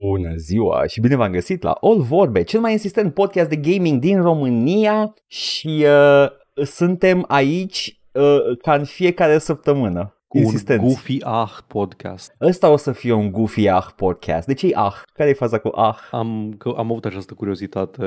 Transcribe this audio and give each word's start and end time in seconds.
Bună 0.00 0.34
ziua 0.36 0.86
și 0.86 1.00
bine 1.00 1.16
v-am 1.16 1.32
găsit 1.32 1.62
la 1.62 1.70
All 1.70 2.00
Vorbe, 2.00 2.42
cel 2.42 2.60
mai 2.60 2.72
insistent 2.72 3.14
podcast 3.14 3.48
de 3.48 3.56
gaming 3.56 4.00
din 4.00 4.22
România 4.22 5.14
și 5.26 5.84
uh, 5.86 6.64
suntem 6.64 7.24
aici 7.28 8.00
uh, 8.12 8.58
ca 8.62 8.74
în 8.74 8.84
fiecare 8.84 9.38
săptămână. 9.38 10.12
Cu 10.28 10.38
Insistenți. 10.38 10.84
un 10.84 10.88
Goofy 10.88 11.18
Ah 11.22 11.50
podcast. 11.66 12.34
Ăsta 12.40 12.68
o 12.70 12.76
să 12.76 12.92
fie 12.92 13.12
un 13.12 13.30
goofy 13.30 13.68
ah 13.68 13.86
podcast. 13.96 14.46
De 14.46 14.54
ce 14.54 14.70
ah? 14.74 14.94
Care 15.12 15.28
e 15.28 15.32
faza 15.32 15.58
cu 15.58 15.70
ah? 15.74 15.96
Am, 16.10 16.54
că 16.58 16.74
am 16.76 16.90
avut 16.90 17.04
această 17.04 17.34
curiozitate 17.34 18.04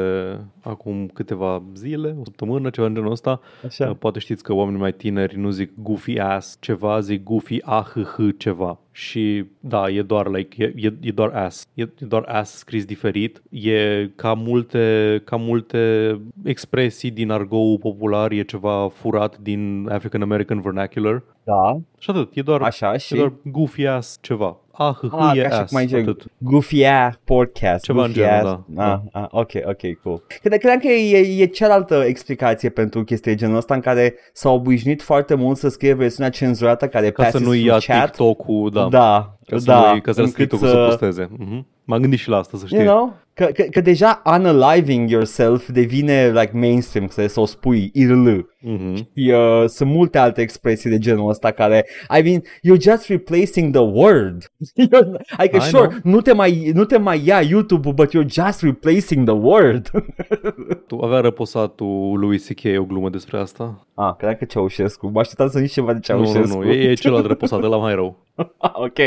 acum 0.62 1.08
câteva 1.08 1.64
zile, 1.76 2.16
o 2.20 2.24
săptămână, 2.24 2.70
ceva 2.70 2.88
în 2.88 2.94
genul 2.94 3.12
ăsta. 3.12 3.42
Așa. 3.66 3.90
Uh, 3.90 3.96
Poate 4.00 4.20
știți 4.20 4.44
că 4.44 4.54
oamenii 4.54 4.80
mai 4.80 4.94
tineri 4.94 5.38
nu 5.38 5.50
zic 5.50 5.72
Goofy 5.76 6.18
Ass 6.18 6.58
ceva, 6.60 7.00
zic 7.00 7.24
Goofy 7.24 7.62
Ah 7.62 7.92
ceva. 8.38 8.80
Și 8.92 9.46
da, 9.60 9.90
e 9.90 10.02
doar 10.02 10.28
like, 10.28 10.64
e, 10.64 10.74
e, 10.76 10.94
e 11.02 11.12
doar 11.12 11.30
ass. 11.30 11.68
E, 11.74 11.82
e 11.82 12.06
doar 12.06 12.24
ass 12.28 12.58
scris 12.58 12.86
diferit. 12.86 13.42
E 13.50 14.10
ca 14.16 14.34
multe, 14.34 15.22
ca 15.26 15.36
multe 15.36 16.20
expresii 16.44 17.12
din 17.12 17.32
argou 17.32 17.78
popular, 17.78 18.32
e 18.32 18.42
ceva 18.44 18.90
furat 18.90 19.38
din 19.38 19.88
African 19.92 20.22
American 20.22 20.62
vernacular. 20.62 21.24
Da, 21.44 21.80
Și 21.98 22.10
atât, 22.10 22.36
e 22.36 22.42
doar, 22.42 22.62
așa 22.62 22.94
e 22.94 22.98
și... 22.98 23.16
doar 23.16 23.34
goofy 23.44 23.86
ass 23.86 24.18
ceva. 24.22 24.58
Ah, 24.88 24.96
h, 25.10 25.14
Ah, 25.18 25.36
e 25.38 25.42
ca 25.42 25.50
și 25.50 25.54
ass, 25.56 25.70
cum 25.70 25.78
ai 25.78 25.86
zice, 25.86 26.00
atât. 26.00 26.24
goofy 26.38 26.84
ah 26.86 27.14
podcast. 27.24 27.84
Ceva 27.84 28.06
în 28.06 28.12
goofy 28.14 28.30
genul, 28.30 28.48
ass. 28.50 28.62
da, 28.68 28.92
Ah, 29.12 29.22
ah, 29.22 29.28
ok, 29.32 29.52
ok, 29.66 30.02
cool. 30.04 30.24
Cred, 30.42 30.58
credeam 30.60 30.80
că 30.80 30.88
e, 30.88 31.42
e 31.42 31.46
cealaltă 31.46 32.04
explicație 32.08 32.70
pentru 32.70 33.04
chestia 33.04 33.32
de 33.32 33.38
genul 33.38 33.58
ăsta 33.58 33.74
în 33.74 33.80
care 33.80 34.16
s-au 34.34 34.56
obișnuit 34.56 35.02
foarte 35.02 35.34
mult 35.36 35.58
să 35.58 35.70
scrie 35.70 35.94
versiunea 35.94 36.32
cenzurată 36.32 36.88
care 36.88 37.12
Ca 37.12 37.24
să 37.24 37.32
passes 37.32 37.48
nu 37.48 37.54
ia 37.54 37.78
through 37.78 37.84
chat. 37.86 38.06
TikTok-ul, 38.10 38.70
da. 38.74 38.88
Da, 38.90 39.36
Ca 39.46 39.58
să, 39.58 39.66
da, 39.66 39.94
nu, 39.94 40.00
ca 40.02 40.12
să 40.12 40.20
încât 40.22 40.36
TikTok-ul 40.36 40.68
să 40.68 40.86
posteze. 40.88 41.30
Mhm. 41.38 41.66
M-am 41.84 42.00
gândit 42.02 42.20
și 42.20 42.30
la 42.30 42.38
asta, 42.38 42.58
să 42.58 42.66
știi. 42.66 42.78
You 42.78 42.88
know? 42.88 43.14
Că, 43.34 43.46
că, 43.46 43.64
că 43.72 43.82
deja 43.82 44.22
unaliving 44.26 45.10
yourself 45.10 45.70
devine 45.70 46.32
like 46.32 46.52
mainstream, 46.54 47.08
să, 47.08 47.28
să 47.28 47.40
o 47.40 47.46
spui 47.46 47.90
IRL. 47.94 48.30
Mhm. 48.60 48.96
Și, 48.96 49.32
uh, 49.32 49.64
sunt 49.68 49.90
multe 49.90 50.18
alte 50.18 50.42
expresii 50.42 50.90
de 50.90 50.98
genul 50.98 51.30
ăsta 51.30 51.52
care, 51.52 51.86
I 52.20 52.22
mean, 52.22 52.42
you're 52.42 52.82
just 52.82 53.08
replacing 53.08 53.74
the 53.74 53.82
word. 53.84 54.52
adică, 55.38 55.58
I 55.58 55.60
sure, 55.60 56.00
nu 56.04 56.22
te, 56.22 56.34
mai, 56.34 56.72
nu 56.74 56.86
te 56.86 56.98
mai 56.98 57.22
ia 57.26 57.42
YouTube, 57.42 57.92
but 57.92 58.10
you're 58.10 58.28
just 58.30 58.62
replacing 58.62 59.26
the 59.28 59.36
word. 59.36 59.92
Tu 60.88 60.98
avea 61.02 61.20
răposatul 61.20 62.20
lui 62.20 62.40
C.K. 62.40 62.80
o 62.80 62.84
glumă 62.84 63.10
despre 63.10 63.38
asta? 63.38 63.88
ah, 63.94 64.14
cred 64.18 64.38
că 64.38 64.46
Ceaușescu. 64.46 65.08
Mă 65.08 65.20
așteptam 65.20 65.50
să 65.50 65.60
zici 65.60 65.72
ceva 65.72 65.88
de 65.88 65.94
Nu, 65.94 66.00
Ceaușescu. 66.00 66.58
nu, 66.58 66.64
nu, 66.64 66.72
e, 66.72 66.90
e 66.90 66.94
celălalt 66.94 67.26
răposat, 67.26 67.64
ăla 67.64 67.78
mai 67.78 67.94
rău. 67.96 68.26
Ah, 68.58 68.72
ok. 68.88 68.98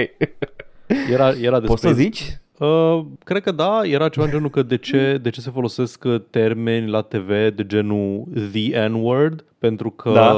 Era, 1.13 1.29
era 1.29 1.61
despre... 1.61 1.67
Poți 1.67 1.83
să 1.83 1.93
zici? 1.93 2.39
Uh, 2.59 3.05
cred 3.25 3.43
că 3.43 3.53
da, 3.53 3.81
era 3.85 4.09
ceva 4.09 4.25
în 4.25 4.31
genul 4.31 4.51
că 4.51 4.63
de 4.63 4.77
ce, 4.77 5.19
de 5.23 5.31
ce 5.31 5.41
se 5.41 5.51
folosesc 5.51 6.05
uh, 6.05 6.21
termeni 6.31 6.91
la 6.91 7.03
TV 7.03 7.29
de 7.29 7.67
genul 7.67 8.25
the 8.53 8.87
N-word, 8.87 9.45
pentru 9.67 9.91
că 9.91 10.11
Da. 10.15 10.35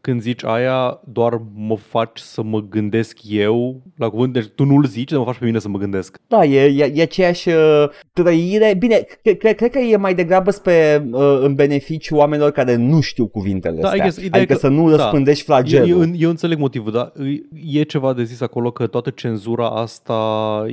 când 0.00 0.20
zici 0.20 0.44
aia 0.44 1.00
doar 1.04 1.40
mă 1.54 1.76
faci 1.76 2.18
să 2.18 2.42
mă 2.42 2.60
gândesc 2.60 3.18
eu 3.28 3.80
la 3.96 4.08
cuvânt, 4.08 4.32
deci 4.32 4.46
tu 4.54 4.64
nu-l 4.64 4.84
zici, 4.84 5.10
dar 5.10 5.18
mă 5.18 5.24
faci 5.24 5.38
pe 5.38 5.44
mine 5.44 5.58
să 5.58 5.68
mă 5.68 5.78
gândesc. 5.78 6.16
Da, 6.26 6.44
e, 6.44 6.64
e, 6.64 6.92
e 6.94 7.02
aceeași 7.02 7.48
uh, 7.48 7.84
trăire. 8.12 8.74
Bine, 8.78 9.06
cred, 9.22 9.38
cred, 9.38 9.56
cred 9.56 9.70
că 9.70 9.78
e 9.78 9.96
mai 9.96 10.14
degrabă 10.14 10.50
spre 10.50 11.08
uh, 11.12 11.38
în 11.42 11.54
beneficiu 11.54 12.16
oamenilor 12.16 12.50
care 12.50 12.74
nu 12.76 13.00
știu 13.00 13.26
cuvintele 13.26 13.80
Da, 13.80 13.86
I 13.88 13.90
astea. 13.90 14.02
guess, 14.02 14.16
ideea 14.16 14.30
adică 14.42 14.52
că- 14.52 14.58
să 14.58 14.68
nu 14.68 14.90
da. 14.90 14.96
răspândești 14.96 15.44
Eu, 15.50 15.56
flagelul. 15.56 15.88
eu, 16.02 16.10
eu 16.16 16.30
înțeleg 16.30 16.58
motivul, 16.58 16.92
dar 16.92 17.12
e 17.72 17.82
ceva 17.82 18.12
de 18.12 18.22
zis 18.24 18.40
acolo 18.40 18.70
că 18.70 18.86
toată 18.86 19.10
cenzura 19.10 19.68
asta 19.68 20.16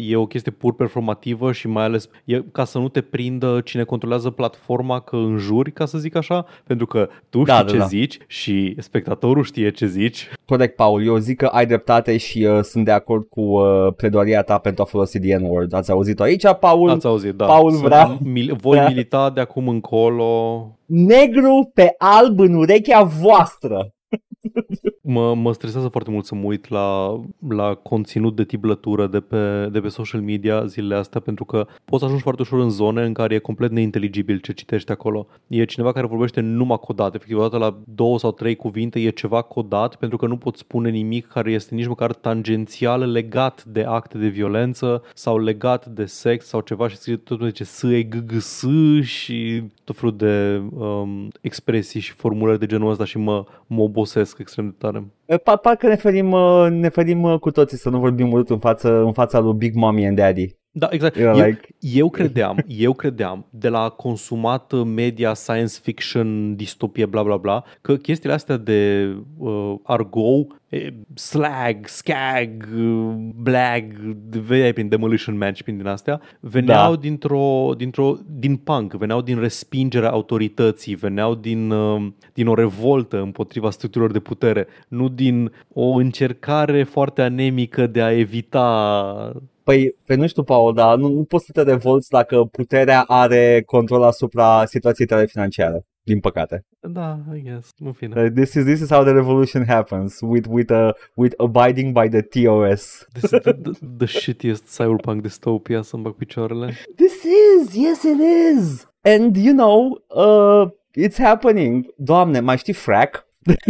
e 0.07 0.15
o 0.15 0.25
chestie 0.25 0.51
pur 0.51 0.73
performativă 0.75 1.51
și 1.51 1.67
mai 1.67 1.83
ales 1.83 2.09
e 2.25 2.41
ca 2.51 2.63
să 2.65 2.77
nu 2.77 2.89
te 2.89 3.01
prindă 3.01 3.61
cine 3.63 3.83
controlează 3.83 4.29
platforma 4.29 4.99
că 4.99 5.15
înjuri, 5.15 5.71
ca 5.71 5.85
să 5.85 5.97
zic 5.97 6.15
așa, 6.15 6.45
pentru 6.63 6.85
că 6.85 7.09
tu 7.29 7.43
Da, 7.43 7.53
știi 7.53 7.65
da, 7.65 7.71
ce 7.71 7.76
da. 7.77 7.85
zici 7.85 8.17
și 8.27 8.75
spectatorul 8.79 9.43
știe 9.43 9.71
ce 9.71 9.85
zici. 9.85 10.27
Corect, 10.45 10.75
Paul. 10.75 11.05
Eu 11.05 11.17
zic 11.17 11.37
că 11.37 11.45
ai 11.45 11.65
dreptate 11.65 12.17
și 12.17 12.43
uh, 12.43 12.59
sunt 12.63 12.85
de 12.85 12.91
acord 12.91 13.27
cu 13.29 13.41
uh, 13.41 13.93
pledoaria 13.95 14.41
ta 14.41 14.57
pentru 14.57 14.83
a 14.83 14.85
folosi 14.85 15.19
the 15.19 15.37
N-word. 15.37 15.73
Ați 15.73 15.91
auzit-o 15.91 16.23
aici, 16.23 16.43
Paul? 16.59 16.89
Ați 16.89 17.05
auzit, 17.05 17.33
da. 17.33 17.45
Paul 17.45 17.71
Să- 17.71 17.77
vrea- 17.83 18.17
Mil, 18.23 18.55
voi 18.61 18.77
vrea- 18.77 18.87
milita 18.93 19.29
de 19.29 19.39
acum 19.41 19.67
încolo. 19.67 20.61
Negru 20.85 21.71
pe 21.73 21.95
alb 21.97 22.39
în 22.39 22.53
urechea 22.53 23.01
voastră. 23.03 23.91
Mă, 25.09 25.35
mă 25.35 25.53
stresează 25.53 25.87
foarte 25.87 26.11
mult 26.11 26.25
să 26.25 26.35
mă 26.35 26.43
uit 26.45 26.69
la, 26.69 27.19
la 27.47 27.73
conținut 27.73 28.35
de 28.35 28.43
tiblătură 28.43 29.07
de 29.07 29.19
pe, 29.19 29.69
de 29.71 29.79
pe 29.79 29.87
social 29.87 30.21
media 30.21 30.65
zilele 30.65 30.95
astea 30.95 31.19
pentru 31.19 31.45
că 31.45 31.67
poți 31.85 31.99
să 31.99 32.05
ajungi 32.05 32.23
foarte 32.23 32.41
ușor 32.41 32.59
în 32.59 32.69
zone 32.69 33.05
în 33.05 33.13
care 33.13 33.35
e 33.35 33.39
complet 33.39 33.71
neinteligibil 33.71 34.39
ce 34.39 34.53
citești 34.53 34.91
acolo. 34.91 35.27
E 35.47 35.65
cineva 35.65 35.91
care 35.91 36.07
vorbește 36.07 36.41
numai 36.41 36.79
codat, 36.79 37.15
efectiv 37.15 37.37
odată 37.37 37.57
la 37.57 37.77
două 37.85 38.19
sau 38.19 38.31
trei 38.31 38.55
cuvinte 38.55 38.99
e 38.99 39.09
ceva 39.09 39.41
codat 39.41 39.95
pentru 39.95 40.17
că 40.17 40.27
nu 40.27 40.37
poți 40.37 40.59
spune 40.59 40.89
nimic 40.89 41.27
care 41.27 41.51
este 41.51 41.75
nici 41.75 41.87
măcar 41.87 42.13
tangențial 42.13 43.11
legat 43.11 43.63
de 43.63 43.83
acte 43.83 44.17
de 44.17 44.27
violență 44.27 45.03
sau 45.13 45.37
legat 45.37 45.85
de 45.85 46.05
sex 46.05 46.45
sau 46.45 46.61
ceva 46.61 46.87
și 46.87 46.97
scrie 46.97 47.15
tot 47.15 47.41
zice 47.43 47.63
S, 47.63 47.83
E, 47.83 48.03
G, 48.03 48.15
G, 48.25 48.31
S 48.39 48.65
și 49.01 49.63
tot 49.83 49.95
felul 49.95 50.15
de 50.17 50.61
um, 50.77 51.27
expresii 51.41 51.99
și 51.99 52.11
formulări 52.11 52.59
de 52.59 52.65
genul 52.65 52.91
ăsta 52.91 53.05
și 53.05 53.17
mă, 53.17 53.45
mă 53.67 53.81
obosesc 53.81 54.39
extrem 54.39 54.65
de 54.65 54.75
tare. 54.77 54.96
Uh, 55.25 55.39
Pa- 55.39 55.55
parcă 55.61 55.87
ne 55.87 55.95
ferim, 55.95 56.31
uh, 56.31 56.67
ne 56.69 56.89
ferim 56.89 57.23
uh, 57.23 57.39
cu 57.39 57.51
toții 57.51 57.77
să 57.77 57.89
nu 57.89 57.99
vorbim 57.99 58.31
urât 58.31 58.49
în, 58.49 58.59
față, 58.59 59.01
în 59.01 59.13
fața 59.13 59.39
lui 59.39 59.53
Big 59.53 59.75
Mommy 59.75 60.07
and 60.07 60.17
Daddy. 60.17 60.55
Da, 60.79 60.87
exact. 60.91 61.15
Era 61.17 61.31
Eu, 61.37 61.45
like- 61.45 61.67
eu 61.79 62.09
credeam, 62.09 62.57
eu 62.67 62.93
credeam, 62.93 63.45
de 63.49 63.67
la 63.69 63.89
consumat 63.89 64.71
uh, 64.71 64.83
media, 64.85 65.33
science 65.33 65.79
fiction, 65.83 66.55
distopie, 66.55 67.05
bla 67.05 67.23
bla 67.23 67.37
bla, 67.37 67.63
că 67.81 67.95
chestiile 67.95 68.33
astea 68.35 68.57
de 68.57 69.09
uh, 69.37 69.75
argou, 69.83 70.55
e, 70.69 70.93
slag, 71.13 71.87
scag, 71.87 72.67
uh, 72.77 73.13
blag, 73.35 73.83
de- 74.29 74.39
vedeai 74.39 74.73
prin 74.73 74.87
Demolition 74.87 75.37
Man 75.37 75.53
și 75.53 75.63
prin 75.63 75.77
din 75.77 75.87
astea, 75.87 76.21
veneau 76.39 76.93
Da. 76.95 77.01
dintr-o, 77.01 77.73
dintr-o, 77.77 78.17
din 78.39 78.55
punk, 78.55 78.93
veneau 78.93 79.21
din 79.21 79.39
respingerea 79.39 80.09
autorității, 80.09 80.95
veneau 80.95 81.35
din, 81.35 81.71
uh, 81.71 82.07
din 82.33 82.47
o 82.47 82.53
revoltă 82.53 83.21
împotriva 83.21 83.69
structurilor 83.69 84.13
de 84.13 84.19
putere, 84.19 84.67
nu 84.87 85.09
din 85.09 85.51
o 85.73 85.89
încercare 85.89 86.83
foarte 86.83 87.21
anemică 87.21 87.87
de 87.87 88.01
a 88.01 88.11
evita 88.17 89.33
Păi, 89.67 89.95
pe 90.05 90.15
nu 90.15 90.27
știu, 90.27 90.43
Paul, 90.43 90.73
dar 90.73 90.97
nu, 90.97 91.07
nu 91.07 91.23
poți 91.23 91.45
să 91.45 91.51
te 91.51 91.61
revolți 91.61 92.09
dacă 92.09 92.43
puterea 92.43 93.01
are 93.01 93.63
control 93.65 94.03
asupra 94.03 94.65
situației 94.65 95.07
tale 95.07 95.25
financiare. 95.25 95.85
Din 96.03 96.19
păcate. 96.19 96.65
Da, 96.79 97.19
I 97.35 97.41
guess. 97.41 97.73
În 97.77 97.91
fine. 97.91 98.21
Uh, 98.21 98.31
This 98.31 98.53
is, 98.53 98.63
this 98.63 98.79
is 98.79 98.89
how 98.89 99.03
the 99.03 99.11
revolution 99.11 99.65
happens, 99.65 100.19
with, 100.21 100.47
with, 100.49 100.71
uh, 100.71 100.89
with 101.13 101.35
abiding 101.37 101.99
by 101.99 102.07
the 102.09 102.21
TOS. 102.21 103.07
This 103.13 103.23
is 103.23 103.29
the, 103.29 103.51
the, 103.51 103.71
the 103.97 104.05
shittiest 104.05 104.65
cyberpunk 104.75 105.21
dystopia 105.21 105.81
să-mi 105.81 106.03
bag 106.03 106.13
picioarele. 106.13 106.73
This 106.95 107.23
is, 107.23 107.75
yes 107.75 108.03
it 108.03 108.19
is. 108.57 108.87
And 109.01 109.35
you 109.35 109.53
know, 109.53 110.01
uh, 110.07 110.69
it's 111.05 111.17
happening. 111.17 111.93
Doamne, 111.95 112.39
mai 112.39 112.57
știi 112.57 112.73
frack? 112.73 113.27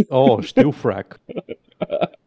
Oh, 0.08 0.42
știu 0.42 0.70
frack. 0.70 1.20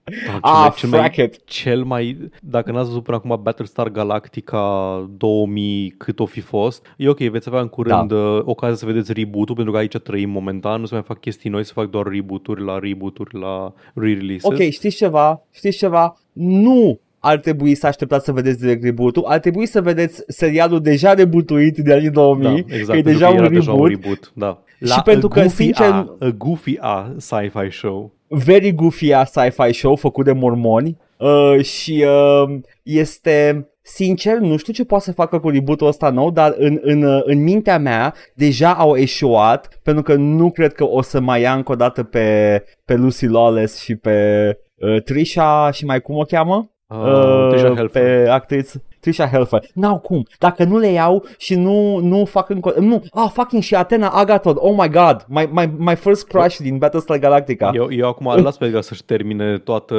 Ah, 0.41 0.73
cel 0.75 0.89
frack 0.89 1.15
mai, 1.17 1.25
it. 1.25 1.45
cel 1.45 1.83
mai, 1.83 2.17
dacă 2.41 2.71
n-ați 2.71 2.87
văzut 2.87 3.03
până 3.03 3.17
acum 3.17 3.39
Battlestar 3.43 3.89
Galactica 3.89 5.09
2000 5.17 5.93
cât 5.97 6.19
o 6.19 6.25
fi 6.25 6.39
fost, 6.39 6.85
e 6.97 7.09
ok, 7.09 7.17
veți 7.19 7.47
avea 7.47 7.61
în 7.61 7.67
curând 7.67 8.09
da. 8.09 8.41
ocazia 8.43 8.75
să 8.75 8.85
vedeți 8.85 9.13
reboot-ul, 9.13 9.55
pentru 9.55 9.73
că 9.73 9.79
aici 9.79 9.97
trăim 9.97 10.29
momentan, 10.29 10.79
nu 10.79 10.85
se 10.85 10.93
mai 10.93 11.03
fac 11.03 11.19
chestii 11.19 11.49
noi, 11.49 11.65
se 11.65 11.71
fac 11.75 11.89
doar 11.89 12.05
reboot-uri 12.07 12.63
la 12.63 12.79
reboot-uri, 12.79 13.39
la 13.39 13.73
re-releases. 13.93 14.43
Ok, 14.43 14.69
știți 14.69 14.95
ceva? 14.95 15.41
Știți 15.51 15.77
ceva? 15.77 16.17
Nu 16.33 16.99
ar 17.19 17.39
trebui 17.39 17.75
să 17.75 17.87
așteptați 17.87 18.25
să 18.25 18.31
vedeți 18.31 18.59
direct 18.59 18.83
reboot-ul, 18.83 19.23
ar 19.25 19.39
trebui 19.39 19.65
să 19.65 19.81
vedeți 19.81 20.23
serialul 20.27 20.81
deja 20.81 21.13
rebootuit 21.13 21.77
de 21.77 21.93
anii 21.93 22.09
2000, 22.09 22.43
da, 22.43 22.51
că 22.53 22.75
exact, 22.75 22.99
e 22.99 23.01
pentru 23.01 23.11
deja 23.11 23.25
că 23.25 23.31
un 23.31 23.37
era 23.37 23.47
reboot. 23.47 23.65
deja 23.65 23.71
un 23.71 23.85
reboot. 23.87 24.31
Da. 24.35 24.61
La 24.79 24.93
Și 24.95 25.01
pentru 25.01 25.27
a 25.31 25.33
că, 25.33 25.39
goofy 25.39 25.63
sincer- 25.63 25.91
a, 25.91 26.15
a 26.19 26.29
goofy 26.37 26.77
a 26.79 27.13
sci-fi 27.17 27.69
show. 27.71 28.11
Very 28.31 28.73
goofy 28.73 29.13
a 29.13 29.23
sci-fi 29.23 29.73
show 29.73 29.95
făcut 29.95 30.25
de 30.25 30.31
mormoni 30.31 30.97
uh, 31.17 31.63
și 31.63 32.05
uh, 32.07 32.59
este 32.83 33.65
sincer 33.81 34.37
nu 34.37 34.57
știu 34.57 34.73
ce 34.73 34.85
poate 34.85 35.03
să 35.03 35.11
facă 35.11 35.39
cu 35.39 35.49
reboot-ul 35.49 35.87
ăsta 35.87 36.09
nou, 36.09 36.31
dar 36.31 36.55
în, 36.57 36.79
în, 36.81 37.03
uh, 37.03 37.21
în 37.23 37.43
mintea 37.43 37.79
mea 37.79 38.13
deja 38.33 38.73
au 38.73 38.95
eșuat 38.95 39.79
pentru 39.83 40.03
că 40.03 40.15
nu 40.15 40.51
cred 40.51 40.73
că 40.73 40.87
o 40.87 41.01
să 41.01 41.19
mai 41.19 41.41
ia 41.41 41.53
încă 41.53 41.71
o 41.71 41.75
dată 41.75 42.03
pe, 42.03 42.63
pe 42.85 42.93
Lucy 42.93 43.25
Lawless 43.25 43.81
și 43.81 43.95
pe 43.95 44.47
uh, 44.75 45.01
Trisha 45.03 45.71
și 45.71 45.85
mai 45.85 46.01
cum 46.01 46.17
o 46.17 46.23
cheamă? 46.23 46.71
Uh, 46.87 47.47
Trisha 47.49 47.73
Helfer. 47.75 48.01
pe 48.01 48.29
actriță 48.29 48.83
Trisha 49.01 49.27
Hellfire. 49.27 49.69
N-au 49.73 49.99
cum. 49.99 50.25
Dacă 50.39 50.63
nu 50.63 50.77
le 50.77 50.87
iau 50.87 51.25
și 51.37 51.55
nu, 51.55 51.97
nu 51.97 52.25
fac 52.25 52.49
încă... 52.49 52.73
Nu, 52.79 53.03
ah, 53.11 53.29
fucking 53.33 53.61
și 53.61 53.75
Athena 53.75 54.09
Agathon. 54.09 54.55
Oh 54.57 54.75
my 54.77 54.89
god. 54.89 55.25
My, 55.27 55.49
my, 55.51 55.69
my 55.77 55.95
first 55.95 56.27
crush 56.27 56.57
din 56.57 56.77
Battlestar 56.77 57.17
Galactica. 57.17 57.71
Eu, 57.73 57.91
eu 57.91 58.07
acum 58.07 58.41
las 58.43 58.57
pe 58.57 58.65
Edgar 58.65 58.81
să-și 58.81 59.03
termine 59.03 59.57
toată, 59.57 59.95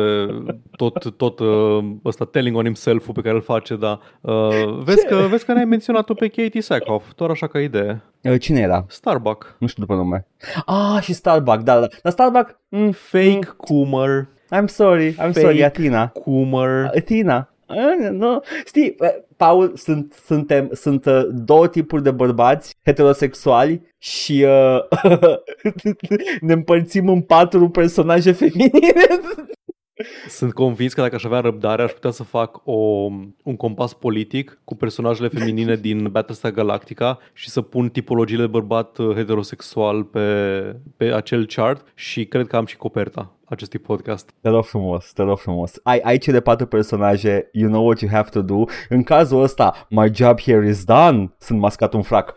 tot, 0.76 1.16
tot 1.16 1.38
uh, 1.38 1.84
ăsta 2.04 2.24
telling 2.24 2.56
on 2.56 2.64
himself 2.64 3.08
pe 3.12 3.20
care 3.20 3.34
îl 3.34 3.42
face, 3.42 3.76
dar 3.76 4.00
uh, 4.20 4.78
vezi, 4.84 5.06
că, 5.06 5.26
vezi 5.30 5.44
că 5.44 5.52
n-ai 5.52 5.64
menționat-o 5.64 6.14
pe 6.14 6.28
Katie 6.28 6.60
Sackhoff, 6.60 7.12
doar 7.16 7.30
așa 7.30 7.46
ca 7.46 7.60
idee. 7.60 8.02
Uh, 8.22 8.40
Cine 8.40 8.60
era? 8.60 8.84
Starbuck. 8.88 9.56
Nu 9.58 9.66
știu 9.66 9.82
după 9.82 9.94
nume. 9.94 10.26
Ah, 10.66 10.98
și 11.00 11.12
Starbuck, 11.12 11.58
da, 11.58 11.80
da. 11.80 11.86
Dar 12.02 12.12
Starbuck... 12.12 12.60
Mm, 12.68 12.90
Fake 12.90 13.54
Coomer. 13.56 14.28
I'm 14.54 14.66
sorry, 14.66 15.12
I'm 15.12 15.16
Fake 15.16 15.40
sorry, 15.40 15.64
Athena. 15.64 16.08
Coomer. 16.08 16.90
Athena. 16.96 17.51
Ah, 17.66 18.10
Nu, 18.10 18.42
știi, 18.66 18.94
eh, 18.98 19.10
Paul, 19.36 19.72
sunt, 19.76 20.12
suntem, 20.24 20.68
sunt 20.72 21.04
uh, 21.04 21.22
două 21.30 21.68
tipuri 21.68 22.02
de 22.02 22.10
bărbați 22.10 22.74
heterosexuali 22.84 23.82
și 23.98 24.46
uh, 24.46 24.78
ne 26.40 26.52
împărțim 26.52 27.08
în 27.08 27.20
patru 27.20 27.68
personaje 27.68 28.32
feminine. 28.32 28.92
Sunt 30.28 30.52
convins 30.52 30.92
că 30.92 31.00
dacă 31.00 31.14
aș 31.14 31.24
avea 31.24 31.40
răbdare, 31.40 31.82
aș 31.82 31.92
putea 31.92 32.10
să 32.10 32.22
fac 32.22 32.60
o, 32.64 32.74
un 33.42 33.56
compas 33.56 33.92
politic 33.94 34.60
cu 34.64 34.74
personajele 34.74 35.28
feminine 35.28 35.76
din 35.76 36.08
Battlestar 36.10 36.50
Galactica 36.50 37.18
și 37.32 37.50
să 37.50 37.60
pun 37.60 37.88
tipologiile 37.88 38.42
de 38.42 38.48
bărbat 38.48 38.98
uh, 38.98 39.14
heterosexual 39.14 40.04
pe, 40.04 40.76
pe 40.96 41.04
acel 41.04 41.46
chart 41.46 41.86
și 41.94 42.24
cred 42.26 42.46
că 42.46 42.56
am 42.56 42.66
și 42.66 42.76
coperta 42.76 43.36
acestui 43.52 43.78
podcast. 43.78 44.30
Te 44.40 44.48
rog 44.48 44.64
frumos, 44.64 45.12
te 45.12 45.22
rog 45.22 45.38
frumos. 45.38 45.72
Ai, 45.82 45.98
ai 46.02 46.18
cele 46.18 46.40
patru 46.40 46.66
personaje, 46.66 47.48
you 47.52 47.68
know 47.70 47.84
what 47.84 48.00
you 48.00 48.10
have 48.10 48.28
to 48.30 48.42
do. 48.42 48.64
În 48.88 49.02
cazul 49.02 49.42
ăsta, 49.42 49.86
my 49.90 50.10
job 50.14 50.40
here 50.40 50.68
is 50.68 50.84
done. 50.84 51.32
Sunt 51.38 51.58
mascat 51.58 51.94
un 51.94 52.02
frac. 52.02 52.34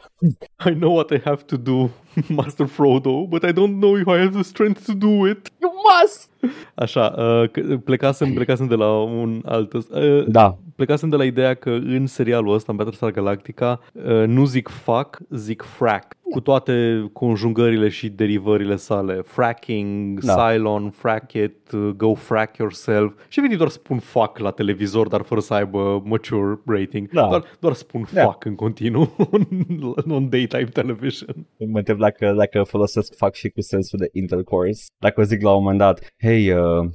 I 0.66 0.74
know 0.74 0.94
what 0.96 1.10
I 1.12 1.20
have 1.24 1.42
to 1.46 1.58
do, 1.58 1.90
Master 2.42 2.66
Frodo, 2.68 3.26
but 3.28 3.44
I 3.44 3.52
don't 3.54 3.76
know 3.80 3.96
if 3.98 4.08
I 4.08 4.18
have 4.18 4.30
the 4.32 4.42
strength 4.44 4.86
to 4.86 4.94
do 4.94 5.28
it. 5.30 5.52
You 5.62 5.72
must! 6.02 6.30
Așa, 6.76 7.14
uh, 7.18 7.50
că- 7.52 7.78
plecasem, 7.78 8.34
plecasem 8.34 8.68
de 8.68 8.76
la 8.76 9.02
un 9.02 9.42
alt... 9.46 9.74
Uh, 9.74 9.84
Da, 10.28 10.58
plecasem 10.76 11.10
de 11.10 11.16
la 11.16 11.24
ideea 11.26 11.54
că 11.54 11.70
în 11.70 12.08
serialul 12.08 12.54
ăsta, 12.54 12.72
în 12.72 12.78
Battlestar 12.78 13.12
Galactica, 13.12 13.80
uh, 13.94 14.24
nu 14.28 14.46
zic 14.46 14.68
fuck, 14.68 15.20
zic 15.30 15.62
frack. 15.62 16.14
Cu 16.32 16.40
toate 16.42 17.06
conjugările 17.14 17.90
și 17.90 18.10
derivările 18.10 18.76
sale. 18.76 19.22
Fracking, 19.22 20.20
Da. 20.20 20.52
Cylon, 20.52 20.90
frack 20.90 21.34
it, 21.34 21.72
uh, 21.72 21.90
go 21.98 22.14
frack 22.14 22.58
yourself. 22.58 23.14
Și 23.28 23.38
efectiv 23.40 23.58
doar 23.58 23.70
spun 23.70 24.00
fuck 24.00 24.38
la 24.38 24.52
televizor, 24.52 25.08
dar 25.08 25.22
fără 25.22 25.40
să 25.40 25.54
aibă 25.54 26.02
mature 26.06 26.60
rating. 26.66 27.10
Da. 27.12 27.28
Doar, 27.28 27.44
doar 27.60 27.74
spun 27.74 28.06
Da. 28.14 28.24
fuck 28.24 28.46
în 28.46 28.56
continuu 28.56 29.16
on 30.10 30.30
daytime 30.30 30.64
television. 30.74 31.48
mă 31.68 31.78
întreb 31.78 31.98
dacă, 31.98 32.34
dacă 32.38 32.64
folosesc 32.64 33.16
fac 33.16 33.34
și 33.34 33.50
cu 33.50 33.62
sensul 33.62 34.00
de 34.00 34.10
intercourse. 34.12 34.86
Dacă 34.98 35.22
o 35.22 35.24
zic 35.24 35.42
la 35.42 35.50
un 35.56 35.62
moment 35.62 35.80
dat, 35.80 36.14
hey, 36.22 36.50
uh, 36.52 36.86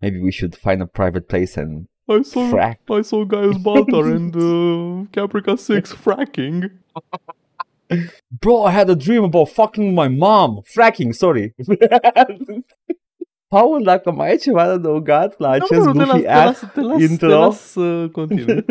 maybe 0.00 0.18
we 0.22 0.30
should 0.30 0.54
find 0.54 0.80
a 0.80 0.86
private 0.86 1.24
place 1.26 1.60
and 1.60 1.84
I 2.10 2.22
saw, 2.22 2.50
Frack. 2.50 2.78
I 2.90 3.02
saw 3.02 3.24
Gaius 3.24 3.58
Baltar 3.58 4.14
and 4.16 4.34
uh, 4.36 5.06
Caprica 5.12 5.56
6 5.58 5.92
fracking. 5.94 6.70
Bro, 8.40 8.64
I 8.64 8.70
had 8.70 8.90
a 8.90 8.96
dream 8.96 9.24
about 9.24 9.50
fucking 9.50 9.94
my 9.94 10.08
mom. 10.08 10.62
Fracking, 10.64 11.14
sorry. 11.14 11.54
Paul, 13.48 13.82
dacă 13.82 14.10
mai 14.10 14.28
ai 14.28 14.36
ceva 14.36 14.64
de 14.64 14.70
adăugat 14.70 15.38
la 15.38 15.50
acest 15.50 15.86
nu, 15.86 15.92
las, 15.92 16.06
goofy 16.06 16.26
ass 16.26 16.62
intro, 16.98 17.28
te 17.28 17.34
las 17.34 17.60
să 17.60 18.08
continui. 18.12 18.64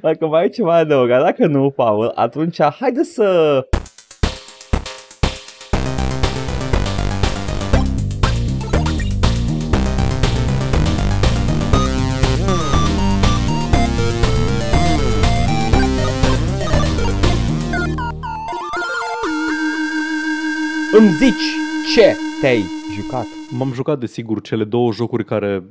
dacă 0.00 0.26
mai 0.26 0.40
ai 0.40 0.48
ceva 0.48 0.74
de 0.74 0.78
adăugat, 0.78 1.22
dacă 1.22 1.46
nu, 1.46 1.70
Paul, 1.70 2.12
atunci 2.14 2.62
haide 2.62 3.02
să... 3.02 3.68
Îmi 20.98 21.08
zici 21.08 21.56
ce 21.94 22.16
te-ai 22.40 22.64
jucat. 22.94 23.26
M-am 23.50 23.72
jucat 23.72 23.98
desigur 23.98 24.40
cele 24.40 24.64
două 24.64 24.92
jocuri 24.92 25.24
care, 25.24 25.64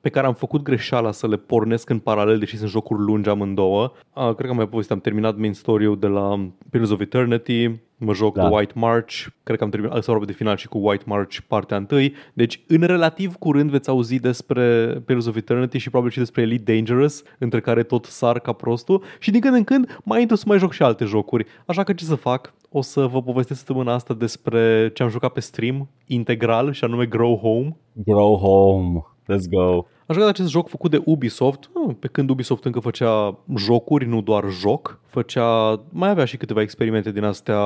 pe 0.00 0.08
care 0.08 0.26
am 0.26 0.34
făcut 0.34 0.62
greșeala 0.62 1.12
să 1.12 1.28
le 1.28 1.36
pornesc 1.36 1.90
în 1.90 1.98
paralel, 1.98 2.38
deși 2.38 2.56
sunt 2.56 2.70
jocuri 2.70 3.00
lungi 3.00 3.28
amândouă. 3.28 3.92
A, 4.12 4.32
cred 4.32 4.44
că 4.44 4.50
am 4.50 4.56
mai 4.56 4.68
povestit, 4.68 4.92
am 4.92 5.00
terminat 5.00 5.36
main 5.36 5.52
story-ul 5.52 5.98
de 5.98 6.06
la 6.06 6.50
Pillars 6.70 6.90
of 6.90 7.00
Eternity, 7.00 7.70
mă 8.04 8.14
joc 8.14 8.34
Da. 8.34 8.42
da. 8.42 8.48
White 8.48 8.72
March, 8.76 9.26
cred 9.42 9.58
că 9.58 9.64
am 9.64 9.70
terminat, 9.70 10.02
sau 10.02 10.24
de 10.24 10.32
final 10.32 10.56
și 10.56 10.68
cu 10.68 10.78
White 10.78 11.04
March 11.06 11.36
partea 11.46 11.86
1. 11.90 12.00
Deci, 12.32 12.60
în 12.66 12.80
relativ 12.80 13.34
curând 13.34 13.70
veți 13.70 13.88
auzi 13.88 14.18
despre 14.18 14.86
Pillars 15.04 15.26
of 15.26 15.36
Eternity 15.36 15.78
și 15.78 15.88
probabil 15.88 16.12
și 16.12 16.18
despre 16.18 16.42
Elite 16.42 16.72
Dangerous, 16.72 17.22
între 17.38 17.60
care 17.60 17.82
tot 17.82 18.04
sar 18.04 18.38
ca 18.38 18.52
prostul. 18.52 19.02
Și 19.18 19.30
din 19.30 19.40
când 19.40 19.54
în 19.54 19.64
când 19.64 19.98
mai 20.04 20.20
intru 20.20 20.36
să 20.36 20.44
mai 20.46 20.58
joc 20.58 20.72
și 20.72 20.82
alte 20.82 21.04
jocuri. 21.04 21.46
Așa 21.66 21.82
că 21.82 21.92
ce 21.92 22.04
să 22.04 22.14
fac? 22.14 22.54
O 22.70 22.80
să 22.80 23.06
vă 23.06 23.22
povestesc 23.22 23.58
săptămâna 23.58 23.92
asta 23.92 24.14
despre 24.14 24.90
ce 24.94 25.02
am 25.02 25.08
jucat 25.08 25.32
pe 25.32 25.40
stream 25.40 25.88
integral 26.06 26.72
și 26.72 26.84
anume 26.84 27.06
Grow 27.06 27.36
Home. 27.36 27.76
Grow 27.92 28.36
home. 28.36 29.04
Let's 29.32 29.48
go. 29.50 29.84
Am 30.06 30.14
jucat 30.14 30.28
acest 30.28 30.48
joc 30.48 30.68
făcut 30.68 30.90
de 30.90 31.02
Ubisoft, 31.04 31.70
ah, 31.88 31.94
pe 31.98 32.06
când 32.08 32.30
Ubisoft 32.30 32.64
încă 32.64 32.80
făcea 32.80 33.38
jocuri, 33.56 34.06
nu 34.06 34.20
doar 34.20 34.44
joc. 34.60 34.98
Făcea, 35.06 35.80
mai 35.90 36.08
avea 36.10 36.24
și 36.24 36.36
câteva 36.36 36.60
experimente 36.60 37.12
din 37.12 37.24
astea 37.24 37.58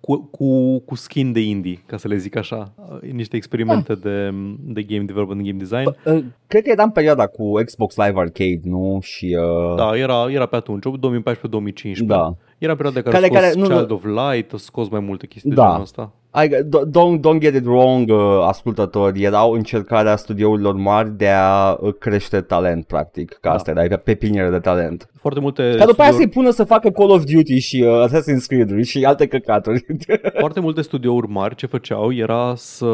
cu, 0.00 0.16
cu, 0.30 0.78
cu 0.78 0.94
skin 0.94 1.32
de 1.32 1.40
indie, 1.40 1.82
ca 1.86 1.96
să 1.96 2.08
le 2.08 2.16
zic 2.16 2.36
așa. 2.36 2.72
Niște 3.12 3.36
experimente 3.36 3.94
de, 3.94 4.30
de 4.60 4.82
game 4.82 5.02
development, 5.04 5.42
game 5.46 5.58
design. 5.58 5.86
Uh, 6.04 6.24
cred 6.46 6.62
că 6.62 6.70
era 6.70 6.82
în 6.82 6.90
perioada 6.90 7.26
cu 7.26 7.52
Xbox 7.64 7.96
Live 7.96 8.20
Arcade, 8.20 8.60
nu? 8.62 8.98
Și... 9.02 9.36
Uh, 9.68 9.74
Da, 9.76 9.96
era, 9.96 10.26
era 10.30 10.46
pe 10.46 10.56
atunci, 10.56 10.82
2014-2015. 10.84 11.96
Da. 12.04 12.34
Era 12.58 12.74
perioada 12.76 13.00
de 13.00 13.10
care, 13.10 13.28
Care- 13.28 13.46
a 13.46 13.50
scos 13.50 13.54
care- 13.54 13.54
nu, 13.54 13.66
nu. 13.68 13.74
Child 13.76 13.90
of 13.90 14.04
Light, 14.32 14.52
a 14.52 14.56
scos 14.56 14.88
mai 14.88 15.00
multe 15.00 15.26
chestii 15.26 15.50
Da. 15.50 15.62
de 15.62 15.66
genul 15.68 15.82
ăsta. 15.82 16.12
I, 16.44 16.48
don't, 16.48 17.20
don't 17.20 17.38
get 17.40 17.54
it 17.54 17.64
wrong, 17.64 18.10
uh, 18.10 18.44
ascultători, 18.46 19.22
era 19.22 19.44
o 19.46 19.52
încercare 19.52 20.08
a 20.08 20.16
studiourilor 20.16 20.74
mari 20.74 21.10
de 21.16 21.28
a 21.28 21.76
uh, 21.80 21.94
crește 21.98 22.40
talent, 22.40 22.84
practic, 22.86 23.30
că 23.30 23.38
Da. 23.48 23.50
asta 23.52 23.70
era, 23.70 23.84
era 23.84 23.96
pepiniere 23.96 24.50
de 24.50 24.58
talent. 24.58 25.10
Foarte 25.20 25.40
multe 25.40 25.74
Ca 25.78 25.84
după 25.86 26.02
aia 26.02 26.10
studiouri- 26.10 26.16
să-i 26.16 26.28
pună 26.28 26.50
să 26.50 26.64
facă 26.64 26.90
Call 26.90 27.10
of 27.10 27.24
Duty 27.24 27.58
și 27.58 27.82
uh, 27.86 28.06
Assassin's 28.08 28.46
Creed 28.46 28.82
și 28.82 29.04
alte 29.04 29.26
căcaturi. 29.26 29.84
Foarte 30.38 30.60
multe 30.60 30.82
studiouri 30.82 31.28
mari 31.28 31.54
ce 31.54 31.66
făceau 31.66 32.12
era 32.14 32.52
să 32.56 32.86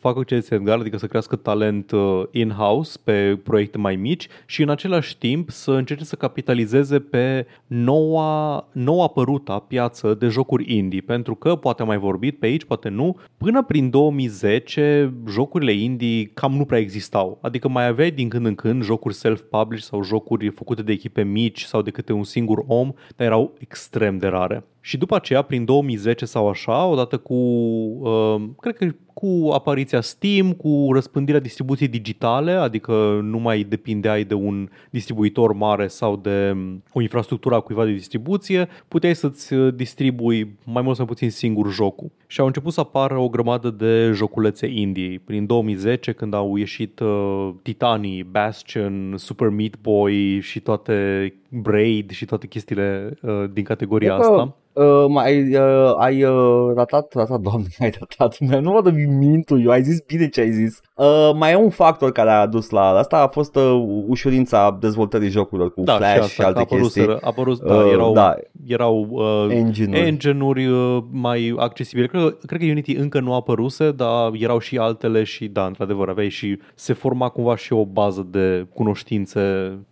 facă 0.00 0.22
ce 0.26 0.40
se 0.40 0.54
Edgar, 0.54 0.78
adică 0.78 0.96
să 0.96 1.06
crească 1.06 1.36
talent 1.36 1.90
uh, 1.90 2.22
in-house 2.30 2.98
pe 3.04 3.38
proiecte 3.44 3.78
mai 3.78 3.96
mici 3.96 4.28
și 4.46 4.62
în 4.62 4.68
același 4.68 5.18
timp 5.18 5.50
să 5.50 5.70
încerce 5.70 6.04
să 6.04 6.16
capitalizeze 6.16 6.98
pe 6.98 7.46
noua, 7.66 8.66
noua 8.72 9.04
apăruta 9.04 9.58
piață 9.68 10.14
de 10.14 10.26
jocuri 10.28 10.76
indie, 10.76 11.00
pentru 11.06 11.34
că 11.34 11.54
poate 11.54 11.82
am 11.82 11.88
mai 11.88 11.98
vorbit 11.98 12.38
pe 12.38 12.46
aici, 12.46 12.64
poate 12.68 12.88
nu, 12.88 13.16
până 13.36 13.62
prin 13.62 13.90
2010 13.90 15.14
jocurile 15.28 15.72
indie 15.72 16.30
cam 16.34 16.52
nu 16.52 16.64
prea 16.64 16.78
existau, 16.78 17.38
adică 17.42 17.68
mai 17.68 17.86
aveai 17.86 18.10
din 18.10 18.28
când 18.28 18.46
în 18.46 18.54
când 18.54 18.82
jocuri 18.82 19.14
self-published 19.14 19.88
sau 19.88 20.02
jocuri 20.02 20.48
făcute 20.48 20.82
de 20.82 20.92
echipe 20.92 21.22
mici 21.22 21.62
sau 21.62 21.82
de 21.82 21.90
câte 21.90 22.12
un 22.12 22.24
singur 22.24 22.64
om, 22.66 22.92
dar 23.16 23.26
erau 23.26 23.54
extrem 23.58 24.18
de 24.18 24.26
rare. 24.26 24.64
Și 24.88 24.96
după 24.96 25.14
aceea, 25.14 25.42
prin 25.42 25.64
2010 25.64 26.24
sau 26.24 26.48
așa, 26.48 26.86
odată 26.86 27.16
cu, 27.16 27.34
uh, 27.34 28.42
cred 28.60 28.76
că 28.76 28.86
cu 29.14 29.50
apariția 29.52 30.00
Steam, 30.00 30.52
cu 30.52 30.88
răspândirea 30.92 31.40
distribuției 31.40 31.88
digitale, 31.88 32.52
adică 32.52 33.20
nu 33.22 33.38
mai 33.38 33.62
depindeai 33.62 34.24
de 34.24 34.34
un 34.34 34.68
distribuitor 34.90 35.52
mare 35.52 35.86
sau 35.86 36.16
de 36.16 36.50
um, 36.52 36.82
o 36.92 37.00
infrastructură 37.00 37.54
a 37.54 37.60
cuiva 37.60 37.84
de 37.84 37.92
distribuție, 37.92 38.68
puteai 38.88 39.14
să-ți 39.14 39.54
uh, 39.54 39.74
distribui 39.74 40.56
mai 40.64 40.82
mult 40.82 40.96
sau 40.96 41.04
mai 41.04 41.14
puțin 41.14 41.30
singur 41.30 41.72
jocul. 41.72 42.10
Și 42.26 42.40
au 42.40 42.46
început 42.46 42.72
să 42.72 42.80
apară 42.80 43.18
o 43.18 43.28
grămadă 43.28 43.70
de 43.70 44.10
joculețe 44.14 44.66
indie. 44.66 45.20
Prin 45.24 45.46
2010, 45.46 46.12
când 46.12 46.34
au 46.34 46.56
ieșit 46.56 47.00
uh, 47.00 47.50
Titanii, 47.62 48.22
Bastion, 48.22 49.14
Super 49.16 49.48
Meat 49.48 49.74
Boy 49.82 50.40
și 50.40 50.60
toate 50.60 51.32
Braid 51.48 52.10
și 52.10 52.24
toate 52.24 52.46
chestiile 52.46 53.18
uh, 53.22 53.44
din 53.52 53.64
categoria 53.64 54.14
Cred 54.14 54.26
că- 54.26 54.32
asta. 54.32 54.56
Uh, 54.78 55.04
mai 55.08 55.54
uh, 55.56 55.94
ai 55.98 56.22
uh, 56.24 56.72
ratat, 56.74 57.12
ratat, 57.14 57.40
doamne, 57.40 57.66
ai 57.84 57.92
ratat, 57.98 58.38
nu 58.60 58.72
văd 58.72 58.94
mintul 59.18 59.62
eu, 59.64 59.70
ai 59.70 59.82
zis 59.82 60.00
bine 60.06 60.28
ce 60.28 60.40
ai 60.40 60.50
zis. 60.50 60.80
Uh, 60.94 61.30
mai 61.34 61.52
e 61.52 61.56
un 61.56 61.70
factor 61.70 62.12
care 62.12 62.30
a 62.30 62.40
adus 62.40 62.70
la 62.70 62.80
asta, 62.88 63.16
a 63.22 63.26
fost 63.26 63.56
uh, 63.56 63.84
ușurința 64.06 64.76
dezvoltării 64.80 65.28
jocurilor 65.28 65.72
cu 65.72 65.82
Da, 65.82 65.96
Flash 65.96 66.12
și, 66.12 66.18
și, 66.18 66.40
asta, 66.40 66.46
alte 66.46 66.52
că 66.52 66.58
a 66.58 66.62
apărut, 66.62 66.92
chestii. 66.92 67.12
A 67.12 67.18
apărut, 67.22 67.60
da, 67.60 67.74
Uh, 67.74 67.90
erau, 67.92 68.12
da. 68.12 68.34
erau 68.66 69.06
uh, 69.10 69.46
Engine-uri. 69.54 70.06
engine-uri 70.06 70.66
uh, 70.66 70.98
mai 71.10 71.54
accesibile. 71.56 72.06
Cred, 72.06 72.36
cred 72.46 72.60
că 72.60 72.66
Unity 72.66 72.94
încă 72.96 73.20
nu 73.20 73.32
a 73.32 73.34
apăruse, 73.36 73.90
dar 73.90 74.30
erau 74.32 74.58
și 74.58 74.78
altele 74.78 75.22
și 75.24 75.46
da, 75.46 75.64
într-adevăr, 75.66 76.08
aveai 76.08 76.28
și 76.28 76.58
se 76.74 76.92
forma 76.92 77.28
cumva 77.28 77.56
și 77.56 77.72
o 77.72 77.84
bază 77.84 78.26
de 78.30 78.66
cunoștințe 78.74 79.40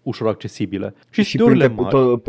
ușor 0.02 0.28
accesibile. 0.28 0.95
Și, 1.11 1.23
și 1.23 1.28
studiourile 1.28 1.69
printre 1.69 1.99
mari. 1.99 2.21
to- 2.21 2.23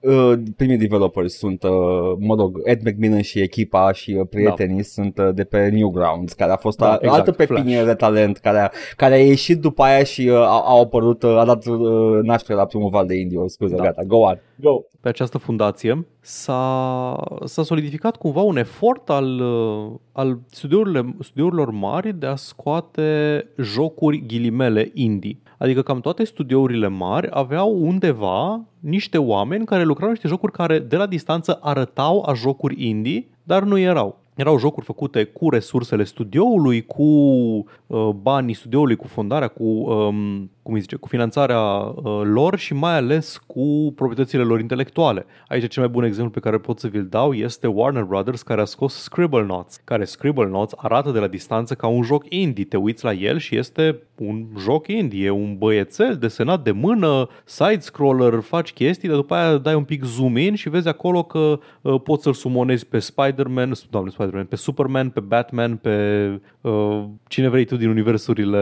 uh, 0.00 0.32
primii 0.56 0.76
developers 0.76 1.36
sunt, 1.36 1.62
uh, 1.62 1.70
mă 2.18 2.34
rog, 2.34 2.60
Ed 2.64 2.80
McMillan 2.84 3.20
și 3.22 3.40
echipa 3.40 3.92
și 3.92 4.12
uh, 4.12 4.26
prietenii 4.30 4.76
da. 4.76 4.82
sunt 4.82 5.18
uh, 5.18 5.28
de 5.34 5.44
pe 5.44 5.68
Newgrounds, 5.68 6.32
care 6.32 6.52
a 6.52 6.56
fost 6.56 6.78
Da, 6.78 6.86
da, 6.86 6.94
exact, 6.94 7.16
altă 7.16 7.32
pepiniere 7.32 7.84
de 7.84 7.94
talent 7.94 8.38
care 8.38 8.58
a, 8.58 8.70
care 8.96 9.14
a 9.14 9.24
ieșit 9.24 9.60
după 9.60 9.82
aia 9.82 10.02
și 10.02 10.28
uh, 10.28 10.36
a, 10.36 10.62
a 10.66 10.78
apărut, 10.78 11.22
uh, 11.22 11.36
a 11.36 11.44
dat 11.44 11.66
uh, 11.66 11.78
naștere 12.22 12.58
la 12.58 12.66
primul 12.66 12.90
val 12.90 13.06
de 13.06 13.14
indie, 13.14 13.38
scuze, 13.46 13.74
Da. 13.74 13.82
da. 13.82 13.88
gata, 13.88 14.02
go 14.02 14.16
on, 14.16 14.40
go. 14.60 14.82
pe 15.00 15.08
această 15.08 15.38
fundație 15.38 16.06
s-a, 16.20 17.22
s-a 17.44 17.62
solidificat 17.62 18.16
cumva 18.16 18.40
un 18.40 18.56
efort 18.56 19.10
al, 19.10 19.40
uh, 19.40 19.92
al 20.12 20.38
studiourile, 20.50 21.16
studiourilor 21.20 21.70
mari 21.70 22.12
de 22.12 22.26
a 22.26 22.34
scoate 22.34 23.46
jocuri 23.58 24.26
ghilimele 24.26 24.90
indie. 24.94 25.38
Adică 25.58 25.82
cam 25.82 26.00
toate 26.00 26.24
studiourile 26.24 26.88
mari 26.88 27.28
aveau 27.30 27.86
undeva 27.86 28.64
niște 28.80 29.18
oameni 29.18 29.64
care 29.64 29.82
lucrau 29.82 30.08
niște 30.08 30.28
jocuri 30.28 30.52
care 30.52 30.78
de 30.78 30.96
la 30.96 31.06
distanță 31.06 31.58
arătau 31.60 32.22
a 32.28 32.32
jocuri 32.32 32.86
indie, 32.88 33.28
dar 33.42 33.62
nu 33.62 33.78
erau. 33.78 34.18
Erau 34.34 34.58
jocuri 34.58 34.86
făcute 34.86 35.24
cu 35.24 35.50
resursele 35.50 36.04
studioului, 36.04 36.86
cu 36.86 37.02
uh, 37.02 38.08
banii 38.22 38.54
studioului, 38.54 38.96
cu 38.96 39.06
fondarea, 39.06 39.48
cu, 39.48 39.64
um, 39.64 40.50
cum 40.70 40.78
îi 40.78 40.84
zice, 40.84 41.00
cu 41.00 41.08
finanțarea 41.08 41.60
uh, 41.60 42.20
lor 42.22 42.58
și 42.58 42.74
mai 42.74 42.96
ales 42.96 43.40
cu 43.46 43.92
proprietățile 43.96 44.42
lor 44.42 44.60
intelectuale. 44.60 45.26
Aici 45.48 45.68
cel 45.68 45.82
mai 45.82 45.92
bun 45.92 46.04
exemplu 46.04 46.30
pe 46.30 46.40
care 46.40 46.58
pot 46.58 46.78
să 46.78 46.88
vi-l 46.88 47.06
dau 47.06 47.32
este 47.32 47.66
Warner 47.66 48.02
Brothers 48.02 48.42
care 48.42 48.60
a 48.60 48.64
scos 48.64 48.94
Scribblenauts, 48.94 49.80
care 49.84 50.04
Scribblenauts 50.04 50.74
arată 50.76 51.10
de 51.10 51.18
la 51.18 51.26
distanță 51.26 51.74
ca 51.74 51.86
un 51.86 52.02
joc 52.02 52.24
indie. 52.28 52.64
Te 52.64 52.76
uiți 52.76 53.04
la 53.04 53.12
el 53.12 53.38
și 53.38 53.56
este 53.56 53.98
un 54.18 54.46
joc 54.58 54.88
indie, 54.88 55.26
e 55.26 55.30
un 55.30 55.56
băiețel 55.58 56.16
desenat 56.16 56.62
de 56.62 56.70
mână, 56.70 57.28
side-scroller, 57.44 58.40
faci 58.40 58.72
chestii, 58.72 59.08
dar 59.08 59.16
după 59.16 59.34
aia 59.34 59.56
dai 59.56 59.74
un 59.74 59.84
pic 59.84 60.04
zoom 60.04 60.36
in 60.36 60.54
și 60.54 60.68
vezi 60.68 60.88
acolo 60.88 61.22
că 61.22 61.58
uh, 61.80 62.00
poți 62.04 62.22
să-l 62.22 62.32
sumonezi 62.32 62.86
pe 62.86 62.98
Spider-Man, 62.98 63.72
doamne 63.90 64.10
Spider-Man, 64.10 64.44
pe 64.44 64.56
Superman, 64.56 65.08
pe 65.08 65.20
Batman, 65.20 65.76
pe 65.76 66.26
uh, 66.60 67.04
cine 67.28 67.48
vrei 67.48 67.64
tu 67.64 67.76
din 67.76 67.88
universurile 67.88 68.58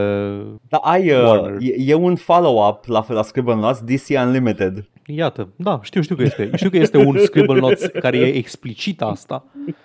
Dar 0.68 0.80
ai, 0.82 1.10
uh, 1.10 1.22
Warner. 1.22 1.56
e, 1.60 1.74
e 1.78 1.94
un 2.02 2.16
follow-up 2.16 2.84
la, 2.86 3.04
la 3.08 3.22
Scribblenauts, 3.22 3.80
DC 3.80 4.08
Unlimited. 4.24 4.88
Iată, 5.06 5.48
da, 5.56 5.80
știu, 5.82 6.00
știu 6.00 6.16
că 6.16 6.22
este. 6.22 6.50
Știu 6.56 6.70
că 6.70 6.76
este 6.76 6.96
un 6.96 7.18
Scribblenauts 7.18 7.86
care 7.86 8.16
e 8.16 8.34
explicit 8.36 9.02
asta. 9.02 9.44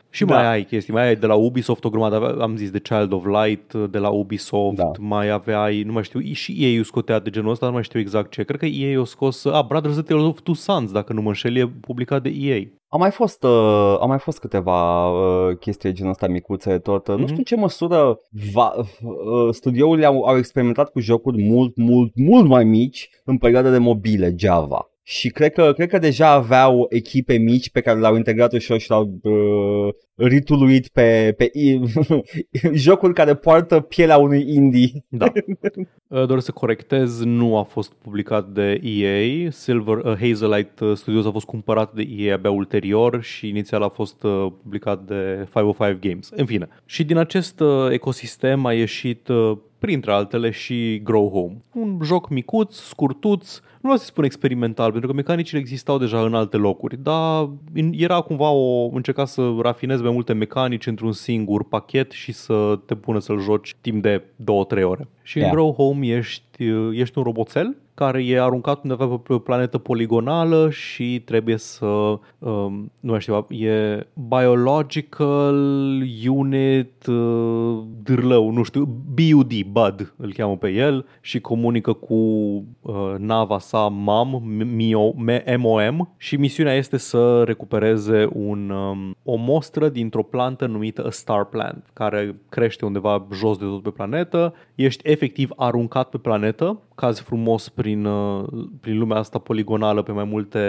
Și 0.10 0.24
mai 0.26 0.42
Da. 0.42 0.50
ai 0.50 0.64
chestii, 0.64 0.94
mai 0.94 1.08
ai 1.08 1.16
de 1.16 1.26
la 1.26 1.34
Ubisoft 1.36 1.84
o 1.86 1.90
grămadă, 1.90 2.16
avea- 2.16 2.44
am 2.44 2.56
zis 2.56 2.70
de 2.72 2.80
Child 2.80 3.12
of 3.12 3.24
Light, 3.26 3.74
de 3.74 3.98
la 3.98 4.10
Ubisoft, 4.10 4.76
Da. 4.76 4.92
mai 5.00 5.30
aveai, 5.30 5.84
nu 5.84 5.92
mai 5.92 6.04
știu, 6.04 6.20
și 6.22 6.56
EA 6.60 6.80
o 6.80 6.84
scotea 6.84 7.20
de 7.20 7.30
genul 7.30 7.52
ăsta, 7.52 7.66
nu 7.66 7.72
mai 7.72 7.84
știu 7.84 8.00
exact 8.00 8.32
ce. 8.32 8.44
Cred 8.44 8.60
că 8.60 8.66
EA 8.66 9.00
o 9.00 9.04
scos, 9.04 9.46
a, 9.46 9.62
Brothers 9.68 9.94
The 9.94 10.04
Tale 10.04 10.22
of 10.28 10.40
Two 10.44 10.54
Sons, 10.54 10.92
dacă 10.92 11.14
nu 11.14 11.22
mă 11.22 11.28
înșel, 11.28 11.56
e 11.56 11.68
publicat 11.82 12.22
de 12.22 12.30
EA. 12.30 12.62
Au 12.94 13.00
mai 13.00 13.12
fost, 13.12 13.44
uh, 13.44 13.50
au 14.00 14.08
mai 14.08 14.20
fost 14.20 14.40
câteva 14.40 15.08
uh, 15.10 15.58
chestii 15.58 15.90
de 15.90 15.96
genul 15.96 16.12
ăsta 16.12 16.28
micuțe 16.28 16.78
tot. 16.80 17.08
Uh, 17.08 17.14
Nu 17.14 17.20
Mhm. 17.20 17.26
știu 17.26 17.38
în 17.38 17.44
ce 17.44 17.56
măsură 17.56 18.20
va, 18.54 18.74
uh, 18.76 19.54
studiourile 19.54 20.06
au, 20.06 20.24
au 20.24 20.38
experimentat 20.38 20.90
cu 20.92 21.00
jocuri 21.00 21.44
mult, 21.44 21.78
mult, 21.78 22.12
mult 22.16 22.48
mai 22.48 22.64
mici 22.64 23.10
în 23.26 23.38
perioada 23.38 23.70
de 23.72 23.78
mobile 23.78 24.34
Java. 24.38 24.88
Și 25.06 25.30
cred 25.30 25.54
că, 25.54 25.74
cred 25.74 25.90
că 25.90 25.98
deja 25.98 26.30
aveau 26.30 26.86
echipe 26.90 27.38
mici 27.38 27.70
pe 27.70 27.82
care 27.82 28.00
le-au 28.00 28.16
integrat 28.16 28.54
ușor 28.54 28.80
și 28.80 28.90
le-au 28.90 29.20
uh, 29.22 29.94
rituluit 30.16 30.88
pe, 30.88 31.34
pe 31.38 31.52
jocuri 32.74 33.14
care 33.14 33.36
poartă 33.36 33.80
pielea 33.80 34.18
unui 34.18 34.54
indie. 34.54 35.06
Da. 35.08 35.32
Uh, 36.08 36.26
Doar 36.26 36.40
să 36.40 36.52
corectez, 36.52 37.24
nu 37.24 37.58
a 37.58 37.64
fost 37.64 37.94
publicat 37.94 38.50
de 38.50 38.80
EA. 38.84 39.50
Silver 39.50 39.98
uh, 39.98 40.18
Hazelight 40.20 40.80
uh, 40.80 40.96
Studios 40.96 41.26
a 41.26 41.32
fost 41.32 41.46
cumpărat 41.46 41.94
de 41.94 42.08
EA 42.18 42.34
abia 42.34 42.52
ulterior 42.52 43.22
și 43.22 43.48
inițial 43.48 43.82
a 43.82 43.88
fost 43.88 44.24
uh, 44.24 44.48
publicat 44.62 45.06
de 45.06 45.48
505 45.54 46.00
Games. 46.00 46.30
În 46.36 46.46
fine. 46.46 46.68
Și 46.86 47.04
din 47.04 47.18
acest 47.18 47.60
uh, 47.60 47.92
ecosistem 47.92 48.66
a 48.66 48.74
ieșit 48.74 49.28
uh, 49.28 49.58
printre 49.80 50.12
altele 50.12 50.50
și 50.50 51.02
Grow 51.04 51.30
Home. 51.30 51.62
Un 51.74 52.00
joc 52.04 52.30
micuț, 52.30 52.76
scurtuț, 52.76 53.60
nu 53.84 53.90
vreau 53.90 53.98
să 53.98 54.06
spun 54.06 54.24
experimental, 54.24 54.92
pentru 54.92 55.10
că 55.10 55.16
mecanicile 55.16 55.60
existau 55.60 55.98
deja 55.98 56.22
în 56.22 56.34
alte 56.34 56.58
locuri, 56.58 56.98
dar 57.02 57.50
in- 57.76 57.92
era 57.92 58.22
cumva 58.22 58.50
o... 58.50 58.90
încerca 58.94 59.26
să 59.26 59.54
rafinezi 59.62 60.02
mai 60.02 60.12
multe 60.12 60.34
mecanici 60.34 60.86
într-un 60.88 61.12
singur 61.12 61.64
pachet 61.68 62.12
și 62.12 62.32
să 62.32 62.80
te 62.86 62.96
pună 62.96 63.20
să-l 63.20 63.40
joci 63.40 63.76
timp 63.82 64.02
de 64.02 64.22
2-3 64.22 64.84
ore. 64.84 65.08
Și 65.22 65.38
în 65.38 65.44
Yeah. 65.44 65.56
Grow 65.56 65.74
Home 65.74 66.08
ești, 66.08 66.44
ești 66.94 67.18
un 67.18 67.24
roboțel 67.24 67.78
care 67.94 68.26
e 68.26 68.42
aruncat 68.42 68.84
undeva 68.84 69.18
pe 69.18 69.34
o 69.34 69.40
planetă 69.40 69.78
poligonală 69.78 70.70
și 70.70 71.22
trebuie 71.26 71.58
să, 71.58 71.86
um, 71.86 72.92
nu 73.00 73.12
mai 73.12 73.22
știu, 73.22 73.48
e 73.50 74.08
Biological 74.28 75.56
Unit 76.28 77.06
uh, 77.06 77.84
Dârlău, 78.04 78.50
nu 78.50 78.64
știu, 78.64 79.04
BUD, 79.14 79.64
BUD 79.64 80.14
îl 80.18 80.34
cheamă 80.34 80.58
pe 80.58 80.70
el 80.70 81.06
și 81.22 81.40
comunică 81.40 81.94
cu 81.94 82.14
uh, 82.14 83.14
nava 83.18 83.60
sa 83.60 83.88
MAM, 83.88 84.44
MIO, 84.76 85.14
MOM 85.58 86.14
și 86.18 86.36
misiunea 86.36 86.74
este 86.74 86.98
să 86.98 87.44
recupereze 87.44 88.30
un, 88.34 88.70
um, 88.70 89.16
o 89.24 89.36
mostră 89.36 89.90
dintr-o 89.90 90.24
plantă 90.24 90.66
numită 90.66 91.06
a 91.06 91.10
Star 91.10 91.46
Plant, 91.46 91.90
care 91.94 92.36
crește 92.50 92.86
undeva 92.86 93.28
jos 93.34 93.58
de 93.58 93.66
tot 93.66 93.82
pe 93.84 93.90
planetă. 93.90 94.54
Ești 94.76 95.10
efectiv 95.10 95.50
aruncat 95.56 96.10
pe 96.10 96.18
planetă, 96.18 96.43
Planeto 96.44 96.82
cazi 96.96 97.22
frumos 97.22 97.70
prin, 97.70 98.06
uh, 98.06 98.46
prin 98.82 98.98
lumea 98.98 99.18
asta 99.18 99.40
poligonală 99.40 100.02
pe 100.02 100.12
mai 100.12 100.24
multe 100.24 100.60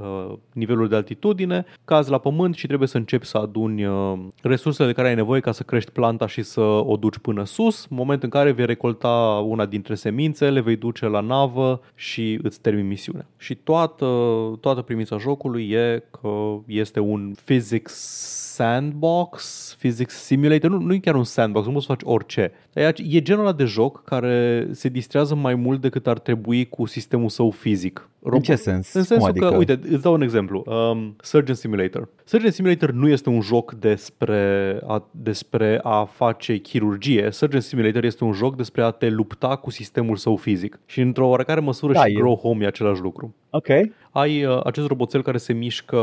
uh, 0.00 0.32
niveluri 0.52 0.88
de 0.88 0.96
altitudine, 0.96 1.64
cazi 1.84 2.10
la 2.10 2.18
pământ 2.18 2.54
și 2.54 2.66
trebuie 2.66 2.88
să 2.88 2.96
începi 2.96 3.26
să 3.26 3.38
aduni 3.38 3.84
uh, 3.84 4.18
resursele 4.42 4.88
de 4.88 4.94
care 4.94 5.08
ai 5.08 5.14
nevoie 5.14 5.40
ca 5.40 5.52
să 5.52 5.62
crești 5.62 5.90
planta 5.90 6.26
și 6.26 6.42
să 6.42 6.60
o 6.60 6.96
duci 6.96 7.18
până 7.18 7.44
sus, 7.44 7.86
moment 7.86 8.22
în 8.22 8.28
care 8.28 8.50
vei 8.50 8.66
recolta 8.66 9.44
una 9.46 9.66
dintre 9.66 9.94
semințe, 9.94 10.50
le 10.50 10.60
vei 10.60 10.76
duce 10.76 11.06
la 11.06 11.20
navă 11.20 11.80
și 11.94 12.38
îți 12.42 12.60
termini 12.60 12.88
misiunea. 12.88 13.26
Și 13.36 13.54
toată, 13.54 14.06
toată 14.60 14.82
premisa 14.82 15.18
jocului 15.18 15.70
e 15.70 16.04
că 16.10 16.58
este 16.66 17.00
un 17.00 17.34
physics 17.44 17.92
sandbox, 18.54 19.74
physics 19.78 20.14
simulator, 20.14 20.70
nu, 20.70 20.78
nu 20.78 20.94
e 20.94 20.98
chiar 20.98 21.14
un 21.14 21.24
sandbox, 21.24 21.66
nu 21.66 21.72
poți 21.72 21.86
să 21.86 21.92
faci 21.92 22.00
orice. 22.04 22.52
Dar 22.72 22.84
e, 22.84 23.16
e 23.16 23.22
genul 23.22 23.44
ăla 23.44 23.52
de 23.52 23.64
joc 23.64 24.04
care 24.04 24.68
se 24.70 24.88
distrează 24.88 25.34
mai 25.34 25.54
mult 25.60 25.80
decât 25.80 26.06
ar 26.06 26.18
trebui 26.18 26.68
cu 26.68 26.86
sistemul 26.86 27.28
său 27.28 27.50
fizic. 27.50 28.09
În 28.22 28.40
ce 28.40 28.54
sens? 28.54 28.92
În 28.92 29.02
sensul 29.02 29.16
Cum 29.18 29.28
adică? 29.28 29.48
că, 29.48 29.56
uite, 29.56 29.80
îți 29.90 30.02
dau 30.02 30.12
un 30.12 30.22
exemplu. 30.22 30.64
Um, 30.66 31.16
Surgeon 31.22 31.56
Simulator. 31.56 32.08
Surgeon 32.24 32.50
Simulator 32.50 32.90
nu 32.90 33.08
este 33.08 33.28
un 33.28 33.40
joc 33.40 33.72
despre 33.72 34.78
a, 34.86 35.08
despre 35.10 35.80
a 35.82 36.04
face 36.04 36.56
chirurgie. 36.56 37.28
Surgeon 37.30 37.60
Simulator 37.60 38.04
este 38.04 38.24
un 38.24 38.32
joc 38.32 38.56
despre 38.56 38.82
a 38.82 38.90
te 38.90 39.08
lupta 39.08 39.56
cu 39.56 39.70
sistemul 39.70 40.16
său 40.16 40.36
fizic. 40.36 40.78
Și 40.86 41.00
într-o 41.00 41.28
oarecare 41.28 41.60
măsură 41.60 41.92
Da, 41.92 42.04
și 42.04 42.10
e- 42.10 42.14
Grow 42.14 42.36
Home 42.36 42.64
e 42.64 42.66
același 42.66 43.00
lucru. 43.00 43.34
Ok. 43.50 43.66
Ai 44.10 44.44
uh, 44.44 44.60
acest 44.64 44.86
roboțel 44.86 45.22
care 45.22 45.36
se 45.38 45.52
mișcă, 45.52 45.96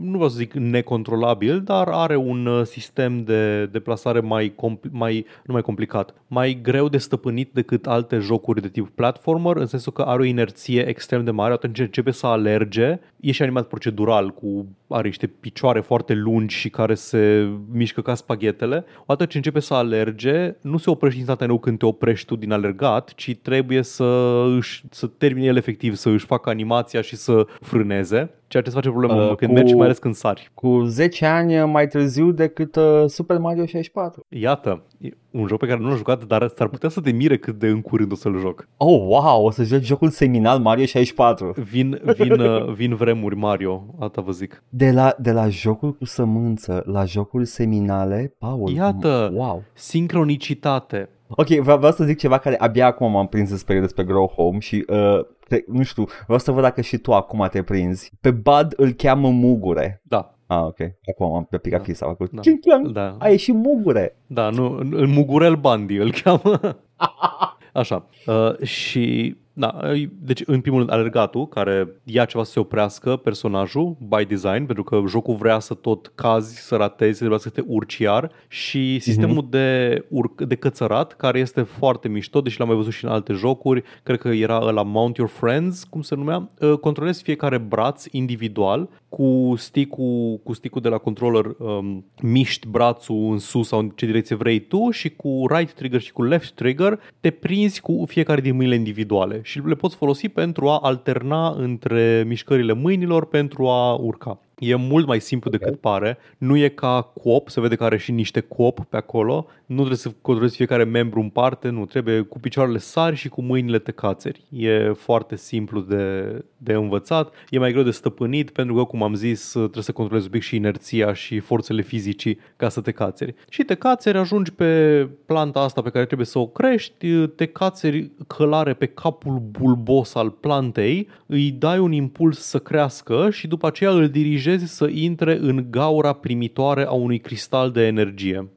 nu 0.00 0.10
vreau 0.10 0.28
să 0.28 0.36
zic 0.36 0.52
necontrolabil, 0.52 1.60
dar 1.60 1.88
are 1.88 2.16
un 2.16 2.46
uh, 2.46 2.64
sistem 2.64 3.24
de 3.24 3.66
deplasare 3.66 4.20
mai, 4.20 4.52
compl- 4.56 4.88
mai, 4.90 5.26
nu 5.44 5.52
mai 5.52 5.62
complicat, 5.62 6.14
mai 6.26 6.58
greu 6.62 6.88
de 6.88 6.98
stăpânit 6.98 7.50
decât 7.52 7.86
alte 7.86 8.18
jocuri 8.18 8.60
de 8.60 8.68
tip 8.68 8.88
platformer, 8.94 9.56
în 9.56 9.66
sensul 9.66 9.92
că 9.92 10.02
are 10.02 10.20
o 10.20 10.24
inerție 10.24 10.88
extrem 10.88 11.24
de 11.24 11.30
mare, 11.30 11.52
atunci 11.64 11.86
începe 11.86 12.10
să 12.10 12.26
alerge, 12.26 12.98
e 13.20 13.32
și 13.32 13.42
animat 13.42 13.66
procedural, 13.66 14.30
cu 14.30 14.66
are 14.88 15.06
niște 15.06 15.26
picioare 15.26 15.80
foarte 15.80 16.14
lungi 16.14 16.56
și 16.56 16.70
care 16.70 16.94
se 16.94 17.48
mișcă 17.72 18.02
ca 18.02 18.14
spaghetele. 18.14 18.84
Odată 19.02 19.24
ce 19.24 19.36
începe 19.36 19.60
să 19.60 19.74
alerge, 19.74 20.54
nu 20.60 20.76
se 20.76 20.90
oprește 20.90 21.18
instantaneu 21.18 21.58
când 21.58 21.78
te 21.78 21.86
oprești 21.86 22.26
tu 22.26 22.36
din 22.36 22.52
alergat, 22.52 23.12
ci 23.14 23.36
trebuie 23.42 23.82
să, 23.82 24.42
își, 24.56 24.82
să 24.90 25.06
termine 25.06 25.46
el 25.46 25.56
efectiv, 25.56 25.94
să 25.94 26.08
își 26.08 26.26
facă 26.26 26.50
animația 26.50 27.00
și 27.00 27.16
să 27.16 27.46
frâneze. 27.60 28.30
Ceea 28.54 28.66
ceea 28.66 28.82
ce 28.82 28.88
îți 28.88 28.88
face 28.88 28.90
problemă 28.90 29.24
Uh, 29.24 29.30
uh, 29.30 29.36
când 29.36 29.50
cu- 29.50 29.56
mergi, 29.56 29.74
mai 29.74 29.84
ales 29.84 29.98
când 29.98 30.14
sari. 30.14 30.50
Cu 30.54 30.82
10 30.84 31.26
ani 31.26 31.64
mai 31.64 31.86
târziu 31.86 32.30
decât 32.30 32.76
uh, 32.76 33.04
Super 33.06 33.38
Mario 33.38 33.64
64. 33.66 34.26
Iată, 34.28 34.82
e 34.98 35.08
un 35.30 35.46
joc 35.46 35.58
pe 35.58 35.66
care 35.66 35.80
nu 35.80 35.86
l-am 35.88 35.96
jucat, 35.96 36.24
dar 36.24 36.48
s-ar 36.56 36.68
putea 36.68 36.88
să 36.88 37.00
te 37.00 37.10
mire 37.10 37.36
cât 37.38 37.58
de 37.58 37.66
în 37.66 37.80
curând 37.80 38.12
o 38.12 38.14
să-l 38.14 38.38
joc. 38.38 38.68
Oh, 38.76 38.98
wow, 39.06 39.44
o 39.44 39.50
să 39.50 39.62
joci 39.62 39.84
jocul 39.84 40.08
seminal 40.08 40.58
Mario 40.58 40.84
64. 40.84 41.54
Vin, 41.70 42.00
vin, 42.16 42.40
uh, 42.40 42.72
vin 42.72 42.94
vremuri, 42.94 43.36
Mario, 43.36 43.84
asta 44.00 44.20
vă 44.20 44.30
zic. 44.30 44.62
De 44.68 44.90
la, 44.90 45.14
de 45.18 45.32
la 45.32 45.48
jocul 45.48 45.92
cu 45.94 46.04
sămânță 46.04 46.82
la 46.86 47.04
jocul 47.04 47.44
seminale, 47.44 48.34
Paul. 48.38 48.70
Iată. 48.70 49.30
Wow. 49.34 49.62
Sincronicitate. 49.72 51.08
Ok, 51.28 51.46
vreau, 51.46 51.76
vreau 51.76 51.92
să 51.92 52.04
zic 52.04 52.18
ceva 52.18 52.38
care 52.38 52.58
abia 52.58 52.86
acum 52.86 53.10
m-am 53.10 53.26
prins 53.26 53.50
despre, 53.50 53.80
despre 53.80 54.04
Grow 54.04 54.26
Home 54.26 54.58
și 54.58 54.84
uh, 54.88 55.20
te, 55.48 55.64
nu 55.66 55.82
știu, 55.82 56.04
vreau 56.24 56.38
să 56.38 56.50
văd 56.52 56.62
dacă 56.62 56.80
și 56.80 56.98
tu 56.98 57.12
acum 57.14 57.48
te 57.50 57.62
prinzi. 57.62 58.12
Pe 58.20 58.30
Bud 58.30 58.72
îl 58.76 58.90
cheamă 58.92 59.28
Mugure. 59.30 60.00
Da, 60.04 60.28
Ah, 60.46 60.60
ok. 60.62 60.78
Acum 61.10 61.34
am 61.34 61.44
pe 61.44 61.58
picat 61.58 61.78
Da. 61.78 61.84
fisa. 61.84 62.16
Da. 62.30 62.40
Da. 62.42 62.78
Da. 62.82 62.88
da, 62.90 63.16
A 63.18 63.28
ieșit 63.28 63.54
Mugure. 63.54 64.16
da, 64.26 64.50
nu, 64.50 64.76
în- 64.76 64.92
în 64.96 65.10
Mugurel 65.10 65.54
Bandi 65.56 65.96
îl 65.96 66.12
cheamă. 66.12 66.60
Așa. 67.72 68.06
Uh, 68.26 68.58
și, 68.62 69.36
da, 69.56 69.78
uh, 69.82 70.08
deci 70.18 70.42
în 70.46 70.60
primul 70.60 70.78
rând 70.78 70.90
alergatul, 70.90 71.48
care 71.48 71.88
ia 72.04 72.24
ceva 72.24 72.44
să 72.44 72.50
se 72.50 72.60
oprească 72.60 73.16
personajul, 73.16 73.96
by 74.08 74.24
design, 74.24 74.64
pentru 74.64 74.84
că 74.84 75.02
jocul 75.08 75.34
vrea 75.34 75.58
să 75.58 75.74
tot 75.74 76.12
cazi, 76.14 76.56
să 76.56 76.76
ratezi, 76.76 77.12
să 77.12 77.18
trebuia 77.18 77.38
să 77.38 77.48
te 77.48 77.62
urci 77.66 77.98
iar 77.98 78.30
și 78.48 78.98
sistemul 78.98 79.46
de, 79.50 80.04
urc, 80.08 80.40
de 80.40 80.54
cățărat, 80.54 81.12
care 81.12 81.38
este 81.38 81.62
foarte 81.62 82.08
mișto, 82.08 82.40
deși 82.40 82.58
l-am 82.58 82.68
mai 82.68 82.76
văzut 82.76 82.92
și 82.92 83.04
în 83.04 83.10
alte 83.10 83.32
jocuri, 83.32 83.82
cred 84.02 84.18
că 84.18 84.28
era 84.28 84.58
la 84.58 84.82
Mount 84.82 85.16
Your 85.16 85.30
Friends, 85.30 85.84
cum 85.84 86.02
se 86.02 86.14
numea, 86.14 86.50
uh, 86.60 86.78
controlezi 86.78 87.22
fiecare 87.22 87.58
braț 87.58 88.04
individual 88.10 88.88
cu 89.08 89.54
stick-ul, 89.56 90.40
cu 90.42 90.52
stick-ul 90.52 90.80
de 90.80 90.88
la 90.88 90.98
controller 90.98 91.44
um, 91.58 92.04
miști 92.22 92.68
brațul 92.68 93.28
în 93.30 93.38
sus 93.38 93.68
sau 93.68 93.78
în 93.78 93.88
ce 93.88 94.06
direcție 94.06 94.36
vrei 94.36 94.60
tu 94.60 94.90
și 94.90 95.10
cu 95.10 95.44
right 95.48 95.72
trigger 95.72 96.00
și 96.00 96.12
cu 96.12 96.22
left 96.22 96.52
trigger 96.52 97.00
te 97.20 97.30
prinzi 97.30 97.80
cu 97.80 98.04
fiecare 98.06 98.40
din 98.40 98.54
mâinile 98.54 98.76
individuale 98.76 99.42
și 99.44 99.60
le 99.64 99.74
poți 99.74 99.96
folosi 99.96 100.28
pentru 100.28 100.68
a 100.68 100.78
alterna 100.78 101.48
între 101.50 102.24
mișcările 102.26 102.72
mâinilor 102.72 103.26
pentru 103.26 103.68
a 103.68 103.94
urca. 103.94 104.38
E 104.58 104.74
mult 104.74 105.06
mai 105.06 105.20
simplu 105.20 105.50
Ok. 105.54 105.60
decât 105.60 105.80
pare, 105.80 106.18
nu 106.38 106.56
e 106.56 106.68
ca 106.68 107.02
coop, 107.22 107.48
se 107.48 107.60
vede 107.60 107.76
că 107.76 107.84
are 107.84 107.96
și 107.96 108.12
niște 108.12 108.40
coop 108.40 108.84
pe 108.88 108.96
acolo, 108.96 109.46
nu 109.66 109.76
trebuie 109.76 109.96
să 109.96 110.12
controlezi 110.20 110.56
fiecare 110.56 110.84
membru 110.84 111.20
în 111.20 111.28
parte, 111.28 111.68
nu, 111.68 111.86
trebuie 111.86 112.20
cu 112.20 112.38
picioarele 112.38 112.78
sari 112.78 113.16
și 113.16 113.28
cu 113.28 113.42
mâinile 113.42 113.78
te 113.78 113.92
cațeri. 113.92 114.44
E 114.50 114.92
foarte 114.92 115.36
simplu 115.36 115.80
de, 115.80 116.24
de 116.56 116.72
învățat, 116.72 117.32
e 117.50 117.58
mai 117.58 117.72
greu 117.72 117.82
de 117.82 117.90
stăpânit 117.90 118.50
pentru 118.50 118.74
că, 118.74 118.84
cum 118.84 119.02
am 119.02 119.14
zis, 119.14 119.50
trebuie 119.50 119.82
să 119.82 119.92
controlezi 119.92 120.26
un 120.26 120.32
pic 120.32 120.42
și 120.42 120.56
inerția 120.56 121.12
și 121.12 121.38
forțele 121.38 121.82
fizicii 121.82 122.38
ca 122.56 122.68
să 122.68 122.80
te 122.80 122.90
cațeri. 122.90 123.34
Și 123.48 123.62
te 123.62 123.74
cațeri, 123.74 124.18
ajungi 124.18 124.52
pe 124.52 125.08
planta 125.26 125.60
asta 125.60 125.82
pe 125.82 125.90
care 125.90 126.04
trebuie 126.04 126.26
să 126.26 126.38
o 126.38 126.46
crești, 126.46 127.26
te 127.26 127.46
cațeri 127.46 128.10
călare 128.26 128.74
pe 128.74 128.86
capul 128.86 129.42
bulbos 129.50 130.14
al 130.14 130.30
plantei, 130.30 131.08
îi 131.26 131.50
dai 131.50 131.78
un 131.78 131.92
impuls 131.92 132.38
să 132.38 132.58
crească 132.58 133.28
și 133.30 133.46
după 133.46 133.66
aceea 133.66 133.90
îl 133.90 134.08
dirigezi 134.44 134.74
să 134.76 134.86
intre 134.90 135.36
în 135.40 135.66
gaura 135.70 136.12
primitoare 136.12 136.84
a 136.86 136.90
unui 136.92 137.18
cristal 137.18 137.70
de 137.70 137.86
energie. 137.86 138.52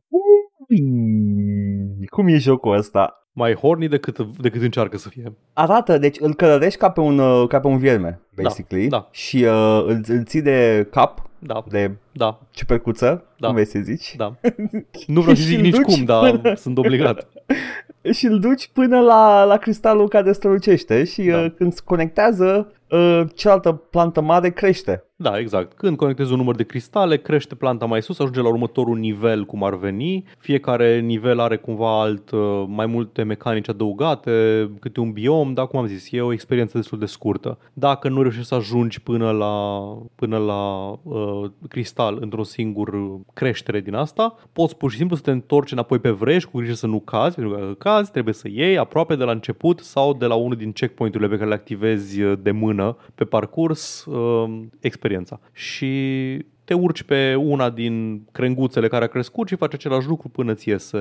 Ui, 0.70 2.06
Cum 2.10 2.28
e 2.28 2.38
jocul 2.38 2.78
ăsta? 2.78 3.22
Mai 3.32 3.54
horny 3.54 3.88
decât, 3.88 4.38
decât 4.38 4.62
încearcă 4.62 4.98
să 4.98 5.10
fie. 5.10 5.34
Arată, 5.54 5.98
deci 5.98 6.18
îl 6.20 6.34
călărești 6.36 6.80
ca 6.80 6.90
pe 6.90 7.00
un, 7.00 7.20
uh, 7.20 7.48
ca 7.48 7.60
pe 7.60 7.68
un 7.68 7.78
vierme, 7.78 8.22
basically. 8.44 8.88
da. 8.88 9.08
Și 9.12 9.44
uh, 9.44 9.84
îl, 9.88 10.02
îl 10.08 10.24
ții 10.24 10.42
de 10.42 10.88
cap, 10.92 11.30
Da, 11.40 11.64
de 11.70 11.92
da, 12.12 12.40
ciupercuță, 12.52 13.24
Da. 13.38 13.46
cum 13.48 13.56
vrei 13.56 13.68
să 13.68 13.80
zici. 13.84 14.14
da. 14.18 14.36
Nu 15.08 15.22
vreau 15.22 15.36
să 15.36 15.42
Și 15.42 15.48
zic 15.48 15.58
îl 15.58 15.64
nici 15.64 15.76
duci 15.76 15.84
cum, 15.96 16.04
dar 16.06 16.38
până- 16.38 16.54
sunt 16.56 16.78
obligat. 16.78 17.28
și 18.18 18.26
îl 18.26 18.40
duci 18.40 18.70
până 18.74 19.00
la, 19.00 19.44
la 19.44 19.58
cristalul 19.58 20.08
care 20.08 20.32
strălucește 20.32 21.04
și 21.04 21.24
Da. 21.24 21.38
uh, 21.38 21.52
când 21.58 21.74
se 21.74 21.82
conectează, 21.86 22.72
uh, 22.90 23.22
cealaltă 23.36 23.72
plantă 23.74 24.22
mare 24.22 24.50
crește. 24.52 25.04
Da, 25.20 25.40
exact. 25.40 25.74
Când 25.74 25.98
conectezi 25.98 26.32
un 26.32 26.38
număr 26.38 26.56
de 26.56 26.64
cristale, 26.64 27.18
crește 27.18 27.56
planta 27.56 27.86
mai 27.86 28.02
sus, 28.02 28.20
ajunge 28.20 28.42
la 28.42 28.48
următorul 28.48 28.98
nivel 28.98 29.46
cum 29.46 29.64
ar 29.64 29.76
veni. 29.76 30.24
Fiecare 30.38 31.00
nivel 31.00 31.40
are 31.40 31.58
cumva 31.58 32.02
alt, 32.02 32.32
uh, 32.32 32.64
mai 32.68 32.86
multe 32.86 33.24
mecanici 33.24 33.70
adăugate, 33.70 34.70
câte 34.80 35.00
un 35.00 35.12
biom, 35.12 35.54
dar 35.54 35.68
cum 35.68 35.80
am 35.80 35.86
zis, 35.86 36.12
e 36.12 36.22
o 36.22 36.34
experiență 36.34 36.78
destul 36.78 37.00
de 37.00 37.06
scurtă. 37.06 37.58
Dacă 37.74 38.10
nu 38.10 38.22
reușești 38.22 38.48
să 38.48 38.56
ajungi 38.56 39.02
până 39.02 39.32
la, 39.32 39.88
până 40.16 40.38
la 40.38 40.92
uh, 41.04 41.50
cristal 41.70 42.18
într-o 42.22 42.44
singură 42.44 43.20
creștere 43.34 43.80
din 43.80 43.94
asta, 43.94 44.36
poți 44.54 44.78
pur 44.78 44.92
și 44.92 44.98
simplu 44.98 45.16
să 45.16 45.22
te 45.22 45.32
întorci 45.32 45.72
înapoi 45.72 46.00
pe 46.00 46.10
vreș 46.10 46.44
cu 46.44 46.58
grijă 46.58 46.74
să 46.74 46.88
nu 46.88 47.00
cazi, 47.00 47.36
pentru 47.36 47.54
că 47.54 47.60
dacă 47.60 47.74
cazi 47.74 48.12
trebuie 48.12 48.34
să 48.34 48.48
iei 48.52 48.78
aproape 48.78 49.16
de 49.16 49.24
la 49.24 49.32
început 49.32 49.80
sau 49.80 50.14
de 50.14 50.26
la 50.26 50.36
unul 50.36 50.58
din 50.58 50.72
checkpoint-urile 50.72 51.30
pe 51.30 51.36
care 51.38 51.50
le 51.50 51.56
activezi 51.56 52.22
uh, 52.22 52.38
de 52.42 52.52
mână 52.52 52.98
pe 53.16 53.24
parcurs 53.24 54.06
uh, 54.06 54.44
experiența. 54.80 55.06
Și 55.54 55.88
te 56.64 56.74
urci 56.74 57.04
pe 57.04 57.36
una 57.36 57.70
din 57.70 58.26
crenguțele 58.32 58.88
care 58.88 59.04
a 59.04 59.08
crescut 59.08 59.48
și 59.48 59.56
faci 59.56 59.74
același 59.74 60.08
lucru 60.08 60.30
până 60.30 60.54
ți 60.54 60.70
iese 60.70 61.00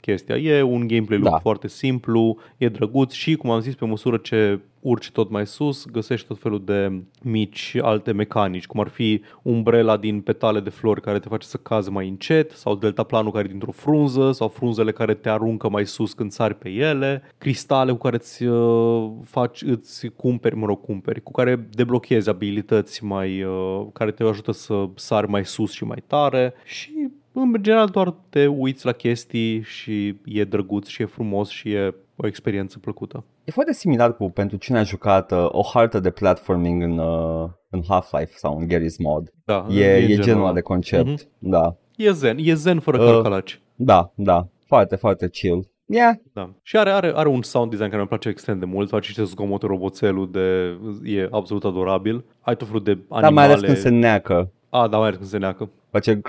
chestia. 0.00 0.36
E 0.36 0.62
un 0.62 0.86
gameplay 0.86 1.18
loop 1.18 1.32
Da. 1.32 1.38
foarte 1.38 1.68
simplu, 1.68 2.38
e 2.56 2.68
drăguț 2.68 3.12
și, 3.12 3.36
cum 3.36 3.50
am 3.50 3.60
zis, 3.60 3.74
pe 3.74 3.84
măsură 3.84 4.16
ce 4.16 4.58
urci 4.82 5.10
tot 5.10 5.30
mai 5.30 5.46
sus, 5.46 5.84
găsești 5.84 6.26
tot 6.26 6.38
felul 6.38 6.64
de 6.64 7.02
mici 7.22 7.76
alte 7.82 8.12
mecanici, 8.12 8.66
cum 8.66 8.80
ar 8.80 8.88
fi 8.88 9.22
umbrela 9.42 9.96
din 9.96 10.20
petale 10.20 10.60
de 10.60 10.70
flori 10.70 11.00
care 11.00 11.18
te 11.18 11.28
face 11.28 11.46
să 11.46 11.56
cazi 11.56 11.90
mai 11.90 12.08
încet, 12.08 12.50
sau 12.50 12.74
deltaplanul 12.74 13.32
care 13.32 13.44
e 13.44 13.50
dintr-o 13.50 13.72
frunză, 13.72 14.32
sau 14.32 14.48
frunzele 14.48 14.92
care 14.92 15.14
te 15.14 15.28
aruncă 15.28 15.68
mai 15.68 15.86
sus 15.86 16.12
când 16.12 16.30
sari 16.30 16.54
pe 16.54 16.68
ele, 16.68 17.22
cristale 17.38 17.92
cu 17.92 17.98
care 17.98 18.16
îți 18.16 18.44
uh, 18.44 19.10
faci, 19.24 19.62
îți 19.62 20.06
cumperi, 20.06 20.56
mă 20.56 20.66
rog, 20.66 20.80
cumperi, 20.80 21.22
cu 21.22 21.30
care 21.30 21.68
deblochezi 21.70 22.28
abilități 22.28 23.04
mai, 23.04 23.42
uh, 23.42 23.86
care 23.92 24.10
te 24.10 24.22
ajută 24.22 24.52
să 24.52 24.88
sari 24.94 25.28
mai 25.28 25.44
sus 25.44 25.72
și 25.72 25.84
mai 25.84 26.02
tare 26.06 26.54
și 26.64 27.10
în 27.32 27.54
general 27.60 27.86
doar 27.86 28.14
te 28.28 28.46
uiți 28.46 28.86
la 28.86 28.92
chestii 28.92 29.62
și 29.62 30.14
e 30.24 30.44
drăguț 30.44 30.86
și 30.86 31.02
e 31.02 31.04
frumos 31.04 31.48
și 31.48 31.70
e 31.70 31.94
o 32.16 32.26
experiență 32.26 32.78
plăcută. 32.78 33.24
E 33.44 33.50
foarte 33.50 33.72
similar 33.72 34.16
cu, 34.16 34.30
pentru 34.30 34.56
cine 34.56 34.78
a 34.78 34.82
jucat 34.82 35.32
uh, 35.32 35.46
o 35.48 35.62
hartă 35.72 36.00
de 36.00 36.10
platforming 36.10 36.82
în, 36.82 36.98
uh, 36.98 37.48
în 37.70 37.82
Half-Life 37.88 38.32
sau 38.34 38.58
în 38.58 38.68
Garry's 38.68 38.96
Mod. 38.98 39.32
Da, 39.44 39.66
E, 39.70 39.84
e 39.96 40.06
genul 40.16 40.28
ăla 40.38 40.42
ăla. 40.44 40.52
de 40.52 40.60
concept. 40.60 41.06
Mhm. 41.06 41.20
Da, 41.38 41.76
E 41.96 42.10
zen, 42.10 42.36
e 42.40 42.54
zen 42.54 42.80
fără 42.80 42.98
Uh. 43.02 43.04
calcalaci. 43.04 43.60
da, 43.74 44.12
da. 44.14 44.46
Foarte, 44.66 44.96
foarte 44.96 45.28
chill. 45.28 45.70
Yeah. 45.86 46.14
Da. 46.32 46.50
Și 46.62 46.76
are, 46.76 46.90
are, 46.90 47.12
are 47.14 47.28
un 47.28 47.42
sound 47.42 47.70
design 47.70 47.88
care 47.88 47.98
îmi 48.00 48.08
place 48.08 48.28
extrem 48.28 48.58
de 48.58 48.64
mult, 48.64 48.88
face 48.88 49.06
niște 49.06 49.24
zgomote 49.24 49.66
roboțelul 49.66 50.30
de... 50.30 50.76
e 51.04 51.28
absolut 51.30 51.64
adorabil. 51.64 52.24
Ai 52.40 52.56
tot 52.56 52.66
felul 52.66 52.82
de 52.82 52.90
animale. 52.90 53.20
Dar 53.22 53.32
mai 53.32 53.44
ales 53.44 53.60
când 53.60 53.76
se 53.76 53.88
neacă. 53.88 54.50
A, 54.70 54.88
da, 54.88 54.96
mai 54.96 55.06
ales 55.06 55.18
când 55.18 55.28
se 55.30 55.38
neacă. 55.38 55.70
Face 55.92 56.20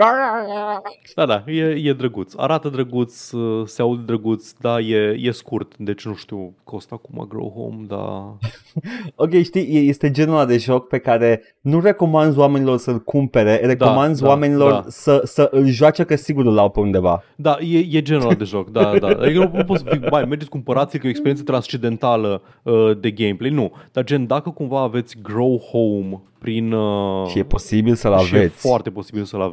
Da, 1.15 1.25
da, 1.25 1.43
e, 1.47 1.63
e 1.89 1.93
drăguț. 1.93 2.33
Arată 2.37 2.69
drăguț, 2.69 3.31
uh, 3.31 3.67
se 3.67 3.81
aude 3.81 4.01
drăguț, 4.05 4.51
da, 4.51 4.79
e, 4.79 5.15
e 5.21 5.31
scurt, 5.31 5.77
deci 5.77 6.05
nu 6.05 6.15
știu, 6.15 6.53
costă 6.63 6.93
acum 6.93 7.25
Grow 7.29 7.53
Home, 7.55 7.85
dar... 7.87 8.37
Ok, 9.15 9.41
știi, 9.41 9.61
e- 9.75 9.79
este 9.79 10.11
genul 10.11 10.33
ăla 10.35 10.45
de 10.45 10.57
joc 10.57 10.87
pe 10.87 10.97
care 10.97 11.41
nu 11.61 11.79
recomanzi 11.79 12.37
oamenilor 12.37 12.77
să-l 12.77 12.99
cumpere, 12.99 13.55
recomanzi 13.55 14.21
da, 14.21 14.27
oamenilor 14.27 14.71
da. 14.71 14.83
Să, 14.87 15.21
să 15.23 15.47
îl 15.51 15.65
joace 15.65 16.03
că 16.03 16.15
sigur 16.15 16.45
îl 16.45 16.57
au 16.57 16.69
pe 16.69 16.79
undeva. 16.79 17.23
Da, 17.35 17.57
e, 17.59 17.87
e 17.91 18.01
genul 18.01 18.21
ăla 18.21 18.33
de 18.33 18.43
joc, 18.43 18.69
da, 18.69 18.97
da. 18.99 19.07
Adică 19.07 19.39
nu, 19.39 19.51
nu 19.57 19.63
poți 19.63 19.83
să 19.83 19.89
zic, 19.93 20.09
bai, 20.09 20.25
mergeți 20.25 20.49
cumpărați 20.49 20.91
că 20.97 21.05
e 21.05 21.07
o 21.07 21.09
experiență 21.09 21.43
transcendentală 21.43 22.41
uh, 22.63 22.91
de 22.99 23.11
gameplay, 23.11 23.49
nu. 23.49 23.71
Dar 23.91 24.03
gen, 24.03 24.25
dacă 24.27 24.49
cumva 24.49 24.81
aveți 24.81 25.17
Grow 25.21 25.57
Home 25.71 26.21
prin... 26.39 26.71
Uh, 26.71 27.27
Și 27.27 27.39
e 27.39 27.43
posibil 27.43 27.95
să-l 27.95 28.17
și 28.19 28.33
e 28.33 28.37
aveți. 28.37 28.55
foarte 28.67 28.89
posibil 28.89 29.23
să-l 29.23 29.41
aveți, 29.41 29.52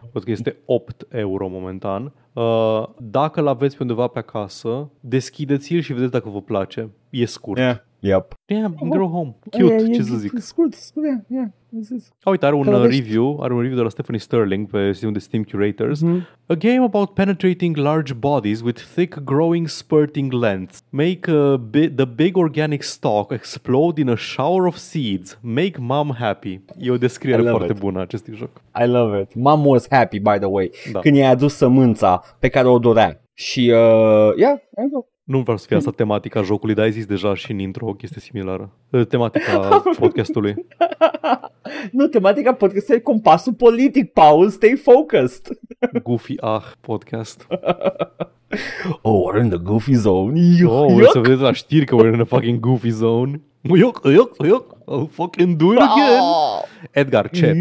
pentru 0.00 0.20
că 0.24 0.30
este 0.30 0.56
8 0.64 1.06
euro 1.08 1.48
momentan. 1.48 2.12
Uh, 2.32 2.84
dacă 2.98 3.40
l-aveți 3.40 3.76
pe 3.76 3.82
undeva 3.82 4.06
pe 4.06 4.18
acasă, 4.18 4.90
deschideți-l 5.00 5.80
și 5.80 5.92
vedeți 5.92 6.12
dacă 6.12 6.28
vă 6.28 6.40
place. 6.40 6.90
E 7.10 7.24
scurt. 7.24 7.58
Yeah. 7.58 7.76
Yep. 8.00 8.34
Yeah, 8.46 8.70
grow 8.88 9.08
home. 9.08 9.36
Cute, 9.50 9.74
E- 9.74 9.76
e- 9.88 9.92
ce 9.94 10.02
să 10.02 10.14
zic. 10.16 10.32
e 10.36 10.40
Scurt, 10.40 10.72
scurt, 10.74 11.06
yeah, 11.06 11.18
yeah. 11.28 11.46
This 11.76 11.88
is- 11.88 12.08
A, 12.22 12.30
uite, 12.30 12.46
are 12.46 12.54
un 12.54 12.60
uh, 12.60 12.66
Călărești. 12.72 13.00
review, 13.00 13.38
are 13.42 13.52
un 13.52 13.58
review 13.60 13.76
de 13.76 13.82
la 13.82 13.88
Stephanie 13.88 14.20
Sterling 14.20 14.70
pe 14.70 14.88
sistemul 14.90 15.14
de 15.14 15.20
Steam 15.20 15.42
Curators. 15.42 16.00
Mhm. 16.02 16.26
A 16.46 16.54
game 16.54 16.78
about 16.84 17.10
penetrating 17.10 17.76
large 17.76 18.12
bodies 18.12 18.60
with 18.62 18.82
thick 18.94 19.18
growing 19.24 19.68
spurting 19.68 20.32
lengths. 20.32 20.82
Make 20.90 21.30
uh, 21.32 21.54
bi- 21.54 21.88
the 21.90 22.04
big 22.04 22.36
organic 22.36 22.82
stalk 22.82 23.30
explode 23.32 24.00
in 24.00 24.08
a 24.08 24.14
shower 24.16 24.66
of 24.66 24.76
seeds. 24.76 25.38
Make 25.42 25.72
mom 25.80 26.14
happy. 26.18 26.60
E 26.78 26.90
o 26.90 26.96
descriere 26.96 27.40
I 27.40 27.44
love 27.44 27.56
foarte 27.56 27.72
it. 27.72 27.78
bună 27.78 27.98
a 27.98 28.02
acestui 28.02 28.34
joc. 28.36 28.50
I 28.84 28.86
love 28.86 29.20
it. 29.20 29.34
Mom 29.34 29.66
was 29.66 29.86
happy, 29.90 30.18
by 30.18 30.36
the 30.38 30.44
way, 30.48 30.70
Da. 30.92 30.98
când 31.00 31.16
i-a 31.16 31.28
adus 31.30 31.54
sămânța 31.54 32.22
pe 32.38 32.48
care 32.48 32.68
o 32.68 32.78
dorea. 32.78 33.20
Și, 33.34 33.60
uh, 33.60 34.36
yeah, 34.36 34.56
there 34.74 34.88
you 34.90 34.90
go. 34.92 35.04
Nu 35.24 35.38
vreau 35.40 35.56
să 35.56 35.66
fie 35.68 35.76
asta 35.76 35.90
tematica 35.90 36.42
jocului, 36.42 36.74
dar 36.74 36.84
ai 36.84 36.92
zis 36.92 37.06
deja 37.06 37.34
și 37.34 37.50
în 37.50 37.58
intro 37.58 37.86
o 37.86 37.92
chestie 37.92 38.20
similară. 38.20 38.70
Uh, 38.90 39.06
Tematica 39.06 39.82
podcastului. 40.00 40.54
nu, 41.92 42.06
tematica 42.06 42.52
podcastului 42.54 43.00
e 43.00 43.02
compasul 43.02 43.52
politic, 43.52 44.12
Paul, 44.12 44.48
stay 44.48 44.76
focused. 44.82 45.58
Goofy 46.04 46.34
Ah 46.40 46.62
podcast. 46.80 47.46
oh, 49.02 49.30
we're 49.32 49.42
in 49.42 49.48
the 49.48 49.58
goofy 49.58 49.92
zone. 49.94 50.40
Oh, 50.66 50.94
o 50.96 51.04
să 51.10 51.18
vedeți 51.18 51.40
la 51.40 51.52
știri 51.52 51.84
că 51.84 51.96
we're 51.96 52.14
in 52.14 52.20
a 52.20 52.24
fucking 52.24 52.60
goofy 52.60 52.88
zone. 52.90 53.40
Ioc, 53.60 54.00
ioc, 54.04 54.36
ioc, 54.46 54.74
I'll 54.74 55.10
fucking 55.10 55.56
do 55.56 55.72
it 55.72 55.78
again. 55.78 56.20
Edgar, 56.90 57.30
ce? 57.30 57.54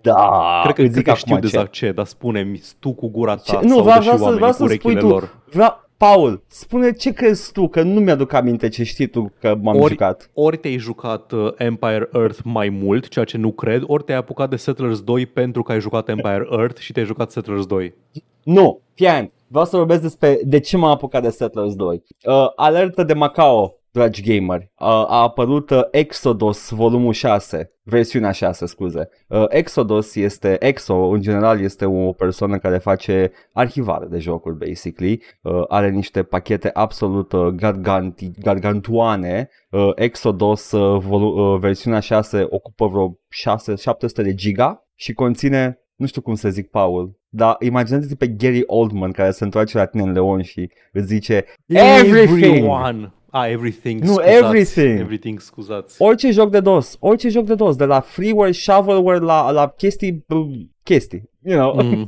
Da, 0.00 0.60
Cred 0.62 0.74
că, 0.74 0.80
îți 0.82 0.92
zic 0.92 0.96
zic 0.96 1.06
că 1.06 1.14
știu 1.14 1.34
acum 1.34 1.48
ce. 1.48 1.56
deja 1.56 1.66
ce, 1.66 1.92
dar 1.92 2.04
spune-mi 2.04 2.62
tu 2.78 2.92
cu 2.92 3.08
gura 3.08 3.36
ta 3.36 3.42
Ce? 3.60 3.66
Nu, 3.66 3.74
sau 3.74 3.82
vreau, 3.82 3.98
deși 3.98 4.08
vreau, 4.10 4.16
să, 4.16 4.22
oamenii 4.24 4.36
vreau 4.38 4.50
cu 4.50 4.56
să 4.56 4.64
spui 4.64 4.74
urechile 4.92 5.00
tu. 5.00 5.06
lor. 5.08 5.38
Vreau, 5.52 5.87
Paul, 5.98 6.42
spune 6.46 6.92
ce 6.92 7.12
crezi 7.12 7.52
tu, 7.52 7.68
că 7.68 7.82
nu 7.82 8.00
mi-aduc 8.00 8.32
aminte 8.32 8.68
ce 8.68 8.82
știi 8.84 9.06
tu 9.06 9.32
că 9.40 9.58
m-am 9.62 9.80
Ori- 9.80 9.88
jucat. 9.88 10.30
Ori 10.34 10.56
te-ai 10.56 10.78
jucat 10.78 11.32
uh, 11.32 11.52
Empire 11.56 12.08
Earth 12.12 12.38
mai 12.44 12.68
mult, 12.68 13.08
ceea 13.08 13.24
ce 13.24 13.36
nu 13.36 13.50
cred, 13.52 13.82
ori 13.86 14.02
te-ai 14.04 14.18
apucat 14.18 14.50
de 14.50 14.56
Settlers 14.56 15.00
2 15.00 15.26
pentru 15.26 15.62
că 15.62 15.72
ai 15.72 15.80
jucat 15.80 16.08
Empire 16.08 16.48
Earth 16.50 16.80
și 16.80 16.92
te-ai 16.92 17.06
jucat 17.06 17.30
Settlers 17.30 17.66
2. 17.66 17.94
Nu, 18.42 18.80
fii 18.94 19.32
Vreau 19.46 19.64
să 19.64 19.76
vorbesc 19.76 20.02
despre 20.02 20.40
de 20.44 20.60
ce 20.60 20.76
m-am 20.76 20.90
apucat 20.90 21.22
de 21.22 21.30
Settlers 21.30 21.74
2. 21.74 22.02
Uh, 22.24 22.46
alertă 22.56 23.02
de 23.02 23.14
Macao, 23.14 23.74
dragi 23.98 24.22
gameri. 24.22 24.70
Uh, 24.78 24.86
a 24.86 25.22
apărut 25.22 25.70
uh, 25.70 25.80
Exodus 25.90 26.70
volumul 26.70 27.12
6, 27.12 27.72
versiunea 27.82 28.30
6, 28.30 28.66
scuze. 28.66 29.08
Uh, 29.28 29.44
Exodus 29.48 30.14
este, 30.14 30.56
Exo 30.60 30.94
în 30.94 31.20
general 31.20 31.60
este 31.60 31.84
o 31.84 32.12
persoană 32.12 32.58
care 32.58 32.78
face 32.78 33.32
arhivare 33.52 34.06
de 34.06 34.18
jocuri, 34.18 34.56
basically. 34.56 35.22
Uh, 35.42 35.64
are 35.68 35.90
niște 35.90 36.22
pachete 36.22 36.70
absolut 36.72 37.32
uh, 37.32 37.46
garganti, 37.46 38.30
gargantuane. 38.40 39.48
Uh, 39.70 39.90
Exodus 39.94 40.70
uh, 40.70 41.00
volu- 41.00 41.52
uh, 41.54 41.60
versiunea 41.60 42.00
6 42.00 42.46
ocupă 42.50 42.86
vreo 42.86 43.18
6, 43.28 43.74
700 43.74 44.22
de 44.22 44.34
giga 44.34 44.86
și 44.94 45.12
conține 45.12 45.78
nu 45.96 46.06
știu 46.06 46.20
cum 46.20 46.34
să 46.34 46.48
zic, 46.48 46.70
Paul, 46.70 47.18
dar 47.28 47.56
imaginează-te 47.60 48.14
pe 48.14 48.28
Gary 48.28 48.62
Oldman 48.66 49.10
care 49.10 49.30
se 49.30 49.44
întoarce 49.44 49.76
la 49.76 49.84
tine 49.84 50.02
în 50.02 50.12
Leon 50.12 50.42
și 50.42 50.70
îți 50.92 51.06
zice 51.06 51.44
Everything! 51.66 52.44
Everyone! 52.44 53.12
Ah, 53.30 53.50
everything, 53.50 54.00
Nu, 54.00 54.12
scuzați. 54.12 54.30
everything. 54.36 54.98
Everything, 54.98 55.40
scuzați. 55.40 56.02
Orice 56.02 56.30
joc 56.30 56.50
de 56.50 56.60
DOS, 56.60 56.96
orice 57.00 57.28
joc 57.28 57.44
de 57.44 57.54
DOS, 57.54 57.76
de 57.76 57.84
la 57.84 58.00
freeware, 58.00 58.52
shovelware, 58.52 59.18
la, 59.18 59.50
la 59.50 59.68
chestii, 59.76 60.24
bă, 60.26 60.36
chestii, 60.82 61.30
you 61.44 61.58
know. 61.58 61.84
Mm. 61.84 62.06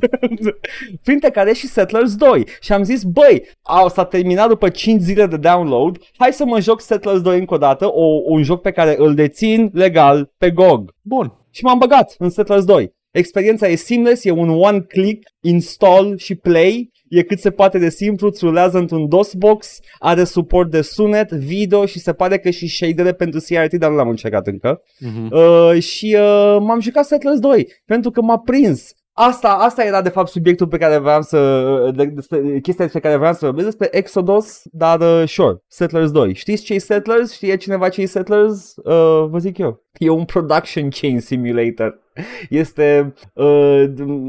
printre 1.03 1.29
care 1.29 1.53
și 1.53 1.67
Settlers 1.67 2.15
2. 2.15 2.47
Și 2.59 2.71
am 2.73 2.83
zis, 2.83 3.03
băi, 3.03 3.43
au, 3.61 3.89
s-a 3.89 4.05
terminat 4.05 4.47
după 4.47 4.69
5 4.69 5.01
zile 5.01 5.25
de 5.25 5.37
download, 5.37 5.97
hai 6.17 6.33
să 6.33 6.45
mă 6.45 6.59
joc 6.59 6.81
Settlers 6.81 7.21
2 7.21 7.39
încă 7.39 7.53
o 7.53 7.57
dată, 7.57 7.85
o, 7.91 8.05
un 8.25 8.43
joc 8.43 8.61
pe 8.61 8.71
care 8.71 8.95
îl 8.97 9.13
dețin 9.13 9.69
legal 9.73 10.31
pe 10.37 10.51
GOG. 10.51 10.93
Bun. 11.01 11.33
Și 11.49 11.63
m-am 11.63 11.77
băgat 11.77 12.15
în 12.17 12.29
Settlers 12.29 12.63
2. 12.65 12.93
Experiența 13.11 13.67
e 13.67 13.75
seamless, 13.75 14.25
e 14.25 14.31
un 14.31 14.49
one-click 14.49 15.29
install 15.41 16.17
și 16.17 16.35
play, 16.35 16.91
e 17.11 17.21
cât 17.23 17.39
se 17.39 17.51
poate 17.51 17.77
de 17.77 17.89
simplu, 17.89 18.27
îți 18.27 18.45
rulează 18.45 18.77
într-un 18.77 19.07
DOSBox, 19.07 19.79
are 19.99 20.23
suport 20.23 20.71
de 20.71 20.81
sunet, 20.81 21.31
video 21.31 21.85
și 21.85 21.99
se 21.99 22.13
pare 22.13 22.37
că 22.37 22.49
și 22.49 22.67
shadere 22.67 23.13
pentru 23.13 23.39
CRT, 23.39 23.73
dar 23.73 23.89
nu 23.89 23.95
l-am 23.95 24.09
încercat 24.09 24.47
încă. 24.47 24.81
Mhm. 24.99 25.31
Uh, 25.31 25.81
și 25.81 26.17
uh, 26.19 26.57
m-am 26.59 26.79
jucat 26.79 27.05
Settlers 27.05 27.39
2 27.39 27.67
pentru 27.85 28.11
că 28.11 28.21
m-a 28.21 28.37
prins. 28.37 28.91
Asta, 29.13 29.49
asta 29.49 29.83
era 29.83 30.01
de 30.01 30.09
fapt 30.09 30.29
subiectul 30.29 30.67
pe 30.67 30.77
care 30.77 30.97
vreau 30.97 31.21
să, 31.21 31.91
de, 31.95 32.05
despre, 32.05 32.39
chestia 32.39 32.83
despre 32.83 32.99
care 32.99 33.17
vreau 33.17 33.33
să 33.33 33.45
vorbesc 33.45 33.65
despre 33.65 33.87
Exodus, 33.91 34.61
dar 34.71 34.99
uh, 34.99 35.27
sure, 35.27 35.63
Settlers 35.67 36.11
2. 36.11 36.33
Știți 36.33 36.63
ce 36.63 36.77
Settlers? 36.77 37.33
Știe 37.33 37.55
cineva 37.55 37.89
ce 37.89 38.05
Settlers? 38.05 38.75
Uh, 38.75 39.25
vă 39.29 39.37
zic 39.37 39.57
eu. 39.57 39.83
E 39.97 40.09
un 40.09 40.25
production 40.25 40.89
chain 40.89 41.19
simulator. 41.19 42.00
Este, 42.49 43.13
uh, 43.33 43.83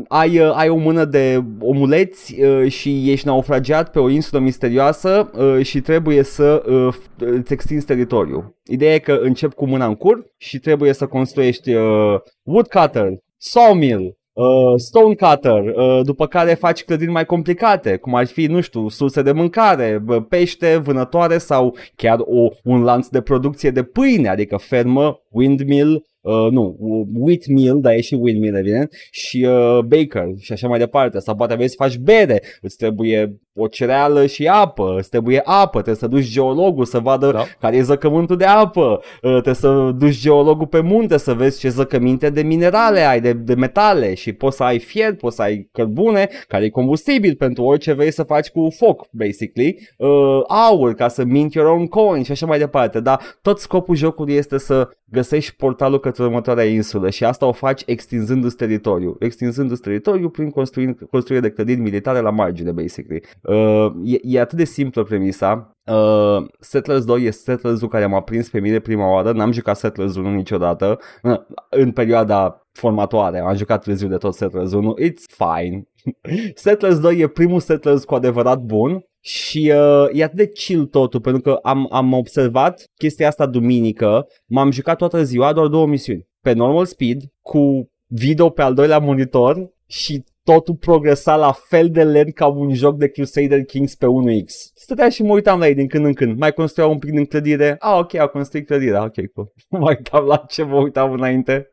ai, 0.08 0.38
uh, 0.38 0.52
ai 0.54 0.68
o 0.68 0.76
mână 0.76 1.04
de 1.04 1.44
omuleți 1.60 2.40
uh, 2.40 2.70
și 2.70 3.10
ești 3.10 3.26
naufragiat 3.26 3.90
pe 3.90 3.98
o 3.98 4.08
insulă 4.08 4.40
misterioasă 4.40 5.30
uh, 5.34 5.64
și 5.64 5.80
trebuie 5.80 6.22
să 6.22 6.62
uh, 6.68 6.94
îți 7.18 7.52
extinzi 7.52 7.86
teritoriul. 7.86 8.56
Ideea 8.64 8.94
e 8.94 8.98
că 8.98 9.18
încep 9.22 9.52
cu 9.52 9.66
mâna 9.66 9.86
în 9.86 9.94
cur 9.94 10.24
și 10.36 10.58
trebuie 10.58 10.92
să 10.92 11.06
construiești 11.06 11.74
uh, 11.74 12.14
woodcutter, 12.42 13.08
sawmill, 13.36 14.16
uh, 14.32 14.44
stonecutter, 14.76 15.62
uh, 15.64 16.00
după 16.04 16.26
care 16.26 16.54
faci 16.54 16.84
clădiri 16.84 17.10
mai 17.10 17.24
complicate, 17.24 17.96
cum 17.96 18.14
ar 18.14 18.26
fi, 18.26 18.46
nu 18.46 18.60
știu, 18.60 18.88
surse 18.88 19.22
de 19.22 19.32
mâncare, 19.32 20.00
bă, 20.04 20.20
pește, 20.20 20.76
vânătoare 20.76 21.38
sau 21.38 21.76
chiar 21.96 22.18
o, 22.18 22.48
un 22.64 22.82
lanț 22.82 23.06
de 23.06 23.20
producție 23.20 23.70
de 23.70 23.82
pâine, 23.82 24.28
adică 24.28 24.56
fermă, 24.56 25.20
windmill, 25.28 26.04
Uh, 26.22 26.48
nu, 26.50 26.76
wheat 27.12 27.46
mill, 27.46 27.80
dar 27.80 27.92
e 27.92 28.00
și 28.00 28.14
windmill 28.14 28.56
evident, 28.56 28.92
și 29.10 29.46
uh, 29.48 29.78
baker 29.78 30.26
și 30.38 30.52
așa 30.52 30.68
mai 30.68 30.78
departe. 30.78 31.18
Sau 31.18 31.36
poate 31.36 31.54
vrei 31.54 31.68
să 31.68 31.74
faci 31.78 31.96
bere, 31.96 32.42
îți 32.60 32.76
trebuie 32.76 33.36
o 33.54 33.66
cereală 33.66 34.26
și 34.26 34.46
apă, 34.46 34.94
îți 34.98 35.08
trebuie 35.08 35.40
apă, 35.44 35.70
trebuie 35.70 35.94
să 35.94 36.06
duci 36.06 36.32
geologul 36.32 36.84
să 36.84 36.98
vadă 36.98 37.30
Da. 37.32 37.44
care 37.60 37.76
e 37.76 37.82
zăcământul 37.82 38.36
de 38.36 38.44
apă, 38.44 39.00
uh, 39.22 39.30
trebuie 39.30 39.54
să 39.54 39.90
duci 39.98 40.20
geologul 40.20 40.66
pe 40.66 40.80
munte 40.80 41.18
să 41.18 41.34
vezi 41.34 41.58
ce 41.58 41.68
zăcăminte 41.68 42.30
de 42.30 42.42
minerale 42.42 43.00
ai, 43.00 43.20
de, 43.20 43.32
de 43.32 43.54
metale 43.54 44.14
și 44.14 44.32
poți 44.32 44.56
să 44.56 44.62
ai 44.62 44.78
fier, 44.78 45.14
poți 45.14 45.36
să 45.36 45.42
ai 45.42 45.68
cărbune, 45.72 46.28
care 46.48 46.64
e 46.64 46.68
combustibil 46.68 47.34
pentru 47.34 47.64
orice 47.64 47.92
vrei 47.92 48.10
să 48.10 48.22
faci 48.22 48.50
cu 48.50 48.68
foc, 48.76 49.06
basically, 49.10 49.78
uh, 49.96 50.40
aur 50.48 50.94
ca 50.94 51.08
să 51.08 51.24
mint 51.24 51.54
your 51.54 51.68
own 51.68 51.86
coin 51.86 52.22
și 52.22 52.32
așa 52.32 52.46
mai 52.46 52.58
departe, 52.58 53.00
dar 53.00 53.20
tot 53.42 53.58
scopul 53.58 53.96
jocului 53.96 54.34
este 54.34 54.58
să 54.58 54.88
găsești 55.12 55.54
portalul 55.56 55.98
către 56.12 56.26
următoarea 56.26 56.64
insulă 56.64 57.10
și 57.10 57.24
asta 57.24 57.46
o 57.46 57.52
faci 57.52 57.82
extinzându-ți 57.86 58.56
teritoriul, 58.56 59.16
extinzându-ți 59.18 59.80
teritoriul 59.80 60.30
prin 60.30 60.50
construind, 60.50 60.98
construire 61.10 61.40
de 61.40 61.50
clădiri 61.50 61.80
militare 61.80 62.20
la 62.20 62.30
margine, 62.30 62.72
basically. 62.72 63.22
Uh, 63.42 63.92
e, 64.04 64.18
e 64.22 64.40
atât 64.40 64.58
de 64.58 64.64
simplă 64.64 65.02
premisa, 65.02 65.76
Uh, 65.86 66.46
Settlers 66.60 67.04
2 67.04 67.24
este 67.24 67.50
Settlers-ul 67.50 67.88
care 67.88 68.06
m-a 68.06 68.20
prins 68.20 68.48
pe 68.48 68.60
mine 68.60 68.78
prima 68.78 69.10
oară, 69.10 69.32
n-am 69.32 69.52
jucat 69.52 69.76
Settlers 69.76 70.16
1 70.16 70.34
niciodată, 70.34 70.98
uh, 71.22 71.38
în 71.70 71.92
perioada 71.92 72.66
formatoare, 72.72 73.38
am 73.38 73.56
jucat 73.56 73.82
târziu 73.82 74.08
de 74.08 74.16
tot 74.16 74.34
Settlers 74.34 74.72
1, 74.72 74.94
it's 75.00 75.24
fine. 75.26 75.88
Settlers 76.54 77.00
2 77.00 77.18
e 77.18 77.28
primul 77.28 77.60
Settlers 77.60 78.04
cu 78.04 78.14
adevărat 78.14 78.60
bun 78.60 79.04
și 79.20 79.72
uh, 79.74 80.06
e 80.12 80.22
atât 80.22 80.36
de 80.36 80.48
chill 80.48 80.86
totul, 80.86 81.20
pentru 81.20 81.40
că 81.40 81.58
am, 81.62 81.88
am 81.90 82.12
observat 82.12 82.84
chestia 82.94 83.28
asta 83.28 83.46
duminică, 83.46 84.26
m-am 84.46 84.70
jucat 84.70 84.96
toată 84.96 85.22
ziua, 85.22 85.52
doar 85.52 85.66
două 85.66 85.86
misiuni. 85.86 86.26
Pe 86.40 86.52
normal 86.52 86.84
speed, 86.84 87.18
cu 87.40 87.90
video 88.06 88.50
pe 88.50 88.62
al 88.62 88.74
doilea 88.74 88.98
monitor 88.98 89.70
și 89.86 90.24
totul 90.44 90.74
progresa 90.74 91.36
la 91.36 91.52
fel 91.52 91.90
de 91.90 92.04
lent 92.04 92.34
ca 92.34 92.46
un 92.46 92.74
joc 92.74 92.96
de 92.96 93.08
Crusader 93.08 93.64
Kings 93.64 93.94
pe 93.94 94.06
1X. 94.06 94.46
Stătea 94.74 95.08
și 95.08 95.22
mă 95.22 95.32
uitam 95.32 95.58
la 95.58 95.66
ei 95.66 95.74
din 95.74 95.86
când 95.86 96.04
în 96.04 96.12
când. 96.12 96.38
Mai 96.38 96.52
construiau 96.52 96.92
un 96.92 96.98
pic 96.98 97.10
din 97.10 97.24
clădire. 97.24 97.76
Ah, 97.78 97.98
ok, 97.98 98.14
au 98.14 98.28
construit 98.28 98.66
clădirea. 98.66 99.02
Ok, 99.04 99.14
cool. 99.34 99.52
mă 99.82 99.88
uitam 99.88 100.24
la 100.24 100.36
ce 100.36 100.62
mă 100.62 100.76
uitam 100.76 101.12
înainte. 101.12 101.70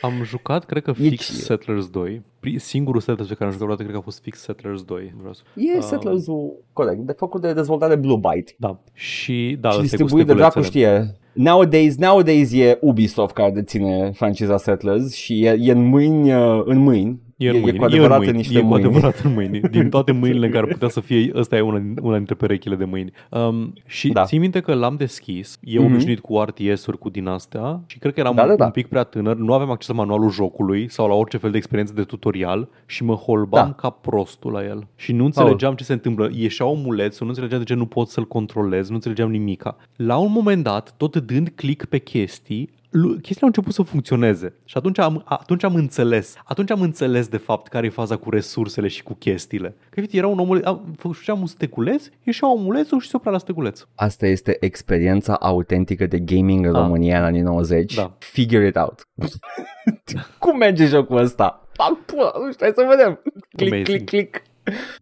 Am 0.00 0.12
jucat, 0.24 0.64
cred 0.64 0.82
că 0.82 0.90
E 0.90 1.08
fix 1.08 1.26
chill. 1.28 1.38
Settlers 1.38 1.88
2. 1.88 2.22
Pri- 2.40 2.56
Singurul 2.56 3.00
Settlers 3.00 3.28
pe 3.28 3.34
care 3.34 3.44
am 3.44 3.50
jucat 3.50 3.66
vreodată, 3.66 3.82
cred 3.82 3.94
că 3.94 4.00
a 4.00 4.04
fost 4.10 4.22
fix 4.22 4.38
Settlers 4.40 4.82
2. 4.82 5.14
Vreau 5.18 5.32
să... 5.32 5.42
E 5.56 5.76
Ah. 5.76 5.82
Settlers-ul 5.82 6.52
corect, 6.72 6.98
de 7.00 7.12
făcut 7.12 7.40
de 7.40 7.52
dezvoltare 7.52 7.96
Blue 7.96 8.16
Byte. 8.30 8.54
Da. 8.58 8.78
Și, 8.92 9.56
da, 9.60 9.70
și 9.70 9.78
ăsta 9.80 9.94
e 9.94 9.98
cu 9.98 10.02
distribuit 10.02 10.26
de 10.26 10.34
dracu 10.34 10.62
stegulețele. 10.62 11.04
știe. 11.04 11.18
Nowadays, 11.32 11.96
nowadays 11.96 12.52
e 12.52 12.78
Ubisoft 12.80 13.34
care 13.34 13.50
deține 13.50 14.10
franciza 14.14 14.56
Settlers 14.56 15.14
și 15.14 15.44
e, 15.44 15.56
e 15.60 15.70
în 15.72 15.84
mâini, 15.84 16.32
uh, 16.34 16.62
în 16.64 16.78
mâini. 16.78 17.20
E, 17.40 17.48
în 17.50 17.60
mâini, 17.60 17.76
e 17.76 17.78
cu 17.78 17.84
adevărat 17.84 18.22
e 18.22 18.24
în 18.24 18.28
în 18.28 18.32
mâini, 18.32 18.36
niște 18.36 18.58
e 18.58 18.60
cu 18.60 18.66
mâini. 18.66 18.84
adevărat 18.84 19.18
în 19.24 19.32
mâini. 19.32 19.60
Din 19.70 19.88
toate 19.88 20.12
mâinile 20.12 20.46
în 20.46 20.52
care 20.52 20.66
putea 20.66 20.88
să 20.88 21.00
fie, 21.00 21.30
ăsta 21.34 21.56
e 21.56 21.60
una, 21.60 21.78
din- 21.78 21.96
una 22.02 22.16
dintre 22.16 22.34
perechile 22.34 22.76
de 22.76 22.84
mâini. 22.84 23.12
Um, 23.30 23.72
și 23.86 24.08
Da. 24.08 24.12
da. 24.20 24.26
ții 24.26 24.38
minte 24.38 24.60
că 24.60 24.74
l-am 24.74 24.96
deschis, 24.96 25.58
e 25.62 25.78
Mhm. 25.78 25.86
obișnuit 25.92 26.20
cu 26.20 26.38
RTS-uri 26.40 26.98
cu 26.98 27.08
din 27.10 27.26
astea 27.26 27.80
și 27.86 27.98
cred 27.98 28.12
că 28.14 28.20
eram 28.20 28.34
Da, 28.34 28.46
da, 28.46 28.54
da. 28.56 28.64
un 28.64 28.70
pic 28.70 28.86
prea 28.86 29.02
tânăr, 29.02 29.36
nu 29.36 29.52
aveam 29.52 29.70
acces 29.70 29.88
la 29.88 29.94
manualul 29.94 30.30
jocului 30.30 30.90
sau 30.90 31.08
la 31.08 31.14
orice 31.14 31.36
fel 31.36 31.50
de 31.50 31.56
experiență 31.56 31.92
de 31.94 32.02
tutorial 32.02 32.68
și 32.86 33.04
mă 33.04 33.14
holbam 33.14 33.66
Da. 33.66 33.72
ca 33.72 33.90
prostul 33.90 34.52
la 34.52 34.64
el. 34.64 34.86
Și 34.96 35.12
nu 35.12 35.24
înțelegeam 35.24 35.74
ce 35.74 35.84
se 35.84 35.92
întâmplă. 35.92 36.30
Ieșea 36.32 36.66
omulețul, 36.66 37.22
nu 37.26 37.28
înțelegeam 37.28 37.58
de 37.60 37.66
ce 37.66 37.74
nu 37.74 37.86
pot 37.86 38.08
să-l 38.08 38.24
controlez, 38.26 38.88
nu 38.88 38.94
înțelegeam 38.94 39.30
nimica. 39.30 39.76
La 39.96 40.16
un 40.16 40.32
moment 40.32 40.62
dat, 40.62 40.94
tot 40.96 41.16
dând 41.16 41.52
click 41.54 41.84
pe 41.84 41.98
chestii, 41.98 42.68
lu- 42.70 42.78
chestiile 42.92 43.40
au 43.40 43.46
început 43.46 43.72
să 43.72 43.82
funcționeze 43.82 44.54
și 44.64 44.76
atunci 44.76 44.98
am, 44.98 45.22
atunci 45.24 45.62
am 45.64 45.74
înțeles. 45.74 46.34
Atunci 46.44 46.70
am 46.70 46.80
înțeles 46.80 47.28
de 47.28 47.36
fapt 47.36 47.68
care 47.68 47.86
e 47.86 47.90
faza 47.90 48.16
cu 48.16 48.30
resursele 48.30 48.88
și 48.88 49.02
cu 49.02 49.14
chestiile. 49.14 49.74
Că 49.90 50.00
uite, 50.00 50.16
era 50.16 50.26
un 50.26 50.38
omuleț, 50.38 50.64
am- 50.64 50.94
făceam 50.98 51.40
un 51.40 51.46
steculeț, 51.46 52.08
ieșea 52.22 52.52
omulețul 52.52 53.00
și 53.00 53.08
se 53.08 53.16
oprea 53.16 53.32
la 53.32 53.38
steculeț. 53.38 53.86
Asta 53.94 54.26
este 54.26 54.56
experiența 54.60 55.34
autentică 55.34 56.06
de 56.06 56.18
gaming 56.18 56.66
în 56.66 56.74
Ah. 56.74 56.80
România 56.82 57.18
în 57.18 57.24
anii 57.24 57.40
90. 57.40 57.94
Da. 57.94 58.16
Figure 58.18 58.66
it 58.66 58.76
out. 58.76 59.08
Cum 60.38 60.56
merge 60.56 60.86
jocul 60.86 61.16
ăsta? 61.16 61.68
Fac 61.72 61.96
pula, 62.04 62.32
nu 62.44 62.52
știu, 62.52 62.66
hai 62.66 62.72
să 62.74 62.86
vedem. 62.96 63.20
Click, 63.56 63.72
Amazing. 63.74 63.86
click, 63.86 64.06
click. 64.10 64.42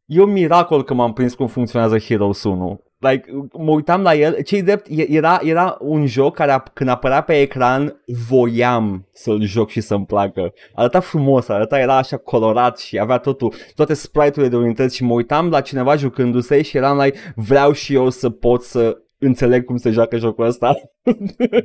E 0.06 0.20
un 0.22 0.32
miracol 0.32 0.84
că 0.84 0.94
m-am 0.94 1.12
prins 1.12 1.34
cum 1.34 1.46
funcționează 1.46 1.98
Heroes 1.98 2.42
1. 2.44 2.80
Like, 3.00 3.30
mă 3.52 3.70
uitam 3.70 4.02
la 4.02 4.14
el, 4.14 4.42
cei 4.42 4.62
drept, 4.62 4.86
era, 4.88 5.38
era 5.42 5.76
un 5.80 6.06
joc 6.06 6.34
care 6.34 6.50
a, 6.50 6.58
când 6.58 6.90
apărea 6.90 7.20
pe 7.20 7.40
ecran 7.40 8.02
voiam 8.28 9.06
să-l 9.12 9.42
joc 9.42 9.70
și 9.70 9.80
să-mi 9.80 10.06
placă. 10.06 10.52
Arăta 10.74 11.00
frumos, 11.00 11.48
arăta, 11.48 11.78
era 11.78 11.96
așa 11.96 12.16
colorat 12.16 12.78
și 12.78 12.98
avea 12.98 13.18
totul, 13.18 13.54
toate 13.74 13.94
sprite-urile 13.94 14.48
de 14.48 14.56
unități 14.56 14.96
și 14.96 15.04
mă 15.04 15.12
uitam 15.12 15.48
la 15.48 15.60
cineva 15.60 15.96
jucându-se 15.96 16.62
și 16.62 16.76
eram 16.76 16.98
like, 16.98 17.18
vreau 17.34 17.72
și 17.72 17.94
eu 17.94 18.10
să 18.10 18.30
pot 18.30 18.62
să 18.62 18.98
înțeleg 19.18 19.64
cum 19.64 19.76
se 19.76 19.90
joacă 19.90 20.16
jocul 20.16 20.46
ăsta. 20.46 20.74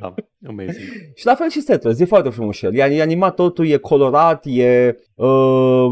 Da, 0.00 0.14
amazing. 0.48 0.88
și 1.14 1.26
la 1.26 1.34
fel 1.34 1.48
și 1.48 1.60
Settlers, 1.60 2.00
e 2.00 2.04
foarte 2.04 2.28
frumos 2.28 2.62
el. 2.62 2.74
E, 2.74 2.82
e 2.82 3.02
animat 3.02 3.34
totul, 3.34 3.66
e 3.66 3.76
colorat, 3.76 4.44
e... 4.46 4.96
Uh, 5.14 5.90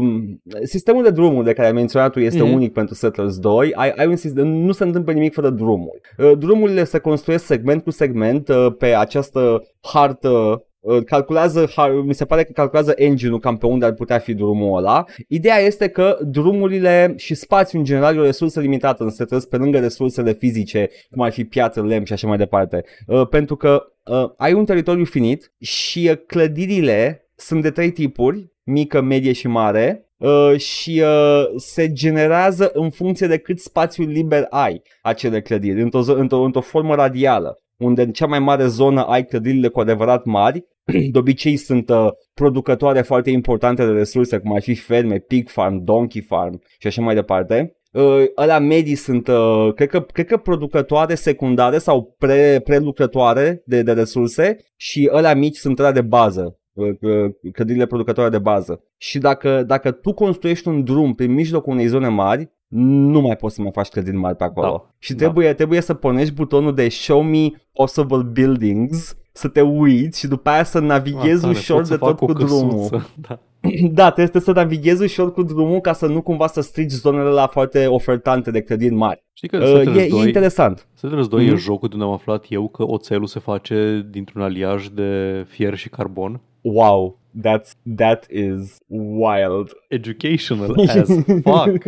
sistemul 0.63 1.03
de 1.03 1.09
drumuri 1.09 1.45
de 1.45 1.53
care 1.53 1.67
ai 1.67 1.73
menționat 1.73 2.11
tu 2.11 2.19
este 2.19 2.39
mm-hmm. 2.39 2.53
unic 2.53 2.73
pentru 2.73 2.95
Settlers 2.95 3.37
2. 3.37 3.73
Ai, 3.73 3.89
ai 3.89 4.07
un 4.07 4.15
sistem, 4.15 4.47
nu 4.47 4.71
se 4.71 4.83
întâmplă 4.83 5.13
nimic 5.13 5.33
fără 5.33 5.49
drumuri. 5.49 6.01
Uh, 6.17 6.37
drumurile 6.37 6.83
se 6.83 6.99
construiesc 6.99 7.45
segment 7.45 7.83
cu 7.83 7.91
segment 7.91 8.47
uh, 8.47 8.67
pe 8.77 8.85
această 8.85 9.63
hartă 9.81 10.31
Uh, 10.33 10.59
calculează, 11.05 11.69
mi 12.05 12.13
se 12.13 12.25
pare 12.25 12.43
că 12.43 12.51
calculează 12.51 12.93
engine-ul 12.95 13.39
cam 13.39 13.57
pe 13.57 13.65
unde 13.65 13.85
ar 13.85 13.93
putea 13.93 14.19
fi 14.19 14.33
drumul 14.33 14.77
ăla. 14.77 15.05
Ideea 15.27 15.57
este 15.57 15.87
că 15.87 16.17
drumurile 16.21 17.13
și 17.17 17.33
spațiul 17.33 17.79
în 17.81 17.87
general 17.87 18.15
e 18.15 18.19
o 18.19 18.23
resursă 18.23 18.59
limitată 18.59 19.03
în 19.03 19.09
setăți 19.09 19.49
pe 19.49 19.57
lângă 19.57 19.79
resursele 19.79 20.33
fizice, 20.33 20.89
cum 21.11 21.21
ar 21.21 21.31
fi 21.31 21.43
piatră, 21.43 21.85
lemn 21.85 22.05
și 22.05 22.13
așa 22.13 22.27
mai 22.27 22.37
departe. 22.37 22.83
Uh, 23.07 23.27
pentru 23.27 23.55
că 23.55 23.83
uh, 24.05 24.29
ai 24.37 24.53
un 24.53 24.65
teritoriu 24.65 25.05
finit 25.05 25.53
și 25.59 26.07
uh, 26.11 26.17
clădirile 26.27 27.27
sunt 27.35 27.61
de 27.61 27.71
trei 27.71 27.91
tipuri, 27.91 28.51
mică, 28.63 29.01
medie 29.01 29.31
și 29.31 29.47
mare, 29.47 30.07
Uh, 30.17 30.57
și 30.57 31.01
uh, 31.03 31.43
se 31.55 31.91
generează 31.91 32.71
în 32.73 32.89
funcție 32.89 33.27
de 33.27 33.37
cât 33.37 33.59
spațiu 33.59 34.05
liber 34.05 34.45
ai 34.49 34.81
acele 35.01 35.41
clădiri, 35.41 35.81
într-o, 35.81 36.13
într-o, 36.13 36.37
într-o 36.37 36.61
formă 36.61 36.95
radială 36.95 37.57
unde 37.77 38.01
în 38.01 38.11
cea 38.11 38.25
mai 38.25 38.39
mare 38.39 38.67
zonă 38.67 39.03
ai 39.03 39.25
clădirile 39.25 39.67
cu 39.67 39.79
adevărat 39.79 40.25
mari 40.25 40.65
de 41.11 41.17
obicei 41.17 41.57
sunt 41.57 41.89
uh, 41.89 42.07
producătoare 42.33 43.01
foarte 43.01 43.29
importante 43.29 43.85
de 43.85 43.91
resurse, 43.91 44.37
cum 44.37 44.53
ar 44.53 44.61
fi 44.61 44.75
ferme, 44.75 45.17
pig 45.17 45.49
farm, 45.49 45.83
donkey 45.83 46.21
farm 46.21 46.61
și 46.79 46.87
așa 46.87 47.01
mai 47.01 47.15
departe. 47.15 47.75
Uh, 47.91 48.23
alea 48.35 48.59
medii 48.59 48.95
sunt, 48.95 49.27
uh, 49.27 49.73
cred, 49.75 49.89
că, 49.89 50.01
cred 50.01 50.25
că 50.25 50.37
producătoare 50.37 51.15
secundare 51.15 51.77
sau 51.77 52.15
pre, 52.17 52.61
prelucrătoare 52.63 53.63
de, 53.65 53.81
de 53.81 53.91
resurse 53.91 54.57
și 54.75 55.09
alea 55.11 55.35
mici 55.35 55.55
sunt 55.55 55.79
alea 55.79 55.91
de 55.91 56.01
bază, 56.01 56.59
uh, 56.73 56.87
uh, 57.01 57.51
clădirile 57.51 57.85
producătoare 57.85 58.29
de 58.29 58.39
bază. 58.39 58.83
Și 58.97 59.17
dacă, 59.17 59.63
dacă 59.67 59.91
tu 59.91 60.13
construiești 60.13 60.67
un 60.67 60.83
drum 60.83 61.13
prin 61.13 61.33
mijlocul 61.33 61.73
unei 61.73 61.87
zone 61.87 62.07
mari, 62.07 62.51
nu 62.75 63.21
mai 63.21 63.35
poți 63.35 63.55
să 63.55 63.61
mai 63.61 63.71
faci 63.73 63.87
clădiri 63.87 64.15
mari 64.15 64.35
pe 64.35 64.43
acolo. 64.43 64.67
Da. 64.67 64.95
Și 64.99 65.13
trebuie, 65.13 65.47
da. 65.47 65.53
trebuie 65.53 65.81
să 65.81 65.93
punești 65.93 66.33
butonul 66.33 66.73
de 66.73 66.89
show 66.89 67.21
me 67.21 67.47
possible 67.73 68.21
buildings 68.33 69.17
să 69.35 69.47
te 69.47 69.61
uiți 69.61 70.19
și 70.19 70.27
după 70.27 70.49
aia 70.49 70.63
să 70.63 70.79
navighezi 70.79 71.45
ah, 71.45 71.51
ușor 71.51 71.87
de 71.87 71.97
tot 71.97 72.17
cu 72.17 72.33
drumul. 72.33 73.07
Da. 73.15 73.39
da, 73.99 74.11
trebuie 74.11 74.41
să 74.41 74.51
navighezi 74.51 75.03
ușor 75.03 75.33
cu 75.33 75.43
drumul 75.43 75.79
ca 75.79 75.93
să 75.93 76.05
nu 76.05 76.21
cumva 76.21 76.47
să 76.47 76.61
strici 76.61 76.91
zonele 76.91 77.29
la 77.29 77.47
foarte 77.47 77.87
ofertante 77.87 78.51
de 78.51 78.61
clădiri 78.61 78.93
mari. 78.93 79.23
Știi 79.33 79.47
că 79.47 79.57
uh, 79.57 79.79
e, 79.79 80.07
2, 80.09 80.21
e 80.21 80.27
interesant. 80.27 80.87
Settlers 80.93 81.27
2 81.27 81.43
mm-hmm. 81.43 81.47
e 81.47 81.51
mhm. 81.51 81.59
jocul 81.59 81.87
de 81.87 81.93
unde 81.93 82.07
am 82.07 82.13
aflat 82.13 82.45
eu 82.49 82.67
că 82.67 82.83
oțelul 82.87 83.27
se 83.27 83.39
face 83.39 84.07
dintr-un 84.09 84.41
aliaj 84.41 84.87
de 84.87 85.43
fier 85.47 85.75
și 85.75 85.89
carbon. 85.89 86.41
Wow, 86.61 87.19
that's, 87.41 87.75
that 87.95 88.27
is 88.29 88.79
wild. 88.87 89.73
Educational 89.89 90.75
as 90.89 91.09
fuck. 91.43 91.87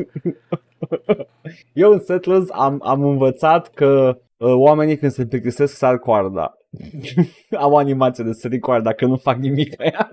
Eu 1.73 1.91
în 1.91 1.99
Settlers 1.99 2.49
am, 2.51 2.81
am 2.83 3.03
învățat 3.03 3.73
că 3.73 4.19
uh, 4.37 4.53
oamenii 4.53 4.97
când 4.97 5.11
se 5.11 5.25
plictisesc 5.25 5.75
sar 5.75 5.99
coarda. 5.99 6.57
Am 7.59 7.75
animație 7.75 8.23
de 8.23 8.31
sări 8.31 8.59
coarda 8.59 8.93
că 8.93 9.05
nu 9.05 9.15
fac 9.15 9.37
nimic 9.37 9.75
pe 9.75 9.83
ea. 9.83 10.11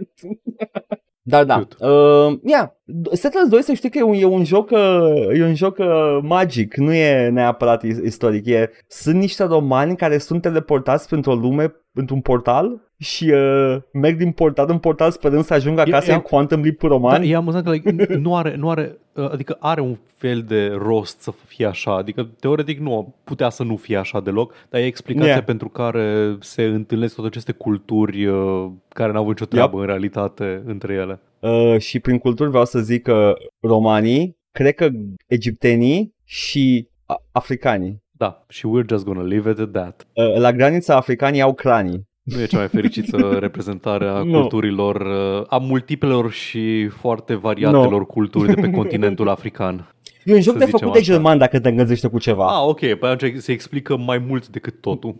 Dar 1.25 1.45
da, 1.45 1.67
uh, 1.89 2.39
yeah. 2.45 2.69
Settlers 3.13 3.49
2 3.49 3.63
să 3.63 3.73
știi 3.73 3.91
că 3.91 3.99
e 3.99 4.03
un, 4.03 4.15
e 4.15 4.25
un 4.25 4.45
joc, 4.45 4.71
uh, 4.71 5.39
e 5.39 5.45
un 5.45 5.55
joc 5.55 5.79
uh, 5.79 6.19
magic, 6.23 6.77
nu 6.77 6.93
e 6.93 7.29
neapărat 7.29 7.83
istoric. 7.83 8.47
E, 8.47 8.71
sunt 8.89 9.17
niște 9.17 9.45
romani 9.45 9.97
care 9.97 10.19
sunt 10.19 10.43
teleportați 10.43 11.09
pentru 11.09 11.31
o 11.31 11.35
lume, 11.35 11.75
într-un 11.93 12.21
portal 12.21 12.92
și 13.03 13.31
uh, 13.31 13.77
merg 13.93 14.17
din 14.17 14.31
portal 14.31 14.67
în 14.69 14.79
portal 14.79 15.11
sperând 15.11 15.45
să 15.45 15.55
ajungă 15.55 15.81
acasă 15.81 16.11
e, 16.11 16.15
în 16.15 16.21
Quantum 16.21 16.63
Leap 16.63 16.81
roman. 16.81 17.21
Da, 17.21 17.27
e 17.27 17.35
amuzant 17.35 17.65
că 17.65 17.71
like, 17.71 18.15
nu 18.17 18.37
are, 18.37 18.57
nu 18.57 18.71
are, 18.71 18.99
uh, 19.13 19.31
adică 19.31 19.57
are 19.61 19.81
un 19.81 19.97
fel 20.17 20.43
de 20.43 20.67
rost 20.67 21.21
să 21.21 21.33
fie 21.47 21.67
așa, 21.67 21.97
adică 21.97 22.29
teoretic 22.41 22.79
nu 22.79 23.15
putea 23.25 23.49
să 23.49 23.63
nu 23.63 23.77
fie 23.77 23.97
așa 23.97 24.21
deloc, 24.21 24.55
dar 24.71 24.81
e 24.81 24.85
explicația 24.85 25.31
yeah. 25.31 25.45
pentru 25.45 25.69
care 25.69 26.37
se 26.41 26.63
întâlnesc 26.63 27.15
toate 27.15 27.29
aceste 27.29 27.53
culturi 27.53 28.27
uh, 28.27 28.71
care 28.89 29.13
n-au 29.13 29.29
nicio 29.29 29.45
treabă 29.45 29.77
yep. 29.77 29.81
în 29.81 29.87
realitate 29.87 30.63
între 30.65 30.95
ele. 30.95 31.21
Uh, 31.39 31.79
și 31.79 32.01
prin 32.01 32.19
culturi 32.19 32.49
vreau 32.49 32.65
să 32.65 32.79
zic 32.79 33.03
că 33.03 33.35
romanii, 33.61 34.37
cred 34.53 34.75
că 34.75 34.89
egiptenii 35.27 36.15
și 36.25 36.89
africanii. 37.33 38.01
Da, 38.11 38.45
și 38.49 38.67
we're 38.67 38.89
just 38.89 39.05
gonna 39.05 39.23
leave 39.23 39.51
it 39.51 39.59
at 39.59 39.71
that. 39.71 40.07
Uh, 40.13 40.37
la 40.37 40.53
granița 40.53 40.97
africanii 40.97 41.41
au 41.41 41.55
cranii. 41.55 42.11
Nu 42.23 42.41
e 42.41 42.47
cea 42.47 42.59
mai 42.59 42.69
fericită 42.69 43.17
reprezentare 43.41 44.09
a 44.09 44.23
no. 44.23 44.41
culturilor, 44.41 45.01
uh, 45.01 45.47
a 45.49 45.59
multiplelor 45.59 46.31
și 46.31 46.89
foarte 46.89 47.35
variatelor 47.35 47.99
no. 47.99 48.05
culturi 48.05 48.55
de 48.55 48.61
pe 48.61 48.71
continentul 48.81 49.29
african. 49.29 49.95
E 50.25 50.35
un 50.35 50.41
joc 50.41 50.57
de 50.57 50.65
făcut 50.65 50.93
de 50.93 51.01
german 51.01 51.39
dacă 51.39 51.61
te 51.61 51.69
îngăzește 51.69 52.09
cu 52.09 52.19
ceva. 52.19 52.47
Ah, 52.47 52.67
ok, 52.67 52.79
pe 52.79 53.07
atunci 53.07 53.39
se 53.39 53.53
explică 53.53 53.97
mai 53.97 54.19
mult 54.19 54.49
decât 54.49 54.81
totul. 54.81 55.15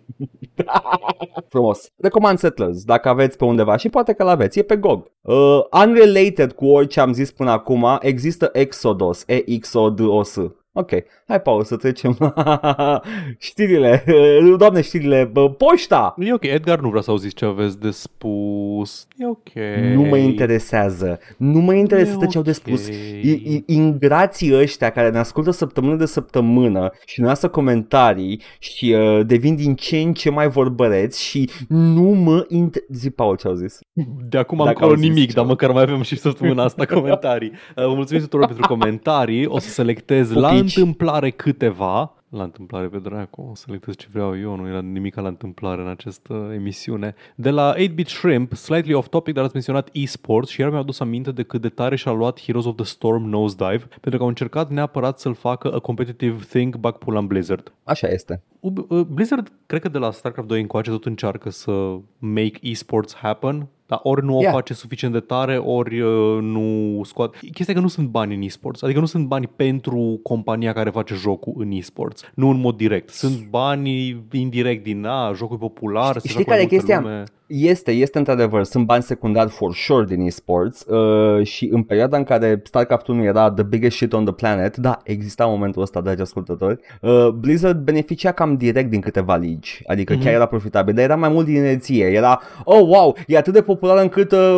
Frumos. 1.49 1.91
Recomand 1.97 2.39
Settlers, 2.39 2.85
dacă 2.85 3.09
aveți 3.09 3.37
pe 3.37 3.45
undeva 3.45 3.77
și 3.77 3.89
poate 3.89 4.13
că 4.13 4.25
l-aveți, 4.25 4.59
e 4.59 4.63
pe 4.63 4.77
GOG. 4.77 5.11
Uh, 5.21 5.61
unrelated 5.85 6.53
cu 6.53 6.67
orice 6.67 7.01
am 7.01 7.13
zis 7.13 7.31
până 7.31 7.51
acum, 7.51 7.99
există 8.01 8.51
Exodus, 8.53 9.23
E-X-O-D-O-S. 9.27 10.39
Ok, 10.75 10.91
hai 11.27 11.41
Paul 11.41 11.65
să 11.65 11.77
trecem 11.77 12.17
la 12.19 13.03
știrile, 13.39 14.05
doamne 14.59 14.81
știrile, 14.81 15.33
poșta! 15.57 16.15
E 16.19 16.33
ok, 16.33 16.45
Edgar 16.45 16.81
nu 16.81 16.89
vrea 16.89 17.01
să 17.01 17.11
auziți 17.11 17.35
ce 17.35 17.45
aveți 17.45 17.81
de 17.81 17.91
spus, 17.91 19.07
e 19.17 19.27
ok. 19.27 19.53
Nu 19.95 20.03
mă 20.03 20.17
interesează, 20.17 21.19
nu 21.37 21.61
mă 21.61 21.75
interesează 21.75 22.17
okay. 22.17 22.29
ce 22.29 22.37
au 22.37 22.43
de 22.43 22.53
spus. 22.53 22.89
Ingrații 23.67 24.55
ăștia 24.55 24.91
care 24.91 25.11
ne 25.11 25.19
ascultă 25.19 25.51
săptămână 25.51 25.97
de 25.97 26.07
săptămână 26.07 26.91
și 27.07 27.21
ne 27.21 27.27
lasă 27.27 27.49
comentarii 27.49 28.41
și 28.59 28.95
uh, 28.99 29.27
devin 29.27 29.55
din 29.55 29.75
ce 29.75 29.97
în 29.97 30.13
ce 30.13 30.31
mai 30.31 30.49
vorbăreți 30.49 31.23
și 31.23 31.51
nu 31.69 32.03
mă 32.03 32.47
interesează. 32.49 32.71
Zi 32.93 33.11
Paul 33.11 33.37
ce 33.37 33.49
au 33.49 33.55
zis. 33.55 33.79
De 34.29 34.39
acum 34.39 34.61
am 34.61 34.67
încolo 34.67 34.95
nimic, 34.95 35.33
dar 35.33 35.45
măcar 35.45 35.71
mai 35.71 35.83
avem 35.83 36.03
și 36.03 36.17
săptămâna 36.17 36.63
asta 36.63 36.85
comentarii. 36.85 37.53
Uh, 37.77 37.85
vă 37.85 37.95
mulțumim 37.95 38.23
tuturor 38.23 38.47
pentru 38.47 38.67
comentarii, 38.67 39.47
o 39.47 39.59
să 39.59 39.69
selectez 39.69 40.33
la 40.33 40.62
întâmplare 40.63 41.31
câteva, 41.31 42.15
la 42.29 42.43
întâmplare 42.43 42.87
pe 42.87 42.99
dracu, 42.99 43.49
o 43.51 43.55
să 43.55 43.63
selectez 43.67 43.97
ce 43.97 44.07
vreau 44.13 44.39
eu, 44.39 44.57
nu 44.57 44.69
era 44.69 44.81
nimic 44.81 45.15
la 45.15 45.29
întâmplare 45.29 45.83
în 45.83 45.89
această 45.89 46.51
emisiune. 46.55 47.15
De 47.35 47.51
la 47.51 47.75
8-Bit 47.77 48.07
Shrimp, 48.07 48.53
slightly 48.53 48.95
off 48.95 49.09
topic, 49.09 49.35
dar 49.35 49.45
ați 49.45 49.53
menționat 49.53 49.89
esports 49.93 50.51
și 50.51 50.61
iar 50.61 50.69
mi-au 50.69 50.83
adus 50.83 51.01
aminte 51.01 51.31
de 51.31 51.43
cât 51.43 51.61
de 51.61 51.69
tare 51.69 51.97
și-a 51.97 52.13
luat 52.13 52.41
Heroes 52.41 52.65
of 52.65 52.75
the 52.75 52.85
Storm 52.85 53.25
Nosedive, 53.25 53.87
pentru 54.01 54.11
că 54.11 54.23
au 54.23 54.29
încercat 54.29 54.71
neapărat 54.71 55.19
să-l 55.19 55.35
facă 55.35 55.73
a 55.73 55.79
competitive 55.79 56.45
thing 56.49 56.77
back 56.77 56.99
pula 56.99 57.19
în 57.19 57.27
Blizzard. 57.27 57.73
Așa 57.85 58.09
este. 58.09 58.43
Uh, 58.61 59.01
Blizzard, 59.01 59.53
cred 59.67 59.81
că 59.81 59.89
de 59.89 59.99
la 59.99 60.11
StarCraft 60.11 60.49
2 60.49 60.61
încoace 60.61 60.91
tot 60.91 61.05
încearcă 61.05 61.51
să 61.51 61.99
make 62.19 62.59
esports 62.63 63.15
happen, 63.15 63.69
dar 63.93 64.01
ori 64.03 64.25
nu 64.25 64.37
o 64.37 64.41
yeah. 64.41 64.53
face 64.53 64.75
suficient 64.75 65.13
de 65.13 65.21
tare, 65.21 65.57
ori 65.57 66.01
uh, 66.01 66.39
nu 66.41 67.01
scoate. 67.05 67.39
Chestia 67.53 67.75
că 67.75 67.81
nu 67.81 67.89
sunt 67.89 68.09
bani 68.09 68.35
în 68.35 68.43
esports, 68.43 68.83
adică 68.83 69.01
nu 69.01 69.07
sunt 69.07 69.27
bani 69.27 69.47
pentru 69.57 70.21
compania 70.23 70.73
care 70.73 70.91
face 70.91 71.15
jocul 71.15 71.55
în 71.57 71.71
esports, 71.71 72.23
nu 72.35 72.49
în 72.49 72.61
mod 72.61 72.77
direct. 72.77 73.09
Sunt 73.09 73.47
bani 73.51 74.25
indirect 74.31 74.83
din 74.83 75.05
a, 75.05 75.33
jocul 75.33 75.59
popular, 75.59 76.21
Știi 76.25 76.45
care 76.45 76.61
e 76.61 76.67
chestia? 76.67 77.01
Lume. 77.01 77.25
Este, 77.55 77.91
este 77.91 78.19
într-adevăr, 78.19 78.65
sunt 78.65 78.87
bani 78.87 79.03
secundari 79.03 79.51
for 79.51 79.75
sure 79.75 80.05
din 80.05 80.21
esports 80.21 80.85
uh, 80.85 81.47
și 81.47 81.69
în 81.73 81.83
perioada 81.83 82.17
în 82.17 82.25
care 82.25 82.63
StarCraft 82.65 83.07
1 83.07 83.25
era 83.25 83.51
the 83.51 83.63
biggest 83.63 83.97
shit 83.97 84.13
on 84.13 84.25
the 84.25 84.35
planet, 84.35 84.77
da, 84.77 84.99
exista 85.05 85.47
momentul 85.47 85.83
ăsta, 85.83 86.01
dragi 86.01 86.21
ascultători, 86.21 86.81
uh, 87.01 87.29
Blizzard 87.29 87.79
beneficia 87.79 88.33
cam 88.33 88.57
direct 88.57 88.91
din 88.91 89.01
câteva 89.01 89.37
ligi, 89.37 89.83
adică 89.87 90.15
mm-hmm. 90.15 90.23
chiar 90.23 90.33
era 90.33 90.47
profitabil, 90.47 90.95
dar 90.95 91.05
era 91.05 91.17
mai 91.17 91.29
mult 91.29 91.47
din 91.47 91.55
inerție, 91.55 92.05
era, 92.05 92.41
oh 92.65 92.81
wow, 92.87 93.17
e 93.27 93.37
atât 93.37 93.53
de 93.53 93.63
popular 93.63 94.03
încât 94.03 94.33
uh, 94.33 94.57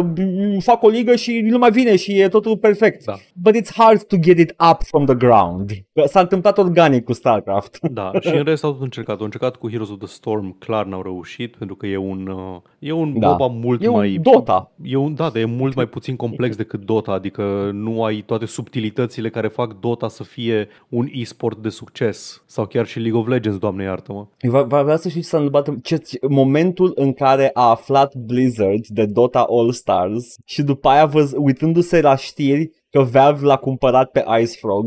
fac 0.59 0.83
o 0.83 0.89
ligă 0.89 1.15
și 1.15 1.41
nu 1.41 1.59
mai 1.59 1.71
vine 1.71 1.97
și 1.97 2.21
e 2.21 2.29
totul 2.29 2.57
perfect. 2.57 3.05
Da. 3.05 3.15
But 3.33 3.57
it's 3.57 3.75
hard 3.77 4.03
to 4.03 4.17
get 4.17 4.39
it 4.39 4.55
up 4.71 4.83
from 4.83 5.05
the 5.05 5.15
ground. 5.15 5.71
S-a 6.05 6.21
întâmplat 6.21 6.59
organic 6.59 7.05
cu 7.05 7.13
StarCraft. 7.13 7.79
Da, 7.81 8.11
și 8.21 8.35
în 8.35 8.45
rest 8.45 8.65
au 8.65 8.79
încercat, 8.81 9.19
au 9.19 9.25
încercat 9.25 9.57
cu 9.57 9.71
Heroes 9.71 9.91
of 9.91 9.99
the 9.99 10.07
Storm, 10.07 10.59
clar 10.59 10.87
n-au 10.87 11.03
reușit, 11.03 11.57
pentru 11.57 11.77
că 11.77 11.87
e 11.87 11.97
un, 11.97 12.27
uh, 12.27 12.61
E 12.85 12.93
un 12.93 13.19
Da. 13.19 13.29
MOBA 13.29 13.47
mult 13.47 13.83
E 13.83 13.89
mai... 13.89 14.17
un 14.17 14.23
Dota. 14.23 14.71
E 14.83 14.97
un, 14.97 15.15
da, 15.15 15.29
dar 15.29 15.43
e 15.43 15.45
mult 15.45 15.75
mai 15.75 15.87
puțin 15.87 16.17
complex 16.17 16.57
decât 16.57 16.85
Dota, 16.85 17.13
adică 17.13 17.71
nu 17.73 18.05
ai 18.05 18.23
toate 18.27 18.47
subtilitățile 18.47 19.31
care 19.31 19.49
fac 19.49 19.81
Dota 19.81 20.09
să 20.09 20.23
fie 20.23 20.69
un 20.89 21.09
e-sport 21.13 21.59
de 21.59 21.69
succes. 21.69 22.43
Sau 22.47 22.67
chiar 22.67 22.87
și 22.87 22.99
League 22.99 23.21
of 23.21 23.27
Legends, 23.27 23.59
doamne 23.59 23.83
iartă-mă. 23.83 24.27
Va, 24.49 24.63
va 24.63 24.83
vrea 24.83 24.97
să 24.97 25.09
știți 25.09 25.25
ce 25.25 25.31
s-a 25.31 25.37
întâmplat 25.43 25.81
ce, 25.83 25.97
ce, 25.97 26.19
momentul 26.29 26.93
în 26.95 27.13
care 27.13 27.51
a 27.53 27.71
aflat 27.71 28.15
Blizzard 28.15 28.87
de 28.87 29.07
Dota 29.07 29.47
All 29.49 29.73
Stars 29.73 30.35
și 30.45 30.63
după 30.63 30.89
aia 30.89 31.07
văz, 31.07 31.33
uitându-se 31.37 32.01
la 32.01 32.17
știri 32.17 32.71
că 32.95 33.03
Valve 33.03 33.45
l-a 33.47 33.57
cumpărat 33.57 34.11
pe 34.11 34.25
Ice 34.41 34.57
Frog. 34.61 34.87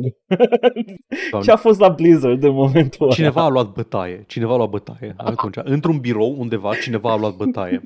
Doamne. 1.31 1.45
Ce 1.47 1.51
a 1.51 1.55
fost 1.55 1.79
la 1.79 1.89
Blizzard 1.89 2.43
în 2.43 2.53
momentul 2.53 3.05
ăla? 3.05 3.13
Cineva 3.13 3.43
a 3.43 3.49
luat 3.49 3.71
bătaie, 3.73 4.23
cineva 4.27 4.53
a 4.53 4.57
luat 4.57 4.69
bătaie. 4.69 5.13
Atunci, 5.17 5.55
într-un 5.63 5.97
birou 5.97 6.35
undeva, 6.37 6.71
cineva 6.81 7.11
a 7.11 7.17
luat 7.17 7.35
bătaie. 7.35 7.81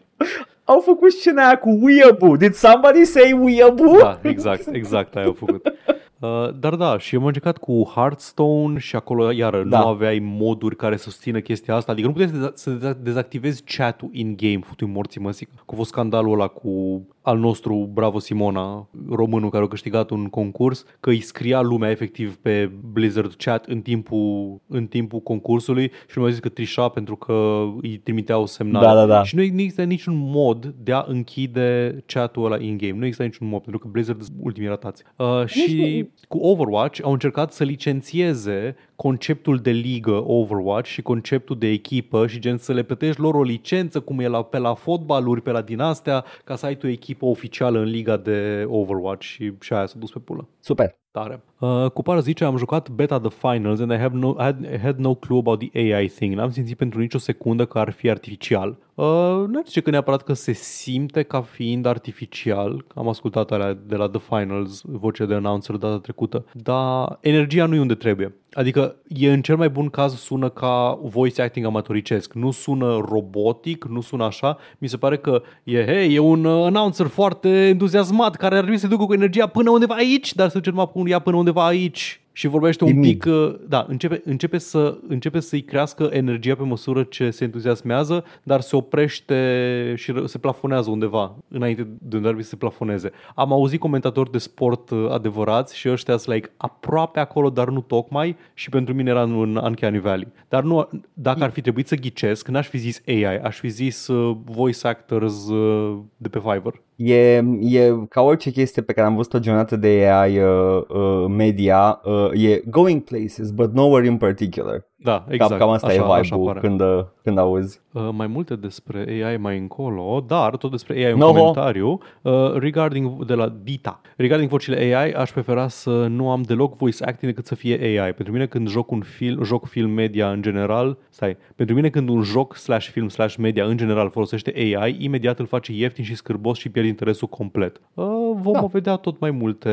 Au 0.63 0.79
făcut 0.79 1.11
scena 1.11 1.45
aia 1.45 1.57
cu 1.57 1.79
Weeaboo. 1.81 2.35
Did 2.35 2.53
somebody 2.53 3.03
say 3.03 3.31
Weeaboo? 3.41 3.97
Da, 3.99 4.19
exact, 4.23 4.67
exact, 4.71 5.15
aia 5.15 5.25
au 5.25 5.33
făcut. 5.33 5.73
Uh, 6.19 6.49
dar 6.59 6.75
da, 6.75 6.97
și 6.97 7.15
am 7.15 7.25
încercat 7.25 7.57
cu 7.57 7.91
Hearthstone 7.95 8.77
și 8.79 8.95
acolo, 8.95 9.31
iară, 9.31 9.63
Da. 9.63 9.79
nu 9.79 9.87
aveai 9.87 10.19
moduri 10.23 10.75
care 10.75 10.95
să 10.97 11.03
susțină 11.03 11.39
chestia 11.39 11.75
asta. 11.75 11.91
Adică 11.91 12.07
nu 12.07 12.13
puteai 12.13 12.29
să, 12.29 12.37
deza- 12.37 12.53
să 12.53 12.71
deza- 12.71 12.97
dezactivezi 13.03 13.63
chat-ul 13.77 14.09
in-game, 14.11 14.59
futui 14.65 14.87
morții 14.87 15.21
măsic. 15.21 15.49
Că 15.55 15.63
a 15.65 15.75
fost 15.75 15.89
scandalul 15.89 16.33
ăla 16.33 16.47
cu 16.47 17.01
al 17.21 17.37
nostru 17.37 17.89
Bravo 17.93 18.19
Simona, 18.19 18.87
românul 19.09 19.49
care 19.49 19.63
a 19.63 19.67
câștigat 19.67 20.09
un 20.09 20.27
concurs, 20.27 20.85
că 20.99 21.09
îi 21.09 21.21
scria 21.21 21.61
lumea 21.61 21.89
efectiv 21.89 22.35
pe 22.35 22.71
Blizzard 22.91 23.33
chat 23.33 23.65
în 23.65 23.81
timpul, 23.81 24.59
în 24.67 24.85
timpul 24.85 25.19
concursului 25.19 25.91
și 26.07 26.13
nu 26.15 26.21
mai 26.21 26.31
zis 26.31 26.39
că 26.39 26.49
trișa 26.49 26.87
pentru 26.89 27.15
că 27.15 27.63
îi 27.81 27.97
trimiteau 27.97 28.45
semnale. 28.45 28.85
Da, 28.85 28.93
da, 28.93 29.05
da. 29.05 29.23
Și 29.23 29.35
nu 29.35 29.41
există 29.41 29.83
niciun 29.83 30.15
mod 30.17 30.73
de 30.83 30.91
a 30.91 31.03
închide 31.07 32.03
chat-ul 32.05 32.45
ăla 32.45 32.57
in-game. 32.59 32.97
Nu 32.97 33.05
există 33.05 33.23
niciun 33.23 33.47
mod, 33.47 33.61
pentru 33.61 33.79
că 33.79 33.87
Blizzard 33.91 34.21
sunt 34.21 34.37
ultimii 34.39 34.69
ratați. 34.69 35.03
Uh, 35.15 35.45
și 35.45 36.07
cu 36.27 36.37
Overwatch 36.37 36.99
au 37.03 37.11
încercat 37.11 37.51
să 37.51 37.63
licențieze 37.63 38.75
conceptul 39.01 39.57
de 39.57 39.71
ligă 39.71 40.23
Overwatch 40.27 40.89
și 40.89 41.01
conceptul 41.01 41.57
de 41.57 41.67
echipă 41.67 42.27
și 42.27 42.39
gen 42.39 42.57
să 42.57 42.73
le 42.73 42.83
plătești 42.83 43.21
lor 43.21 43.35
o 43.35 43.43
licență 43.43 43.99
cum 43.99 44.19
e 44.19 44.27
la, 44.27 44.43
pe 44.43 44.57
la 44.57 44.73
fotbaluri, 44.73 45.41
pe 45.41 45.51
la 45.51 45.61
din 45.61 45.79
astea, 45.79 46.25
ca 46.43 46.55
să 46.55 46.65
ai 46.65 46.75
tu 46.75 46.85
o 46.85 46.89
echipă 46.89 47.25
oficială 47.25 47.79
în 47.79 47.89
liga 47.89 48.17
de 48.17 48.65
Overwatch 48.67 49.25
și, 49.25 49.53
și 49.59 49.73
aia 49.73 49.85
s-a 49.85 49.99
dus 49.99 50.11
pe 50.11 50.19
pulă. 50.19 50.47
Super. 50.59 51.00
Tare. 51.11 51.43
Uh, 51.59 51.85
Cupar 51.93 52.19
zice, 52.19 52.43
am 52.43 52.57
jucat 52.57 52.89
beta 52.89 53.19
The 53.19 53.29
Finals 53.29 53.79
and 53.79 53.91
I 53.91 53.97
have 53.97 54.17
no, 54.17 54.29
I 54.29 54.43
had, 54.43 54.63
I 54.73 54.77
had 54.77 54.97
no 54.97 55.15
clue 55.15 55.37
about 55.37 55.59
the 55.59 55.93
AI 55.93 56.07
thing. 56.07 56.33
N-am 56.33 56.51
simțit 56.51 56.77
pentru 56.77 56.99
nicio 56.99 57.17
secundă 57.17 57.65
că 57.65 57.79
ar 57.79 57.91
fi 57.91 58.09
artificial. 58.09 58.77
Uh, 58.95 59.05
nu 59.47 59.57
ar 59.57 59.63
zice 59.65 59.81
că 59.81 59.89
neapărat 59.89 60.23
că 60.23 60.33
se 60.33 60.51
simte 60.51 61.23
ca 61.23 61.41
fiind 61.41 61.85
artificial. 61.85 62.85
Am 62.95 63.07
ascultat 63.07 63.51
alea 63.51 63.73
de 63.73 63.95
la 63.95 64.09
The 64.09 64.19
Finals, 64.19 64.81
voce 64.85 65.25
de 65.25 65.33
announcer 65.33 65.75
data 65.75 65.99
trecută. 65.99 66.45
Dar 66.53 67.17
energia 67.21 67.65
nu 67.65 67.75
e 67.75 67.79
unde 67.79 67.95
trebuie. 67.95 68.35
Adică 68.53 68.95
e 69.07 69.31
în 69.31 69.41
cel 69.41 69.55
mai 69.57 69.69
bun 69.69 69.89
caz 69.89 70.15
sună 70.15 70.49
ca 70.49 70.99
voice 71.03 71.41
acting 71.41 71.65
amatoricesc. 71.65 72.33
Nu 72.33 72.51
sună 72.51 73.05
robotic, 73.09 73.85
nu 73.85 74.01
sună 74.01 74.23
așa. 74.23 74.57
Mi 74.77 74.87
se 74.87 74.97
pare 74.97 75.17
că 75.17 75.41
e, 75.63 75.85
hey, 75.85 76.13
e 76.13 76.19
un 76.19 76.45
uh, 76.45 76.65
announcer 76.65 77.07
foarte 77.07 77.49
entuziasmat 77.49 78.35
care 78.35 78.55
ar 78.55 78.61
trebui 78.61 78.79
să 78.79 78.87
ducă 78.87 79.05
cu 79.05 79.13
energia 79.13 79.47
până 79.47 79.69
undeva 79.69 79.93
aici, 79.93 80.33
dar 80.33 80.49
să 80.49 80.57
zicem 80.57 80.79
acum 81.01 81.13
ea 81.13 81.19
până 81.19 81.37
undeva 81.37 81.65
aici 81.65 82.21
și 82.33 82.47
vorbește 82.47 82.83
un 82.83 82.89
Timid. 82.89 83.11
pic, 83.11 83.25
uh, 83.25 83.55
da, 83.67 83.85
începe, 83.89 84.21
începe, 84.25 84.57
să, 84.57 84.97
începe 85.07 85.39
să-i 85.39 85.61
crească 85.61 86.09
energia 86.11 86.55
pe 86.55 86.63
măsură 86.63 87.03
ce 87.03 87.29
se 87.29 87.43
entuziasmează, 87.43 88.23
dar 88.43 88.61
se 88.61 88.75
oprește 88.75 89.93
și 89.97 90.11
ră- 90.11 90.23
se 90.25 90.37
plafonează 90.37 90.89
undeva 90.89 91.35
înainte 91.47 91.81
de 91.81 92.15
unde 92.15 92.17
ar 92.17 92.21
trebui 92.21 92.43
să 92.43 92.49
se 92.49 92.55
plafoneze. 92.55 93.11
Am 93.35 93.51
auzit 93.51 93.79
comentatori 93.79 94.31
de 94.31 94.37
sport 94.37 94.89
uh, 94.89 95.09
adevărați 95.09 95.77
și 95.77 95.89
ăștia 95.89 96.17
sunt 96.17 96.35
like 96.35 96.51
aproape 96.57 97.19
acolo, 97.19 97.49
dar 97.49 97.69
nu 97.69 97.81
tocmai 97.81 98.35
și 98.53 98.69
pentru 98.69 98.93
mine 98.93 99.09
era 99.09 99.21
în 99.21 99.55
Uncanny 99.55 99.99
Valley. 99.99 100.27
Dar 100.49 100.63
nu, 100.63 100.89
dacă 101.13 101.43
ar 101.43 101.49
fi 101.49 101.61
trebuit 101.61 101.87
să 101.87 101.95
ghicesc, 101.95 102.47
n-aș 102.47 102.67
fi 102.67 102.77
zis 102.77 103.01
AI, 103.07 103.37
aș 103.37 103.59
fi 103.59 103.67
zis 103.67 104.07
uh, 104.07 104.37
voice 104.45 104.87
actors 104.87 105.49
uh, 105.49 105.97
de 106.17 106.29
pe 106.29 106.39
Fiverr. 106.39 106.75
E, 107.03 107.43
e 107.61 107.93
ca 108.09 108.21
orice 108.21 108.51
chestie 108.51 108.81
pe 108.81 108.93
care 108.93 109.07
am 109.07 109.15
văzut-o 109.15 109.39
generată 109.39 109.75
de 109.75 109.87
AI 109.87 110.37
uh, 110.37 110.81
uh, 110.87 111.25
media, 111.27 112.01
uh, 112.03 112.43
e 112.43 112.61
going 112.69 113.01
places, 113.03 113.51
but 113.51 113.73
nowhere 113.73 114.05
in 114.07 114.17
particular. 114.17 114.89
Da, 115.03 115.13
Exact, 115.13 115.31
exact. 115.33 115.49
cam, 115.51 115.59
cam 115.59 115.69
asta 115.69 115.87
așa, 115.87 115.95
e 115.95 115.99
așa 115.99 116.21
vibe-ul 116.21 116.45
pare. 116.45 116.59
când, 116.59 116.81
uh, 116.81 117.03
când 117.23 117.37
auzi. 117.37 117.81
Uh, 117.91 118.09
mai 118.11 118.27
multe 118.27 118.55
despre 118.55 119.23
AI 119.25 119.37
mai 119.37 119.57
încolo, 119.57 120.23
dar 120.27 120.55
tot 120.57 120.71
despre 120.71 121.05
AI 121.05 121.11
un 121.11 121.17
Noho. 121.17 121.33
comentariu. 121.33 121.99
Uh, 122.21 122.53
regarding 122.53 123.25
de 123.25 123.33
la 123.33 123.53
Dita. 123.63 124.01
Regarding 124.17 124.49
vocile 124.49 124.95
AI, 124.95 125.11
aș 125.11 125.31
prefera 125.31 125.67
să 125.67 125.89
nu 125.89 126.29
am 126.29 126.41
deloc 126.41 126.77
voice 126.77 127.03
acting 127.03 127.31
decât 127.31 127.45
să 127.45 127.55
fie 127.55 127.99
AI. 127.99 128.13
Pentru 128.13 128.33
mine 128.33 128.45
când 128.45 128.69
joc 128.69 128.91
un 128.91 129.01
film, 129.01 129.43
joc 129.43 129.67
film 129.67 129.89
media 129.91 130.29
în 130.31 130.41
general, 130.41 130.97
stai, 131.09 131.37
pentru 131.55 131.75
mine 131.75 131.89
când 131.89 132.09
un 132.09 132.21
joc 132.21 132.55
slash 132.55 132.87
film 132.89 133.09
slash 133.09 133.35
media 133.35 133.65
în 133.65 133.77
general 133.77 134.09
folosește 134.09 134.53
AI, 134.55 134.95
imediat 134.99 135.39
îl 135.39 135.45
face 135.45 135.71
ieftin 135.73 136.03
și 136.03 136.15
scârbos 136.15 136.57
și 136.57 136.69
pierde 136.69 136.89
interesul 136.91 137.27
complet. 137.27 137.81
Uh, 137.93 138.05
vom 138.41 138.53
Da. 138.53 138.65
vedea 138.71 138.95
tot 138.95 139.19
mai 139.19 139.31
multe 139.31 139.69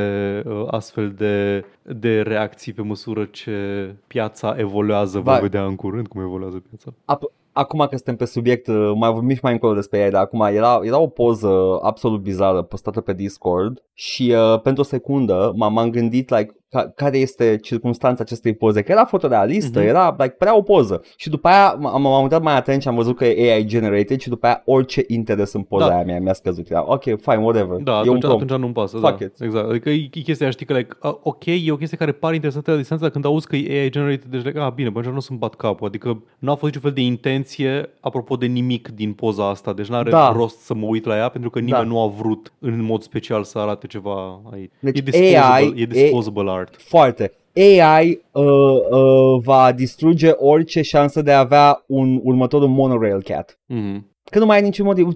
uh, 0.46 0.64
astfel 0.70 1.10
de, 1.16 1.64
de 1.82 2.20
reacții 2.20 2.72
pe 2.72 2.82
măsură 2.82 3.24
ce 3.24 3.54
piața 4.06 4.54
evoluează. 4.58 5.18
Vom 5.18 5.32
Vai. 5.32 5.40
vedea 5.40 5.64
în 5.64 5.76
curând 5.76 6.06
cum 6.06 6.20
evoluează 6.20 6.62
piața. 6.68 7.16
Ap- 7.16 7.32
acum 7.52 7.78
că 7.78 7.96
suntem 7.96 8.16
pe 8.16 8.24
subiect, 8.24 8.66
uh, 8.66 8.92
mai 8.94 9.12
vorbim 9.12 9.34
și 9.34 9.40
mai 9.42 9.52
încolo 9.52 9.74
despre 9.74 9.98
ea, 9.98 10.10
dar 10.10 10.22
acum 10.22 10.40
era, 10.40 10.80
era 10.82 10.98
o 10.98 11.06
poză 11.06 11.78
absolut 11.82 12.20
bizară 12.20 12.62
postată 12.62 13.00
pe 13.00 13.12
Discord 13.12 13.82
și 13.94 14.34
uh, 14.36 14.60
pentru 14.60 14.82
o 14.82 14.86
secundă 14.86 15.52
m- 15.54 15.56
m-am 15.56 15.90
gândit 15.90 16.30
like, 16.30 16.54
ca, 16.70 16.92
care 16.96 17.18
este 17.18 17.58
circunstanța 17.62 18.22
acestei 18.22 18.54
poze, 18.54 18.82
că 18.82 18.92
era 18.92 19.04
fotorealistă, 19.04 19.78
Mhm. 19.78 19.86
mm-hmm. 19.86 19.90
era 19.90 20.14
like, 20.18 20.34
părea 20.38 20.56
o 20.56 20.62
poză 20.62 21.02
și 21.16 21.28
după 21.30 21.48
aia 21.48 21.74
m- 21.76 21.78
m- 21.78 22.00
m-am 22.00 22.22
uitat 22.22 22.42
mai 22.42 22.56
atent 22.56 22.82
și 22.82 22.88
am 22.88 22.94
văzut 22.94 23.16
că 23.16 23.24
e 23.24 23.52
AI 23.52 23.64
generated 23.64 24.20
și 24.20 24.28
după 24.28 24.46
aia 24.46 24.62
orice 24.64 25.04
interes 25.06 25.52
în 25.52 25.62
poza 25.62 25.88
Da. 25.88 25.94
aia 25.94 26.04
mea 26.04 26.20
mi-a 26.20 26.32
scăzut. 26.32 26.70
Era, 26.70 26.84
ok, 26.86 27.02
fine, 27.02 27.36
whatever. 27.36 27.76
Da, 27.76 27.92
e 27.92 27.94
un 27.94 28.00
atunci, 28.00 28.20
prompt. 28.20 28.42
atunci 28.42 28.60
nu-mi 28.60 28.72
pasă. 28.72 28.96
Fuck 28.96 29.18
da. 29.18 29.24
it. 29.24 29.40
Exact. 29.40 29.68
Adică 29.68 29.90
e, 29.90 29.94
e 30.14 30.20
chestia 30.20 30.36
aia, 30.40 30.50
știi 30.50 30.66
că, 30.66 30.72
like, 30.76 30.96
uh, 31.02 31.12
ok, 31.22 31.44
e 31.46 31.70
o 31.72 31.76
chestie 31.76 31.96
care 31.96 32.12
pare 32.12 32.34
interesantă 32.34 32.70
la 32.70 32.76
distanță, 32.76 33.02
dar 33.04 33.12
când 33.12 33.24
auzi 33.24 33.46
că 33.46 33.56
e 33.56 33.80
AI 33.80 33.90
generated, 33.90 34.30
deci, 34.30 34.44
like, 34.44 34.58
ah, 34.58 34.72
bine, 34.74 34.88
bă, 34.88 35.00
nu 35.00 35.20
să-mi 35.20 35.38
bat 35.38 35.54
capul. 35.54 35.86
Adică 35.86 36.22
nu 36.38 36.50
a 36.50 36.54
fost 36.54 36.64
niciun 36.64 36.80
fel 36.80 36.92
de 36.92 37.00
intenție, 37.00 37.88
apropo 38.00 38.36
de 38.36 38.46
nimic 38.46 38.88
din 38.88 39.12
poza 39.12 39.48
asta. 39.48 39.72
Deci 39.72 39.86
n-are 39.88 40.10
Da. 40.10 40.32
rost 40.36 40.58
să 40.60 40.74
mă 40.74 40.86
uit 40.86 41.04
la 41.04 41.16
ea, 41.16 41.28
pentru 41.28 41.50
că 41.50 41.58
nimeni 41.58 41.82
Da. 41.82 41.88
nu 41.88 42.00
a 42.00 42.06
vrut 42.06 42.52
în 42.58 42.82
mod 42.82 43.02
special 43.02 43.42
să 43.44 43.58
arate 43.58 43.86
ceva 43.86 44.40
aici. 44.52 44.70
Deci 44.80 44.98
e 44.98 45.02
disposable, 45.02 45.42
AI 45.54 45.72
e 45.76 45.84
disposable 45.86 46.50
art. 46.58 46.76
Foarte. 46.78 47.32
AI 47.54 48.20
uh, 48.32 48.44
uh, 48.90 49.42
va 49.42 49.72
distruge 49.72 50.30
orice 50.30 50.82
șansă 50.82 51.22
de 51.22 51.32
a 51.32 51.38
avea 51.38 51.84
un 51.86 52.20
următorul 52.22 52.68
monorail 52.68 53.22
cat. 53.22 53.58
Mhm. 53.66 54.16
Că 54.30 54.38
nu 54.38 54.46
mai 54.46 54.56
ai 54.56 54.62
niciun 54.62 54.86
motiv. 54.86 55.08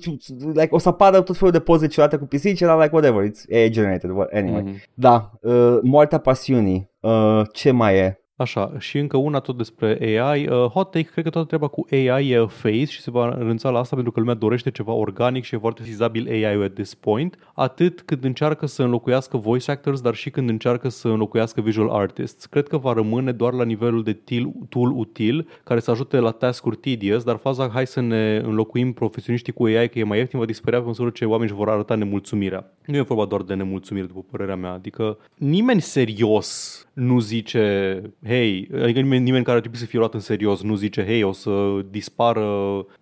Like, 0.55 0.69
o 0.71 0.79
să 0.79 0.89
apară 0.89 1.21
tot 1.23 1.37
felul 1.37 1.53
de 1.53 1.61
poze 1.61 1.87
ciudate 1.87 2.17
cu 2.17 2.25
pisici, 2.27 2.61
dar 2.61 2.79
like 2.79 2.95
whatever, 2.95 3.31
it's 3.31 3.55
AI 3.55 3.71
generated. 3.71 4.11
What, 4.11 4.33
anyway. 4.33 4.63
Mhm. 4.63 4.75
Da, 4.95 5.31
uh, 5.41 5.79
moartea 5.83 6.19
pasiunii. 6.19 6.91
Uh, 7.01 7.41
ce 7.53 7.71
mai 7.71 7.97
e? 7.97 8.22
Așa, 8.43 8.73
și 8.79 8.99
încă 8.99 9.17
una 9.17 9.39
tot 9.39 9.57
despre 9.57 9.99
AI. 10.01 10.47
Uh, 10.47 10.65
hot 10.65 10.91
take, 10.91 11.09
cred 11.13 11.25
că 11.25 11.31
toată 11.31 11.47
treaba 11.47 11.67
cu 11.67 11.87
AI 11.91 12.31
e 12.31 12.47
face 12.47 12.85
și 12.85 13.01
se 13.01 13.11
va 13.11 13.35
renunța 13.39 13.71
la 13.71 13.79
asta 13.79 13.95
pentru 13.95 14.13
că 14.13 14.21
lumea 14.21 14.35
dorește 14.35 14.71
ceva 14.71 14.93
organic 14.93 15.45
și 15.45 15.55
e 15.55 15.59
foarte 15.59 15.83
fizabil 15.83 16.29
AI-ul 16.31 16.63
at 16.63 16.73
this 16.73 16.95
point. 16.95 17.39
Atât 17.55 18.01
când 18.01 18.25
încearcă 18.25 18.67
să 18.67 18.83
înlocuiască 18.83 19.37
voice 19.37 19.71
actors, 19.71 20.01
dar 20.01 20.15
și 20.15 20.31
când 20.31 20.49
încearcă 20.49 20.89
să 20.89 21.09
înlocuiască 21.09 21.61
visual 21.61 21.89
artists. 21.89 22.47
Cred 22.47 22.69
că 22.69 22.77
va 22.77 22.93
rămâne 22.93 23.33
doar 23.33 23.53
la 23.53 23.65
nivelul 23.65 24.03
de 24.03 24.13
til, 24.13 24.53
tool 24.69 24.91
util 24.91 25.49
care 25.65 25.81
să 25.81 25.91
ajute 25.91 26.19
la 26.19 26.31
task-uri 26.31 26.77
tedious, 26.77 27.25
dar 27.25 27.37
faza 27.37 27.69
hai 27.73 27.87
să 27.87 28.01
ne 28.01 28.37
înlocuim 28.45 28.93
profesioniștii 28.93 29.53
cu 29.53 29.65
AI 29.65 29.89
că 29.89 29.99
e 29.99 30.05
mai 30.05 30.19
ieftin 30.19 30.39
va 30.39 30.45
dispărea 30.45 30.81
pe 30.81 30.87
măsură 30.87 31.11
ce 31.11 31.25
oamenii 31.25 31.51
își 31.53 31.59
vor 31.59 31.69
arăta 31.69 31.95
nemulțumirea. 31.95 32.73
Nu 32.87 32.97
e 32.97 33.01
vorba 33.01 33.25
doar 33.25 33.43
de 33.43 33.55
nemulțumire, 33.55 34.07
după 34.07 34.25
părerea 34.31 34.57
mea. 34.57 34.73
Adică 34.73 35.19
nimeni 35.35 35.81
serios 35.81 36.87
nu 36.93 37.19
zice, 37.19 38.03
hei, 38.27 38.69
adică 38.83 39.01
nimeni, 39.01 39.25
nimeni 39.25 39.45
care 39.45 39.55
ar 39.55 39.61
trebui 39.61 39.79
să 39.79 39.87
fie 39.87 39.99
luat 39.99 40.15
în 40.15 40.21
serios 40.21 40.63
nu 40.63 40.75
zice, 40.75 41.05
hei, 41.05 41.23
o 41.23 41.33
să 41.33 41.85
dispară 41.91 42.47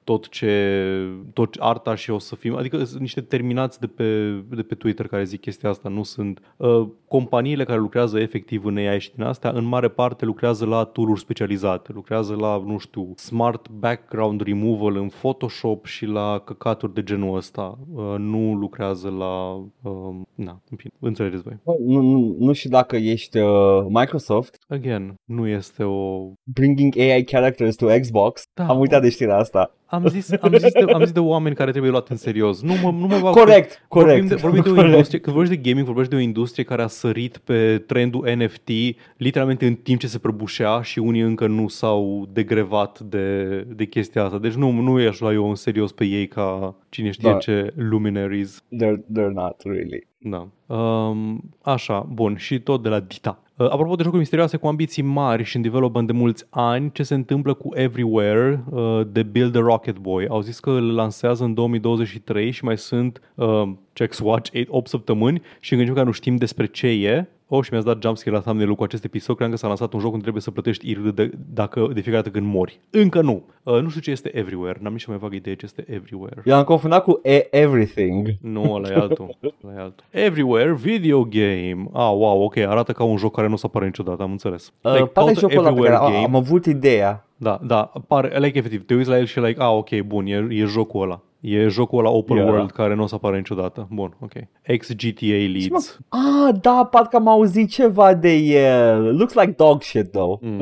tot 0.04 0.28
ce, 0.28 1.06
tot 1.32 1.56
arta 1.58 1.94
și 1.94 2.10
o 2.10 2.18
să 2.18 2.34
fim, 2.36 2.56
adică 2.56 2.84
sunt 2.84 3.00
niște 3.00 3.20
terminați 3.20 3.80
de 3.80 3.86
pe, 3.86 4.30
de 4.48 4.62
pe 4.62 4.74
Twitter 4.74 5.06
care 5.06 5.24
zic 5.24 5.40
chestia 5.40 5.68
asta, 5.68 5.88
nu 5.88 6.02
sunt 6.02 6.40
uh, 6.56 6.86
companiile 7.08 7.64
care 7.64 7.78
lucrează 7.78 8.18
efectiv 8.18 8.64
în 8.64 8.76
AI 8.76 9.00
și 9.00 9.14
din 9.14 9.24
astea, 9.24 9.50
în 9.50 9.64
mare 9.64 9.88
parte 9.88 10.24
lucrează 10.24 10.66
la 10.66 10.84
tool-uri 10.84 11.20
specializate, 11.20 11.92
lucrează 11.92 12.34
la, 12.34 12.62
nu 12.66 12.78
știu, 12.78 13.12
smart 13.16 13.68
background 13.68 14.40
removal 14.40 14.96
în 14.96 15.08
Photoshop 15.08 15.86
și 15.86 16.06
la 16.06 16.42
căcaturi 16.44 16.94
de 16.94 17.02
genul 17.02 17.36
ăsta, 17.36 17.78
uh, 17.94 18.14
nu 18.18 18.54
lucrează 18.54 19.08
la, 19.18 19.52
uh, 19.90 20.16
na, 20.34 20.60
în 20.70 20.76
fine, 20.76 20.92
înțelegeți 20.98 21.42
voi. 21.42 21.76
Nu, 21.86 22.00
nu, 22.00 22.36
nu 22.38 22.52
știu 22.52 22.70
dacă 22.70 22.96
ești 22.96 23.38
uh, 23.38 23.79
uh, 23.79 23.79
Microsoft 23.88 24.56
Again, 24.68 25.14
nu 25.24 25.46
este 25.46 25.82
o... 25.82 26.30
bringing 26.54 26.98
AI 26.98 27.24
characters 27.24 27.76
to 27.76 27.86
Xbox. 28.00 28.42
Da, 28.54 28.66
Am 28.66 28.78
uitat 28.80 29.02
de 29.02 29.10
știrea 29.10 29.36
asta. 29.36 29.74
Am 29.86 30.06
zis, 30.08 30.30
am 30.40 30.54
zis, 30.58 30.72
de, 30.72 30.92
am 30.92 31.00
zis 31.02 31.12
de 31.12 31.20
oameni 31.20 31.54
care 31.54 31.70
trebuie 31.70 31.90
luat 31.90 32.08
în 32.08 32.16
serios. 32.16 32.62
Nu 32.62 32.72
mă, 32.82 32.90
nu 32.90 33.06
mă 33.06 33.18
bag 33.22 33.34
Corect, 33.34 33.84
corect. 33.88 34.10
Vorbim 34.20 34.28
de, 34.28 34.34
vorbim 34.34 34.62
de 34.62 34.68
o 34.68 34.72
corect. 34.72 34.90
industrie, 34.92 35.20
când 35.20 35.36
vorbești 35.36 35.62
de 35.62 35.68
gaming, 35.68 35.86
vorbești 35.86 36.10
de 36.10 36.16
o 36.16 36.20
industrie 36.22 36.64
care 36.64 36.82
a 36.82 36.86
sărit 36.86 37.36
pe 37.38 37.82
trendul 37.86 38.28
NFT 38.36 38.68
literalmente 39.16 39.66
în 39.66 39.74
timp 39.74 40.00
ce 40.00 40.06
se 40.06 40.18
prăbușea 40.18 40.82
și 40.82 40.98
unii 40.98 41.20
încă 41.20 41.46
nu 41.46 41.68
s-au 41.68 42.28
degrevat 42.32 43.00
de, 43.00 43.46
de 43.76 43.84
chestia 43.84 44.24
asta. 44.24 44.38
Deci 44.38 44.54
nu, 44.54 44.70
nu 44.70 45.00
i-aș 45.00 45.20
lua 45.20 45.32
eu 45.32 45.48
în 45.48 45.54
serios 45.54 45.92
pe 45.92 46.04
ei 46.04 46.26
ca 46.26 46.76
cine 46.88 47.10
știe 47.10 47.30
Da. 47.30 47.36
ce 47.36 47.72
luminaries. 47.76 48.60
They're, 48.60 49.00
they're 49.18 49.32
not 49.32 49.56
really. 49.64 50.08
Da. 50.22 50.48
Um, 50.76 51.40
așa, 51.62 52.06
bun. 52.12 52.36
Și 52.36 52.60
tot 52.60 52.82
de 52.82 52.88
la 52.88 53.00
Dita. 53.00 53.42
Uh, 53.56 53.70
apropo 53.70 53.94
de 53.94 54.02
jocuri 54.02 54.20
misterioase 54.20 54.56
cu 54.56 54.66
ambiții 54.66 55.02
mari 55.02 55.42
și 55.42 55.56
în 55.56 55.62
development 55.62 56.06
de 56.06 56.12
mulți 56.12 56.44
ani, 56.50 56.92
ce 56.92 57.02
se 57.02 57.14
întâmplă 57.14 57.54
cu 57.54 57.68
Everywhere 57.74 58.64
uh, 58.70 59.00
de 59.06 59.22
Build 59.22 59.56
a 59.56 59.58
Rocket 59.58 59.98
Boy? 59.98 60.26
Au 60.28 60.40
zis 60.40 60.60
că 60.60 60.70
îl 60.70 60.94
lansează 60.94 61.44
în 61.44 61.54
2023 61.54 62.50
și 62.50 62.64
mai 62.64 62.78
sunt 62.78 63.20
uh, 63.34 63.62
check 63.92 64.18
watch 64.22 64.60
8 64.68 64.88
săptămâni 64.88 65.42
și 65.60 65.74
în 65.74 65.94
că 65.94 66.02
nu 66.02 66.10
știm 66.10 66.36
despre 66.36 66.66
ce 66.66 66.86
e. 66.86 67.28
Oh, 67.52 67.64
și 67.64 67.68
mi-ați 67.72 67.86
dat 67.86 68.02
jumpscare 68.02 68.36
la 68.36 68.42
thumbnail 68.42 68.74
cu 68.74 68.82
acest 68.82 69.04
episod. 69.04 69.36
Cream 69.36 69.50
că 69.50 69.56
s-a 69.56 69.66
lansat 69.66 69.92
un 69.92 70.00
joc 70.00 70.08
unde 70.10 70.20
trebuie 70.22 70.42
să 70.42 70.50
plătești 70.50 70.90
IRL 70.90 71.08
de, 71.08 71.30
dacă, 71.54 71.80
de 71.80 72.00
fiecare 72.00 72.22
dată 72.22 72.30
când 72.38 72.46
mori. 72.52 72.80
Încă 72.90 73.20
nu. 73.20 73.42
Uh, 73.62 73.80
nu 73.80 73.88
știu 73.88 74.00
ce 74.00 74.10
este 74.10 74.36
Everywhere. 74.36 74.78
N-am 74.82 74.92
nici 74.92 75.02
cea 75.02 75.10
mai 75.10 75.18
vagă 75.18 75.34
idee 75.34 75.54
ce 75.54 75.64
este 75.64 75.84
Everywhere. 75.88 76.42
Eu 76.44 76.54
am 76.56 76.64
confundat 76.64 77.02
cu 77.02 77.20
e- 77.22 77.48
Everything. 77.50 78.28
Nu, 78.40 78.72
ăla 78.72 78.88
e 78.88 78.94
altul. 78.94 79.36
Ăla 79.64 79.74
e 79.78 79.80
altul. 79.80 80.04
Everywhere 80.10 80.72
Video 80.74 81.24
Game. 81.24 81.84
Ah, 81.92 82.10
wow, 82.14 82.42
ok, 82.42 82.56
arată 82.56 82.92
ca 82.92 83.04
un 83.04 83.16
joc 83.16 83.34
care 83.34 83.46
nu 83.46 83.52
o 83.52 83.56
să 83.56 83.66
apară 83.66 83.84
niciodată, 83.84 84.22
am 84.22 84.30
înțeles. 84.30 84.72
Uh, 84.82 84.92
Like, 84.92 85.04
poate 85.04 85.32
caută 85.32 85.40
jocul 85.40 85.58
ăla 85.58 85.68
pe 85.72 85.80
care 85.80 85.88
Everywhere 85.94 86.16
am, 86.18 86.24
am 86.24 86.34
avut 86.34 86.66
ideea. 86.66 87.24
Da, 87.36 87.60
da, 87.62 87.92
pare, 88.06 88.38
like, 88.38 88.58
efectiv, 88.58 88.84
te 88.86 88.94
uiți 88.94 89.08
la 89.08 89.18
el 89.18 89.24
și 89.24 89.40
like, 89.40 89.62
ah, 89.62 89.70
ok, 89.72 90.00
bun, 90.00 90.26
e, 90.26 90.46
e 90.50 90.64
jocul 90.64 91.02
ăla. 91.02 91.20
E 91.40 91.66
jocul 91.68 91.98
ăla 91.98 92.10
open 92.10 92.36
E 92.36 92.40
ăla. 92.40 92.50
world 92.50 92.70
care 92.70 92.94
nu 92.94 93.02
o 93.02 93.06
să 93.06 93.14
apară 93.14 93.36
niciodată. 93.36 93.88
Bun, 93.90 94.16
ok. 94.20 94.32
Ex-GTA 94.62 95.26
leads. 95.26 95.98
Ah, 96.08 96.54
da, 96.60 96.84
parcă 96.90 97.16
am 97.16 97.28
auzit 97.28 97.70
ceva 97.70 98.14
de 98.14 98.32
el. 98.34 99.16
Looks 99.16 99.34
like 99.34 99.50
dog 99.56 99.82
shit, 99.82 100.10
though. 100.10 100.40
Mm. 100.42 100.60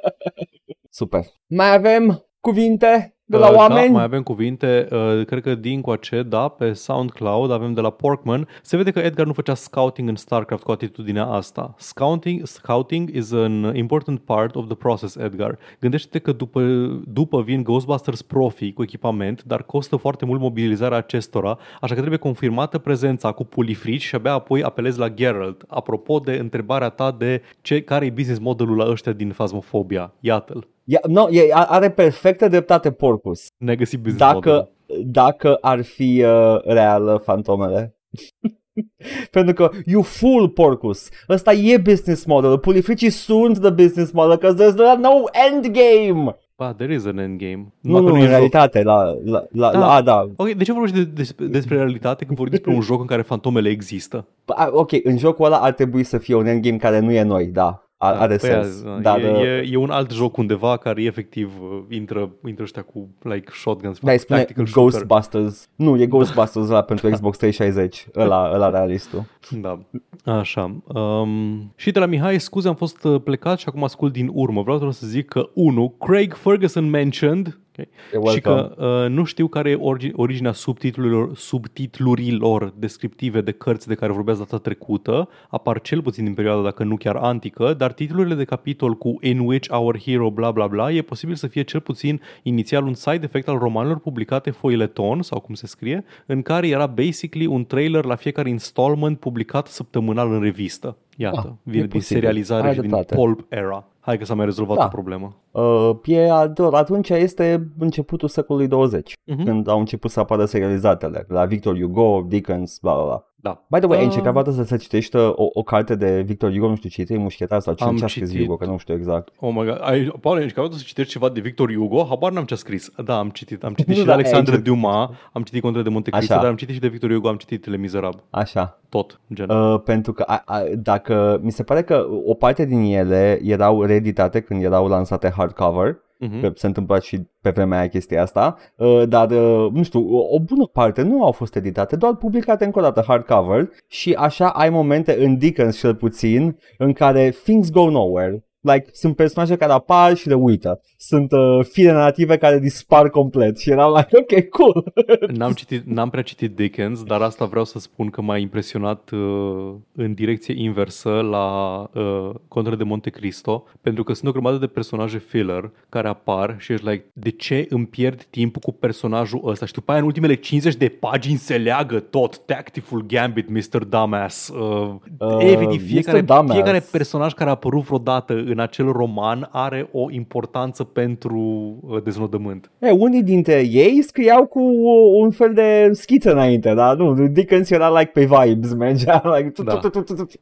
Super. 0.90 1.24
Mai 1.46 1.74
avem 1.74 2.24
cuvinte 2.40 3.16
de 3.32 3.38
la 3.38 3.50
Uh, 3.50 3.56
oameni? 3.56 3.86
Da, 3.86 3.92
mai 3.92 4.02
avem 4.02 4.22
cuvinte, 4.22 4.88
uh, 4.90 5.24
cred 5.26 5.42
că 5.42 5.54
din 5.54 5.80
coace, 5.80 6.22
da, 6.22 6.48
pe 6.48 6.72
SoundCloud 6.72 7.50
avem 7.50 7.72
de 7.74 7.80
la 7.80 7.90
Porkman. 7.90 8.48
Se 8.62 8.76
vede 8.76 8.90
că 8.90 8.98
Edgar 8.98 9.26
nu 9.26 9.32
făcea 9.32 9.54
scouting 9.54 10.08
în 10.08 10.16
StarCraft 10.16 10.62
cu 10.62 10.70
atitudinea 10.70 11.26
asta. 11.26 11.74
Scouting, 11.78 12.46
scouting 12.46 13.10
is 13.14 13.32
an 13.32 13.76
important 13.76 14.20
part 14.20 14.54
of 14.54 14.66
the 14.66 14.74
process, 14.74 15.16
Edgar. 15.16 15.58
Gândește-te 15.80 16.18
că 16.18 16.32
după, 16.32 16.60
după 17.06 17.42
vin 17.42 17.62
Ghostbusters 17.62 18.22
Profi 18.22 18.72
cu 18.72 18.82
echipament, 18.82 19.42
dar 19.44 19.62
costă 19.62 19.96
foarte 19.96 20.24
mult 20.24 20.40
mobilizarea 20.40 20.96
acestora, 20.96 21.58
așa 21.80 21.94
că 21.94 22.00
trebuie 22.00 22.18
confirmată 22.18 22.78
prezența 22.78 23.32
cu 23.32 23.44
pulifrici 23.44 24.02
și 24.02 24.14
abia 24.14 24.32
apoi 24.32 24.62
apelezi 24.62 24.98
la 24.98 25.08
Geralt. 25.08 25.64
Apropo 25.68 26.18
de 26.18 26.32
întrebarea 26.32 26.88
ta 26.88 27.14
de 27.18 27.42
ce, 27.60 27.82
care 27.82 28.06
e 28.06 28.10
business 28.10 28.40
modelul 28.40 28.76
la 28.76 28.90
ăștia 28.90 29.12
din 29.12 29.28
Phasmophobia, 29.28 30.12
iată-l. 30.20 30.66
Yeah, 30.84 31.04
no, 31.08 31.30
e, 31.30 31.48
are 31.54 31.90
perfectă 31.90 32.48
dreptate 32.48 32.90
Porcus. 32.90 33.46
Ne-a 33.58 33.74
găsit 33.74 33.98
business 34.00 34.32
modelul. 34.32 34.56
Dacă, 34.56 34.70
dacă 35.04 35.58
ar 35.60 35.82
fi 35.82 36.24
uh, 36.24 36.62
reală 36.64 37.20
fantomele. 37.24 37.94
Pentru 39.30 39.54
că 39.54 39.70
you 39.84 40.02
fool 40.02 40.48
Porcus. 40.48 41.08
Ăsta 41.28 41.52
e 41.52 41.76
business 41.78 42.24
model. 42.24 42.58
Pulifricii 42.58 43.10
sunt 43.10 43.58
the 43.60 43.70
business 43.70 44.10
model 44.12 44.36
because 44.36 44.64
there's 44.64 44.98
no 44.98 45.10
endgame. 45.50 46.36
Ba, 46.56 46.72
there 46.74 46.94
is 46.94 47.04
an 47.04 47.18
endgame. 47.18 47.72
Nu, 47.80 47.98
Numai 47.98 48.00
nu, 48.02 48.06
că 48.06 48.12
în 48.12 48.18
e 48.18 48.22
joc. 48.22 48.30
realitate, 48.30 48.82
la, 48.82 49.04
la, 49.24 49.44
la, 49.52 49.70
Da. 49.70 49.78
la 49.78 49.92
a, 49.92 50.02
da. 50.02 50.28
Ok, 50.36 50.52
de 50.52 50.64
ce 50.64 50.72
vorbești 50.72 50.96
de, 50.96 51.04
despre, 51.04 51.46
despre 51.46 51.76
realitate 51.76 52.24
când 52.24 52.36
vorbești 52.38 52.62
despre 52.64 52.80
un 52.80 52.86
joc 52.92 53.00
în 53.00 53.06
care 53.06 53.22
fantomele 53.22 53.68
există? 53.68 54.26
A, 54.46 54.68
Ok, 54.72 54.90
în 55.02 55.18
jocul 55.18 55.44
ăla 55.44 55.58
ar 55.58 55.72
trebui 55.72 56.02
să 56.04 56.18
fie 56.18 56.34
un 56.34 56.46
endgame 56.46 56.76
care 56.76 56.98
nu 56.98 57.10
e 57.12 57.22
noi, 57.22 57.46
da. 57.46 57.86
A, 58.02 58.08
are 58.08 58.36
Păi, 58.36 58.48
sens. 58.48 58.82
da, 58.82 58.98
Dar, 59.00 59.20
e, 59.20 59.30
uh, 59.30 59.40
e, 59.42 59.68
e, 59.70 59.76
un 59.76 59.90
alt 59.90 60.10
joc 60.10 60.36
undeva 60.36 60.76
care 60.76 61.02
efectiv 61.02 61.52
uh, 61.62 61.78
intră, 61.88 62.30
intră 62.46 62.62
ăștia 62.62 62.82
cu 62.82 63.08
like 63.22 63.50
shotguns, 63.54 63.98
da, 63.98 64.12
îi 64.12 64.18
spune 64.18 64.38
tactical 64.38 64.66
shooter. 64.66 65.00
Ghostbusters. 65.00 65.68
Nu, 65.76 66.00
e 66.00 66.06
Ghostbusters 66.06 66.68
ăla 66.68 66.82
pentru 66.82 67.10
Xbox 67.10 67.36
360. 67.36 68.06
Ăla, 68.16 68.50
ăla 68.54 68.70
realistul. 68.70 69.24
Da, 69.50 69.78
așa. 70.24 70.76
Um, 70.86 71.72
și 71.76 71.90
de 71.90 71.98
la 71.98 72.06
Mihai, 72.06 72.40
scuze, 72.40 72.68
am 72.68 72.74
fost 72.74 73.04
uh, 73.04 73.20
plecat 73.24 73.58
și 73.58 73.64
acum 73.68 73.84
ascult 73.84 74.12
din 74.12 74.30
urmă. 74.32 74.62
Vreau 74.62 74.78
doar 74.78 74.92
să 74.92 75.06
zic 75.06 75.28
că, 75.28 75.48
unu, 75.54 75.88
Craig 75.88 76.34
Ferguson 76.34 76.90
mentioned 76.90 77.58
okay, 77.72 77.88
You're 78.08 78.32
și 78.34 78.40
welcome. 78.44 78.74
că 78.76 78.84
uh, 79.04 79.10
nu 79.10 79.24
știu 79.24 79.46
care 79.46 79.70
e 79.70 79.76
origi- 79.76 80.12
originea 80.12 80.52
subtitlurilor, 80.52 81.36
subtitlurilor 81.36 82.72
descriptive 82.76 83.40
de 83.40 83.50
cărți 83.52 83.88
de 83.88 83.94
care 83.94 84.12
vorbeați 84.12 84.38
data 84.38 84.58
trecută. 84.58 85.28
Apar 85.48 85.80
cel 85.80 86.02
puțin 86.02 86.24
din 86.24 86.34
perioada, 86.34 86.62
dacă 86.62 86.84
nu 86.84 86.96
chiar 86.96 87.16
antică, 87.16 87.74
dar 87.74 87.92
titlurile 87.92 88.34
de 88.34 88.44
capitol 88.44 88.94
cu 88.94 89.18
In 89.20 89.38
which 89.38 89.68
our 89.72 89.98
hero 90.00 90.30
bla 90.30 90.50
bla 90.50 90.66
bla 90.66 90.92
e 90.92 91.02
posibil 91.02 91.34
să 91.34 91.46
fie 91.46 91.62
cel 91.62 91.80
puțin 91.80 92.20
inițial 92.42 92.84
un 92.86 92.94
side 92.94 93.20
effect 93.22 93.48
al 93.48 93.58
romanelor 93.58 93.98
publicate 93.98 94.50
foileton, 94.50 95.22
sau 95.22 95.40
cum 95.40 95.54
se 95.54 95.66
scrie, 95.66 96.04
în 96.26 96.42
care 96.42 96.68
era 96.68 96.86
basically 96.86 97.46
un 97.46 97.64
trailer 97.64 98.04
la 98.04 98.14
fiecare 98.14 98.48
installment 98.48 99.18
publicat 99.18 99.66
săptămânal 99.66 100.32
în 100.32 100.40
revistă. 100.40 100.96
Iată, 101.16 101.38
Ah, 101.46 101.52
vine 101.62 101.78
e 101.78 101.80
din 101.80 101.90
posibil. 101.90 102.16
serializare 102.20 102.66
Ai 102.68 102.74
și 102.74 102.80
din 102.80 102.88
dreptate. 102.90 103.14
pulp 103.14 103.44
era. 103.48 103.86
Hai 104.04 104.18
că 104.18 104.24
s-a 104.24 104.34
mai 104.34 104.44
rezolvat 104.44 104.76
Da. 104.76 104.84
o 104.84 104.88
problemă. 104.88 105.36
Uh, 105.50 105.90
e 106.04 106.30
ador. 106.30 106.74
Atunci 106.74 107.08
este 107.08 107.72
începutul 107.78 108.28
secolului 108.28 108.68
20, 108.68 109.14
Mhm. 109.26 109.44
când 109.44 109.68
au 109.68 109.78
început 109.78 110.10
să 110.10 110.20
apară 110.20 110.44
serializatele, 110.44 111.24
la 111.28 111.44
Victor 111.44 111.78
Hugo, 111.78 112.24
Dickens, 112.28 112.78
bla 112.82 112.94
bla 112.94 113.04
bla. 113.04 113.24
Da. 113.42 113.64
By 113.68 113.78
the 113.78 113.86
way, 113.86 113.98
ai 113.98 114.04
Uh, 114.04 114.08
încercat 114.08 114.32
vreodată 114.32 114.64
să 114.64 114.76
citești 114.76 115.16
uh, 115.16 115.32
o, 115.34 115.46
o 115.52 115.62
carte 115.62 115.94
de 115.94 116.20
Victor 116.20 116.52
Hugo, 116.52 116.68
nu 116.68 116.76
știu 116.76 116.88
ce, 116.88 117.04
trei 117.04 117.18
mușchetari 117.18 117.62
sau 117.62 117.74
ce, 117.74 117.84
Am 117.84 117.96
ce 117.96 118.04
a 118.04 118.06
scris 118.06 118.30
citit. 118.30 118.44
Hugo, 118.44 118.56
că 118.56 118.64
nu 118.64 118.76
știu 118.76 118.94
exact. 118.94 119.32
Oh 119.40 119.52
my 119.54 119.64
god, 119.64 119.78
ai, 119.80 120.12
Paul, 120.20 120.36
ai 120.36 120.42
încercat 120.42 120.72
să 120.72 120.82
citești 120.86 121.12
ceva 121.12 121.28
de 121.28 121.40
Victor 121.40 121.72
Hugo? 121.72 122.06
Habar 122.08 122.32
n-am 122.32 122.44
ce 122.44 122.54
a 122.54 122.56
scris. 122.56 122.90
Da, 123.04 123.18
am 123.18 123.30
citit. 123.30 123.64
Am 123.64 123.74
citit 123.74 123.88
Nu, 123.92 123.94
și 123.94 124.00
de 124.00 124.06
da, 124.06 124.12
Alexandre 124.12 124.54
ai 124.54 124.60
Dumas, 124.60 125.10
am 125.32 125.42
citit 125.42 125.62
Conte 125.62 125.82
de 125.82 125.88
Monte 125.88 126.10
Cristo, 126.10 126.32
Așa. 126.32 126.42
dar 126.42 126.50
am 126.50 126.56
citit 126.56 126.74
și 126.74 126.80
de 126.80 126.88
Victor 126.88 127.12
Hugo, 127.12 127.28
am 127.28 127.36
citit 127.36 127.66
Le 127.66 127.76
Miserable. 127.76 128.22
Așa. 128.30 128.80
Tot, 128.88 129.20
gen. 129.34 129.50
Uh, 129.50 129.80
pentru 129.84 130.12
că 130.12 130.22
a, 130.26 130.42
a, 130.44 130.62
dacă 130.76 131.40
mi 131.42 131.52
se 131.52 131.62
pare 131.62 131.82
că 131.82 132.06
o 132.24 132.34
parte 132.34 132.64
din 132.64 132.82
ele 132.82 133.40
erau 133.42 133.82
reeditate 133.82 134.40
când 134.40 134.62
erau 134.62 134.88
lansate 134.88 135.32
hardcover, 135.36 135.96
Mhm. 136.22 136.40
că 136.40 136.52
se 136.54 136.66
întâmpla 136.66 137.00
și 137.00 137.28
pe 137.40 137.50
vremea 137.50 137.78
aia 137.78 137.88
chestia 137.88 138.22
asta, 138.22 138.56
uh, 138.76 139.02
dar, 139.08 139.30
uh, 139.30 139.70
nu 139.72 139.82
știu, 139.82 140.16
o, 140.16 140.34
o 140.34 140.40
bună 140.40 140.66
parte 140.66 141.02
nu 141.02 141.24
au 141.24 141.32
fost 141.32 141.56
editate, 141.56 141.96
doar 141.96 142.16
publicate 142.16 142.64
încă 142.64 142.78
o 142.78 142.82
dată 142.82 143.04
hardcover 143.06 143.68
și 143.88 144.12
așa 144.12 144.48
ai 144.48 144.70
momente 144.70 145.24
în 145.24 145.38
Dickens 145.38 145.78
cel 145.78 145.94
puțin 145.94 146.58
în 146.78 146.92
care 146.92 147.30
things 147.30 147.70
go 147.70 147.90
nowhere. 147.90 148.44
Like, 148.64 148.88
sunt 148.92 149.16
personaje 149.16 149.56
care 149.56 149.72
apar 149.72 150.16
și 150.16 150.28
le 150.28 150.34
uită. 150.34 150.80
Sunt 150.96 151.32
uh, 151.32 151.64
fire 151.64 151.92
narrative 151.92 152.36
care 152.36 152.58
dispar 152.58 153.10
complet 153.10 153.58
și 153.58 153.70
erau 153.70 153.94
like, 153.94 154.16
ok, 154.18 154.48
cool. 154.48 154.92
N-am, 155.36 155.52
citit, 155.52 155.86
n-am 155.86 156.10
prea 156.10 156.22
citit 156.22 156.54
Dickens, 156.54 157.02
dar 157.02 157.20
asta 157.20 157.44
vreau 157.44 157.64
să 157.64 157.78
spun 157.78 158.10
că 158.10 158.22
m-a 158.22 158.36
impresionat 158.38 159.10
uh, 159.10 159.74
în 159.94 160.14
direcție 160.14 160.54
inversă 160.62 161.10
la 161.10 161.78
uh, 161.94 162.30
Conte 162.48 162.76
de 162.76 162.84
Monte 162.84 163.10
Cristo, 163.10 163.64
pentru 163.80 164.04
că 164.04 164.12
sunt 164.12 164.28
o 164.28 164.32
grămadă 164.32 164.56
de 164.56 164.66
personaje 164.66 165.18
filler 165.18 165.70
care 165.88 166.08
apar 166.08 166.56
și 166.58 166.72
ești 166.72 166.88
like, 166.88 167.04
de 167.12 167.30
ce 167.30 167.66
îmi 167.68 167.86
pierd 167.86 168.22
timpul 168.24 168.60
cu 168.60 168.72
personajul 168.72 169.40
ăsta? 169.44 169.66
Și 169.66 169.72
după 169.72 169.90
aia 169.90 170.00
în 170.00 170.06
ultimele 170.06 170.34
50 170.34 170.74
de 170.74 170.88
pagini 170.88 171.36
se 171.36 171.56
leagă 171.56 172.00
tot. 172.00 172.38
Tactful 172.38 173.04
Gambit, 173.06 173.48
Mr. 173.48 173.84
Dumbass. 173.84 174.48
Uh, 174.48 174.94
Uh, 175.18 175.36
efectiv, 175.38 175.80
Mr. 175.80 175.86
fiecare, 175.86 176.20
Dumbass. 176.20 176.52
fiecare 176.52 176.84
personaj 176.90 177.32
care 177.32 177.48
a 177.48 177.52
apărut 177.52 177.82
vreodată 177.82 178.32
în 178.52 178.58
acel 178.58 178.92
roman 178.92 179.48
are 179.52 179.88
o 179.92 180.10
importanță 180.10 180.84
pentru 180.84 181.38
uh, 181.82 182.02
deznodământ. 182.02 182.70
E, 182.78 182.90
unii 182.90 183.22
dintre 183.22 183.60
ei 183.66 184.02
scriau 184.02 184.46
cu 184.46 184.60
uh, 184.60 185.20
un 185.22 185.30
fel 185.30 185.54
de 185.54 185.90
schiță 185.92 186.32
înainte, 186.32 186.74
dar 186.74 186.96
nu, 186.96 187.26
Dickens 187.26 187.70
era 187.70 187.90
like 187.98 188.10
pe 188.14 188.24
vibes, 188.44 188.74
mergea 188.74 189.22
like... 189.36 189.50
tu- 189.50 189.62
Da. 189.62 189.74
tu- 189.76 189.88
tu- 189.88 190.02
tu- 190.02 190.14
tu- 190.14 190.24
tu. 190.24 190.32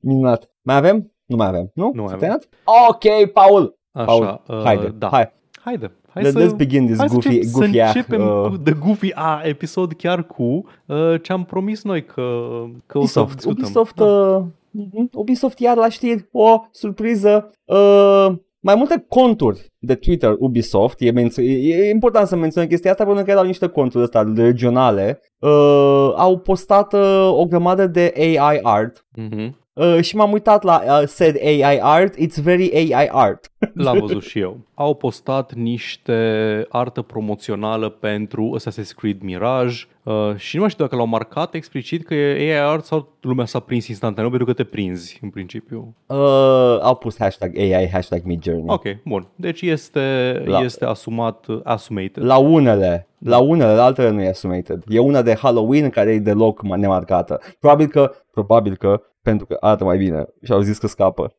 Minunat. 0.00 0.50
Mai 0.62 0.76
avem? 0.76 1.12
Nu 1.26 1.36
mai 1.36 1.46
avem, 1.46 1.70
nu? 1.74 1.90
Nu 1.94 2.02
mai 2.02 2.08
S-a 2.10 2.14
avem. 2.14 2.18
terminat? 2.18 2.48
Ok, 2.88 3.32
Paul. 3.32 3.78
Așa, 3.92 4.04
Paul, 4.04 4.40
uh, 4.48 4.60
haide, 4.64 4.94
da. 4.98 5.08
hai. 5.08 5.32
Haide. 5.60 5.92
Hai 6.12 6.22
Let, 6.22 6.32
să, 6.32 6.46
let's 6.46 6.56
begin 6.56 6.84
this 6.86 6.98
hai 6.98 7.08
să, 7.08 7.14
goofy, 7.14 7.28
încep, 7.36 7.52
goofy 7.52 7.72
să 7.72 7.82
act, 7.82 7.96
începem 7.96 8.26
uh, 8.26 8.48
cu 8.48 8.56
The 8.56 8.72
Goofy 8.72 9.10
A 9.14 9.40
episod 9.44 9.92
chiar 9.92 10.26
cu 10.26 10.42
uh, 10.86 11.14
ce 11.22 11.32
am 11.32 11.44
promis 11.44 11.84
noi 11.84 12.04
că, 12.04 12.22
că 12.86 12.98
o 12.98 13.06
să 13.06 13.20
Ubisoft. 13.20 13.34
discutăm. 13.34 13.62
Ubisoft, 13.64 13.94
Da. 13.94 14.04
uh, 14.04 14.36
mhm, 14.36 14.52
Ubisoft 15.12 15.58
iar 15.58 15.76
la 15.76 15.88
știri, 15.88 16.28
o 16.32 16.60
surpriză. 16.70 17.50
Uh, 17.64 18.26
mai 18.62 18.74
multe 18.74 19.04
conturi 19.08 19.72
de 19.78 19.94
Twitter 19.94 20.34
Ubisoft, 20.38 21.00
e, 21.00 21.10
menț- 21.12 21.38
e, 21.38 21.76
e 21.86 21.90
important 21.90 22.26
să 22.26 22.36
menționăm 22.36 22.68
chestia 22.68 22.90
asta 22.90 23.04
pentru 23.04 23.24
că 23.24 23.30
erau 23.30 23.44
niște 23.44 23.66
conturi 23.66 24.04
astea 24.04 24.32
regionale, 24.36 25.20
uh, 25.38 26.12
au 26.16 26.38
postat 26.38 26.92
uh, 26.92 27.28
o 27.32 27.44
grămadă 27.44 27.86
de 27.86 28.12
AI 28.16 28.58
art 28.62 29.06
Mhm. 29.16 29.58
Uh, 29.80 29.98
și 30.02 30.16
m-am 30.16 30.32
uitat 30.32 30.62
la 30.62 30.82
uh, 31.00 31.06
said 31.06 31.36
AI 31.44 31.78
art, 31.80 32.14
it's 32.14 32.42
very 32.42 32.70
AI 32.92 33.08
art. 33.12 33.50
L-am 33.74 33.98
văzut 33.98 34.22
și 34.22 34.38
eu. 34.38 34.56
Au 34.74 34.94
postat 34.94 35.54
niște 35.54 36.66
artă 36.68 37.02
promoțională 37.02 37.88
pentru 37.88 38.56
Assassin's 38.58 38.94
Creed 38.96 39.20
Mirage 39.20 39.76
uh, 40.02 40.32
și 40.36 40.54
nu 40.54 40.60
mai 40.60 40.70
știu 40.70 40.84
dacă 40.84 40.96
l-au 40.96 41.06
marcat 41.06 41.54
explicit 41.54 42.06
că 42.06 42.14
e 42.14 42.52
AI 42.52 42.70
art 42.70 42.84
sau 42.84 43.08
lumea 43.20 43.44
s-a 43.44 43.60
prins 43.60 43.86
instantaneu 43.88 44.28
pentru 44.28 44.46
că 44.46 44.52
te 44.52 44.64
prinzi 44.64 45.18
în 45.22 45.30
principiu. 45.30 45.94
Uh, 46.06 46.16
au 46.80 46.94
pus 46.94 47.18
hashtag 47.18 47.58
AI, 47.58 47.88
hashtag 47.92 48.20
Midjourney. 48.24 48.64
Ok, 48.68 48.84
bun. 49.04 49.26
Deci 49.36 49.60
este, 49.60 50.00
La- 50.46 50.58
este 50.60 50.84
asumat, 50.84 51.46
uh, 51.46 51.60
assumated. 51.64 52.24
La 52.24 52.36
unele, 52.36 53.08
la 53.18 53.38
unele, 53.38 53.72
la 53.74 53.84
altele 53.84 54.10
nu 54.10 54.22
e 54.22 54.28
assumated. 54.28 54.82
E 54.88 54.98
una 54.98 55.22
de 55.22 55.34
Halloween 55.34 55.90
care 55.90 56.10
e 56.12 56.18
deloc 56.18 56.62
ma- 56.66 56.76
nemarcată. 56.78 57.40
Probabil 57.58 57.86
că, 57.86 58.12
probabil 58.30 58.76
că, 58.76 59.02
pentru 59.22 59.46
că 59.46 59.56
arată 59.60 59.84
mai 59.84 59.98
bine 59.98 60.26
și 60.42 60.52
au 60.52 60.60
zis 60.60 60.78
că 60.78 60.86
scapă. 60.86 61.34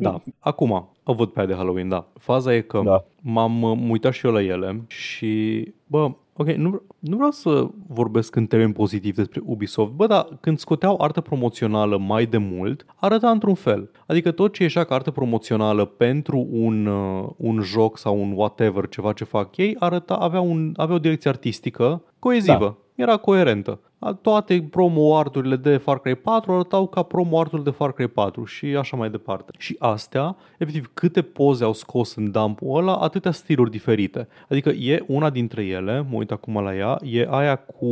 Da. 0.00 0.18
Acum, 0.38 0.90
o 1.04 1.12
văd 1.14 1.28
pe 1.28 1.38
aia 1.38 1.48
de 1.48 1.54
Halloween, 1.54 1.88
da. 1.88 2.06
Faza 2.18 2.54
e 2.54 2.60
că 2.60 2.80
Da. 2.84 3.04
m-am 3.22 3.62
uh, 3.62 3.78
uitat 3.90 4.12
și 4.12 4.26
eu 4.26 4.32
la 4.32 4.42
ele 4.42 4.84
și, 4.86 5.64
bă, 5.86 6.10
ok, 6.36 6.46
nu, 6.50 6.68
vre- 6.70 6.82
nu 6.98 7.16
vreau 7.16 7.30
să 7.30 7.66
vorbesc 7.88 8.36
în 8.36 8.46
termeni 8.46 8.72
pozitiv 8.72 9.14
despre 9.14 9.40
Ubisoft, 9.44 9.90
bă, 9.92 10.06
dar 10.06 10.26
când 10.40 10.58
scoteau 10.58 10.96
artă 11.00 11.20
promoțională 11.20 11.98
mai 11.98 12.26
de 12.26 12.38
mult, 12.38 12.84
arăta 12.96 13.30
într-un 13.30 13.54
fel. 13.54 13.90
Adică 14.06 14.30
tot 14.30 14.52
ce 14.52 14.62
ieșea 14.62 14.84
ca 14.84 14.94
artă 14.94 15.10
promoțională 15.10 15.84
pentru 15.84 16.46
un, 16.50 16.86
uh, 16.86 17.28
un 17.36 17.60
joc 17.60 17.98
sau 17.98 18.20
un 18.20 18.32
whatever, 18.36 18.88
ceva 18.88 19.12
ce 19.12 19.24
fac 19.24 19.56
ei, 19.56 19.76
arăta, 19.78 20.14
avea, 20.14 20.40
un, 20.40 20.72
avea 20.76 20.94
o 20.94 20.98
direcție 20.98 21.30
artistică 21.30 22.02
coezivă. 22.18 22.78
Era 22.94 23.16
coerentă. 23.16 23.80
A- 24.04 24.12
Toate 24.12 24.66
promo 24.70 25.16
arturile 25.16 25.56
de 25.56 25.76
Far 25.76 25.98
Cry 26.00 26.14
4 26.14 26.52
arătau 26.52 26.86
ca 26.86 27.02
promo 27.02 27.40
arturi 27.40 27.64
de 27.64 27.70
Far 27.70 27.92
Cry 27.92 28.08
4 28.08 28.44
și 28.44 28.66
așa 28.66 28.96
mai 28.96 29.10
departe. 29.10 29.52
Și 29.58 29.76
astea, 29.78 30.36
efectiv, 30.58 30.90
câte 30.94 31.22
poze 31.22 31.64
au 31.64 31.72
scos 31.72 32.14
în 32.14 32.30
dumpul 32.30 32.76
ăla, 32.78 32.96
atâtea 32.96 33.30
stiluri 33.30 33.70
diferite. 33.70 34.28
Adică 34.48 34.68
e 34.68 35.04
una 35.06 35.30
dintre 35.30 35.64
ele, 35.64 36.06
mă 36.10 36.16
uit 36.16 36.30
acum 36.30 36.62
la 36.62 36.76
ea, 36.76 36.98
e 37.02 37.26
aia 37.30 37.56
cu, 37.56 37.86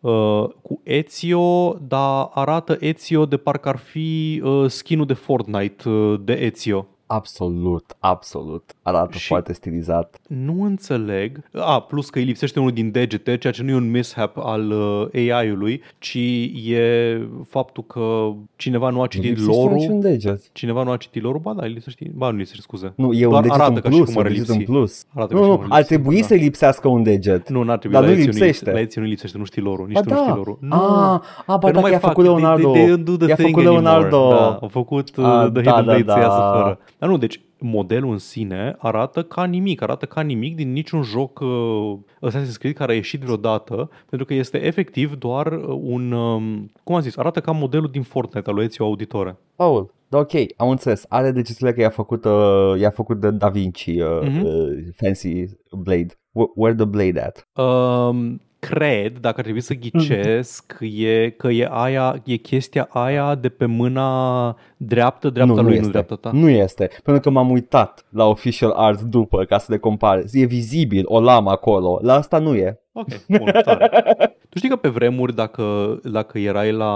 uh, 0.00 0.44
cu 0.62 0.80
Ezio, 0.82 1.72
dar 1.88 2.28
arată 2.34 2.76
Ezio 2.80 3.26
de 3.26 3.36
parcă 3.36 3.68
ar 3.68 3.76
fi 3.76 4.40
uh, 4.44 4.64
skin-ul 4.70 5.06
de 5.06 5.12
Fortnite 5.14 5.88
uh, 5.88 6.20
de 6.24 6.32
Ezio. 6.32 6.86
Absolut, 7.08 7.96
absolut. 7.98 8.62
Arată 8.82 9.18
Și- 9.18 9.26
foarte 9.26 9.52
stilizat. 9.52 10.16
Nu 10.28 10.62
înțeleg. 10.62 11.40
A, 11.52 11.80
plus 11.80 12.10
că 12.10 12.18
îi 12.18 12.24
lipsește 12.24 12.58
unul 12.58 12.72
din 12.72 12.90
degete, 12.90 13.36
ceea 13.38 13.52
ce 13.52 13.62
nu 13.62 13.70
e 13.70 13.74
un 13.74 13.90
mishap 13.90 14.36
al 14.38 14.70
uh, 14.70 15.06
AI-ului, 15.30 15.82
ci 15.98 16.18
e 16.66 17.20
faptul 17.48 17.82
că 17.84 18.28
cineva 18.56 18.90
nu 18.90 18.98
a 18.98 19.00
Nu 19.00 19.06
citit 19.06 19.28
lipsește 19.28 19.60
lore 19.62 19.74
niciun 19.74 20.00
deget. 20.00 20.52
Cineva 20.52 20.82
nu 20.82 20.90
a 20.90 20.96
citit 20.96 21.22
lore 21.22 21.38
Ba 21.42 21.52
da, 21.52 21.62
îi 21.64 21.72
lipsește. 21.72 22.10
Ba, 22.14 22.30
nu 22.30 22.36
lipsește, 22.36 22.62
scuze. 22.62 22.92
Nu, 22.96 23.12
e 23.12 23.20
Doar 23.26 23.34
un 23.34 23.40
deget 23.42 23.60
arată 23.60 23.74
în 23.74 23.80
ca 23.80 23.90
și 23.90 23.96
plus, 23.96 24.06
cum 24.08 24.16
un 24.16 24.22
ar 24.22 24.28
deget 24.28 24.46
lipsi. 24.46 24.58
în 24.58 24.64
plus. 24.74 25.04
Arată 25.14 25.32
ca 25.34 25.38
Nu, 25.38 25.44
și 25.44 25.50
nu, 25.50 25.56
cum 25.56 25.64
ar 25.64 25.70
ar 25.70 25.76
lipsi, 25.78 25.92
trebui 25.94 26.20
da. 26.20 26.26
să-i 26.26 26.38
lipsească 26.38 26.88
un 26.88 27.02
deget. 27.02 27.48
Nu, 27.48 27.62
n-ar 27.62 27.78
trebui. 27.78 27.96
Dar 27.96 28.06
la 28.06 28.12
nu 28.14 28.16
Ezio 28.20 28.30
lipsește. 28.30 28.70
La 28.72 28.80
Ezio 28.80 29.00
nu 29.02 29.06
lipsește, 29.08 29.38
nu 29.38 29.44
știi 29.44 29.62
lore 29.62 29.82
Nici 29.86 29.94
Ba 29.94 30.00
tu 30.00 30.08
nu 30.08 30.14
știi 30.16 30.28
da. 30.28 30.34
lore 30.36 30.56
Nu. 30.60 30.74
Ah, 30.76 31.20
ah, 31.46 31.46
ba 31.46 31.58
Că 31.58 31.66
nu 31.66 31.72
da, 31.72 31.80
mai 31.80 31.90
i-a 31.92 31.98
fac, 31.98 32.08
făcut 32.10 32.24
they- 32.24 32.26
Leonardo. 32.28 32.70
They, 32.72 32.84
they 32.84 32.94
don't 32.96 33.02
do 33.04 33.16
the 33.16 33.26
I-a 33.28 33.34
thing 33.34 33.48
făcut 33.54 33.66
anymore. 33.66 33.88
Leonardo. 33.90 34.28
Da, 34.30 34.58
au 34.62 34.68
făcut 34.68 35.16
uh, 35.16 35.24
Ah, 35.24 35.50
The 35.52 35.60
da, 35.62 35.70
Hidden 35.72 35.74
da, 35.74 35.82
Blade 35.82 36.04
să 36.06 36.18
iasă 36.18 36.38
da. 36.38 36.50
fără. 36.60 36.78
Dar 36.98 37.08
nu, 37.08 37.16
deci 37.18 37.40
modelul 37.58 38.10
în 38.12 38.18
sine 38.18 38.74
arată 38.78 39.22
ca 39.22 39.44
nimic, 39.44 39.82
arată 39.82 40.06
ca 40.06 40.20
nimic 40.20 40.56
din 40.56 40.72
niciun 40.72 41.02
joc 41.02 41.40
uh, 41.40 41.96
Assassin's 42.30 42.58
Creed 42.58 42.74
care 42.74 42.92
a 42.92 42.94
ieșit 42.94 43.20
vreodată, 43.20 43.90
pentru 44.08 44.26
că 44.26 44.34
este 44.34 44.64
efectiv 44.64 45.14
doar 45.14 45.46
uh, 45.52 45.78
un, 45.82 46.12
um, 46.12 46.70
cum 46.84 46.94
am 46.94 47.00
zis, 47.00 47.16
arată 47.16 47.40
ca 47.40 47.52
modelul 47.52 47.88
din 47.90 48.02
Fortnite 48.02 48.48
al 48.48 48.54
lui 48.54 48.64
Ezio 48.64 48.84
Auditore. 48.84 49.36
Paul, 49.56 49.94
da, 50.08 50.18
ok, 50.18 50.32
am 50.56 50.68
înțeles. 50.68 51.04
Are 51.08 51.30
degetele 51.30 51.72
că 51.72 51.80
i-a 51.80 51.88
făcut, 51.90 52.24
uh, 52.24 52.80
i-a 52.80 52.90
făcut 52.90 53.20
de 53.20 53.30
Da 53.30 53.48
Vinci 53.48 53.86
uh, 53.86 54.20
Mhm. 54.22 54.44
uh, 54.44 54.52
Fancy 54.96 55.44
Blade. 55.78 56.06
Where, 56.32 56.50
where 56.54 56.74
the 56.76 56.84
blade 56.84 57.20
at? 57.20 57.48
Um, 57.64 58.40
cred, 58.58 59.18
dacă 59.18 59.34
ar 59.36 59.42
trebui 59.42 59.60
să 59.60 59.74
ghicesc, 59.74 60.76
e 60.80 61.30
că 61.30 61.48
e 61.48 61.68
aia, 61.70 62.22
e 62.24 62.36
chestia 62.36 62.88
aia 62.90 63.34
de 63.34 63.48
pe 63.48 63.66
mâna 63.66 64.56
dreaptă, 64.76 65.30
dreapta 65.30 65.54
nu, 65.54 65.60
nu 65.60 65.66
lui, 65.66 65.74
este. 65.74 65.86
nu 65.86 65.90
dreapta 65.92 66.14
ta. 66.14 66.30
Nu 66.32 66.48
este, 66.48 66.90
pentru 67.02 67.22
că 67.22 67.30
m-am 67.30 67.50
uitat 67.50 68.04
la 68.08 68.24
official 68.24 68.70
art 68.70 69.00
după 69.00 69.44
ca 69.44 69.58
să 69.58 69.66
le 69.72 69.78
compare. 69.78 70.24
E 70.32 70.44
vizibil 70.44 71.02
o 71.06 71.20
lamă 71.20 71.50
acolo. 71.50 71.98
La 72.02 72.14
asta 72.14 72.38
nu 72.38 72.54
e. 72.54 72.80
Ok, 72.92 73.06
bun, 73.28 73.50
tare. 73.64 73.90
Tu 74.48 74.62
știi 74.62 74.74
că 74.74 74.80
pe 74.80 74.88
vremuri, 74.88 75.34
dacă, 75.34 75.98
dacă, 76.04 76.38
erai 76.38 76.72
la, 76.72 76.92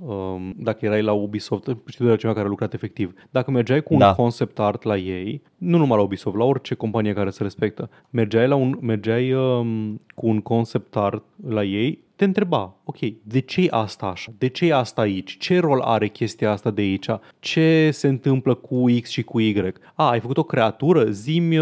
um, 0.00 0.54
dacă 0.56 0.84
erai 0.84 1.02
la 1.02 1.12
Ubisoft, 1.12 1.76
știu 1.86 2.04
de 2.04 2.10
la 2.10 2.16
cineva 2.16 2.34
care 2.36 2.46
a 2.46 2.50
lucrat 2.50 2.74
efectiv, 2.74 3.12
dacă 3.30 3.50
mergeai 3.50 3.82
cu 3.82 3.92
un 3.92 3.98
Da. 3.98 4.14
concept 4.14 4.58
art 4.58 4.82
la 4.82 4.96
ei, 4.96 5.42
nu 5.58 5.78
numai 5.78 5.96
la 5.96 6.02
Ubisoft, 6.02 6.36
la 6.36 6.44
orice 6.44 6.74
companie 6.74 7.12
care 7.12 7.30
se 7.30 7.42
respectă, 7.42 7.90
mergeai, 8.10 8.48
la 8.48 8.54
un, 8.54 8.78
mergeai 8.80 9.32
um, 9.32 10.00
cu 10.14 10.26
un 10.26 10.40
concept 10.40 10.96
art 10.96 11.24
la 11.48 11.62
ei, 11.64 12.04
te 12.20 12.26
întreba, 12.26 12.76
ok, 12.84 12.96
de 13.22 13.40
ce 13.40 13.60
e 13.60 13.66
asta 13.70 14.06
așa? 14.06 14.32
De 14.38 14.46
ce 14.46 14.66
e 14.66 14.74
asta 14.74 15.00
aici? 15.00 15.36
Ce 15.38 15.58
rol 15.58 15.80
are 15.80 16.08
chestia 16.08 16.50
asta 16.50 16.70
de 16.70 16.80
aici? 16.80 17.06
Ce 17.38 17.90
se 17.92 18.08
întâmplă 18.08 18.54
cu 18.54 18.84
X 19.02 19.08
și 19.08 19.22
cu 19.22 19.40
Y? 19.40 19.72
A, 19.94 20.10
ai 20.10 20.20
făcut 20.20 20.36
o 20.36 20.42
creatură? 20.42 21.10
Zimi 21.10 21.58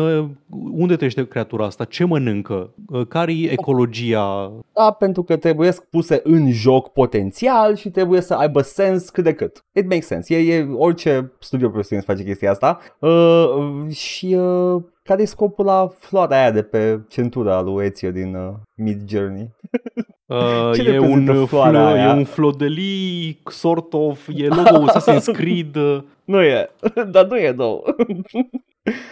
unde 0.72 0.94
trăiește 0.94 1.26
creatura 1.26 1.64
asta? 1.64 1.84
Ce 1.84 2.04
mănâncă? 2.04 2.74
Uh, 2.88 3.06
Care 3.06 3.32
e 3.32 3.50
ecologia? 3.50 4.52
Da, 4.72 4.90
pentru 4.90 5.22
că 5.22 5.36
trebuie 5.36 5.72
puse 5.90 6.20
în 6.24 6.52
joc 6.52 6.92
potențial 6.92 7.76
și 7.76 7.90
trebuie 7.90 8.20
să 8.20 8.34
aibă 8.34 8.60
sens 8.60 9.10
cât 9.10 9.24
de 9.24 9.34
cât. 9.34 9.64
It 9.72 9.88
makes 9.88 10.06
sense. 10.06 10.36
E, 10.36 10.54
e 10.54 10.68
orice 10.72 11.32
studio 11.38 11.68
profesionist 11.68 12.08
face 12.08 12.24
chestia 12.24 12.50
asta. 12.50 12.78
Uh, 12.98 13.90
și 13.90 14.34
uh, 14.34 14.82
care 15.02 15.22
e 15.22 15.24
scopul 15.24 15.64
la 15.64 15.88
floarea 15.98 16.40
aia 16.40 16.50
de 16.50 16.62
pe 16.62 17.00
centura 17.08 17.60
lui 17.60 17.84
Ezio 17.84 18.10
din 18.10 18.34
uh, 18.34 18.54
Mid 18.74 19.08
Journey? 19.08 19.50
Uh, 20.28 20.70
Ce 20.74 20.82
e, 20.82 20.98
un, 20.98 21.00
reprezintă 21.00 21.32
uh, 21.32 21.46
floarea 21.48 21.90
flo- 21.90 21.96
e 21.96 22.00
aia? 22.00 22.12
un 22.12 22.24
flodeli, 22.24 23.38
sort 23.50 23.92
of, 23.92 24.28
e 24.34 24.46
logo 24.46 24.84
Assassin's 24.90 25.32
Creed. 25.32 25.76
uh, 25.76 25.98
Nu 26.24 26.42
e, 26.42 26.70
dar 27.12 27.26
nu 27.26 27.36
e 27.36 27.52
două. 27.52 27.82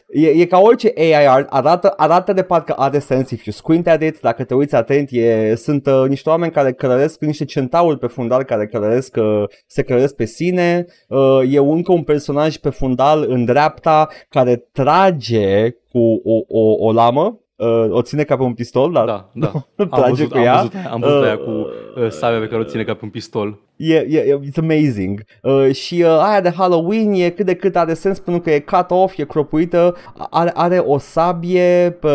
E, 0.08 0.26
e 0.28 0.44
ca 0.46 0.58
orice 0.58 0.92
AI 0.96 1.26
art, 1.26 1.46
arată, 1.50 1.92
arată 1.96 2.32
de 2.32 2.42
parcă 2.42 2.72
are 2.72 2.98
sens 2.98 3.30
if 3.30 3.44
you 3.44 3.52
squint 3.52 3.86
at 3.86 4.02
it, 4.02 4.20
dacă 4.20 4.44
te 4.44 4.54
uiți 4.54 4.74
atent, 4.74 5.08
e, 5.10 5.54
sunt 5.54 5.86
uh, 5.86 6.04
niște 6.08 6.28
oameni 6.28 6.52
care 6.52 6.72
călăresc, 6.72 7.20
niște 7.20 7.44
centauri 7.44 7.98
pe 7.98 8.06
fundal 8.06 8.42
care 8.42 8.66
călăresc, 8.66 9.16
uh, 9.16 9.44
se 9.66 9.82
călăresc 9.82 10.14
pe 10.14 10.24
sine, 10.24 10.84
uh, 11.08 11.40
e 11.52 11.58
încă 11.58 11.92
un 11.92 12.02
personaj 12.02 12.56
pe 12.56 12.70
fundal 12.70 13.24
în 13.28 13.44
dreapta 13.44 14.08
care 14.28 14.56
trage 14.72 15.70
cu 15.92 16.20
o, 16.24 16.60
o, 16.60 16.86
o 16.86 16.92
lamă, 16.92 17.40
uh, 17.56 17.86
o 17.90 18.02
ține 18.02 18.24
ca 18.24 18.36
pe 18.36 18.42
un 18.42 18.54
pistol, 18.54 18.92
dar 18.92 19.04
Da, 19.06 19.30
da. 19.32 19.46
Am 19.76 19.88
Trage 19.88 20.08
văzut, 20.10 20.30
cu 20.30 20.36
am 20.36 20.42
ea. 20.44 20.56
văzut, 20.56 20.74
aia, 20.74 20.90
am 20.90 21.00
văzut 21.00 21.16
Uh, 21.20 21.24
aia 21.24 21.36
cu 21.38 21.50
uh, 21.50 22.08
sabia 22.10 22.38
pe 22.38 22.46
care 22.48 22.60
o 22.60 22.64
ține 22.64 22.84
ca 22.84 22.94
pe 22.94 23.00
un 23.04 23.10
pistol. 23.10 23.58
E, 23.76 23.94
e, 23.94 24.18
e, 24.18 24.40
it's 24.44 24.58
amazing. 24.58 25.24
Uh, 25.42 25.74
și 25.74 26.02
uh, 26.02 26.08
aia 26.08 26.40
de 26.40 26.50
Halloween 26.50 27.12
e 27.12 27.30
cât 27.30 27.46
de 27.46 27.54
cât 27.54 27.76
are 27.76 27.94
sens 27.94 28.18
pentru 28.18 28.42
că 28.42 28.50
e 28.50 28.58
cut 28.58 28.90
off, 28.90 29.18
e 29.18 29.24
cropuită, 29.24 29.94
are, 30.30 30.50
are 30.54 30.78
o 30.78 30.98
sabie 30.98 31.96
pe, 32.00 32.08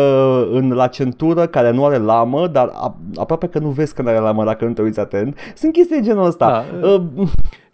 în, 0.52 0.72
la 0.72 0.86
centură 0.86 1.46
care 1.46 1.70
nu 1.70 1.84
are 1.84 1.96
lamă, 1.96 2.46
dar 2.46 2.70
a, 2.72 3.00
aproape 3.14 3.46
că 3.46 3.58
nu 3.58 3.68
vezi 3.68 3.94
că 3.94 4.02
nu 4.02 4.08
are 4.08 4.18
lamă 4.18 4.44
dacă 4.44 4.64
nu 4.64 4.72
te 4.72 4.82
uiți 4.82 5.00
atent. 5.00 5.38
Sunt 5.54 5.72
chestii 5.72 5.96
de 5.96 6.02
genul 6.02 6.26
ăsta. 6.26 6.64
Da, 6.80 6.88
uh, 6.88 7.02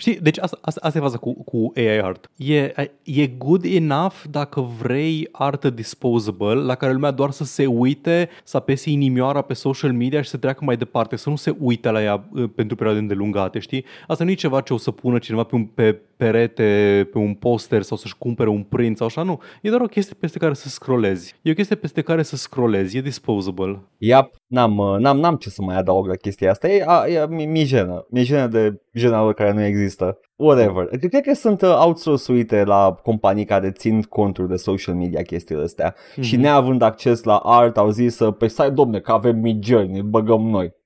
Știi, 0.01 0.18
deci 0.20 0.39
asta, 0.39 0.59
asta, 0.61 0.80
asta 0.82 0.99
e 0.99 1.01
faza 1.01 1.16
cu, 1.16 1.43
cu 1.43 1.72
AI 1.76 2.01
art. 2.01 2.30
E, 2.36 2.72
e 3.03 3.26
good 3.26 3.64
enough 3.64 4.14
dacă 4.30 4.61
vrei 4.61 5.28
artă 5.32 5.70
disposable 5.70 6.55
la 6.55 6.74
care 6.74 6.93
lumea 6.93 7.11
doar 7.11 7.30
să 7.30 7.45
se 7.45 7.66
uite, 7.66 8.28
să 8.45 8.57
apese 8.57 8.91
inimioara 8.91 9.43
pe 9.43 9.55
social 9.55 9.93
media 9.93 10.22
și 10.22 10.28
să 10.28 10.36
treacă 10.36 10.64
mai 10.64 10.76
departe, 10.76 11.16
să 11.16 11.30
nu 11.30 11.36
se 11.36 11.57
uite 11.59 11.91
la 11.91 12.03
ea 12.03 12.28
uh, 12.32 12.51
pentru 12.55 12.76
perioade 12.76 13.01
îndelungate, 13.01 13.59
știi? 13.59 13.78
Asta 14.07 14.24
nu 14.24 14.31
e 14.31 14.35
ceva 14.35 14.61
ce 14.61 14.72
o 14.72 14.76
să 14.76 14.91
pună 14.91 15.18
cineva 15.18 15.43
pe 15.43 15.55
un 15.55 15.64
pe 15.64 16.01
perete, 16.18 17.09
pe 17.12 17.18
un 17.18 17.35
poster 17.35 17.83
sau 17.83 17.97
să-și 17.97 18.18
cumpere 18.18 18.49
un 18.49 18.62
print 18.62 18.97
sau 18.97 19.07
așa, 19.07 19.22
nu. 19.22 19.41
E 19.62 19.68
doar 19.68 19.81
o 19.81 19.87
chestie 19.87 20.16
peste 20.20 20.39
care 20.39 20.55
să 20.55 20.68
scrollezi. 20.68 21.35
E 21.43 21.51
o 21.51 21.55
chestie 21.55 21.76
peste 21.76 22.03
care 22.03 22.22
să 22.22 22.37
scrollezi, 22.37 22.97
e 22.97 23.01
disposable. 23.01 23.83
Yep, 23.99 24.31
n-am, 24.47 24.76
uh, 24.76 24.99
n-am, 24.99 25.18
n-am 25.18 25.37
ce 25.37 25.51
să 25.51 25.62
mai 25.62 25.76
adaug 25.76 26.07
la 26.07 26.14
chestia 26.14 26.51
asta. 26.51 26.68
E, 26.68 26.85
a, 26.87 27.07
e 27.07 27.26
mi, 27.29 27.47
mi 27.47 27.64
jenă. 27.64 28.07
Mi 28.11 28.22
jenă 28.22 28.47
de 28.47 28.81
jena 28.93 29.22
lor 29.22 29.35
care 29.35 29.53
nu 29.53 29.64
există. 29.64 30.20
Whatever. 30.37 30.87
Cred 30.87 31.22
că 31.22 31.35
sunt 31.35 31.62
uh, 31.62 31.79
outsource-uite 31.85 32.64
la 32.64 32.99
companii 33.03 33.45
care 33.45 33.70
țin 33.70 34.03
conturi 34.03 34.49
de 34.49 34.57
social 34.57 34.95
media 34.95 35.22
chestiile 35.22 35.62
astea. 35.62 35.95
Mm-hmm. 35.95 36.20
Și 36.20 36.37
neavând 36.37 36.83
acces 36.83 37.22
la 37.22 37.37
art, 37.37 37.76
au 37.76 37.91
zis, 37.91 38.18
uh, 38.18 38.35
pe 38.39 38.49
site, 38.49 38.70
domne, 38.70 39.01
că 39.01 39.12
avem 39.12 39.37
Midjourney, 39.37 39.99
îl 39.99 40.07
băgăm 40.07 40.41
noi. 40.41 40.76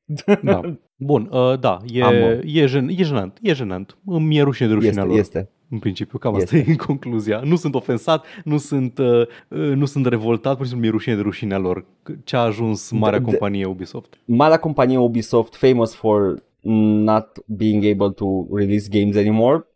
Da. 0.42 0.60
Bun, 1.04 1.28
uh, 1.32 1.58
da, 1.60 1.78
e, 1.92 2.02
Am, 2.02 2.14
uh, 2.14 2.54
e, 2.54 2.66
gen, 2.66 2.88
e 2.88 3.02
jenant, 3.02 3.38
e 3.42 3.52
jenant. 3.52 3.96
Îmi 4.06 4.36
e 4.38 4.42
rușine 4.42 4.68
de 4.68 4.74
rușinea 4.74 5.02
Este, 5.02 5.08
lor. 5.08 5.18
este. 5.18 5.50
În 5.70 5.78
principiu, 5.78 6.18
cam 6.18 6.34
asta 6.34 6.56
e 6.56 6.64
în 6.66 6.76
concluzia. 6.86 7.40
Nu 7.44 7.56
sunt 7.56 7.74
ofensat, 7.74 8.24
nu 8.44 8.56
sunt, 8.58 8.98
uh, 8.98 9.20
uh, 9.48 9.58
nu 9.74 9.84
sunt 9.84 10.06
revoltat, 10.06 10.56
pur 10.56 10.62
și 10.64 10.70
simplu 10.70 10.80
mi-e 10.80 10.90
rușine 10.90 11.14
de 11.14 11.20
rușinea 11.20 11.58
lor. 11.58 11.84
Ce 12.24 12.36
a 12.36 12.40
ajuns 12.40 12.90
marea 12.90 13.18
De- 13.18 13.24
de- 13.24 13.30
companie 13.30 13.64
Ubisoft. 13.66 14.18
Marea 14.24 14.56
companie 14.56 14.98
Ubisoft, 14.98 15.54
famous 15.54 15.94
for 15.94 16.42
not 17.04 17.26
being 17.46 17.84
able 17.84 18.10
to 18.14 18.26
release 18.56 18.88
games 19.00 19.16
anymore. 19.16 19.66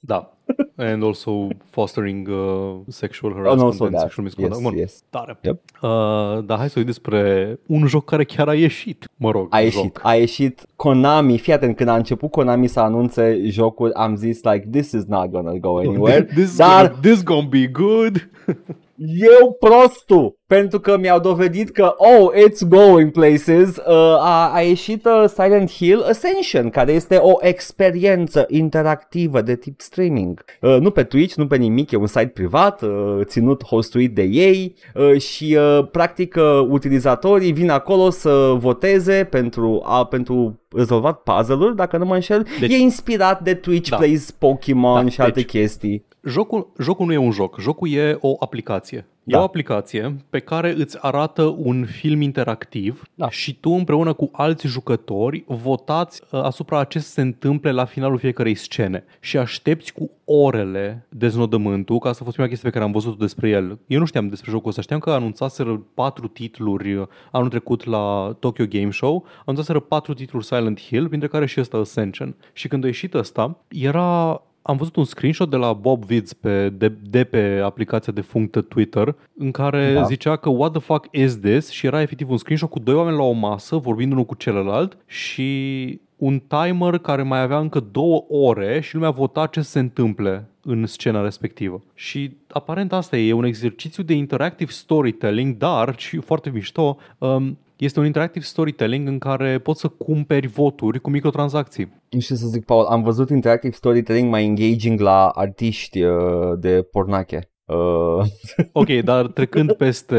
Da. 0.00 0.33
And 0.76 1.02
also 1.02 1.48
fostering 1.70 2.28
uh, 2.28 2.74
sexual 2.88 3.32
harassment 3.32 3.60
And 3.60 3.70
also 3.70 3.84
and 3.84 3.92
that. 3.92 4.02
sexual 4.02 4.24
misconduct. 4.24 4.54
Yes, 4.60 4.70
Bun, 4.70 4.78
yes. 4.78 5.02
Tare. 5.10 5.38
Yep. 5.42 5.60
Uh, 5.82 6.44
dar 6.44 6.58
hai 6.58 6.66
să 6.68 6.72
vorbim 6.74 6.84
despre 6.84 7.58
un 7.66 7.86
joc 7.86 8.04
care 8.04 8.24
chiar 8.24 8.48
a 8.48 8.54
ieșit. 8.54 9.08
Mă 9.16 9.30
rog, 9.30 9.46
A 9.50 9.56
un 9.56 9.62
ieșit, 9.62 9.80
joc. 9.80 10.00
a 10.02 10.14
ieșit 10.14 10.66
Konami, 10.76 11.38
fii 11.38 11.52
atent, 11.52 11.76
când 11.76 11.88
a 11.88 11.94
început 11.96 12.30
Konami 12.30 12.66
să 12.66 12.80
anunțe 12.80 13.40
jocul, 13.44 13.92
am 13.92 14.16
zis 14.16 14.42
like, 14.42 14.66
this 14.70 14.92
is 14.92 15.04
not 15.04 15.30
gonna 15.30 15.52
go 15.52 15.76
anywhere, 15.86 16.22
This, 16.22 16.56
dar 16.56 16.86
gonna, 16.86 17.00
this 17.00 17.22
gonna 17.22 17.46
be 17.48 17.66
good. 17.66 18.28
eu 18.98 19.52
prostul, 19.60 20.38
pentru 20.46 20.80
că 20.80 20.98
mi-au 20.98 21.20
dovedit 21.20 21.70
că, 21.70 21.94
oh, 21.96 22.28
it's 22.34 22.68
going 22.68 23.10
places, 23.10 23.76
uh, 23.76 23.94
a, 24.18 24.50
a 24.54 24.60
ieșit 24.60 25.04
uh, 25.06 25.24
Silent 25.28 25.70
Hill 25.70 26.02
Ascension, 26.02 26.70
care 26.70 26.92
este 26.92 27.16
o 27.16 27.32
experiență 27.40 28.44
interactivă 28.48 29.40
de 29.40 29.56
tip 29.56 29.80
streaming. 29.80 30.44
Uh, 30.60 30.76
nu 30.80 30.90
pe 30.90 31.02
Twitch, 31.04 31.34
nu 31.34 31.46
pe 31.46 31.56
nimic, 31.56 31.90
e 31.90 31.96
un 31.96 32.06
site 32.06 32.30
privat, 32.34 32.82
uh, 32.82 32.90
ținut 33.24 33.64
hostuit 33.64 34.14
de 34.14 34.22
ei 34.22 34.74
uh, 34.94 35.20
și 35.20 35.56
uh, 35.58 35.88
practic 35.90 36.34
uh, 36.38 36.66
utilizatorii 36.68 37.52
vin 37.52 37.70
acolo 37.70 38.10
să 38.10 38.54
voteze 38.58 39.26
pentru, 39.30 39.82
a, 39.84 40.04
pentru 40.04 40.60
rezolvat 40.76 41.20
puzzle-uri, 41.22 41.76
dacă 41.76 41.96
nu 41.96 42.04
mă 42.04 42.14
înșel. 42.14 42.46
Deci- 42.60 42.72
e 42.72 42.76
inspirat 42.76 43.42
de 43.42 43.54
Twitch 43.54 43.88
Da. 43.90 43.96
Plays 43.96 44.30
Pokémon 44.30 45.04
Da, 45.04 45.10
și 45.10 45.20
alte 45.20 45.40
deci- 45.40 45.46
chestii. 45.50 46.04
Jocul, 46.26 46.72
jocul 46.78 47.06
nu 47.06 47.12
e 47.12 47.16
un 47.16 47.30
joc, 47.30 47.60
jocul 47.60 47.92
e 47.92 48.18
o 48.20 48.36
aplicație. 48.38 49.06
E 49.24 49.32
Da. 49.32 49.40
o 49.40 49.42
aplicație 49.42 50.16
pe 50.30 50.38
care 50.38 50.74
îți 50.76 50.98
arată 51.00 51.42
un 51.58 51.84
film 51.84 52.20
interactiv 52.20 53.02
Da. 53.14 53.30
și 53.30 53.54
tu 53.54 53.70
împreună 53.70 54.12
cu 54.12 54.28
alți 54.32 54.66
jucători 54.66 55.44
votați 55.46 56.22
uh, 56.30 56.40
asupra 56.42 56.78
a 56.78 56.84
ce 56.84 56.98
se 56.98 57.20
întâmple 57.20 57.70
la 57.70 57.84
finalul 57.84 58.18
fiecarei 58.18 58.54
scene 58.54 59.04
și 59.20 59.38
aștepți 59.38 59.92
cu 59.92 60.10
orele 60.24 61.06
deznodământul, 61.08 61.98
că 61.98 62.08
asta 62.08 62.18
a 62.20 62.24
fost 62.24 62.36
prima 62.36 62.48
chestie 62.48 62.68
pe 62.70 62.74
care 62.74 62.88
am 62.88 62.92
văzut 62.92 63.18
despre 63.18 63.48
el. 63.48 63.78
Eu 63.86 63.98
nu 63.98 64.04
știam 64.04 64.28
despre 64.28 64.50
jocul 64.50 64.68
ăsta, 64.68 64.82
știam 64.82 64.98
că 64.98 65.10
anunțaseră 65.10 65.86
patru 65.94 66.26
titluri 66.26 66.94
uh, 66.94 67.06
anul 67.32 67.48
trecut 67.48 67.84
la 67.84 68.36
Tokyo 68.38 68.64
Game 68.68 68.90
Show, 68.90 69.24
anunțaseră 69.44 69.80
patru 69.80 70.14
titluri 70.14 70.44
Silent 70.44 70.80
Hill, 70.80 71.08
printre 71.08 71.28
care 71.28 71.46
și 71.46 71.60
ăsta 71.60 71.78
Ascension. 71.78 72.36
Și 72.52 72.68
când 72.68 72.84
a 72.84 72.86
ieșit 72.86 73.14
ăsta, 73.14 73.58
era 73.68 74.42
am 74.66 74.76
văzut 74.76 74.96
un 74.96 75.04
screenshot 75.04 75.50
de 75.50 75.56
la 75.56 75.72
Bob 75.72 76.04
Vids 76.04 76.32
pe, 76.32 76.68
de, 76.68 76.92
de 77.02 77.24
pe 77.24 77.60
aplicația 77.64 78.12
de 78.12 78.20
functă 78.20 78.60
Twitter 78.60 79.14
în 79.38 79.50
care 79.50 79.92
Da. 79.92 80.00
da. 80.00 80.06
zicea 80.06 80.36
că 80.36 80.48
what 80.48 80.72
the 80.72 80.80
fuck 80.80 81.06
is 81.10 81.40
this 81.40 81.70
și 81.70 81.86
era 81.86 82.00
efectiv 82.00 82.30
un 82.30 82.36
screenshot 82.36 82.70
cu 82.70 82.78
doi 82.78 82.94
oameni 82.94 83.16
la 83.16 83.22
o 83.22 83.32
masă 83.32 83.76
vorbind 83.76 84.12
unul 84.12 84.24
cu 84.24 84.34
celălalt 84.34 84.96
și 85.06 86.00
un 86.16 86.42
timer 86.48 86.98
care 86.98 87.22
mai 87.22 87.40
avea 87.40 87.58
încă 87.58 87.80
două 87.90 88.24
ore 88.28 88.80
și 88.80 88.94
lumea 88.94 89.10
vota 89.10 89.46
ce 89.46 89.60
se 89.60 89.78
întâmple 89.78 90.48
în 90.62 90.86
scena 90.86 91.22
respectivă. 91.22 91.82
Și 91.94 92.36
aparent 92.48 92.92
asta 92.92 93.16
e, 93.16 93.28
e 93.28 93.32
un 93.32 93.44
exercițiu 93.44 94.02
de 94.02 94.14
interactive 94.14 94.70
storytelling, 94.70 95.56
dar 95.56 95.94
și 95.98 96.16
foarte 96.16 96.50
mișto, 96.50 96.96
um, 97.18 97.58
este 97.84 97.98
un 97.98 98.06
interactive 98.06 98.44
storytelling 98.44 99.08
în 99.08 99.18
care 99.18 99.58
poți 99.58 99.80
să 99.80 99.88
cumperi 99.88 100.46
voturi 100.46 101.00
cu 101.00 101.10
microtransacții. 101.10 102.02
Nu 102.10 102.20
știu 102.20 102.34
să 102.34 102.46
zic, 102.46 102.64
Paul, 102.64 102.84
am 102.84 103.02
văzut 103.02 103.30
interactive 103.30 103.74
storytelling 103.74 104.30
mai 104.30 104.44
engaging 104.44 105.00
la 105.00 105.28
artiști 105.28 106.02
uh, 106.02 106.12
de 106.58 106.82
pornache. 106.90 107.48
Uh, 107.64 108.24
Ok, 108.72 108.88
dar 108.88 109.26
trecând 109.26 109.72
peste 109.72 110.16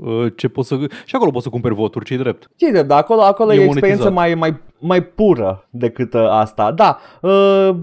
uh, 0.00 0.32
ce 0.36 0.48
poți 0.48 0.68
să... 0.68 0.76
Și 1.04 1.14
acolo 1.14 1.30
poți 1.30 1.44
să 1.44 1.50
cumperi 1.50 1.74
voturi, 1.74 2.04
ce 2.04 2.16
drept. 2.16 2.50
ce 2.56 2.70
drept, 2.70 2.88
dar 2.88 2.98
acolo, 2.98 3.20
acolo 3.22 3.52
E 3.52 3.56
e, 3.56 3.60
e 3.60 3.64
experiență 3.64 4.10
mai, 4.10 4.34
monetizat. 4.34 4.38
mai, 4.38 4.88
mai 4.88 5.02
pură 5.04 5.68
decât 5.70 6.14
uh, 6.14 6.26
asta. 6.28 6.72
Da, 6.72 6.98
uh, 7.22 7.76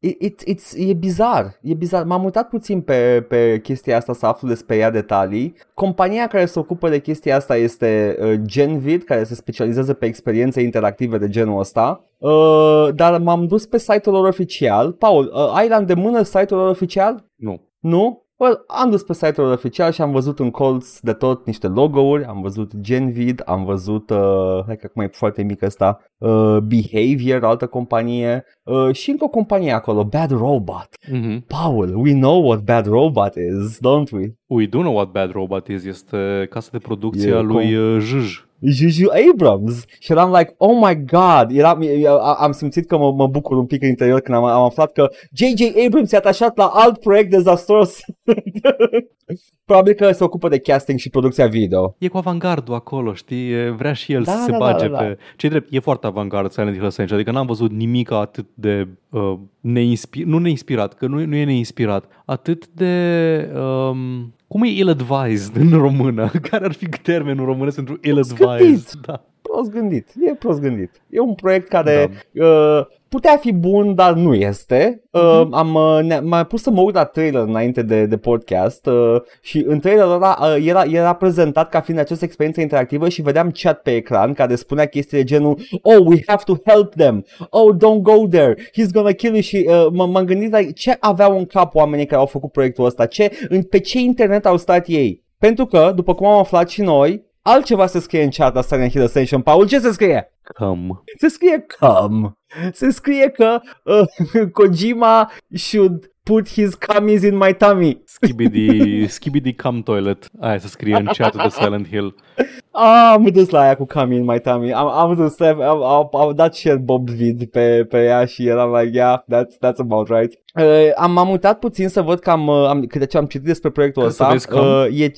it, 0.00 0.22
it, 0.22 0.42
it's, 0.46 0.74
e 0.76 0.94
bizar, 0.94 1.58
e 1.62 1.74
bizar. 1.74 2.04
M-am 2.04 2.24
uitat 2.24 2.48
puțin 2.48 2.80
pe, 2.80 3.26
pe 3.28 3.60
chestia 3.62 3.96
asta 3.96 4.12
să 4.12 4.26
aflu 4.26 4.48
despre 4.48 4.76
ea 4.76 4.90
detalii. 4.90 5.54
Compania 5.74 6.26
care 6.26 6.44
se 6.44 6.58
ocupă 6.58 6.88
de 6.88 7.00
chestia 7.00 7.36
asta 7.36 7.56
este 7.56 8.18
uh, 8.20 8.32
Genvid, 8.44 9.02
care 9.02 9.24
se 9.24 9.34
specializează 9.34 9.94
pe 9.94 10.06
experiențe 10.06 10.60
interactive 10.60 11.18
de 11.18 11.28
genul 11.28 11.58
ăsta. 11.58 12.04
Uh, 12.18 12.88
dar 12.94 13.20
m-am 13.20 13.46
dus 13.46 13.66
pe 13.66 13.78
site-ul 13.78 14.14
lor 14.14 14.28
oficial. 14.28 14.92
Paul, 14.92 15.32
uh, 15.34 15.52
ai 15.54 15.68
la 15.68 15.76
îndemână 15.76 16.22
site-ul 16.22 16.60
lor 16.60 16.68
oficial? 16.68 17.24
Nu. 17.36 17.68
Nu? 17.78 18.24
Well, 18.40 18.64
am 18.66 18.90
dus 18.90 19.02
pe 19.02 19.12
site-ul 19.12 19.46
lor 19.46 19.56
oficial 19.56 19.92
și 19.92 20.00
am 20.00 20.10
văzut 20.10 20.38
în 20.38 20.50
colț 20.50 20.98
de 20.98 21.12
tot 21.12 21.46
niște 21.46 21.66
logo-uri, 21.66 22.24
am 22.24 22.40
văzut 22.40 22.72
Genvid, 22.80 23.42
am 23.44 23.64
văzut, 23.64 24.10
uh, 24.10 24.64
hai 24.66 24.76
că 24.76 24.86
acum 24.88 25.02
e 25.02 25.06
foarte 25.06 25.42
mic 25.42 25.62
ăsta, 25.62 26.00
uh, 26.18 26.56
Behavior, 26.56 27.44
altă 27.44 27.66
companie 27.66 28.44
uh, 28.62 28.94
și 28.94 29.10
încă 29.10 29.24
o 29.24 29.28
companie 29.28 29.72
acolo, 29.72 30.04
Bad 30.04 30.30
Robot. 30.30 30.88
Mm-hmm. 31.12 31.46
Paul, 31.46 31.94
we 31.94 32.12
know 32.12 32.46
what 32.46 32.60
Bad 32.60 32.86
Robot 32.86 33.34
is, 33.34 33.78
don't 33.78 34.10
we? 34.12 34.34
We 34.46 34.66
do 34.66 34.78
know 34.78 34.94
what 34.94 35.10
Bad 35.10 35.32
Robot 35.32 35.68
is. 35.68 35.84
Este 35.84 36.46
casa 36.50 36.68
de 36.72 36.78
producție 36.78 37.30
E 37.30 37.36
a 37.36 37.40
lui 37.40 37.74
com- 37.74 37.96
uh, 37.96 38.00
Jj. 38.00 38.48
Juju 38.62 39.08
Abrams 39.32 39.84
și 39.98 40.12
eram 40.12 40.30
like, 40.32 40.54
oh 40.56 40.78
my 40.86 41.04
god, 41.04 41.50
eram, 41.56 41.80
eu- 41.82 42.18
am 42.20 42.52
simțit 42.52 42.86
că 42.86 42.98
mă, 42.98 43.12
mă 43.12 43.26
bucur 43.26 43.56
un 43.56 43.66
pic 43.66 43.82
în 43.82 43.88
interior 43.88 44.20
când 44.20 44.36
am, 44.36 44.44
am 44.44 44.62
aflat 44.62 44.92
că 44.92 45.08
J.J. 45.32 45.60
Abrams 45.86 46.12
e 46.12 46.16
atașat 46.16 46.56
la 46.56 46.64
alt 46.74 46.98
proiect 46.98 47.30
dezastros. 47.30 48.00
Probabil 49.64 49.92
că 49.92 50.12
se 50.12 50.24
ocupă 50.24 50.48
de 50.48 50.58
casting 50.58 50.98
și 50.98 51.10
producția 51.10 51.46
video. 51.46 51.96
E 51.98 52.08
cu 52.08 52.16
avangardul 52.16 52.74
acolo, 52.74 53.14
știi? 53.14 53.50
E- 53.52 53.70
Vrea 53.70 53.92
și 53.92 54.12
el 54.12 54.22
Da, 54.22 54.32
să 54.32 54.42
se 54.44 54.50
da, 54.50 54.58
da, 54.58 54.64
bage 54.64 54.88
da, 54.88 54.96
da. 54.96 54.98
pe... 54.98 55.16
ce 55.36 55.48
drept, 55.48 55.68
e 55.72 55.78
foarte 55.78 56.06
avangard 56.06 56.50
Silent 56.50 56.72
Hill 56.74 56.86
Ascension, 56.86 57.18
adică 57.18 57.32
n-am 57.34 57.46
văzut 57.46 57.70
nimic 57.70 58.10
atât 58.12 58.46
de 58.54 58.88
uh, 59.10 59.38
neinspir... 59.60 60.24
nu 60.24 60.38
neinspirat, 60.38 60.94
că 60.94 61.06
nu, 61.06 61.20
e- 61.20 61.24
nu 61.24 61.34
e 61.36 61.44
neinspirat, 61.44 62.04
atât 62.24 62.68
de... 62.68 63.52
Um, 63.54 64.34
cum 64.46 64.62
e 64.62 64.68
ill-advised 64.68 65.56
în 65.56 65.70
română? 65.70 66.30
Care 66.50 66.64
ar 66.64 66.72
fi 66.72 66.86
termenul 66.88 67.44
românesc 67.44 67.76
pentru 67.76 67.98
ill-advised? 68.02 68.58
gândit. 68.58 68.92
Da. 69.06 69.24
Prost 69.52 69.70
gândit, 69.70 70.08
e 70.26 70.34
prost 70.34 70.60
gândit. 70.60 70.90
E 71.10 71.20
un 71.20 71.34
proiect 71.34 71.68
care 71.68 72.10
uh, 72.34 72.80
putea 73.08 73.36
fi 73.36 73.52
bun, 73.52 73.94
dar 73.94 74.12
nu 74.14 74.34
este. 74.34 75.02
Uh, 75.10 75.46
am 75.50 75.74
uh, 75.74 75.98
ne- 76.02 76.20
m-am 76.20 76.44
pus 76.44 76.62
să 76.62 76.70
mă 76.70 76.80
uit 76.80 76.94
la 76.94 77.04
trailer 77.04 77.42
înainte 77.42 77.82
de, 77.82 78.06
de 78.06 78.16
podcast 78.16 78.86
uh, 78.86 79.16
și 79.40 79.64
în 79.66 79.80
trailerul 79.80 80.12
ăla 80.12 80.36
uh, 80.40 80.66
era, 80.66 80.82
era 80.82 81.12
prezentat 81.12 81.68
ca 81.68 81.80
fiind 81.80 82.00
această 82.00 82.24
experiență 82.24 82.60
interactivă 82.60 83.08
și 83.08 83.22
vedeam 83.22 83.50
chat 83.50 83.82
pe 83.82 83.94
ecran 83.94 84.32
care 84.32 84.54
spunea 84.54 84.86
chestii 84.86 85.16
de 85.18 85.24
genul 85.24 85.58
Oh, 85.82 86.06
we 86.06 86.22
have 86.26 86.42
to 86.46 86.54
help 86.66 86.94
them. 86.94 87.24
Oh, 87.50 87.74
don't 87.76 88.02
go 88.02 88.26
there. 88.26 88.54
He's 88.54 88.92
gonna 88.92 89.12
kill 89.12 89.32
you 89.32 89.40
și 89.42 89.66
uh, 89.68 89.86
m- 89.92 90.10
m-am 90.10 90.24
gândit 90.24 90.56
like, 90.56 90.72
ce 90.72 90.96
aveau 91.00 91.38
în 91.38 91.44
cap 91.46 91.74
oamenii 91.74 92.06
care 92.06 92.20
au 92.20 92.26
făcut 92.26 92.52
proiectul 92.52 92.84
ăsta, 92.84 93.06
ce, 93.06 93.30
în, 93.48 93.62
pe 93.62 93.78
ce 93.78 93.98
internet 93.98 94.46
au 94.46 94.56
stat 94.56 94.84
ei. 94.88 95.24
Pentru 95.38 95.66
că, 95.66 95.92
după 95.94 96.14
cum 96.14 96.26
am 96.26 96.38
aflat 96.38 96.68
și 96.68 96.80
noi, 96.82 97.28
altceva 97.42 97.86
se 97.86 98.00
scrie 98.00 98.22
în 98.22 98.30
chat 98.30 98.54
la 98.54 98.62
Silent 98.62 98.90
Hill 98.90 99.04
Ascension. 99.04 99.42
Paul, 99.42 99.68
ce 99.68 99.78
se 99.78 99.92
scrie? 99.92 100.32
Cam. 100.42 101.04
Se 101.18 101.28
scrie 101.28 101.66
cum. 101.78 102.38
Se 102.72 102.90
scrie 102.90 103.28
că 103.28 103.60
uh, 103.84 104.50
Kojima 104.52 105.30
should 105.54 106.09
put 106.30 106.48
his 106.48 106.74
cummies 106.76 107.22
in 107.24 107.36
my 107.36 107.52
tummy. 107.52 108.02
Skibidi, 108.04 109.06
skibidi 109.08 109.52
cam 109.52 109.82
toilet. 109.82 110.30
Aia 110.40 110.58
se 110.58 110.66
scrie 110.66 110.96
în 110.96 111.04
chat 111.04 111.42
de 111.42 111.48
Silent 111.48 111.88
Hill. 111.88 112.14
Ah, 112.72 113.12
am 113.14 113.24
dus 113.32 113.48
la 113.50 113.60
aia 113.60 113.76
cu 113.76 113.84
cummy 113.84 114.16
in 114.16 114.24
my 114.24 114.40
tummy. 114.40 114.72
Am, 114.72 114.88
am 114.88 115.14
dus, 115.14 115.40
am, 115.40 115.60
am, 115.60 115.82
am, 115.82 116.08
am 116.12 116.34
dat 116.34 116.54
share 116.54 116.76
Bob 116.76 117.08
vid 117.08 117.44
pe, 117.44 117.84
pe 117.84 118.04
ea 118.04 118.24
și 118.24 118.46
eram 118.46 118.74
like, 118.74 118.96
yeah, 118.96 119.18
that's, 119.18 119.54
that's 119.66 119.78
about 119.78 120.08
right. 120.08 120.32
Uh, 120.54 120.90
am, 120.96 121.18
am 121.18 121.28
uitat 121.30 121.58
puțin 121.58 121.88
să 121.88 122.02
văd 122.02 122.18
cam, 122.18 122.46
uh, 122.46 122.66
am, 122.68 122.84
câte 122.86 123.06
ce 123.06 123.16
am 123.16 123.24
citit 123.26 123.46
despre 123.46 123.70
proiectul 123.70 124.02
Ca 124.02 124.08
ăsta. 124.08 124.24
să 124.24 124.30
vezi 124.30 124.46
cam. 124.46 124.64
Uh, 124.64 125.00
e, 125.00 125.12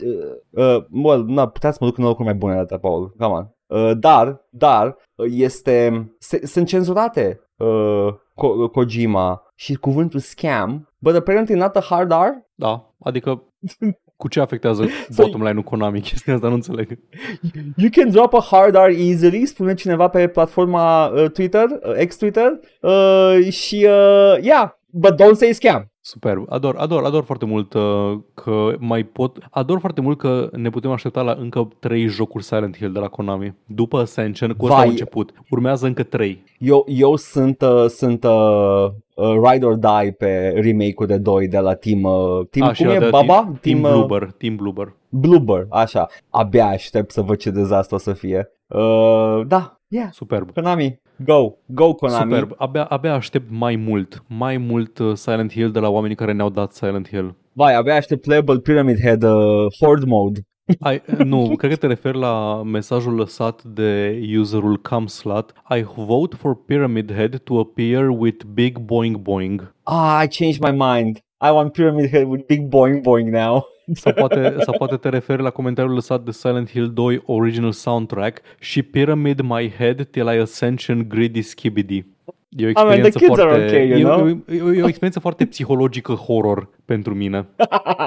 uh, 0.50 0.74
uh, 0.76 0.84
well, 1.04 1.24
na, 1.26 1.46
puteți 1.48 1.76
să 1.76 1.78
mă 1.84 1.88
duc 1.88 1.98
în 1.98 2.04
locuri 2.04 2.24
mai 2.24 2.34
bune 2.34 2.54
data, 2.54 2.78
Paul. 2.78 3.14
Come 3.18 3.34
on. 3.34 3.48
Uh, 3.66 3.92
dar, 3.98 4.46
dar, 4.50 4.96
uh, 5.14 5.26
este, 5.30 6.10
se, 6.18 6.46
sunt 6.46 6.66
cenzurate 6.66 7.40
uh, 7.56 8.08
Ko- 8.34 8.70
Kojima 8.72 9.42
și 9.54 9.74
cuvântul 9.74 10.20
scam, 10.20 10.91
but 11.02 11.14
apparently 11.14 11.54
not 11.56 11.76
a 11.76 11.80
hard 11.80 12.10
R. 12.12 12.46
Da, 12.54 12.94
adică 13.00 13.42
cu 14.16 14.28
ce 14.28 14.40
afectează 14.40 14.84
So- 14.84 15.14
bottom 15.22 15.42
line-ul 15.42 15.62
Konami? 15.62 16.00
Chestia 16.00 16.34
asta 16.34 16.48
nu 16.48 16.54
înțeleg. 16.54 16.98
You 17.76 17.88
can 17.90 18.10
drop 18.10 18.34
a 18.34 18.40
hard 18.50 18.74
R 18.74 18.90
easily, 18.98 19.46
spune 19.46 19.74
cineva 19.74 20.08
pe 20.08 20.28
platforma 20.28 21.06
uh, 21.06 21.30
Twitter, 21.30 21.64
uh, 21.70 21.92
ex-Twitter, 21.96 22.60
uh, 22.80 23.48
și 23.50 23.86
uh, 23.88 24.42
yeah, 24.42 24.70
but 24.92 25.20
don't 25.20 25.34
say 25.36 25.52
scam. 25.52 25.90
Superb. 26.04 26.44
Ador, 26.48 26.76
ador, 26.76 27.04
ador 27.04 27.24
foarte 27.24 27.44
mult 27.44 27.74
uh, 27.74 28.18
că 28.34 28.74
mai 28.78 29.02
pot... 29.02 29.38
Ador 29.50 29.78
foarte 29.78 30.00
mult 30.00 30.18
că 30.18 30.48
ne 30.52 30.70
putem 30.70 30.90
aștepta 30.90 31.22
la 31.22 31.36
încă 31.38 31.68
trei 31.78 32.06
jocuri 32.06 32.44
Silent 32.44 32.76
Hill 32.76 32.92
de 32.92 32.98
la 32.98 33.08
Konami. 33.08 33.54
După 33.66 33.98
Ascension, 33.98 34.50
cu 34.52 34.64
ăsta 34.64 34.76
Vai. 34.76 34.84
au 34.84 34.90
început. 34.90 35.32
Urmează 35.50 35.86
încă 35.86 36.02
trei. 36.02 36.44
Eu, 36.58 36.84
eu 36.88 37.16
sunt, 37.16 37.62
uh, 37.62 37.86
sunt 37.88 38.24
uh, 38.24 38.86
uh, 39.14 39.34
ride 39.50 39.66
or 39.66 39.74
die 39.76 40.12
pe 40.18 40.60
remake-ul 40.62 41.06
de 41.06 41.18
2 41.18 41.48
de 41.48 41.58
la 41.58 41.74
Team, 41.74 42.02
uh, 42.02 42.46
team 42.50 42.68
Ah, 42.68 42.74
și 42.74 42.82
cum 42.82 42.90
ăla 42.90 43.00
e, 43.00 43.04
de 43.04 43.10
Baba? 43.10 43.34
Team, 43.34 43.58
team 43.60 43.82
uh, 43.82 43.90
Bloober. 43.90 44.30
Team 44.38 44.56
Bloober. 44.56 44.94
Bloober, 45.08 45.66
așa. 45.70 46.08
Abia 46.30 46.66
aștept 46.66 47.10
să 47.10 47.20
văd 47.22 47.36
ce 47.36 47.50
dezastru 47.50 47.94
o 47.94 47.98
să 47.98 48.12
fie. 48.12 48.50
Uh, 48.66 49.40
da, 49.46 49.76
Yeah. 49.92 50.08
Superb. 50.12 50.50
Konami, 50.52 51.00
go, 51.24 51.58
go 51.66 51.94
Konami. 51.94 52.30
Superb. 52.30 52.54
Abia, 52.56 52.84
abia 52.84 53.14
aștept 53.14 53.50
mai 53.50 53.76
mult, 53.76 54.22
mai 54.28 54.56
mult 54.56 54.98
uh, 54.98 55.14
Silent 55.14 55.52
Hill 55.52 55.70
de 55.70 55.78
la 55.78 55.88
oamenii 55.88 56.16
care 56.16 56.32
ne-au 56.32 56.50
dat 56.50 56.72
Silent 56.72 57.08
Hill. 57.08 57.36
Vai, 57.52 57.74
abia 57.74 57.94
aștept 57.94 58.22
Playable 58.22 58.58
Pyramid 58.58 59.00
Head 59.00 59.22
uh, 59.22 59.66
Horde 59.80 60.06
Mode. 60.06 60.40
Ai, 60.80 61.02
nu, 61.24 61.54
cred 61.56 61.70
că 61.70 61.76
te 61.76 61.86
referi 61.86 62.18
la 62.18 62.62
mesajul 62.62 63.14
lăsat 63.14 63.62
de 63.62 64.20
userul 64.38 64.80
Camslat. 64.80 65.52
I 65.70 65.82
vote 65.96 66.36
for 66.36 66.64
Pyramid 66.64 67.12
Head 67.12 67.38
to 67.44 67.58
appear 67.58 68.08
with 68.08 68.44
big 68.44 68.78
boing 68.78 69.16
boing. 69.22 69.74
Ah, 69.82 70.24
I 70.24 70.28
changed 70.28 70.60
my 70.60 70.70
mind. 70.70 71.16
I 71.44 71.50
want 71.50 71.72
Pyramid 71.72 72.10
Head 72.10 72.26
with 72.26 72.46
big 72.46 72.68
boing 72.68 73.00
boing 73.02 73.30
now. 73.30 73.64
Sau 73.92 74.12
poate, 74.12 74.56
sau 74.58 74.74
poate 74.78 74.96
te 74.96 75.08
referi 75.08 75.42
la 75.42 75.50
comentariul 75.50 75.94
lăsat 75.94 76.22
de 76.22 76.30
Silent 76.30 76.70
Hill 76.70 76.92
2 76.92 77.22
Original 77.26 77.72
Soundtrack 77.72 78.40
și 78.58 78.82
Pyramid 78.82 79.40
My 79.40 79.72
Head 79.78 80.08
till 80.10 80.26
I 80.26 80.38
Ascension 80.40 81.04
Greedy 81.08 81.42
Skibidi. 81.42 82.06
E 82.48 82.66
o 82.66 82.68
I 82.68 82.72
mean, 82.74 83.00
the 83.00 83.06
experiență 83.06 83.18
kids 83.18 83.38
are 83.38 83.48
foarte, 83.48 83.64
okay, 83.66 83.88
you 83.88 83.98
e, 83.98 84.02
know? 84.02 84.26
e, 84.26 84.74
e, 84.74 84.78
e 84.78 84.82
o 84.82 84.86
experiență 84.86 85.20
foarte 85.20 85.46
psihologică 85.46 86.12
horror 86.12 86.68
pentru 86.84 87.14
mine. 87.14 87.48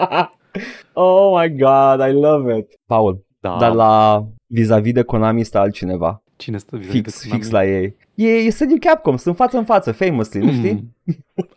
oh 0.93 1.39
my 1.39 1.55
god, 1.55 2.09
I 2.09 2.11
love 2.11 2.57
it. 2.57 2.79
Paul, 2.85 3.25
Da. 3.39 3.57
dar 3.59 3.73
la 3.73 4.23
vis-a-vis 4.47 4.93
de 4.93 5.01
Konami 5.01 5.43
stă 5.43 5.57
altcineva. 5.57 6.23
Cine 6.35 6.57
stă 6.57 6.77
vis-a-vis 6.77 7.01
de 7.01 7.09
Fix, 7.09 7.21
Konami? 7.23 7.39
fix 7.41 7.51
la 7.51 7.65
ei. 7.65 7.95
E, 8.15 8.27
e 8.27 8.49
sediu 8.49 8.75
Capcom, 8.79 9.17
sunt 9.17 9.35
față 9.35 9.57
în 9.57 9.63
față, 9.65 9.91
famously, 9.91 10.39
nu 10.41 10.51
știi? 10.51 10.71
Mm. 10.71 10.93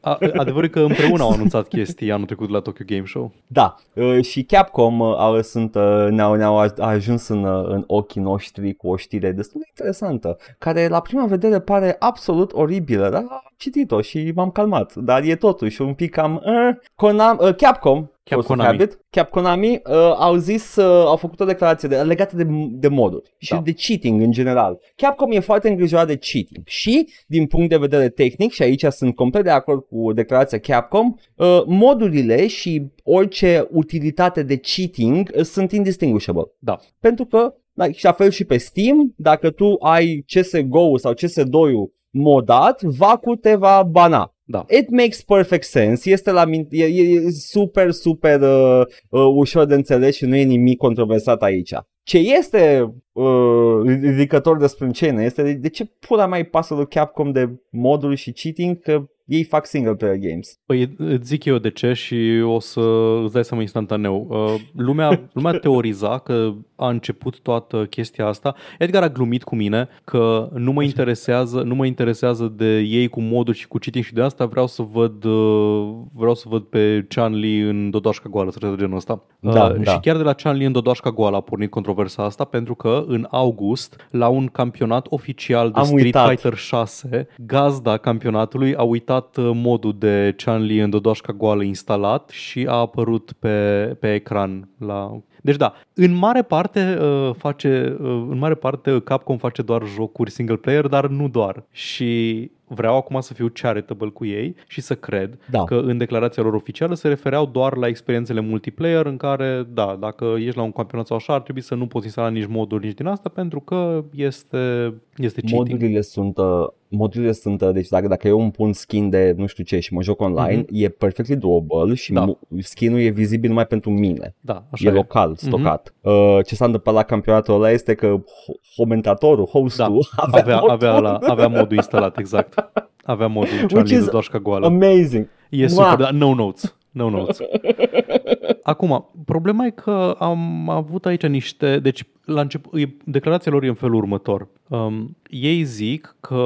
A, 0.00 0.18
adevărul 0.36 0.64
e 0.64 0.68
că 0.68 0.80
împreună 0.80 1.22
au 1.22 1.30
anunțat 1.30 1.68
chestii 1.68 2.12
anul 2.12 2.26
trecut 2.26 2.48
la 2.50 2.60
Tokyo 2.60 2.84
Game 2.86 3.04
Show. 3.06 3.32
Da, 3.46 3.74
uh, 3.94 4.24
și 4.24 4.42
Capcom 4.42 5.00
uh, 5.00 5.14
au, 5.18 5.42
sunt, 5.42 5.74
uh, 5.74 6.06
ne-au, 6.10 6.34
ne-au 6.34 6.58
a- 6.58 6.74
ajuns 6.78 7.28
în, 7.28 7.44
uh, 7.44 7.68
în 7.68 7.84
ochii 7.86 8.20
noștri 8.20 8.74
cu 8.74 8.88
o 8.88 8.96
știre 8.96 9.32
destul 9.32 9.60
de 9.60 9.66
interesantă, 9.68 10.36
care 10.58 10.88
la 10.88 11.00
prima 11.00 11.26
vedere 11.26 11.60
pare 11.60 11.96
absolut 11.98 12.52
oribilă, 12.52 13.08
dar 13.08 13.24
am 13.28 13.52
citit-o 13.56 14.00
și 14.00 14.32
m-am 14.34 14.50
calmat, 14.50 14.94
dar 14.94 15.22
e 15.22 15.36
totuși 15.36 15.82
un 15.82 15.94
pic 15.94 16.10
cam... 16.10 16.34
Uh, 16.34 16.76
Konam, 16.94 17.38
uh, 17.42 17.54
Capcom, 17.54 18.06
Cap 18.28 18.38
Force 18.42 18.52
of 18.52 18.58
Konami. 18.58 18.78
Habit, 18.78 18.98
Cap 19.10 19.30
Konami 19.30 19.70
uh, 19.72 19.94
au 20.18 20.36
zis, 20.36 20.76
uh, 20.76 20.84
au 20.84 21.16
făcut 21.16 21.40
o 21.40 21.44
declarație 21.44 21.88
de, 21.88 21.96
legată 21.96 22.36
de, 22.36 22.46
de 22.70 22.88
moduri 22.88 23.34
și 23.38 23.50
Da. 23.52 23.60
de 23.64 23.74
cheating 23.86 24.20
în 24.20 24.30
general. 24.30 24.78
Capcom 24.96 25.32
e 25.32 25.40
foarte 25.40 25.68
îngrijorat 25.68 26.06
de 26.06 26.18
cheating 26.32 26.66
și 26.66 27.08
din 27.26 27.46
punct 27.46 27.68
de 27.68 27.76
vedere 27.76 28.08
tehnic, 28.08 28.52
și 28.52 28.62
aici 28.62 28.84
sunt 28.84 29.14
complet 29.14 29.44
de 29.44 29.50
acord 29.50 29.84
cu 29.90 30.12
declarația 30.12 30.58
Capcom, 30.58 31.14
uh, 31.34 31.62
modurile 31.66 32.46
și 32.46 32.82
orice 33.04 33.68
utilitate 33.70 34.42
de 34.42 34.56
cheating 34.56 35.30
uh, 35.36 35.42
sunt 35.42 35.72
indistinguishable. 35.72 36.44
Da. 36.58 36.78
Pentru 37.00 37.24
că, 37.24 37.54
like, 37.72 37.92
și 37.92 38.04
la 38.04 38.12
fel 38.12 38.30
și 38.30 38.44
pe 38.44 38.56
Steam, 38.56 39.14
dacă 39.16 39.50
tu 39.50 39.76
ai 39.80 40.24
CSGO 40.26 40.96
sau 40.96 41.12
CS2-ul 41.14 41.96
modat, 42.10 42.82
Vacu 42.82 43.34
te 43.34 43.54
va 43.54 43.82
bana. 43.90 44.32
Da. 44.50 44.64
It 44.70 44.90
makes 44.90 45.22
perfect 45.22 45.64
sense, 45.64 46.10
este 46.10 46.30
la 46.30 46.44
min- 46.46 46.66
e, 46.70 46.84
e, 46.84 47.02
e 47.14 47.30
super, 47.30 47.90
super 47.90 48.40
uh, 48.40 48.80
uh, 49.08 49.20
ușor 49.36 49.64
de 49.64 49.74
înțeles 49.74 50.14
și 50.16 50.24
nu 50.24 50.36
e 50.36 50.42
nimic 50.42 50.76
controversat 50.76 51.42
aici. 51.42 51.72
Ce 52.02 52.18
este 52.18 52.92
uh, 53.22 53.82
ridicător 54.00 54.56
de 54.58 54.66
sprâncenă 54.66 55.22
este 55.22 55.42
de, 55.42 55.52
de 55.52 55.68
ce 55.68 55.90
pula 56.08 56.26
mai 56.26 56.44
pasă 56.44 56.74
lui 56.74 56.86
Capcom 56.88 57.32
de 57.32 57.50
moduri 57.70 58.16
și 58.16 58.32
cheating 58.32 58.80
că 58.80 59.08
ei 59.28 59.42
fac 59.44 59.66
single 59.66 59.94
player 59.94 60.16
games. 60.16 60.58
Păi 60.66 60.94
îți 60.98 61.28
zic 61.28 61.44
eu 61.44 61.58
de 61.58 61.70
ce 61.70 61.92
și 61.92 62.42
o 62.44 62.60
să 62.60 62.80
îți 63.24 63.32
dai 63.32 63.44
seama 63.44 63.62
instantaneu. 63.62 64.26
Uh, 64.30 64.54
Lumea, 64.76 65.28
lumea 65.32 65.52
teoriza 65.52 66.18
că 66.18 66.52
a 66.76 66.88
început 66.88 67.40
toată 67.40 67.86
chestia 67.90 68.26
asta. 68.26 68.54
Edgar 68.78 69.02
a 69.02 69.08
glumit 69.08 69.42
cu 69.42 69.56
mine 69.56 69.88
că 70.04 70.48
nu 70.54 70.72
mă 70.72 70.82
interesează, 70.82 71.62
nu 71.62 71.74
mă 71.74 71.86
interesează 71.86 72.52
de 72.56 72.78
ei 72.78 73.08
cu 73.08 73.20
modul 73.20 73.54
și 73.54 73.68
cu 73.68 73.78
cheating 73.78 74.04
și 74.04 74.14
de 74.14 74.22
asta 74.22 74.46
vreau 74.46 74.66
să 74.66 74.82
văd 74.82 75.24
uh, 75.24 75.88
vreau 76.12 76.34
să 76.34 76.44
văd 76.48 76.62
pe 76.62 77.06
Chan 77.08 77.34
Li 77.34 77.60
în 77.60 77.90
Dodoașca 77.90 78.28
goală, 78.28 78.50
să 78.50 78.58
de 78.58 78.74
genul 78.76 78.96
ăsta. 78.96 79.22
Da, 79.40 79.64
Uh, 79.64 79.82
da. 79.82 79.90
Și 79.90 79.98
chiar 80.00 80.16
de 80.16 80.22
la 80.22 80.32
Chan 80.32 80.56
Li 80.56 80.64
în 80.64 80.72
Dodoașca 80.72 81.10
goală 81.10 81.36
a 81.36 81.40
pornit 81.40 81.70
controversa 81.70 82.24
asta 82.24 82.44
pentru 82.44 82.74
că 82.74 83.04
în 83.08 83.26
august 83.30 84.08
la 84.10 84.28
un 84.28 84.46
campionat 84.46 85.06
oficial 85.10 85.70
de 85.70 85.78
Am 85.78 85.84
Street 85.84 86.04
uitat. 86.04 86.28
Fighter 86.28 86.54
6, 86.54 87.28
gazda 87.46 87.96
campionatului 87.96 88.74
a 88.74 88.82
uitat 88.82 89.36
uh, 89.36 89.50
modul 89.54 89.94
de 89.98 90.34
Chan-Li 90.36 90.80
în 90.80 90.90
Dodoașca 90.90 91.32
goală 91.32 91.62
instalat 91.62 92.28
și 92.28 92.66
a 92.68 92.74
apărut 92.74 93.32
pe, 93.38 93.96
pe 94.00 94.14
ecran 94.14 94.68
la... 94.78 95.20
Deci 95.42 95.56
da, 95.56 95.74
în 95.94 96.14
mare 96.14 96.42
parte 96.42 96.98
uh, 97.00 97.30
face, 97.36 97.96
uh, 98.00 98.06
în 98.28 98.38
mare 98.38 98.54
parte 98.54 99.00
Capcom 99.00 99.36
face 99.36 99.62
doar 99.62 99.82
jocuri 99.94 100.30
single 100.30 100.56
player, 100.56 100.86
dar 100.86 101.06
nu 101.06 101.28
doar. 101.28 101.64
Și 101.70 102.50
vreau 102.68 102.96
acum 102.96 103.20
să 103.20 103.34
fiu 103.34 103.50
charitable 103.52 104.08
cu 104.08 104.24
ei 104.24 104.54
și 104.66 104.80
să 104.80 104.94
cred 104.94 105.38
Da. 105.50 105.64
că 105.64 105.74
în 105.74 105.98
declarația 105.98 106.42
lor 106.42 106.54
oficială 106.54 106.94
se 106.94 107.08
refereau 107.08 107.46
doar 107.46 107.76
la 107.76 107.86
experiențele 107.86 108.40
multiplayer 108.40 109.06
în 109.06 109.16
care, 109.16 109.66
da, 109.72 109.96
dacă 110.00 110.34
ești 110.38 110.56
la 110.56 110.62
un 110.62 110.72
campionat 110.72 111.06
sau 111.06 111.16
așa, 111.16 111.32
ar 111.34 111.40
trebui 111.40 111.60
să 111.62 111.74
nu 111.74 111.86
poți 111.86 112.04
instala 112.04 112.28
nici 112.28 112.46
moduri 112.46 112.84
nici 112.84 112.94
din 112.96 113.06
asta 113.06 113.28
pentru 113.28 113.60
că 113.60 114.04
este, 114.14 114.94
este 115.16 115.40
cheating. 115.40 115.68
Modurile 115.68 116.00
sunt, 116.00 116.38
uh, 116.38 116.66
modurile 116.88 117.32
sunt, 117.32 117.60
uh, 117.62 117.70
deci 117.72 117.88
dacă, 117.88 118.08
dacă 118.08 118.28
eu 118.28 118.40
îmi 118.40 118.50
pun 118.50 118.72
skin 118.72 119.10
de 119.10 119.34
nu 119.36 119.46
știu 119.46 119.64
ce 119.64 119.78
și 119.78 119.94
mă 119.94 120.02
joc 120.02 120.20
online, 120.20 120.56
Mhm. 120.56 120.66
e 120.72 120.88
perfectly 120.88 121.36
doable 121.36 121.94
și 121.94 122.12
Da. 122.12 122.24
mu- 122.24 122.38
skin-ul 122.58 123.00
e 123.00 123.08
vizibil 123.08 123.48
numai 123.48 123.66
pentru 123.66 123.90
mine. 123.90 124.34
Da, 124.40 124.64
așa 124.70 124.88
e 124.88 124.92
local, 124.92 125.34
stocat. 125.36 125.94
Mhm. 126.02 126.10
Uh, 126.14 126.38
ce 126.46 126.54
s-a 126.54 126.64
întâmplat 126.64 126.94
la 126.94 127.02
campionatul 127.02 127.54
ăla 127.54 127.70
este 127.70 127.94
că 127.94 128.16
ho- 128.16 128.76
comentatorul, 128.76 129.46
hostul, 129.46 130.06
Da, 130.16 130.22
avea, 130.38 130.54
modul. 130.54 130.70
avea, 130.70 130.98
la, 130.98 131.18
avea 131.26 131.48
modul 131.48 131.76
instalat, 131.76 132.18
exact. 132.18 132.70
Avea 133.04 133.26
modul 133.26 133.66
Charlie 133.72 133.96
is 133.96 134.04
de 134.04 134.10
doașca 134.10 134.38
goală. 134.38 134.66
Amazing. 134.66 135.28
E 135.50 135.58
Mua. 135.58 135.68
super, 135.68 135.96
dar 135.96 136.10
no 136.12 136.34
notes. 136.34 136.76
No 136.90 137.10
notes. 137.10 137.38
Acum, 138.62 139.10
problema 139.24 139.66
e 139.66 139.70
că 139.70 140.14
am 140.18 140.68
avut 140.70 141.06
aici 141.06 141.26
niște... 141.26 141.78
Deci, 141.78 142.04
la 142.28 142.40
început, 142.40 142.80
e- 142.80 142.94
declarația 143.04 143.52
lor 143.52 143.62
e 143.62 143.68
în 143.68 143.74
felul 143.74 143.94
următor. 143.94 144.48
Um, 144.68 145.16
ei 145.30 145.62
zic 145.62 146.16
că 146.20 146.36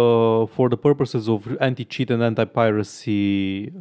for 0.48 0.68
the 0.68 0.76
purposes 0.78 1.26
of 1.26 1.46
anti-cheat 1.58 2.10
and 2.10 2.22
anti-piracy 2.22 3.10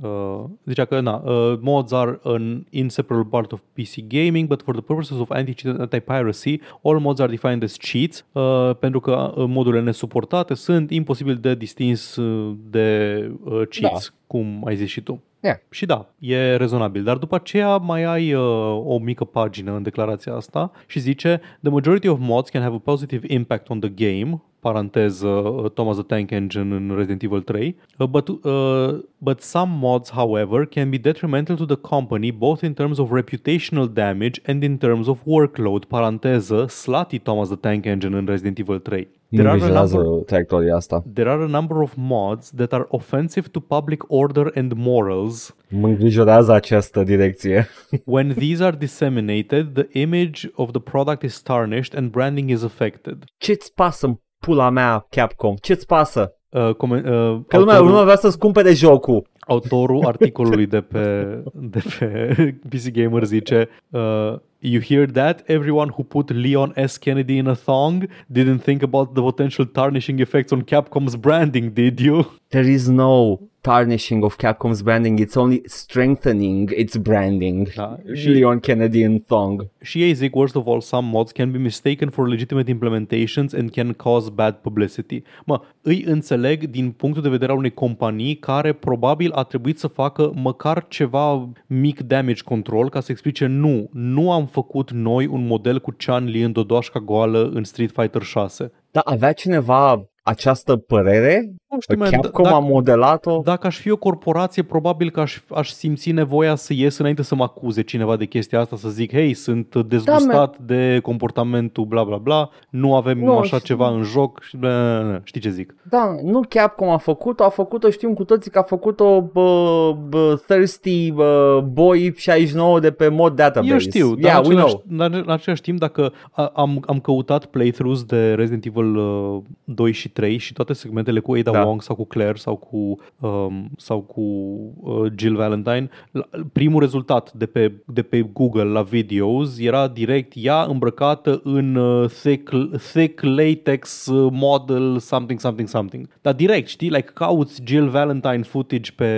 uh, 0.01 0.43
zicea 0.65 0.85
că 0.85 0.99
na, 0.99 1.15
uh, 1.25 1.57
mods 1.59 1.91
are 1.91 2.19
an 2.23 2.63
inseparable 2.69 3.27
part 3.29 3.51
of 3.51 3.61
PC 3.73 4.07
gaming 4.07 4.47
but 4.47 4.61
for 4.61 4.73
the 4.73 4.83
purposes 4.83 5.17
of 5.19 5.29
anti-cheat 5.29 5.71
and 5.73 5.81
anti-piracy 5.81 6.59
all 6.83 6.99
mods 6.99 7.19
are 7.19 7.29
defined 7.31 7.63
as 7.63 7.77
cheats 7.77 8.25
uh, 8.31 8.71
pentru 8.79 8.99
că 8.99 9.33
uh, 9.35 9.45
modurile 9.47 9.81
nesuportate 9.81 10.53
sunt 10.53 10.91
imposibil 10.91 11.35
de 11.35 11.55
distins 11.55 12.15
uh, 12.15 12.55
de 12.69 13.17
uh, 13.43 13.51
cheats, 13.69 14.09
Da. 14.09 14.15
cum 14.27 14.61
ai 14.65 14.75
zis 14.75 14.89
și 14.89 15.01
tu. 15.01 15.21
Yeah. 15.41 15.57
Și 15.69 15.85
da, 15.85 16.13
e 16.19 16.55
rezonabil. 16.55 17.03
Dar 17.03 17.17
după 17.17 17.35
aceea 17.35 17.77
mai 17.77 18.03
ai 18.03 18.33
uh, 18.33 18.41
o 18.85 18.97
mică 18.97 19.23
pagină 19.23 19.75
în 19.75 19.83
declarația 19.83 20.33
asta 20.33 20.71
și 20.87 20.99
zice 20.99 21.41
The 21.61 21.69
majority 21.69 22.07
of 22.07 22.19
mods 22.19 22.49
can 22.49 22.61
have 22.61 22.75
a 22.75 22.79
positive 22.79 23.33
impact 23.33 23.69
on 23.69 23.79
the 23.79 23.89
game 23.89 24.41
paranteză 24.61 25.27
uh, 25.27 25.71
Thomas 25.71 25.95
the 25.95 26.05
Tank 26.05 26.31
Engine 26.31 26.75
în 26.75 26.93
Resident 26.95 27.23
Evil 27.23 27.41
3 27.41 27.75
uh, 27.97 28.07
but, 28.07 28.27
uh, 28.27 28.99
but 29.17 29.39
some 29.39 29.71
mods 29.79 30.11
however 30.11 30.65
can 30.65 30.89
be 30.89 30.97
detrimental 30.97 31.55
to 31.55 31.65
the 31.65 31.75
company 31.75 32.31
both 32.31 32.61
in 32.61 32.73
terms 32.73 32.97
of 32.97 33.11
reputational 33.11 33.89
damage 33.93 34.41
and 34.45 34.63
in 34.63 34.77
terms 34.77 35.07
of 35.07 35.19
workload 35.25 35.85
paranteză 35.85 36.65
Slutty 36.67 37.19
Thomas 37.19 37.47
the 37.47 37.57
Tank 37.57 37.85
Engine 37.85 38.17
în 38.17 38.25
Resident 38.25 38.59
Evil 38.59 38.79
3 38.79 39.07
Nu 39.27 39.37
There 39.37 39.49
are, 39.49 39.57
a 39.57 39.61
vigilează 39.61 39.97
number, 39.97 40.23
traiectoria 40.23 40.75
asta. 40.75 41.03
there 41.13 41.29
are 41.29 41.43
a 41.43 41.47
number 41.47 41.77
of 41.77 41.93
mods 41.95 42.51
that 42.55 42.73
are 42.73 42.85
offensive 42.87 43.47
to 43.47 43.59
public 43.59 44.03
order 44.07 44.51
and 44.55 44.73
morals 44.75 45.55
Mă 45.69 45.87
îngrijorează 45.87 46.51
această 46.51 47.03
direcție. 47.03 47.67
When 48.05 48.33
these 48.33 48.63
are 48.63 48.75
disseminated, 48.75 49.73
the 49.73 49.99
image 50.01 50.49
of 50.55 50.71
the 50.71 50.81
product 50.81 51.21
is 51.21 51.41
tarnished 51.41 51.97
and 51.97 52.11
branding 52.11 52.49
is 52.49 52.63
affected. 52.63 53.23
Ce-ți 53.37 53.73
pasă 53.73 54.19
pula 54.41 54.69
mea, 54.69 55.05
Capcom? 55.09 55.55
Ce-ți 55.55 55.85
pasă? 55.85 56.33
Uh, 56.49 56.73
come, 56.75 56.95
uh, 56.97 57.39
Că 57.47 57.57
lumea, 57.57 57.73
autorul, 57.73 57.85
lumea 57.87 58.03
vrea 58.03 58.15
să-ți 58.15 58.37
cumpere 58.37 58.73
jocul. 58.73 59.23
autorul 59.39 60.05
articolului 60.05 60.65
de 60.65 60.81
pe, 60.81 61.25
de 61.53 61.81
pe 61.99 62.35
PC 62.69 62.91
Gamer 62.91 63.23
zice 63.23 63.69
uh, 63.89 64.35
You 64.63 64.79
hear 64.79 65.07
that? 65.07 65.43
Everyone 65.47 65.89
who 65.89 66.03
put 66.03 66.29
Leon 66.29 66.73
S. 66.75 66.99
Kennedy 66.99 67.39
in 67.39 67.47
a 67.47 67.55
thong 67.55 68.07
didn't 68.31 68.59
think 68.59 68.83
about 68.83 69.15
the 69.15 69.21
potential 69.21 69.65
tarnishing 69.65 70.19
effects 70.19 70.51
on 70.51 70.61
Capcom's 70.61 71.15
branding, 71.15 71.73
did 71.73 71.99
you? 71.99 72.25
There 72.49 72.69
is 72.69 72.87
no 72.87 73.39
tarnishing 73.63 74.23
of 74.23 74.37
Capcom's 74.37 74.81
branding, 74.83 75.19
it's 75.19 75.37
only 75.37 75.61
strengthening 75.65 76.71
its 76.75 76.97
branding. 76.97 77.71
Da, 77.75 77.97
și 78.13 78.21
și- 78.21 78.29
Leon 78.29 78.59
Kennedy 78.59 79.01
în 79.03 79.19
thong. 79.19 79.67
Și 79.81 80.03
ei 80.03 80.13
zic, 80.13 80.35
worst 80.35 80.55
of 80.55 80.67
all, 80.67 80.81
some 80.81 81.07
mods 81.11 81.31
can 81.31 81.51
be 81.51 81.57
mistaken 81.57 82.09
for 82.09 82.27
legitimate 82.29 82.69
implementations 82.69 83.53
and 83.53 83.71
can 83.71 83.93
cause 83.93 84.29
bad 84.33 84.55
publicity. 84.55 85.21
Mă, 85.45 85.61
îi 85.81 86.03
înțeleg 86.07 86.67
din 86.69 86.91
punctul 86.91 87.21
de 87.23 87.29
vedere 87.29 87.51
al 87.51 87.57
unei 87.57 87.73
companii 87.73 88.35
care 88.35 88.73
probabil 88.73 89.31
a 89.31 89.43
trebuit 89.43 89.79
să 89.79 89.87
facă 89.87 90.31
măcar 90.35 90.85
ceva 90.87 91.49
mic 91.67 91.99
damage 92.01 92.41
control 92.43 92.89
ca 92.89 92.99
să 92.99 93.11
explice 93.11 93.45
nu, 93.45 93.89
nu 93.91 94.31
am 94.31 94.45
făcut 94.51 94.91
noi 94.91 95.25
un 95.25 95.45
model 95.47 95.79
cu 95.79 95.93
Chan 95.97 96.25
Li 96.25 96.41
în 96.41 96.51
dodoașca 96.51 96.99
goală 96.99 97.49
în 97.53 97.63
Street 97.63 97.91
Fighter 97.91 98.21
6. 98.21 98.71
Da, 98.91 98.99
avea 98.99 99.33
cineva 99.33 100.05
această 100.23 100.75
părere? 100.77 101.53
Nu 101.71 101.79
știu, 101.79 101.97
man, 101.97 102.09
Capcom 102.11 102.43
d- 102.45 102.47
a 102.47 102.51
dacă, 102.51 102.63
modelat-o? 102.63 103.41
dacă 103.43 103.67
aș 103.67 103.77
fi 103.79 103.91
o 103.91 103.95
corporație, 103.95 104.63
probabil 104.63 105.09
că 105.09 105.19
aș, 105.19 105.39
aș 105.55 105.69
simți 105.69 106.11
nevoia 106.11 106.55
să 106.55 106.73
ies 106.73 106.97
înainte 106.97 107.21
să 107.23 107.35
mă 107.35 107.43
acuze 107.43 107.81
cineva 107.81 108.15
de 108.15 108.25
chestia 108.25 108.59
asta, 108.59 108.75
să 108.75 108.89
zic, 108.89 109.11
hei, 109.11 109.33
sunt 109.33 109.75
dezgustat 109.75 110.57
de 110.57 110.99
comportamentul 111.03 111.85
bla 111.85 112.03
bla 112.03 112.17
bla, 112.17 112.49
nu 112.69 112.95
avem 112.95 113.19
Nu, 113.19 113.37
așa 113.37 113.57
și- 113.57 113.63
ceva 113.63 113.89
în 113.89 114.03
joc, 114.03 114.41
și 114.41 114.57
bla, 114.57 114.69
bla, 114.69 114.99
bla, 114.99 115.09
bla. 115.09 115.19
știi 115.23 115.41
ce 115.41 115.49
zic? 115.49 115.75
Da, 115.89 116.15
nu 116.23 116.39
Capcom 116.49 116.89
a 116.89 116.97
făcut-o, 116.97 117.43
a 117.43 117.49
făcut-o, 117.49 117.89
știm 117.89 118.13
cu 118.13 118.23
toții 118.23 118.51
că 118.51 118.59
a 118.59 118.63
făcut-o 118.63 119.21
bă, 119.21 119.95
bă, 120.09 120.41
Thirsty 120.47 121.11
bă, 121.11 121.63
Boy 121.71 122.13
69 122.17 122.79
de 122.79 122.91
pe 122.91 123.07
mod 123.07 123.35
database. 123.35 123.71
Eu 123.71 123.77
știu, 123.79 124.15
dar 124.15 124.31
yeah, 124.31 124.39
în, 124.43 124.49
we 124.51 124.55
același, 124.55 124.75
know. 124.87 124.97
dar 124.97 125.11
în 125.25 125.29
același 125.31 125.61
timp, 125.61 125.79
dacă 125.79 126.13
a- 126.31 126.51
am, 126.55 126.83
am 126.87 126.99
căutat 126.99 127.45
playthroughs 127.45 128.03
de 128.03 128.33
Resident 128.33 128.65
Evil 128.65 128.95
uh, 128.95 129.41
2 129.63 129.91
și 129.91 130.09
3 130.09 130.37
și 130.37 130.53
toate 130.53 130.73
segmentele 130.73 131.19
cu 131.19 131.33
Ada 131.33 131.51
Da. 131.51 131.59
Wong 131.65 131.81
sau 131.81 131.95
cu 131.95 132.05
Claire 132.05 132.37
sau 132.37 132.55
cu, 132.55 132.99
um, 133.27 133.69
sau 133.77 134.01
cu 134.01 134.21
uh, 134.21 135.11
Jill 135.15 135.35
Valentine, 135.35 135.89
la, 136.11 136.27
primul 136.53 136.79
rezultat 136.79 137.33
de 137.33 137.45
pe, 137.45 137.71
de 137.85 138.01
pe 138.01 138.21
Google 138.21 138.63
la 138.63 138.81
videos 138.81 139.59
era 139.59 139.87
direct 139.87 140.31
ea 140.35 140.61
îmbrăcată 140.61 141.41
în 141.43 141.75
uh, 141.75 142.09
thick, 142.09 142.53
thick 142.93 143.21
latex 143.21 144.05
uh, 144.05 144.31
model 144.31 144.97
something 144.99 145.39
something 145.39 145.67
something. 145.67 146.07
Dar 146.21 146.33
direct, 146.33 146.67
știi, 146.67 146.89
like 146.89 147.11
cauți 147.13 147.61
Jill 147.65 147.89
Valentine 147.89 148.41
footage 148.41 148.91
pe, 148.95 149.11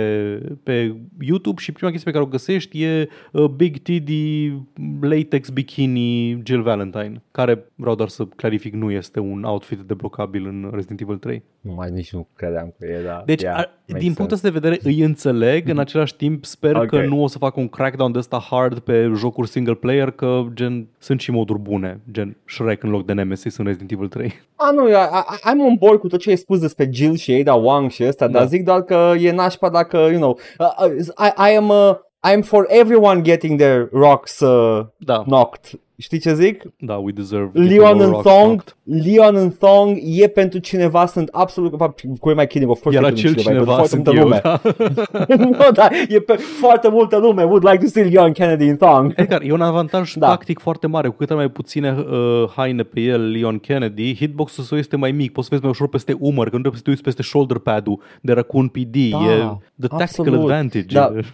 pe 0.62 0.96
YouTube 1.20 1.60
și 1.60 1.72
prima 1.72 1.90
chestie 1.90 2.10
pe 2.10 2.18
care 2.18 2.28
o 2.28 2.32
găsești 2.32 2.82
e 2.82 3.08
uh, 3.32 3.44
Big 3.44 3.78
Titty 3.78 4.52
latex 5.00 5.48
bikini 5.48 6.40
Jill 6.44 6.62
Valentine, 6.62 7.22
care 7.30 7.64
vreau 7.74 7.94
doar 7.94 8.08
să 8.08 8.24
clarific 8.24 8.74
nu 8.74 8.90
este 8.90 9.20
un 9.20 9.42
outfit 9.42 9.78
deblocabil 9.78 10.46
în 10.46 10.70
Resident 10.72 11.00
Evil 11.00 11.16
3. 11.16 11.42
Nu 11.60 11.72
mai 11.72 11.90
nici 11.90 12.12
nu 12.12 12.28
credeam 12.36 12.74
că 12.78 12.86
e, 12.86 13.02
da. 13.04 13.22
Deci, 13.26 13.42
yeah, 13.42 13.54
ar, 13.58 13.70
makes 13.86 14.04
din 14.04 14.14
punctul 14.14 14.36
sense. 14.36 14.46
ăsta 14.46 14.48
de 14.48 14.66
vedere, 14.68 14.94
îi 14.94 15.04
înțeleg, 15.04 15.68
în 15.68 15.78
același 15.78 16.16
timp 16.16 16.44
sper 16.44 16.74
Ok. 16.76 16.86
că 16.86 17.00
nu 17.04 17.22
o 17.22 17.26
să 17.26 17.38
facă 17.38 17.60
un 17.60 17.68
crackdown 17.68 18.12
de 18.12 18.18
ăsta 18.18 18.46
hard 18.50 18.78
pe 18.78 19.12
jocuri 19.16 19.48
single 19.48 19.74
player, 19.74 20.10
că 20.10 20.42
gen 20.54 20.86
sunt 20.98 21.20
și 21.20 21.30
moduri 21.30 21.58
bune, 21.58 22.00
gen 22.10 22.36
Shrek 22.46 22.82
în 22.82 22.90
loc 22.90 23.06
de 23.06 23.12
Nemesis 23.12 23.56
în 23.56 23.64
Resident 23.64 23.90
Evil 23.92 24.08
3. 24.08 24.32
A, 24.56 24.70
nu, 24.70 24.88
eu, 24.88 24.98
I- 25.00 25.50
I'm 25.50 25.68
on 25.68 25.74
board 25.78 25.98
cu 26.00 26.06
tot 26.06 26.20
ce 26.20 26.30
ai 26.30 26.36
spus 26.36 26.60
despre 26.60 26.88
Jill 26.92 27.14
și 27.14 27.32
Ada 27.32 27.54
Wong 27.54 27.90
și 27.90 28.04
ăsta, 28.06 28.26
Da. 28.28 28.38
dar 28.38 28.46
zic 28.48 28.64
doar 28.64 28.82
că 28.82 29.12
e 29.18 29.32
nașpa 29.32 29.68
dacă, 29.68 29.96
you 29.96 30.16
know, 30.20 30.38
uh, 30.58 30.66
uh, 30.98 31.06
I, 31.26 31.50
I 31.52 31.56
am 31.56 31.68
uh, 31.68 31.94
I'm 32.32 32.42
for 32.42 32.66
everyone 32.68 33.20
getting 33.20 33.58
their 33.60 33.88
rocks 33.92 34.40
uh, 34.40 34.80
Da, 34.96 35.22
knocked. 35.22 35.80
Știi 35.96 36.18
ce 36.18 36.34
zic? 36.34 36.62
da, 36.78 36.94
we 36.94 37.12
deserve 37.12 37.50
Leon 37.52 37.68
getting 37.68 37.82
our 37.82 38.00
în 38.00 38.10
rocks 38.10 38.22
Thong, 38.22 38.62
knocked. 38.84 39.04
Leon 39.06 39.36
în 39.36 39.50
Thong 39.50 39.98
e 40.02 40.28
pentru 40.28 40.58
cineva, 40.58 41.06
sunt 41.06 41.28
absolut, 41.32 41.72
cu 42.20 42.32
mai 42.34 42.46
kidding, 42.46 42.70
of 42.70 42.80
course 42.82 43.00
Iar 43.00 43.10
e 43.10 43.12
pentru 43.14 43.28
acel 43.28 43.42
cineva, 43.42 43.60
e 43.60 43.64
pentru 43.64 43.64
cineva 43.64 43.74
foarte 43.74 43.94
sunt 43.94 44.04
multă 44.06 44.20
eu, 44.20 44.26
lume. 44.28 44.40
da. 45.36 45.64
nu, 45.66 45.70
da, 45.72 45.88
e 46.08 46.20
pe 46.20 46.32
foarte 46.32 46.88
multă 46.88 47.18
lume, 47.18 47.42
would 47.42 47.64
like 47.70 47.84
to 47.84 47.90
see 47.90 48.02
Leon 48.04 48.32
Kennedy 48.32 48.64
in 48.66 48.76
Thong. 48.76 49.12
Edgar, 49.16 49.42
e 49.42 49.52
un 49.52 49.60
avantaj 49.60 50.14
Da. 50.14 50.26
tactic 50.26 50.58
foarte 50.58 50.86
mare. 50.86 51.08
Cu 51.08 51.14
cât 51.14 51.28
are 51.30 51.38
mai 51.38 51.48
puține 51.48 51.96
uh, 51.98 52.48
haine 52.56 52.82
pe 52.82 53.00
el, 53.00 53.30
Leon 53.30 53.58
Kennedy, 53.58 54.14
hitbox-ul 54.14 54.64
său 54.64 54.78
este 54.78 54.96
mai 54.96 55.12
mic. 55.12 55.32
Poți 55.32 55.46
să 55.46 55.52
vezi 55.52 55.62
mai 55.62 55.72
ușor 55.72 55.88
peste 55.88 56.16
umăr, 56.18 56.48
că 56.48 56.56
nu 56.56 56.60
trebuie 56.60 56.76
să 56.76 56.82
te 56.84 56.90
uiți 56.90 57.02
peste 57.02 57.22
shoulder 57.22 57.58
pad-ul 57.58 58.00
de 58.20 58.32
Raccoon 58.32 58.68
PD. 58.68 58.96
Da, 59.10 59.18
e 59.18 59.36
the 59.78 59.88
tactical 59.88 60.00
absolut. 60.00 60.40
advantage. 60.40 60.94
Da. 60.94 61.12
Uh, 61.14 61.24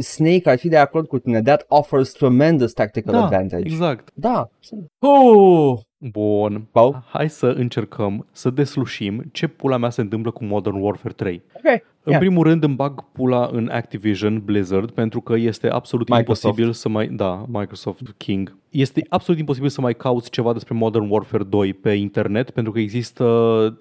Snake 0.00 0.50
ar 0.50 0.58
fi 0.58 0.68
de 0.68 0.76
acord 0.76 1.06
cu 1.06 1.18
tine, 1.18 1.42
that 1.42 1.64
offers 1.68 2.12
tremendous 2.12 2.72
tactical 2.72 3.12
da 3.12 3.22
advantage. 3.24 3.62
exact. 3.64 3.79
Da. 4.14 4.48
Uh, 4.98 5.78
Bun. 6.12 6.66
Paul? 6.72 7.02
Hai 7.08 7.30
să 7.30 7.46
încercăm 7.46 8.26
să 8.32 8.50
deslușim 8.50 9.22
ce 9.32 9.46
pula 9.46 9.76
mea 9.76 9.90
se 9.90 10.00
întâmplă 10.00 10.30
cu 10.30 10.44
Modern 10.44 10.80
Warfare 10.80 11.14
3. 11.14 11.42
ok. 11.54 11.82
În 12.02 12.12
Yeah. 12.12 12.20
primul 12.24 12.44
rând 12.44 12.62
îmi 12.64 12.74
bag 12.74 13.04
pula 13.12 13.48
în 13.52 13.68
Activision 13.72 14.42
Blizzard 14.44 14.90
pentru 14.90 15.20
că 15.20 15.36
este 15.36 15.68
absolut 15.70 16.08
Microsoft. 16.08 16.42
imposibil 16.44 16.72
să 16.72 16.88
mai... 16.88 17.06
Da, 17.08 17.44
Microsoft 17.48 18.14
King. 18.16 18.56
Este 18.70 19.06
absolut 19.08 19.40
imposibil 19.40 19.68
să 19.68 19.80
mai 19.80 19.94
cauți 19.94 20.30
ceva 20.30 20.52
despre 20.52 20.74
Modern 20.74 21.10
Warfare 21.10 21.42
2 21.44 21.74
pe 21.74 21.90
internet 21.92 22.50
pentru 22.50 22.72
că 22.72 22.78
există 22.78 23.24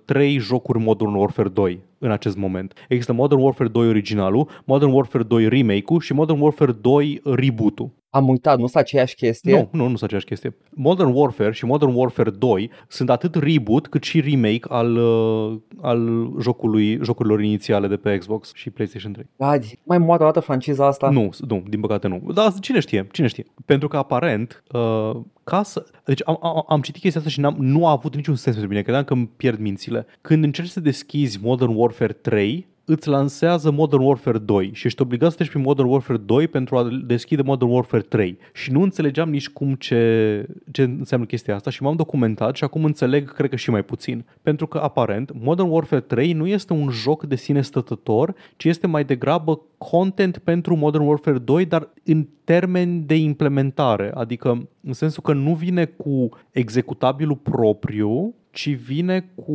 trei 0.06 0.38
jocuri 0.38 0.80
Modern 0.80 1.14
Warfare 1.14 1.50
2 1.50 1.80
în 1.98 2.12
acest 2.12 2.38
moment. 2.38 2.74
Există 2.88 3.14
Modern 3.14 3.42
Warfare 3.42 3.70
2 3.70 3.88
originalul, 3.88 4.48
Modern 4.66 4.92
Warfare 4.92 5.24
2 5.24 5.48
remake-ul 5.50 6.00
și 6.00 6.14
Modern 6.14 6.40
Warfare 6.42 6.72
2 6.72 7.22
reboot-ul. 7.24 7.90
Am 8.10 8.30
uitat, 8.30 8.60
nu 8.60 8.68
sunt 8.68 8.84
aceeași 8.84 9.16
chestie? 9.16 9.54
Nu, 9.54 9.70
nu, 9.72 9.82
nu 9.82 9.88
sunt 9.88 10.04
aceeași 10.04 10.26
chestie. 10.26 10.56
Modern 10.70 11.12
Warfare 11.14 11.52
și 11.52 11.66
Modern 11.66 11.94
Warfare 11.96 12.30
2 12.30 12.70
sunt 12.88 13.10
atât 13.10 13.36
reboot 13.36 13.88
cât 13.88 14.04
și 14.04 14.20
remake 14.20 14.62
al, 14.68 14.96
uh, 14.96 15.60
al 15.82 16.32
jocului, 16.42 17.00
jocurilor 17.04 17.42
inițiale 17.42 17.88
de 17.88 17.96
pe 17.96 18.18
Xbox 18.18 18.52
și 18.54 18.70
PlayStation 18.70 19.12
3. 19.12 19.26
God, 19.38 19.64
mai 19.84 19.98
moară 19.98 20.24
o 20.24 20.26
dată 20.26 20.40
franciza 20.40 20.88
asta? 20.88 21.10
Nu, 21.10 21.30
nu, 21.48 21.64
din 21.68 21.80
păcate 21.80 22.08
nu. 22.08 22.32
Dar 22.34 22.54
cine 22.60 22.80
știe, 22.80 23.08
cine 23.12 23.28
știe. 23.28 23.46
Pentru 23.66 23.88
că 23.88 23.98
aparent, 23.98 24.64
uh, 24.72 25.12
ca 25.44 25.64
să... 25.64 25.86
Deci 26.06 26.22
am, 26.26 26.40
am, 26.42 26.66
am 26.68 26.82
citit 26.82 27.02
chestia 27.02 27.20
asta 27.20 27.34
și 27.34 27.40
n-am, 27.40 27.56
nu 27.60 27.88
a 27.88 27.92
avut 27.92 28.16
niciun 28.16 28.36
sens 28.36 28.56
pentru 28.56 28.72
mine, 28.72 28.84
credeam 28.84 29.04
că 29.04 29.14
îmi 29.14 29.30
pierd 29.38 29.60
mințile. 29.60 30.06
Când 30.22 30.44
încerci 30.44 30.70
să 30.70 30.80
deschizi 30.80 31.40
Modern 31.42 31.76
Warfare 31.76 32.14
3, 32.14 32.68
îți 32.90 33.08
lansează 33.08 33.72
Modern 33.72 34.02
Warfare 34.02 34.38
2 34.38 34.70
și 34.74 34.88
ești 34.88 35.02
obligat 35.02 35.30
să 35.30 35.36
treci 35.36 35.50
prin 35.50 35.62
Modern 35.62 35.88
Warfare 35.88 36.20
2 36.26 36.48
pentru 36.48 36.78
a 36.78 36.88
deschide 37.06 37.42
Modern 37.42 37.72
Warfare 37.72 38.04
3. 38.04 38.38
Și 38.54 38.72
nu 38.72 38.82
înțelegeam 38.82 39.30
nici 39.30 39.50
cum 39.50 39.74
ce, 39.74 40.46
ce 40.72 40.84
înseamnă 40.84 41.26
chestia 41.26 41.56
asta 41.56 41.70
și 41.70 41.84
m-am 41.84 41.96
documentat 41.96 42.56
și 42.56 42.64
acum 42.64 42.84
înțeleg, 42.84 43.34
cred 43.34 43.50
că 43.50 43.56
și 43.56 43.70
mai 43.70 43.84
puțin. 43.84 44.26
Pentru 44.42 44.68
că, 44.68 44.78
aparent, 44.78 45.32
Modern 45.42 45.70
Warfare 45.70 46.02
3 46.02 46.34
nu 46.34 46.48
este 46.48 46.74
un 46.74 46.90
joc 46.90 47.24
de 47.24 47.36
sine 47.36 47.62
stătător, 47.62 48.36
ci 48.58 48.66
este 48.66 48.88
mai 48.88 49.04
degrabă 49.04 49.62
content 49.78 50.38
pentru 50.38 50.76
Modern 50.76 51.06
Warfare 51.06 51.38
2, 51.38 51.66
dar 51.66 51.90
în 52.06 52.28
termeni 52.44 53.04
de 53.06 53.16
implementare, 53.16 54.12
adică 54.14 54.68
în 54.84 54.94
sensul 54.94 55.24
că 55.24 55.34
nu 55.34 55.54
vine 55.54 55.86
cu 55.86 56.30
executabilul 56.52 57.36
propriu, 57.36 58.34
ci 58.52 58.70
vine 58.70 59.30
cu... 59.36 59.54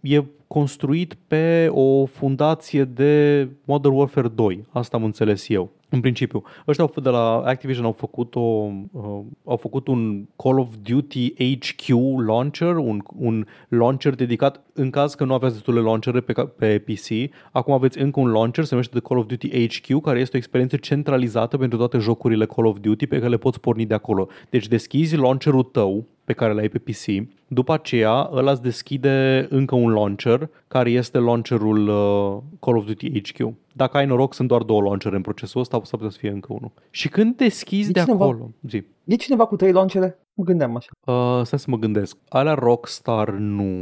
e 0.00 0.22
construit 0.46 1.16
pe 1.26 1.68
o 1.70 2.04
fundație 2.04 2.84
de 2.84 3.48
Modern 3.64 3.94
Warfare 3.94 4.28
2. 4.28 4.64
Asta 4.70 4.96
am 4.96 5.04
înțeles 5.04 5.48
eu. 5.48 5.70
În 5.88 6.00
principiu, 6.00 6.42
ăștia 6.68 6.84
au- 6.84 7.02
de 7.02 7.08
la 7.08 7.36
Activision 7.36 7.84
au 7.84 7.92
făcut, 7.92 8.34
o, 8.34 8.40
uh, 8.40 9.20
au 9.44 9.56
făcut 9.56 9.88
un 9.88 10.24
Call 10.36 10.58
of 10.58 10.68
Duty 10.82 11.32
HQ 11.58 11.88
launcher, 12.26 12.76
un, 12.76 13.02
un 13.18 13.46
launcher 13.68 14.14
dedicat 14.14 14.62
în 14.72 14.90
caz 14.90 15.14
că 15.14 15.24
nu 15.24 15.32
aveți 15.34 15.52
destule 15.52 15.80
launchere 15.80 16.20
pe, 16.20 16.32
ca- 16.32 16.46
pe 16.58 16.78
PC. 16.78 17.30
Acum 17.52 17.72
aveți 17.74 17.98
încă 18.00 18.20
un 18.20 18.28
launcher, 18.30 18.64
se 18.64 18.70
numește 18.70 18.98
The 18.98 19.08
Call 19.08 19.20
of 19.20 19.26
Duty 19.26 19.66
HQ, 19.66 20.00
care 20.02 20.20
este 20.20 20.36
o 20.36 20.38
experiență 20.38 20.76
centralizată 20.76 21.56
pentru 21.56 21.78
toate 21.78 21.98
jocurile 21.98 22.46
Call 22.46 22.66
of 22.66 22.78
Duty 22.80 23.06
pe 23.06 23.16
care 23.16 23.28
le 23.30 23.36
poți 23.36 23.60
porni 23.60 23.86
de 23.86 23.94
acolo. 23.94 24.28
Deci 24.50 24.68
deschizi 24.68 25.16
launcherul 25.16 25.62
tău 25.62 26.04
pe 26.24 26.32
care 26.32 26.52
l-ai 26.52 26.68
pe 26.68 26.78
PC. 26.78 27.26
După 27.48 27.72
aceea, 27.72 28.28
ăla 28.32 28.50
îți 28.50 28.62
deschide 28.62 29.46
încă 29.50 29.74
un 29.74 29.92
launcher, 29.92 30.48
care 30.68 30.90
este 30.90 31.18
launcherul 31.18 31.88
uh, 31.88 32.42
Call 32.60 32.76
of 32.76 32.84
Duty 32.86 33.20
HQ. 33.20 33.52
Dacă 33.72 33.96
ai 33.96 34.06
noroc, 34.06 34.34
sunt 34.34 34.48
doar 34.48 34.62
două 34.62 34.82
launchere 34.82 35.16
în 35.16 35.22
procesul 35.22 35.60
ăsta, 35.60 35.76
s-ar 35.82 35.98
putea 35.98 36.10
să 36.10 36.18
fie 36.20 36.30
încă 36.30 36.52
unul. 36.52 36.70
Și 36.90 37.08
când 37.08 37.36
deschizi 37.36 37.92
De 37.92 37.92
de 37.92 38.04
cineva- 38.04 38.24
acolo... 38.24 38.50
Zi. 38.68 38.82
E 39.04 39.14
cineva 39.16 39.44
cu 39.46 39.56
trei 39.56 39.72
launchere? 39.72 40.18
Mă 40.34 40.44
gândeam 40.44 40.76
așa. 40.76 40.88
Uh, 41.04 41.44
stai 41.44 41.58
să 41.58 41.66
mă 41.68 41.76
gândesc. 41.76 42.16
Alea 42.28 42.54
Rockstar 42.54 43.30
nu, 43.30 43.72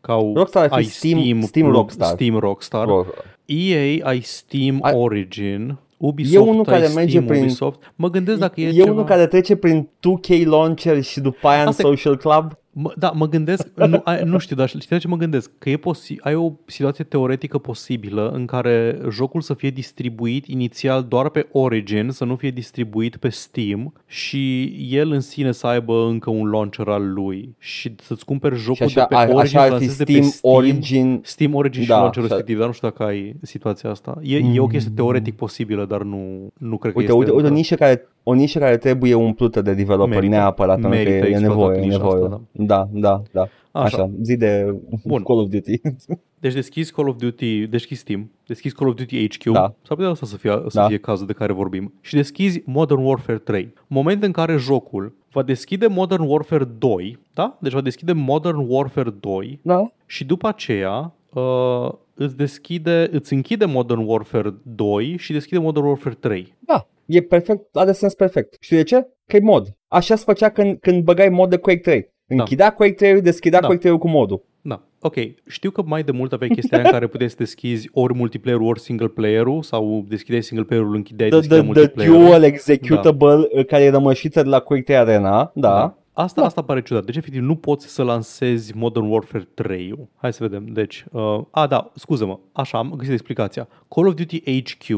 că 0.00 0.12
au, 0.12 0.34
Rockstar 0.34 0.62
ar 0.62 0.68
fi 0.68 0.74
ai 0.74 0.84
Steam- 0.84 1.40
Steam 1.46 1.70
Rockstar. 1.70 2.08
Steam 2.08 2.36
Rockstar. 2.38 2.84
Bro, 2.86 3.04
EA 3.44 4.06
ai 4.08 4.20
Steam 4.20 4.78
Ai- 4.82 4.94
Origin. 4.94 5.78
Ubisoft 5.96 6.46
E 6.46 6.50
unul 6.50 6.64
ai 6.68 6.80
care 6.80 6.92
merge 6.94 7.10
Steam 7.10 7.24
prin- 7.26 7.40
Ubisoft. 7.42 7.92
Mă 7.96 8.10
gândesc 8.10 8.38
dacă 8.38 8.60
e, 8.60 8.66
e 8.68 8.72
ceva... 8.72 8.90
unul 8.90 9.04
care 9.04 9.26
trece 9.26 9.56
prin 9.56 9.88
2K 9.98 10.44
launcher 10.44 11.02
și 11.02 11.20
după 11.20 11.48
aia 11.48 11.60
în 11.62 11.66
Asta 11.68 11.82
e- 11.82 11.84
social 11.86 12.16
club? 12.16 12.52
Mă, 12.76 12.92
da, 12.96 13.10
mă 13.10 13.28
gândesc, 13.28 13.66
nu, 13.74 14.00
ai, 14.04 14.22
nu 14.24 14.38
știu, 14.38 14.56
dar 14.56 14.68
știi 14.68 14.80
de 14.88 14.98
ce 14.98 15.08
mă 15.08 15.16
gândesc? 15.16 15.50
Că 15.58 15.70
e 15.70 15.76
posi- 15.76 16.16
ai 16.20 16.34
o 16.34 16.52
situație 16.66 17.04
teoretică 17.04 17.58
posibilă 17.58 18.30
în 18.34 18.46
care 18.46 18.98
jocul 19.10 19.40
să 19.40 19.54
fie 19.54 19.70
distribuit 19.70 20.46
inițial 20.46 21.02
doar 21.08 21.28
pe 21.28 21.46
Origin, 21.52 22.10
să 22.10 22.24
nu 22.24 22.36
fie 22.36 22.50
distribuit 22.50 23.16
pe 23.16 23.28
Steam 23.28 23.92
și 24.06 24.62
el 24.90 25.10
în 25.10 25.20
sine 25.20 25.52
să 25.52 25.66
aibă 25.66 26.06
încă 26.08 26.30
un 26.30 26.48
launcher 26.50 26.88
al 26.88 27.12
lui 27.12 27.54
și 27.58 27.94
să-ți 28.02 28.24
cumperi 28.24 28.56
Și 28.56 28.62
jocul 28.62 28.86
așa, 28.86 29.00
de 29.00 29.06
pe 29.08 29.14
a, 29.14 29.20
Origin, 29.20 29.38
așa 29.38 29.48
să 29.48 29.58
ar 29.58 29.64
fi 29.64 29.70
lansezi 29.70 29.96
de 29.96 30.04
Steam, 30.04 30.20
pe 30.20 30.26
Steam, 30.26 30.54
Origin. 30.54 31.20
Steam 31.24 31.54
Origin 31.54 31.82
și 31.82 31.88
Da, 31.88 31.96
launcherul 31.98 32.24
așa. 32.24 32.34
respectiv, 32.34 32.58
dar 32.58 32.66
nu 32.66 32.72
știu 32.72 32.88
dacă 32.88 33.02
ai 33.02 33.36
situația 33.42 33.90
asta. 33.90 34.18
E, 34.22 34.36
e 34.36 34.60
o 34.60 34.66
chestie 34.66 34.92
teoretic 34.94 35.34
posibilă, 35.36 35.84
dar 35.84 36.02
nu, 36.02 36.52
nu 36.58 36.76
cred 36.76 36.92
că 36.92 36.98
Uite, 36.98 37.10
este 37.12 37.12
uite, 37.12 37.30
uite 37.30 37.42
o 37.42 37.46
încă. 37.46 37.58
nișă 37.58 37.74
care 37.74 38.08
o 38.24 38.32
nișă 38.34 38.58
care 38.58 38.76
trebuie 38.76 39.14
umplută 39.14 39.62
de 39.62 39.74
developer 39.74 40.14
Merită. 40.14 40.34
neapărat 40.34 40.80
pentru 40.80 40.88
că 40.90 40.96
Merită 40.96 41.26
e 41.26 41.28
exploatat 41.28 41.56
nevoie, 41.56 41.78
e 41.78 41.80
nișa 41.84 41.96
nevoie. 41.96 42.22
asta, 42.24 42.40
da, 42.52 42.88
da, 42.92 43.22
da. 43.32 43.40
Așa. 43.72 43.84
Așa, 43.96 44.10
zi 44.22 44.36
de 44.36 44.74
Bun. 45.04 45.22
Call 45.22 45.38
of 45.38 45.48
Duty. 45.48 45.80
Deci 46.40 46.52
deschizi 46.54 46.92
Call 46.92 47.08
of 47.08 47.16
Duty, 47.16 47.66
deschizi 47.66 48.00
Steam, 48.00 48.30
deschizi 48.46 48.74
Call 48.74 48.88
of 48.90 48.96
Duty 48.96 49.28
HQ, 49.28 49.44
Da. 49.52 49.60
s-ar 49.82 49.96
putea 49.96 50.08
asta 50.10 50.26
să 50.26 50.36
fie, 50.36 50.50
să 50.68 50.78
Da. 50.78 50.86
fie 50.86 50.98
cazul 50.98 51.26
de 51.26 51.32
care 51.32 51.52
vorbim, 51.52 51.92
și 52.00 52.14
deschizi 52.14 52.62
Modern 52.66 53.00
Warfare 53.04 53.38
3. 53.38 53.72
Moment 53.86 54.22
în 54.22 54.32
care 54.32 54.56
jocul 54.56 55.14
va 55.32 55.42
deschide 55.42 55.86
Modern 55.86 56.22
Warfare 56.28 56.64
2, 56.78 57.18
da? 57.34 57.56
Deci 57.60 57.72
va 57.72 57.80
deschide 57.80 58.12
Modern 58.12 58.64
Warfare 58.68 59.10
2 59.20 59.58
Da? 59.62 59.90
și 60.06 60.24
după 60.24 60.48
aceea 60.48 61.12
uh, 61.32 61.88
îți 62.14 62.36
deschide, 62.36 63.08
îți 63.12 63.32
închide 63.32 63.64
Modern 63.64 64.00
Warfare 64.06 64.54
2 64.62 65.16
și 65.18 65.32
deschide 65.32 65.58
Modern 65.58 65.86
Warfare 65.86 66.14
3. 66.20 66.54
Da. 66.58 66.86
E 67.06 67.20
perfect, 67.20 67.76
are 67.76 67.92
sens 67.92 68.14
perfect. 68.14 68.56
Știi 68.60 68.76
de 68.76 68.82
ce? 68.82 69.06
Că 69.26 69.36
e 69.36 69.40
mod. 69.40 69.76
Așa 69.88 70.16
se 70.16 70.22
făcea 70.26 70.48
când, 70.48 70.78
când 70.80 71.04
băgai 71.04 71.28
mod 71.28 71.50
de 71.50 71.56
Quake 71.56 71.80
3. 71.80 72.12
Închidea 72.26 72.72
Quake 72.72 72.92
3 72.92 73.20
deschidea 73.22 73.60
Da. 73.60 73.66
Quake 73.66 73.80
3 73.82 73.98
cu 73.98 74.08
modul. 74.08 74.44
Da, 74.60 74.82
ok. 75.00 75.14
Știu 75.46 75.70
că 75.70 75.82
mai 75.86 76.02
de 76.02 76.12
mult 76.12 76.32
aveai 76.32 76.50
chestia 76.50 76.76
aia 76.78 76.86
în 76.86 76.92
care 76.92 77.06
puteai 77.06 77.30
să 77.30 77.36
deschizi 77.38 77.88
ori 77.92 78.14
multiplayer 78.14 78.60
ori 78.60 78.80
single 78.80 79.08
player-ul 79.08 79.62
sau 79.62 80.04
deschideai 80.08 80.42
single 80.42 80.66
player-ul, 80.66 80.94
închideai, 80.94 81.28
The, 81.28 81.38
deschideai 81.38 81.62
the, 81.62 81.72
the 81.72 81.80
multiplayer 81.80 82.26
dual 82.26 82.42
executable 82.42 83.48
da. 83.54 83.62
care 83.62 83.82
e 83.82 83.90
rămășiță 83.90 84.42
de 84.42 84.48
la 84.48 84.60
Quake 84.60 84.82
3 84.82 84.96
Arena. 84.96 85.50
Da. 85.54 85.68
da. 85.68 85.98
Asta, 86.12 86.40
Da. 86.40 86.46
asta 86.46 86.62
pare 86.62 86.82
ciudat. 86.82 87.04
Deci, 87.04 87.16
efectiv, 87.16 87.42
nu 87.42 87.56
poți 87.56 87.86
să 87.86 88.02
lansezi 88.02 88.76
Modern 88.76 89.06
Warfare 89.06 89.48
3 89.54 89.94
Hai 90.16 90.32
să 90.32 90.42
vedem. 90.42 90.66
Deci, 90.66 91.04
uh, 91.12 91.40
a, 91.50 91.66
da, 91.66 91.90
scuză-mă. 91.94 92.38
Așa, 92.52 92.78
am 92.78 92.94
găsit 92.96 93.12
explicația. 93.12 93.68
Call 93.88 94.06
of 94.06 94.14
Duty 94.14 94.62
HQ 94.62 94.88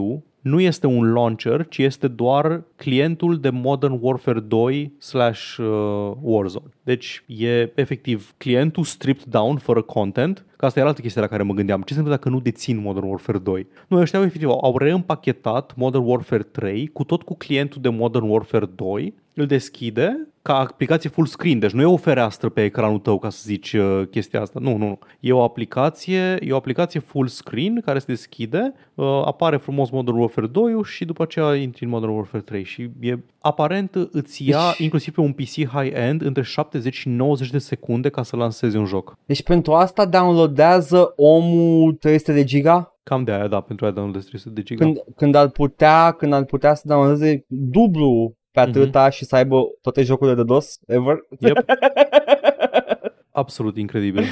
nu 0.47 0.61
este 0.61 0.86
un 0.86 1.12
launcher, 1.12 1.66
ci 1.68 1.78
este 1.78 2.09
doar 2.09 2.62
clientul 2.76 3.40
de 3.40 3.51
Modern 3.51 3.99
Warfare 4.01 4.40
2 4.40 4.92
slash 4.99 5.57
uh, 5.57 6.12
Warzone. 6.20 6.66
Deci 6.82 7.24
e 7.26 7.72
efectiv 7.74 8.34
clientul 8.36 8.84
stripped 8.84 9.24
down 9.24 9.57
fără 9.57 9.82
content, 9.82 10.44
că 10.57 10.66
asta 10.66 10.78
era 10.78 10.88
altă 10.88 11.01
chestie 11.01 11.20
la 11.20 11.26
care 11.26 11.42
mă 11.42 11.55
gândeam. 11.55 11.80
Ce 11.80 11.92
se 11.92 11.99
întâmplă 11.99 12.16
dacă 12.16 12.28
nu 12.28 12.40
dețin 12.40 12.80
Modern 12.80 13.07
Warfare 13.07 13.38
2? 13.38 13.66
Nu, 13.88 13.99
ăștia 13.99 14.20
efectiv 14.20 14.49
au 14.49 14.78
reîmpachetat 14.78 15.72
Modern 15.76 16.05
Warfare 16.07 16.42
3 16.42 16.86
cu 16.86 17.05
tot 17.05 17.22
cu 17.22 17.34
clientul 17.36 17.82
de 17.82 17.88
Modern 17.88 18.28
Warfare 18.28 18.66
2, 18.74 19.14
îl 19.34 19.47
deschide 19.47 20.28
ca 20.47 20.59
aplicație 20.59 21.11
full 21.11 21.26
screen, 21.26 21.59
deci 21.59 21.70
nu 21.70 21.80
e 21.80 21.84
o 21.84 21.97
fereastră 21.97 22.49
pe 22.49 22.64
ecranul 22.64 22.99
tău 22.99 23.18
ca 23.18 23.28
să 23.28 23.42
zici 23.44 23.72
uh, 23.72 24.03
chestia 24.11 24.40
asta. 24.40 24.59
Nu, 24.62 24.76
nu, 24.76 24.86
nu. 24.86 24.99
E 25.20 25.32
o 25.32 25.42
aplicație, 25.42 26.36
e 26.40 26.53
o 26.53 26.57
aplicație 26.57 27.01
full 27.01 27.26
screen 27.26 27.80
care 27.80 27.99
se 27.99 28.05
deschide, 28.09 28.72
uh, 28.94 29.07
apare 29.07 29.57
frumos 29.57 29.90
Modern 29.90 30.16
Warfare 30.16 30.47
2 30.47 30.82
și 30.84 31.05
după 31.05 31.22
aceea 31.22 31.55
intri 31.55 31.84
în 31.84 31.90
Modern 31.90 32.12
Warfare 32.12 32.42
3 32.42 32.64
și 32.64 32.90
e 33.01 33.18
aparent 33.40 33.94
îți 34.11 34.49
ia 34.49 34.57
Deci- 34.57 34.78
inclusiv 34.78 35.14
pe 35.14 35.20
un 35.20 35.32
PC 35.32 35.68
high-end 35.68 36.22
între 36.22 36.42
70 36.42 36.94
și 36.94 37.09
90 37.09 37.51
de 37.51 37.59
secunde 37.59 38.09
ca 38.09 38.22
să 38.22 38.36
lansezi 38.36 38.76
un 38.76 38.84
joc. 38.84 39.18
Deci 39.24 39.42
pentru 39.42 39.72
asta 39.72 40.05
downloadează 40.05 41.12
omul 41.16 41.92
300 41.92 42.32
de 42.32 42.44
giga? 42.44 42.99
Cam 43.03 43.24
de 43.24 43.32
aia, 43.32 43.47
da, 43.47 43.61
pentru 43.61 43.84
aia 43.84 43.94
downloadezi 43.94 44.26
300 44.26 44.55
de 44.55 44.62
giga. 44.62 44.84
Când, 44.84 44.99
când 45.16 45.34
ar 45.34 45.49
putea, 45.49 46.11
când 46.11 46.32
ar 46.32 46.44
putea 46.44 46.74
să 46.74 46.82
downloadeze 46.86 47.44
dublu 47.49 48.36
pe 48.57 48.62
atâta 48.62 49.09
și 49.09 49.24
să 49.24 49.36
aibă 49.36 49.57
toate 49.80 50.02
jocurile 50.02 50.36
de 50.36 50.42
DOS 50.42 50.78
ever. 50.86 51.16
Yep. 51.38 51.64
Absolut 53.30 53.76
incredibil. 53.76 54.24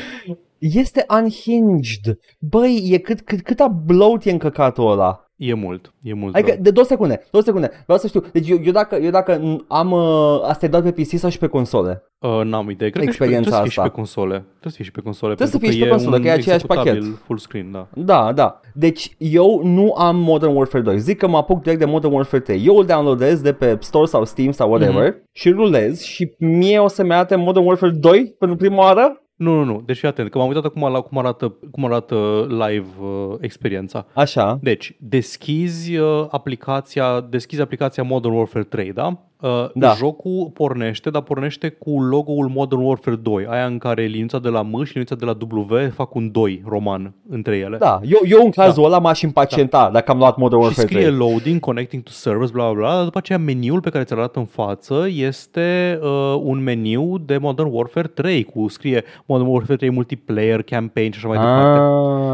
Este 0.59 1.07
unhinged. 1.11 2.19
Băi, 2.39 2.89
e 2.91 2.99
cât, 2.99 3.21
cât, 3.21 3.43
cât 3.43 3.61
a 3.61 3.69
bloat 3.69 4.25
e 4.25 4.31
încăcatul 4.31 4.91
ăla. 4.91 5.24
E 5.49 5.55
mult, 5.55 5.93
e 6.03 6.15
mult. 6.15 6.35
Adică 6.35 6.51
rău. 6.51 6.63
de 6.63 6.71
două 6.71 6.87
secunde, 6.87 7.23
două 7.31 7.45
secunde. 7.45 7.71
Vreau 7.85 7.99
să 7.99 8.07
știu. 8.07 8.25
Deci 8.33 8.49
eu, 8.49 8.59
eu 8.65 8.73
dacă, 8.73 8.95
eu 9.03 9.11
dacă 9.11 9.41
am 9.69 9.93
uh, 9.93 10.41
asta 10.43 10.65
e 10.67 10.69
doar 10.69 10.83
pe 10.83 10.91
PC 10.91 11.09
sau 11.19 11.31
și 11.31 11.39
pe 11.39 11.47
console? 11.47 12.03
Uh, 12.19 12.41
n-am 12.45 12.71
idee. 12.71 12.91
Cred 12.91 13.07
Experiența 13.07 13.51
că 13.51 13.57
și 13.57 13.61
pe, 13.61 13.61
trebuie 13.61 13.61
să 13.61 13.63
fie 13.63 13.71
și 13.71 13.79
asta. 13.79 13.91
pe 13.91 13.95
console. 13.95 14.35
Trebuie 14.61 14.73
să 14.73 14.77
fie 14.77 14.85
și 14.85 14.91
pe 14.91 15.01
console. 15.01 15.35
Trebuie 15.35 15.49
să 15.49 15.59
pentru 15.59 15.71
fie 15.71 15.79
și 15.79 15.83
pe 15.83 15.89
e 15.89 15.97
console, 15.97 16.17
un 16.17 16.23
că 16.23 16.29
e 16.29 16.31
aceeași 16.31 16.65
executabil 16.65 17.01
pachet. 17.03 17.25
full 17.27 17.39
screen, 17.39 17.71
da. 17.73 17.87
Da, 17.95 18.33
da. 18.33 18.61
Deci 18.75 19.15
eu 19.19 19.61
nu 19.65 19.93
am 19.97 20.17
Modern 20.17 20.55
Warfare 20.57 20.83
2. 20.85 20.99
Zic 20.99 21.19
că 21.19 21.27
mă 21.29 21.37
apuc 21.37 21.63
direct 21.63 21.79
de 21.81 21.85
Modern 21.85 22.13
Warfare 22.15 22.43
3. 22.43 22.63
Eu 22.67 22.77
îl 22.77 22.85
downloadez 22.85 23.41
de 23.41 23.53
pe 23.53 23.77
Store 23.81 24.07
sau 24.07 24.25
Steam 24.25 24.53
sau 24.53 24.71
whatever 24.71 25.05
Mhm. 25.11 25.23
și 25.33 25.51
rulez 25.51 26.01
și 26.03 26.35
mie 26.39 26.79
o 26.79 26.89
să-mi 26.89 27.13
arate 27.13 27.35
Modern 27.37 27.67
Warfare 27.67 27.93
2 27.93 28.35
pentru 28.39 28.57
prima 28.57 28.77
oară. 28.83 29.19
Nu, 29.45 29.55
nu, 29.55 29.65
nu. 29.65 29.83
Deci 29.87 29.99
fii 29.99 30.09
atent, 30.09 30.31
că 30.31 30.39
m-am 30.39 30.49
uitat 30.49 30.65
acum 30.65 30.93
la 30.93 31.01
cum 31.01 31.19
arată, 31.19 31.55
cum 31.71 31.85
arată 31.85 32.47
live 32.49 32.89
uh, 33.01 33.35
experiența. 33.41 34.07
Așa. 34.13 34.59
Deci, 34.63 34.97
deschizi 34.99 35.97
uh, 35.97 36.27
aplicația, 36.31 37.21
deschizi 37.21 37.61
aplicația 37.61 38.03
Modern 38.03 38.35
Warfare 38.35 38.65
3, 38.65 38.93
da? 38.93 39.19
Uh, 39.45 39.71
Da. 39.75 39.93
Jocul 39.97 40.51
pornește, 40.55 41.11
dar 41.11 41.23
pornește 41.23 41.69
cu 41.69 42.03
logo-ul 42.03 42.49
Modern 42.49 42.81
Warfare 42.83 43.17
2, 43.17 43.47
aia 43.49 43.67
în 43.67 43.79
care 43.79 44.05
liniuța 44.05 44.39
de 44.39 44.49
la 44.49 44.63
M 44.63 44.83
și 44.85 44.93
liniuța 44.93 45.15
de 45.15 45.25
la 45.25 45.37
W 45.51 45.91
fac 45.95 46.15
un 46.15 46.31
2 46.31 46.63
roman 46.67 47.15
între 47.29 47.57
ele. 47.57 47.77
Da, 47.77 48.01
eu, 48.03 48.21
eu 48.39 48.45
în 48.45 48.51
cazul 48.51 48.85
ăla 48.85 48.99
m-aș 48.99 49.21
impacienta 49.21 49.91
dacă 49.93 50.11
am 50.11 50.19
luat 50.19 50.37
Modern 50.37 50.61
Și 50.61 50.67
Warfare 50.67 50.87
scrie 50.87 51.03
3. 51.07 51.17
loading, 51.17 51.61
connecting 51.61 52.03
to 52.03 52.11
servers, 52.11 52.51
bla 52.51 52.65
bla 52.65 52.73
bla, 52.75 52.95
dar 52.95 53.05
după 53.05 53.19
aceea 53.19 53.39
meniul 53.39 53.81
pe 53.81 53.91
care 53.91 54.05
ți-l 54.05 54.17
arată 54.19 54.39
în 54.39 54.45
față 54.45 55.07
este 55.17 55.99
uh, 56.03 56.41
un 56.43 56.63
meniu 56.63 57.19
de 57.19 57.37
Modern 57.39 57.69
Warfare 57.73 58.07
3 58.09 58.43
cu 58.45 58.69
scrie 58.69 59.03
Modern 59.27 59.49
Warfare 59.51 59.77
3 59.77 59.91
multiplayer, 59.91 60.63
campaign 60.63 61.13
și 61.13 61.19
așa 61.19 61.29
mai 61.29 61.37
departe. 61.37 61.79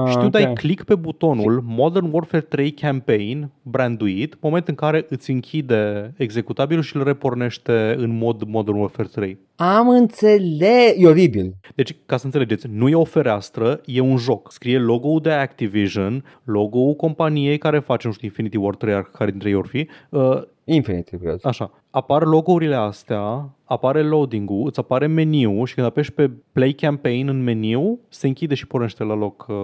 Ah, 0.04 0.10
Și 0.10 0.16
tu 0.16 0.24
ok. 0.24 0.30
dai 0.30 0.52
click 0.52 0.84
pe 0.84 0.94
butonul 0.94 1.62
Modern 1.66 2.08
Warfare 2.12 2.42
3 2.42 2.70
Campaign, 2.70 3.50
branduit, 3.62 4.36
moment 4.40 4.68
în 4.68 4.74
care 4.74 5.06
îți 5.08 5.30
închide 5.30 6.12
executabilul 6.16 6.82
și 6.82 6.96
îl 7.00 7.06
repornește 7.06 7.94
în 7.98 8.16
mod 8.18 8.42
Modern 8.46 8.76
Warfare 8.78 9.08
3. 9.12 9.38
Am 9.56 9.88
înțeles. 9.88 10.94
E 10.96 11.06
oribil. 11.06 11.54
Deci, 11.74 11.96
ca 12.06 12.16
să 12.16 12.24
înțelegeți, 12.24 12.66
nu 12.70 12.88
e 12.88 12.94
o 12.94 13.04
fereastră, 13.04 13.80
e 13.84 14.00
un 14.00 14.16
joc. 14.16 14.52
Scrie 14.52 14.78
logo-ul 14.78 15.20
de 15.20 15.30
Activision, 15.30 16.24
logo-ul 16.44 16.94
companiei 16.94 17.58
care 17.58 17.78
face, 17.78 18.06
nu 18.06 18.12
știu, 18.12 18.26
Infinity 18.26 18.56
War 18.56 18.74
3, 18.76 19.02
care 19.12 19.30
dintre 19.30 19.48
ei 19.48 19.54
or 19.54 19.66
fi. 19.66 19.88
Uh, 20.10 20.42
Infinite, 20.64 21.16
cred. 21.16 21.38
așa, 21.42 21.70
apar 21.90 22.24
logourile 22.24 22.74
astea, 22.74 23.48
apare 23.64 24.02
loading-ul, 24.02 24.66
îți 24.66 24.78
apare 24.78 25.06
meniu 25.06 25.64
și 25.64 25.74
când 25.74 25.86
apeși 25.86 26.12
pe 26.12 26.30
Play 26.52 26.72
Campaign 26.72 27.28
în 27.28 27.42
meniu, 27.42 27.98
se 28.08 28.26
închide 28.26 28.54
și 28.54 28.66
pornește 28.66 29.04
la 29.04 29.14
loc 29.14 29.46
uh, 29.48 29.56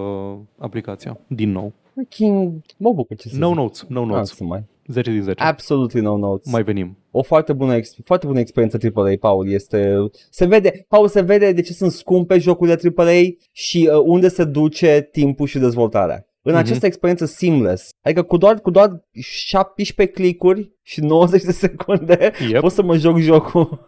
aplicația. 0.57 1.19
Din 1.27 1.51
nou. 1.51 1.73
Fucking... 1.93 2.51
Mă 2.77 2.93
bucur 2.93 3.15
ce 3.15 3.29
să 3.29 3.37
No 3.37 3.47
zic. 3.47 3.55
notes, 3.57 3.85
no 3.87 4.01
Ah, 4.01 4.07
notes. 4.07 4.29
să 4.35 4.43
mai. 4.43 4.63
10 4.87 5.11
din 5.11 5.21
10. 5.21 5.43
Absolutely 5.43 6.01
no 6.01 6.17
notes. 6.17 6.51
Mai 6.51 6.63
venim. 6.63 6.97
o 7.11 7.21
foarte 7.21 7.53
bună, 7.53 7.75
ex- 7.75 7.95
foarte 8.05 8.25
bună 8.27 8.39
experiență 8.39 8.77
AAA, 8.95 9.13
Paul. 9.19 9.49
Este, 9.51 9.95
se 10.29 10.45
vede, 10.45 10.85
Paul, 10.87 11.07
se 11.07 11.21
vede 11.21 11.51
de 11.51 11.61
ce 11.61 11.73
sunt 11.73 11.91
scumpe 11.91 12.37
jocurile 12.37 12.77
AAA 12.95 13.21
și 13.51 13.89
uh, 13.93 14.01
unde 14.05 14.27
se 14.27 14.43
duce 14.43 15.09
timpul 15.11 15.47
și 15.47 15.57
dezvoltarea. 15.59 16.21
În 16.41 16.53
Mhm. 16.53 16.61
această 16.61 16.85
experiență 16.85 17.25
seamless, 17.25 17.89
adică 18.01 18.21
cu 18.23 18.37
doar, 18.37 18.59
cu 18.61 18.69
doar 18.69 19.03
17 19.21 20.15
clicuri 20.15 20.71
și 20.83 21.01
90 21.01 21.43
de 21.43 21.51
secunde 21.51 22.31
Yep. 22.49 22.59
pot 22.61 22.71
să 22.71 22.83
mă 22.83 22.97
joc 22.97 23.17
jocul. 23.17 23.87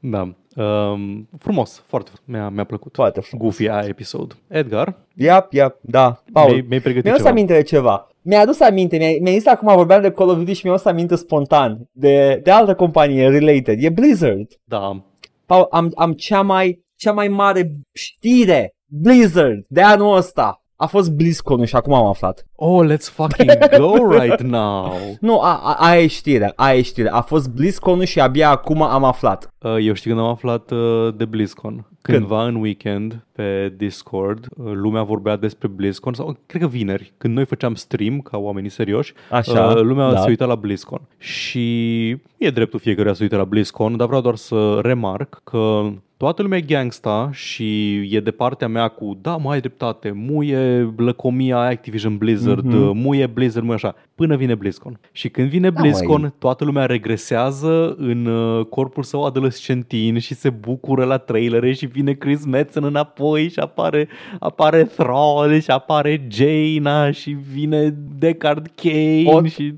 Da. 0.00 0.34
Um, 0.62 1.28
frumos, 1.38 1.82
foarte 1.86 2.10
mi-a, 2.24 2.48
mi-a 2.48 2.64
plăcut. 2.64 2.94
foarte 2.94 3.20
frumos. 3.20 3.44
Goofy 3.44 3.68
aia 3.68 3.88
episod. 3.88 4.36
Edgar, 4.48 4.98
Yep, 5.14 5.52
yep, 5.52 5.76
da. 5.80 6.22
Paul, 6.32 6.48
mi-ai, 6.50 6.64
mi-ai 6.68 6.80
pregătit 6.80 7.04
Mi-a 7.04 7.12
adus 7.12 7.24
ceva. 7.24 7.34
aminte 7.36 7.52
de 7.54 7.62
ceva. 7.62 8.08
Mi-a 8.28 8.40
adus 8.40 8.60
aminte, 8.60 8.96
mi-a, 8.96 9.10
mi-a 9.20 9.32
zis 9.32 9.46
acum 9.46 9.74
vorbeam 9.74 10.02
de 10.02 10.10
Call 10.10 10.28
of 10.28 10.36
Duty 10.36 10.52
și 10.52 10.64
mi-a 10.64 10.74
adus 10.74 10.84
aminte 10.84 11.14
spontan 11.14 11.88
de, 11.92 12.40
de 12.42 12.50
altă 12.50 12.74
companie 12.74 13.28
related. 13.28 13.82
E 13.82 13.88
Blizzard. 13.88 14.46
Da. 14.64 15.04
Paul, 15.46 15.66
am, 15.70 15.92
am 15.94 16.12
cea 16.12 16.42
mai, 16.42 16.84
cea 16.96 17.12
mai 17.12 17.28
mare 17.28 17.76
știre 17.92 18.74
Blizzard 18.86 19.64
de 19.68 19.82
anul 19.82 20.16
ăsta. 20.16 20.62
A 20.76 20.86
fost 20.86 21.10
BlizzCon 21.10 21.64
și 21.64 21.76
acum 21.76 21.92
am 21.92 22.06
aflat. 22.06 22.46
Oh, 22.58 22.86
let's 22.86 23.08
fucking 23.08 23.50
go 23.76 23.94
right 24.18 24.40
now. 24.40 24.92
Nu, 25.20 25.40
a, 25.40 25.60
a, 25.62 25.72
aia 25.72 26.02
e 26.02 26.06
știrea, 26.06 26.52
aia 26.56 26.78
e 26.78 26.82
știrea. 26.82 27.12
A 27.12 27.20
fost 27.20 27.50
BlizzCon 27.50 28.04
și 28.04 28.20
abia 28.20 28.50
acum 28.50 28.82
am 28.82 29.04
aflat. 29.04 29.54
Uh, 29.58 29.76
Eu 29.80 29.92
știu 29.92 30.10
când 30.10 30.22
am 30.22 30.30
aflat 30.30 30.70
uh, 30.70 31.08
de 31.16 31.24
BlizzCon. 31.24 31.86
Cândva 32.02 32.46
în 32.46 32.54
weekend 32.54 33.26
pe 33.32 33.72
Discord, 33.76 34.46
uh, 34.56 34.72
lumea 34.72 35.02
vorbea 35.02 35.36
despre 35.36 35.68
BlizzCon, 35.68 36.14
sau 36.14 36.36
cred 36.46 36.62
că 36.62 36.68
vineri, 36.68 37.12
când 37.18 37.34
noi 37.34 37.44
făceam 37.44 37.74
stream 37.74 38.20
ca 38.20 38.38
oamenii 38.38 38.70
serioși, 38.70 39.12
Așa, 39.30 39.64
uh, 39.64 39.80
lumea 39.80 40.10
da. 40.10 40.20
se 40.20 40.28
uita 40.28 40.44
la 40.44 40.54
BlizzCon. 40.54 41.00
Și 41.18 42.08
e 42.36 42.50
dreptul 42.50 42.78
fiecăruia 42.78 43.14
să 43.14 43.22
uite 43.22 43.36
la 43.36 43.44
BlizzCon, 43.44 43.96
dar 43.96 44.06
vreau 44.06 44.22
doar 44.22 44.36
să 44.36 44.78
remarc 44.82 45.40
că 45.44 45.82
toată 46.16 46.42
lumea 46.42 46.58
e 46.58 46.60
gangsta 46.60 47.30
și 47.32 47.94
e 48.14 48.20
de 48.20 48.30
partea 48.30 48.68
mea 48.68 48.88
cu 48.88 49.18
da, 49.20 49.36
mai 49.36 49.54
ai 49.54 49.60
dreptate, 49.60 50.10
muie 50.10 50.94
lăcomia 50.96 51.58
Activision 51.58 52.16
Blizzard, 52.16 52.45
Mhm. 52.54 52.68
mm-hmm. 52.68 52.92
muie 52.94 53.26
Blizzard, 53.26 53.64
muie 53.64 53.76
așa, 53.76 53.94
până 54.14 54.36
vine 54.36 54.54
BlizzCon. 54.54 55.00
Și 55.12 55.28
când 55.28 55.48
vine 55.48 55.70
Da, 55.70 55.80
BlizzCon, 55.80 56.20
măi. 56.20 56.32
toată 56.38 56.64
lumea 56.64 56.86
regresează 56.86 57.94
în 57.98 58.26
uh, 58.26 58.64
corpul 58.66 59.02
său 59.02 59.24
adolescentin 59.24 60.18
și 60.18 60.34
se 60.34 60.50
bucură 60.50 61.04
la 61.04 61.18
trailere 61.18 61.72
și 61.72 61.86
vine 61.86 62.12
Chris 62.12 62.44
Metzen 62.44 62.84
înapoi 62.84 63.48
și 63.48 63.58
apare, 63.58 64.08
apare 64.38 64.84
Thrall 64.84 65.58
și 65.60 65.70
apare 65.70 66.26
Jaina 66.30 67.10
și 67.10 67.30
vine 67.52 67.94
Deckard 68.18 68.70
Kane 68.74 69.40
Ot- 69.40 69.52
și... 69.52 69.74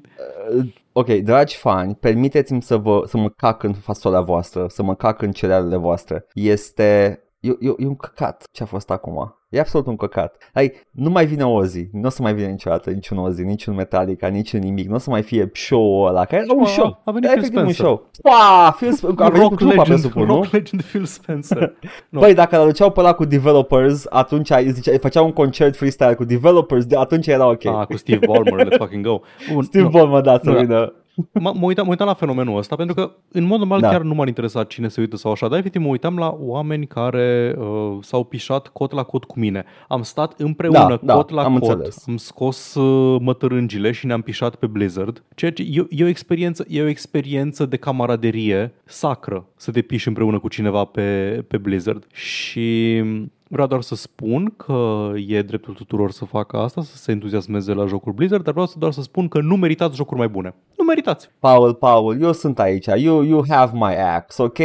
Uh, 0.57 0.67
Ok, 0.93 1.07
dragi 1.09 1.57
fani, 1.57 1.95
permiteți-mi 1.95 2.63
să, 2.63 2.77
vă, 2.77 3.03
să 3.07 3.17
mă 3.17 3.29
cac 3.29 3.63
în 3.63 3.73
fasola 3.73 4.21
voastră, 4.21 4.67
să 4.69 4.83
mă 4.83 4.95
cac 4.95 5.23
în 5.23 5.33
cerealele 5.33 5.77
voastre. 5.77 6.27
Este 6.33 7.21
e, 7.41 7.49
e, 7.49 7.75
e 7.79 7.87
un 7.87 7.97
căcat 7.97 8.45
ce 8.53 8.63
a 8.63 8.67
fost 8.67 8.91
acum. 8.91 9.33
E 9.49 9.61
absolut 9.61 9.87
un 9.87 9.97
căcat. 9.97 10.37
Hai, 10.55 10.73
nu 10.91 11.11
mai 11.11 11.27
vine 11.27 11.45
Ozzy, 11.47 11.89
nu 11.93 12.07
o 12.07 12.09
să 12.09 12.23
mai 12.23 12.35
vină 12.35 12.47
niciodată 12.49 12.91
niciun 12.91 13.19
Ozzy, 13.19 13.43
niciun 13.43 13.75
Metallica, 13.75 14.27
niciun 14.29 14.61
nimic, 14.61 14.89
nu 14.89 14.95
o 14.95 14.99
să 14.99 15.11
mai 15.11 15.23
fie 15.23 15.51
show-ul 15.55 16.09
ăla, 16.09 16.25
care 16.25 16.43
era 16.43 16.55
un 16.55 16.63
A, 16.63 16.67
show. 16.67 17.03
a 17.05 17.11
venit 17.11 17.25
Era 17.31 17.33
Phil 17.33 17.43
efectiv 17.43 17.67
un 17.67 17.73
Spencer. 17.73 17.85
show. 17.85 18.11
Wow, 18.25 18.73
Phil 18.77 18.93
Sp- 18.93 19.19
a 19.25 19.29
venit 19.29 19.47
cu 19.47 19.49
rock 19.49 19.57
trupa, 19.57 19.75
legend, 19.75 19.87
presupun, 19.87 20.27
nu? 20.27 20.35
rock 20.35 20.51
legend 20.51 20.83
Phil 20.83 21.05
Spencer. 21.05 21.73
Nu. 22.11 22.21
Băi, 22.21 22.35
dacă 22.35 22.57
îl 22.57 22.63
aduceau 22.63 22.91
pe 22.91 23.01
ăla 23.01 23.13
cu 23.15 23.25
developers, 23.25 24.07
atunci 24.11 24.51
zicea, 24.71 24.93
făceau 25.01 25.25
un 25.25 25.33
concert 25.33 25.77
freestyle 25.77 26.15
cu 26.15 26.25
developers, 26.25 26.85
de 26.85 26.97
atunci 26.97 27.27
era 27.27 27.49
ok. 27.49 27.65
Ah, 27.65 27.87
cu 27.87 27.97
Steve 27.97 28.27
Ballmer, 28.27 28.67
let's 28.69 28.77
fucking 28.77 29.05
go. 29.07 29.21
Bun, 29.53 29.63
Steve 29.63 29.85
nu. 29.85 29.91
Ball 29.91 30.07
mă 30.07 30.21
da 30.21 30.39
să 30.43 30.49
Nu, 30.51 30.55
da. 30.55 30.61
vină. 30.61 30.93
mă, 31.33 31.53
mă, 31.55 31.67
uitam, 31.67 31.85
mă 31.85 31.91
uitam 31.91 32.07
la 32.07 32.15
fenomenul 32.15 32.59
ăsta 32.59 32.77
pentru 32.77 32.95
că 32.95 33.13
în 33.33 33.45
mod 33.45 33.59
normal 33.59 33.81
Da. 33.81 33.89
chiar 33.89 34.03
nu 34.03 34.15
m-ar 34.15 34.27
interesa 34.27 34.65
cine 34.65 34.89
se 34.89 35.01
uită 35.01 35.17
sau 35.17 35.31
așa, 35.31 35.49
dar 35.49 35.59
efectiv 35.59 35.83
mă 35.83 35.89
uitam 35.89 36.17
la 36.17 36.37
oameni 36.39 36.87
care 36.87 37.55
uh, 37.59 37.97
s-au 38.01 38.25
pișat 38.25 38.69
cot 38.69 38.93
la 38.93 39.03
cot 39.03 39.25
cu 39.25 39.39
mine. 39.39 39.65
Am 39.89 40.03
stat 40.03 40.41
împreună 40.41 40.79
Da, 40.89 41.01
da, 41.03 41.15
cot 41.15 41.31
la 41.31 41.43
am 41.43 41.59
cot, 41.59 41.69
înțeles. 41.69 42.05
am 42.09 42.17
scos 42.17 42.75
uh, 42.75 43.21
mătărângile 43.21 43.93
și 43.93 44.07
ne-am 44.07 44.21
pișat 44.21 44.55
pe 44.55 44.67
Blizzard, 44.67 45.23
ceea 45.35 45.53
ce 45.53 45.63
e, 45.63 45.87
e, 45.91 46.05
o 46.05 46.09
experiență, 46.09 46.65
e 46.69 46.83
o 46.83 46.87
experiență 46.87 47.67
de 47.67 47.77
camaraderie 47.77 48.75
sacră 48.85 49.47
să 49.57 49.71
te 49.71 49.81
piși 49.81 50.09
împreună 50.09 50.39
cu 50.39 50.49
cineva 50.49 50.85
pe, 50.85 51.45
pe 51.49 51.57
Blizzard 51.57 52.07
și 52.13 53.03
Vreau 53.51 53.67
doar 53.67 53.81
să 53.81 53.95
spun 53.95 54.55
că 54.57 55.11
e 55.27 55.43
dreptul 55.43 55.75
tuturor 55.75 56.11
să 56.11 56.25
facă 56.25 56.57
asta, 56.57 56.83
să 56.83 56.97
se 56.97 57.11
entuziasmeze 57.13 57.73
la 57.73 57.87
jocul 57.87 58.13
Blizzard, 58.13 58.43
dar 58.45 58.53
vreau 58.53 58.67
să 58.69 58.75
doar 58.79 58.93
să 58.93 59.03
spun 59.03 59.29
că 59.29 59.41
nu 59.41 59.57
meritați 59.57 59.97
jocuri 59.97 60.19
mai 60.19 60.29
bune. 60.29 60.55
Nu 60.77 60.85
meritați. 60.85 61.31
Paul, 61.39 61.75
Paul, 61.75 62.21
eu 62.21 62.33
sunt 62.33 62.59
aici, 62.59 62.87
you, 62.97 63.23
you 63.23 63.45
have 63.49 63.71
my 63.75 63.95
axe, 64.17 64.43
ok? 64.43 64.59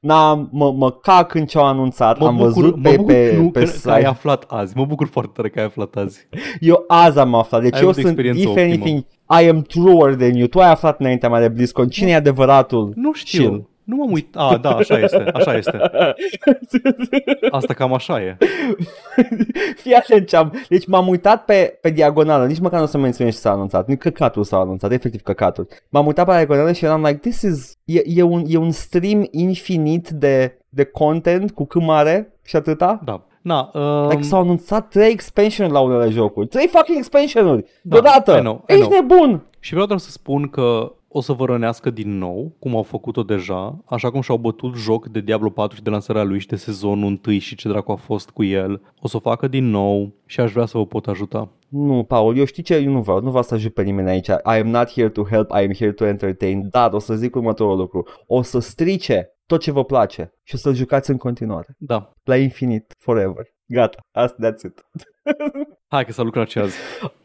N-am, 0.00 0.48
mă, 0.52 0.72
mă 0.72 0.90
cac 0.90 1.34
în 1.34 1.46
ce 1.46 1.58
au 1.58 1.64
anunțat, 1.64 2.18
Mă 2.18 2.26
am 2.26 2.36
bucur, 2.36 2.52
văzut 2.52 2.76
mă 2.76 2.82
pe, 2.82 2.96
bucur 2.96 3.12
pe, 3.12 3.36
nu, 3.36 3.50
pe 3.50 3.64
că, 3.64 3.70
că 3.82 3.90
ai 3.90 3.96
site. 3.98 4.06
aflat 4.08 4.44
azi. 4.48 4.76
Mă 4.76 4.84
bucur 4.84 5.06
foarte 5.06 5.30
tare 5.34 5.48
că 5.48 5.58
ai 5.58 5.64
aflat 5.64 5.94
azi. 5.94 6.28
Eu 6.60 6.84
azi 6.86 7.18
am 7.18 7.34
aflat, 7.34 7.62
deci 7.62 7.74
Ai 7.74 7.80
eu 7.80 7.88
avut 7.88 8.02
sunt, 8.02 8.06
experiență 8.18 8.40
if 8.40 8.48
optimă. 8.48 8.66
anything, 8.66 9.04
I 9.42 9.48
am 9.48 9.62
truer 9.62 10.14
than 10.14 10.34
you. 10.34 10.46
Tu 10.46 10.58
ai 10.60 10.70
aflat 10.70 11.00
înaintea 11.00 11.28
mea 11.28 11.40
de 11.40 11.48
BlizzCon, 11.48 11.88
cine 11.88 12.10
e 12.10 12.14
adevăratul? 12.14 12.92
Nu 12.94 13.12
știu. 13.12 13.42
Shield. 13.42 13.66
Nu 13.86 13.96
m-am 13.96 14.12
uitat. 14.12 14.52
A, 14.52 14.56
da, 14.56 14.70
așa 14.70 14.98
este. 14.98 15.30
Așa 15.34 15.54
este. 15.56 15.78
Asta 17.50 17.74
cam 17.74 17.92
așa 17.94 18.22
e. 18.22 18.36
Fii 19.76 19.94
atent 19.94 20.28
ce 20.28 20.36
am... 20.36 20.52
Deci 20.68 20.86
m-am 20.86 21.08
uitat 21.08 21.44
pe, 21.44 21.78
pe 21.80 21.90
diagonală, 21.90 22.46
nici 22.46 22.58
măcar 22.58 22.78
nu 22.78 22.84
o 22.84 22.88
să 22.88 22.98
menționez 22.98 23.34
ce 23.34 23.40
s-a 23.40 23.50
anunțat, 23.50 23.86
nici 23.88 23.98
căcatul 23.98 24.44
s-a 24.44 24.56
anunțat, 24.56 24.92
efectiv 24.92 25.20
căcatul. 25.22 25.68
M-am 25.88 26.06
uitat 26.06 26.26
pe 26.26 26.32
diagonală 26.32 26.72
și 26.72 26.84
eram 26.84 27.02
like, 27.02 27.18
this 27.18 27.42
is... 27.42 27.78
E, 27.84 28.02
e, 28.04 28.22
un, 28.22 28.44
e 28.46 28.56
un 28.56 28.70
stream 28.70 29.28
infinit 29.30 30.08
de, 30.08 30.58
de 30.68 30.84
content 30.84 31.50
cu 31.50 31.64
cât 31.66 31.82
mare 31.82 32.38
și 32.44 32.56
atâta. 32.56 33.00
Da. 33.04 33.20
Na, 33.42 33.70
Um, 33.74 34.02
like 34.02 34.14
um, 34.16 34.22
s-au 34.22 34.40
anunțat 34.40 34.88
trei 34.88 35.10
expansion 35.10 35.70
la 35.72 35.80
unele 35.80 36.10
jocuri. 36.10 36.46
Trei 36.46 36.66
fucking 36.68 36.98
expansionuri. 36.98 37.62
Da, 37.82 38.00
Deodată. 38.00 38.36
I 38.36 38.40
know, 38.40 38.64
I 38.68 38.72
Ești 38.72 38.86
know. 38.86 39.00
nebun. 39.00 39.46
și 39.60 39.70
vreau 39.72 39.86
doar 39.86 39.98
să 39.98 40.10
spun 40.10 40.48
că 40.48 40.92
o 41.08 41.20
să 41.20 41.32
vă 41.32 41.44
rănească 41.44 41.90
din 41.90 42.18
nou, 42.18 42.56
cum 42.58 42.76
au 42.76 42.82
făcut-o 42.82 43.22
deja, 43.22 43.78
așa 43.84 44.10
cum 44.10 44.20
și-au 44.20 44.36
bătut 44.36 44.74
joc 44.74 45.06
de 45.06 45.20
Diablo 45.20 45.50
4 45.50 45.76
și 45.76 45.82
de 45.82 45.90
lansarea 45.90 46.22
lui 46.22 46.38
și 46.38 46.46
de 46.46 46.56
sezonul 46.56 47.20
1 47.26 47.38
și 47.38 47.56
ce 47.56 47.68
dracu 47.68 47.92
a 47.92 47.94
fost 47.94 48.30
cu 48.30 48.44
el. 48.44 48.82
O 49.00 49.08
să 49.08 49.16
o 49.16 49.20
facă 49.20 49.48
din 49.48 49.70
nou 49.70 50.12
și 50.26 50.40
aș 50.40 50.52
vrea 50.52 50.66
să 50.66 50.78
vă 50.78 50.86
pot 50.86 51.06
ajuta. 51.06 51.50
Nu, 51.68 52.04
Paul, 52.04 52.36
eu 52.36 52.44
știi 52.44 52.62
ce? 52.62 52.76
Eu 52.76 52.92
nu 52.92 53.00
vreau, 53.00 53.20
nu 53.20 53.28
vreau 53.28 53.42
să 53.42 53.54
ajut 53.54 53.74
pe 53.74 53.82
nimeni 53.82 54.08
aici. 54.08 54.26
I 54.26 54.58
am 54.60 54.66
not 54.66 54.90
here 54.90 55.08
to 55.08 55.22
help, 55.22 55.50
I 55.50 55.64
am 55.64 55.72
here 55.72 55.92
to 55.92 56.04
entertain. 56.04 56.68
Dar 56.70 56.92
o 56.92 56.98
să 56.98 57.14
zic 57.14 57.34
următorul 57.34 57.76
lucru. 57.76 58.06
O 58.26 58.42
să 58.42 58.58
strice 58.58 59.30
tot 59.46 59.60
ce 59.60 59.70
vă 59.70 59.84
place 59.84 60.32
și 60.42 60.54
o 60.54 60.58
să-l 60.58 60.74
jucați 60.74 61.10
în 61.10 61.16
continuare. 61.16 61.74
Da. 61.78 62.12
La 62.24 62.36
infinit, 62.36 62.94
forever. 62.98 63.44
Gata, 63.66 63.98
asta, 64.12 64.36
that's 64.50 64.62
it. 64.64 64.86
Hai 65.94 66.04
că 66.04 66.12
s-a 66.12 66.22
lucrat 66.22 66.48
și 66.48 66.58
azi. 66.58 66.76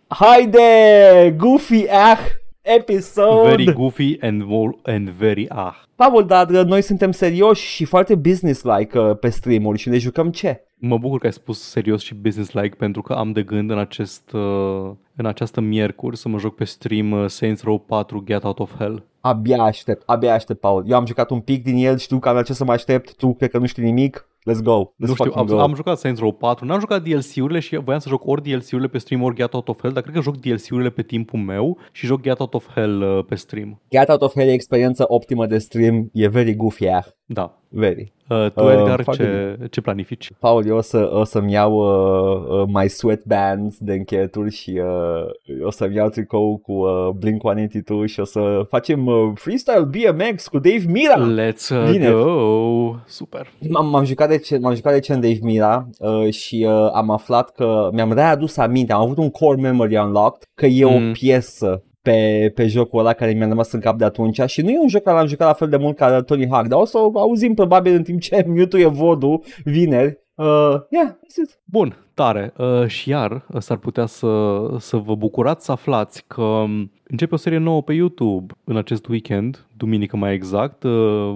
Haide, 0.08 1.36
Goofy 1.38 1.88
Ah 1.88 2.20
episode. 2.62 3.50
Very 3.50 3.74
goofy 3.74 4.18
and, 4.22 4.44
more, 4.44 4.78
and 4.84 5.10
very 5.10 5.48
ah. 5.50 5.84
Paul, 5.96 6.26
dar 6.26 6.50
uh, 6.50 6.64
noi 6.66 6.82
suntem 6.82 7.12
serioși 7.12 7.66
și 7.66 7.86
foarte 7.86 8.16
business-like 8.16 9.00
uh, 9.00 9.18
pe 9.20 9.30
stream-uri 9.30 9.80
și 9.80 9.90
ne 9.90 9.98
jucăm 9.98 10.32
ce? 10.32 10.64
Mă 10.78 10.98
bucur 10.98 11.20
că 11.20 11.26
ai 11.26 11.34
spus 11.34 11.62
serios 11.62 12.02
și 12.02 12.14
business-like 12.14 12.76
pentru 12.76 13.02
că 13.02 13.14
am 13.14 13.32
de 13.32 13.44
gând 13.44 13.70
în, 13.70 13.78
acest, 13.78 14.32
uh, 14.32 14.92
în 15.16 15.26
această 15.26 15.62
miercuri 15.62 16.18
să 16.18 16.30
mă 16.30 16.38
joc 16.38 16.56
pe 16.56 16.64
stream 16.64 17.12
uh, 17.12 17.30
Saints 17.30 17.64
Row 17.64 17.78
4 17.78 18.24
Get 18.26 18.44
Out 18.44 18.60
of 18.60 18.76
Hell. 18.78 19.06
Abia 19.20 19.64
aștept, 19.64 20.04
abia 20.06 20.34
aștept, 20.34 20.60
Paul. 20.60 20.84
Eu 20.88 20.96
am 20.96 21.06
jucat 21.06 21.30
un 21.30 21.40
pic 21.40 21.64
din 21.64 21.76
el, 21.76 21.98
știu 21.98 22.20
că 22.20 22.30
am 22.30 22.36
la 22.36 22.44
ce 22.44 22.54
să 22.54 22.64
mă 22.64 22.72
aștept, 22.72 23.16
tu 23.16 23.34
cred 23.34 23.50
că 23.50 23.58
nu 23.58 23.66
știi 23.66 23.84
nimic. 23.84 24.28
Let's 24.50 24.62
go. 24.64 24.80
Let's 24.80 25.08
nu 25.08 25.14
știu, 25.14 25.16
fucking 25.16 25.38
am, 25.38 25.46
go. 25.46 25.60
am 25.60 25.76
jucat 25.76 25.98
Saints 25.98 26.20
Row 26.20 26.32
4, 26.32 26.66
n-am 26.66 26.80
jucat 26.80 27.04
DLC-urile 27.04 27.60
și 27.60 27.76
voiam 27.76 28.00
să 28.00 28.10
joc 28.10 28.26
ori 28.26 28.42
DLC-urile 28.42 28.88
pe 28.88 28.98
stream, 28.98 29.22
ori 29.22 29.36
Get 29.36 29.54
Out 29.54 29.68
of 29.68 29.80
Hell, 29.82 29.94
dar 29.94 30.04
cred 30.04 30.16
că 30.16 30.22
joc 30.22 30.38
DLC-urile 30.38 30.90
pe 30.90 31.02
timpul 31.02 31.40
meu 31.40 31.78
și 31.92 32.06
joc 32.06 32.22
Get 32.22 32.40
Out 32.40 32.54
of 32.54 32.68
Hell 32.74 33.02
uh, 33.02 33.26
pe 33.26 33.36
stream. 33.36 33.82
Get 33.90 34.10
Out 34.10 34.22
of 34.22 34.34
Hell 34.34 34.50
e 34.50 34.54
experiența 34.54 35.06
optimă 35.08 35.46
de 35.46 35.58
stream, 35.58 36.10
e 36.14 36.28
very 36.28 36.56
goofy, 36.56 36.84
yeah. 36.84 37.04
Da. 37.34 37.56
Very. 37.70 38.12
Uh, 38.30 38.46
tu, 38.56 38.64
Uh, 38.64 38.72
Edgar, 38.72 39.02
foarte 39.04 39.24
ce, 39.60 39.68
ce 39.68 39.82
planifici? 39.82 40.32
Paul, 40.40 40.66
eu 40.68 40.78
o, 40.78 40.82
să, 40.82 41.10
o 41.14 41.24
să-mi 41.24 41.52
iau 41.52 41.74
uh, 41.74 42.62
uh, 42.62 42.64
my 42.74 42.88
sweatbands 42.90 43.78
de 43.80 43.94
încheieturi 43.94 44.52
și 44.52 44.82
uh, 44.84 45.66
o 45.66 45.72
să-mi 45.72 45.96
iau 45.96 46.10
tricou 46.10 46.58
cu 46.58 46.72
uh, 46.72 47.10
Blink-182 47.10 48.06
și 48.06 48.20
o 48.20 48.24
să 48.24 48.66
facem 48.70 49.06
uh, 49.06 49.32
freestyle 49.36 49.84
BMX 49.92 50.48
cu 50.48 50.60
Dave 50.60 50.84
Mira. 50.88 51.16
Let's 51.36 51.70
uh, 51.70 51.90
Bine. 51.92 52.10
go! 52.12 52.96
Super! 53.06 53.48
M-am, 53.70 53.90
m-am 53.90 54.04
jucat 54.06 54.30
recent, 54.30 54.62
m-am 54.62 54.76
jucat 54.76 54.94
recent 54.94 55.22
Dave 55.22 55.40
Mira 55.42 55.88
uh, 56.00 56.34
și 56.34 56.66
uh, 56.70 56.90
am 56.94 57.10
aflat 57.10 57.50
că 57.52 57.90
mi-am 57.94 58.14
readus 58.14 58.58
aminte, 58.58 58.94
am 58.94 59.02
avut 59.02 59.18
un 59.18 59.30
core 59.30 59.62
memory 59.62 59.98
unlocked 59.98 60.44
că 60.56 60.66
e 60.66 60.86
Mm. 60.86 61.08
o 61.10 61.12
piesă 61.12 61.84
pe, 62.02 62.52
pe 62.56 62.68
jocul 62.68 63.00
ăla 63.00 63.14
care 63.14 63.32
mi-a 63.32 63.48
rămas 63.48 63.72
în 63.72 63.80
cap 63.80 63.98
de 63.98 64.06
atunci 64.06 64.42
și 64.46 64.62
nu 64.62 64.70
e 64.70 64.80
un 64.80 64.88
joc 64.88 65.04
care 65.04 65.18
l-am 65.18 65.28
jucat 65.28 65.48
la 65.48 65.54
fel 65.54 65.70
de 65.70 65.78
mult 65.78 65.96
ca 65.96 66.22
Tony 66.22 66.48
Hawk, 66.50 66.68
dar 66.68 66.80
o 66.80 66.86
să 66.86 66.98
o 66.98 67.20
auzim 67.20 67.54
probabil 67.54 67.94
în 67.94 68.04
timp 68.04 68.20
ce 68.20 68.44
Mewtwo 68.48 68.80
e 68.80 68.86
vodul 68.86 69.44
vineri. 69.64 70.20
Uh, 70.42 70.82
yeah, 70.90 71.08
that's 71.08 71.38
it. 71.44 71.60
Bun, 71.64 71.96
tare. 72.14 72.54
Uh, 72.58 72.88
și 72.88 73.10
iar 73.10 73.46
uh, 73.54 73.62
s-ar 73.62 73.78
putea 73.78 74.06
să, 74.06 74.60
să 74.78 74.98
vă 74.98 75.16
bucurați 75.16 75.66
să 75.66 75.72
aflați 75.72 76.24
că 76.28 76.42
um, 76.42 76.92
începe 77.04 77.34
o 77.34 77.38
serie 77.38 77.58
nouă 77.58 77.82
pe 77.84 77.94
YouTube 77.94 78.54
în 78.64 78.78
acest 78.78 79.08
weekend, 79.08 79.66
duminică 79.78 80.18
mai 80.18 80.34
exact. 80.34 80.84
Uh, 80.84 80.92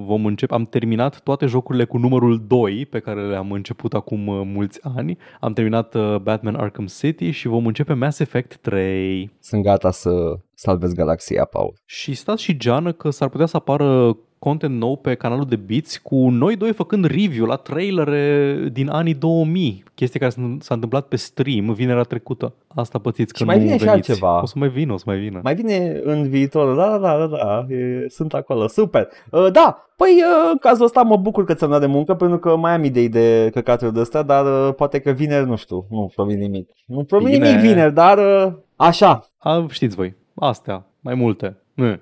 vom 0.06 0.26
începe, 0.26 0.54
am 0.54 0.64
terminat 0.64 1.20
toate 1.20 1.46
jocurile 1.46 1.86
cu 1.86 1.98
numărul 1.98 2.44
2 2.48 2.86
pe 2.86 3.00
care 3.00 3.28
le-am 3.28 3.52
început 3.52 3.94
acum 3.94 4.28
uh, 4.28 4.42
mulți 4.46 4.80
ani. 4.96 5.18
Am 5.40 5.54
terminat 5.54 5.96
uh, 5.96 6.16
Batman 6.16 6.56
Arkham 6.56 6.86
City 6.86 7.30
și 7.30 7.48
vom 7.48 7.66
începe 7.66 7.94
Mass 7.94 8.20
Effect 8.20 8.58
3. 8.58 9.32
Sunt 9.40 9.64
gata 9.64 9.92
să 9.92 10.40
salvez 10.54 10.92
galaxia, 10.92 11.46
Paul. 11.46 11.74
Și 11.86 12.14
stați 12.14 12.44
și 12.44 12.58
geană 12.58 12.92
că 12.92 13.10
s-ar 13.10 13.30
putea 13.30 13.46
să 13.46 13.58
apară 13.58 14.18
content 14.50 14.78
nou 14.80 14.96
pe 14.96 15.14
canalul 15.16 15.46
de 15.46 15.56
Beats 15.56 15.98
cu 15.98 16.30
noi 16.30 16.56
doi 16.56 16.74
făcând 16.74 17.06
review 17.06 17.46
la 17.46 17.56
trailere 17.56 18.56
din 18.72 18.90
anii 18.90 19.14
2000, 19.14 19.84
chestie 19.96 20.20
care 20.20 20.32
s- 20.32 20.64
s-a 20.66 20.74
întâmplat 20.74 21.08
pe 21.08 21.16
stream 21.16 21.74
vinerea 21.74 22.02
trecută. 22.04 22.54
Asta 22.68 23.00
pățiți 23.00 23.32
că 23.34 23.38
Și 23.38 23.44
mai 23.44 23.56
nu 23.56 23.62
vine 23.64 23.78
și 23.78 23.84
veniți. 23.84 24.10
altceva. 24.10 24.42
O 24.42 24.46
să 24.46 24.54
mai 24.58 24.70
vină, 24.70 24.94
o 24.94 24.98
să 24.98 25.04
mai 25.08 25.18
vină. 25.18 25.40
Mai 25.44 25.56
vine 25.56 26.00
în 26.04 26.30
viitor, 26.30 26.76
da, 26.76 26.98
da, 26.98 26.98
da, 27.18 27.18
da, 27.28 27.38
da 27.68 27.74
e, 27.76 28.06
sunt 28.08 28.34
acolo, 28.34 28.68
super. 28.68 29.08
Uh, 29.32 29.52
da, 29.52 29.86
păi 29.98 30.10
uh, 30.12 30.50
în 30.52 30.58
cazul 30.58 30.86
ăsta 30.86 31.02
mă 31.02 31.18
bucur 31.18 31.44
că 31.46 31.54
ți-am 31.54 31.70
dat 31.70 31.80
de 31.80 31.86
muncă 31.86 32.14
pentru 32.16 32.38
că 32.40 32.56
mai 32.56 32.72
am 32.74 32.84
idei 32.84 33.10
de 33.10 33.50
căcaturi 33.54 33.94
de 33.94 34.00
astea, 34.00 34.22
dar 34.22 34.46
uh, 34.46 34.74
poate 34.76 35.00
că 35.00 35.12
vineri, 35.12 35.46
nu 35.48 35.56
știu, 35.56 35.86
nu 35.90 36.12
promit 36.16 36.38
nimic. 36.38 36.70
Nu 36.86 37.04
promit 37.04 37.32
Bine. 37.32 37.48
nimic 37.50 37.62
vineri, 37.62 37.94
dar 37.94 38.18
uh, 38.18 38.54
așa. 38.76 39.26
A, 39.38 39.66
știți 39.70 39.96
voi, 39.96 40.16
astea, 40.36 40.86
mai 41.00 41.14
multe. 41.16 41.58
Mm. 41.74 42.02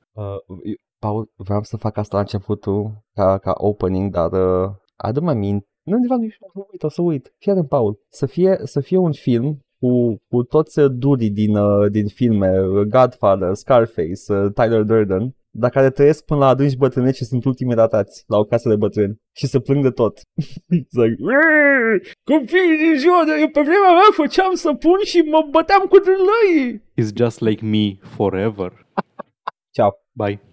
Uh, 0.11 0.75
Paul, 0.99 1.31
vreau 1.35 1.63
să 1.63 1.77
fac 1.77 1.97
asta 1.97 2.15
la 2.15 2.21
începutul 2.21 3.03
ca, 3.13 3.37
ca 3.37 3.53
opening, 3.57 4.11
dar 4.11 4.31
uh, 4.31 4.69
adu-mi 4.95 5.29
aminte. 5.29 5.65
Nu, 5.83 5.99
de 5.99 6.07
fapt, 6.07 6.21
nici 6.21 6.37
nu 6.39 6.47
o 6.47 6.51
să 6.51 6.67
uit, 6.71 6.83
o 6.83 6.89
să 6.89 7.01
uit. 7.01 7.33
Fii 7.37 7.51
atent, 7.51 7.67
Paul. 7.67 7.99
Să 8.09 8.25
fie, 8.25 8.59
să 8.63 8.79
fie 8.79 8.97
un 8.97 9.11
film 9.11 9.59
cu, 9.79 10.15
cu 10.27 10.43
toți 10.43 10.79
uh, 10.79 10.91
durii 10.91 11.31
din, 11.31 11.55
uh, 11.55 11.91
din 11.91 12.07
filme, 12.07 12.59
uh, 12.59 12.81
Godfather, 12.81 13.53
Scarface, 13.53 14.33
uh, 14.33 14.51
Tyler 14.53 14.83
Durden 14.83 15.35
dar 15.53 15.69
care 15.69 15.89
trăiesc 15.89 16.25
până 16.25 16.39
la 16.39 16.47
adânci 16.47 16.77
bătrâneți 16.77 17.17
și 17.17 17.23
sunt 17.23 17.45
ultimii 17.45 17.75
ratați 17.75 18.23
la 18.27 18.37
o 18.37 18.43
casă 18.43 18.69
de 18.69 18.75
bătrâni 18.75 19.15
și 19.35 19.45
se 19.45 19.59
plâng 19.59 19.83
de 19.83 19.89
tot. 19.89 20.19
like, 20.99 21.15
Copiii 22.23 22.77
din 22.83 22.95
ziua 22.97 23.23
de 23.25 23.31
eu 23.39 23.47
pe 23.47 23.61
vremea 23.61 23.93
mea 23.99 24.11
făceam 24.11 24.53
săpun 24.53 24.99
și 25.03 25.19
mă 25.19 25.47
băteam 25.51 25.85
cu 25.89 25.97
drâlăii. 25.99 26.83
It's 27.01 27.13
just 27.15 27.39
like 27.39 27.65
me 27.65 27.97
forever. 28.01 28.71
Chao. 29.73 29.93
Bye. 30.15 30.50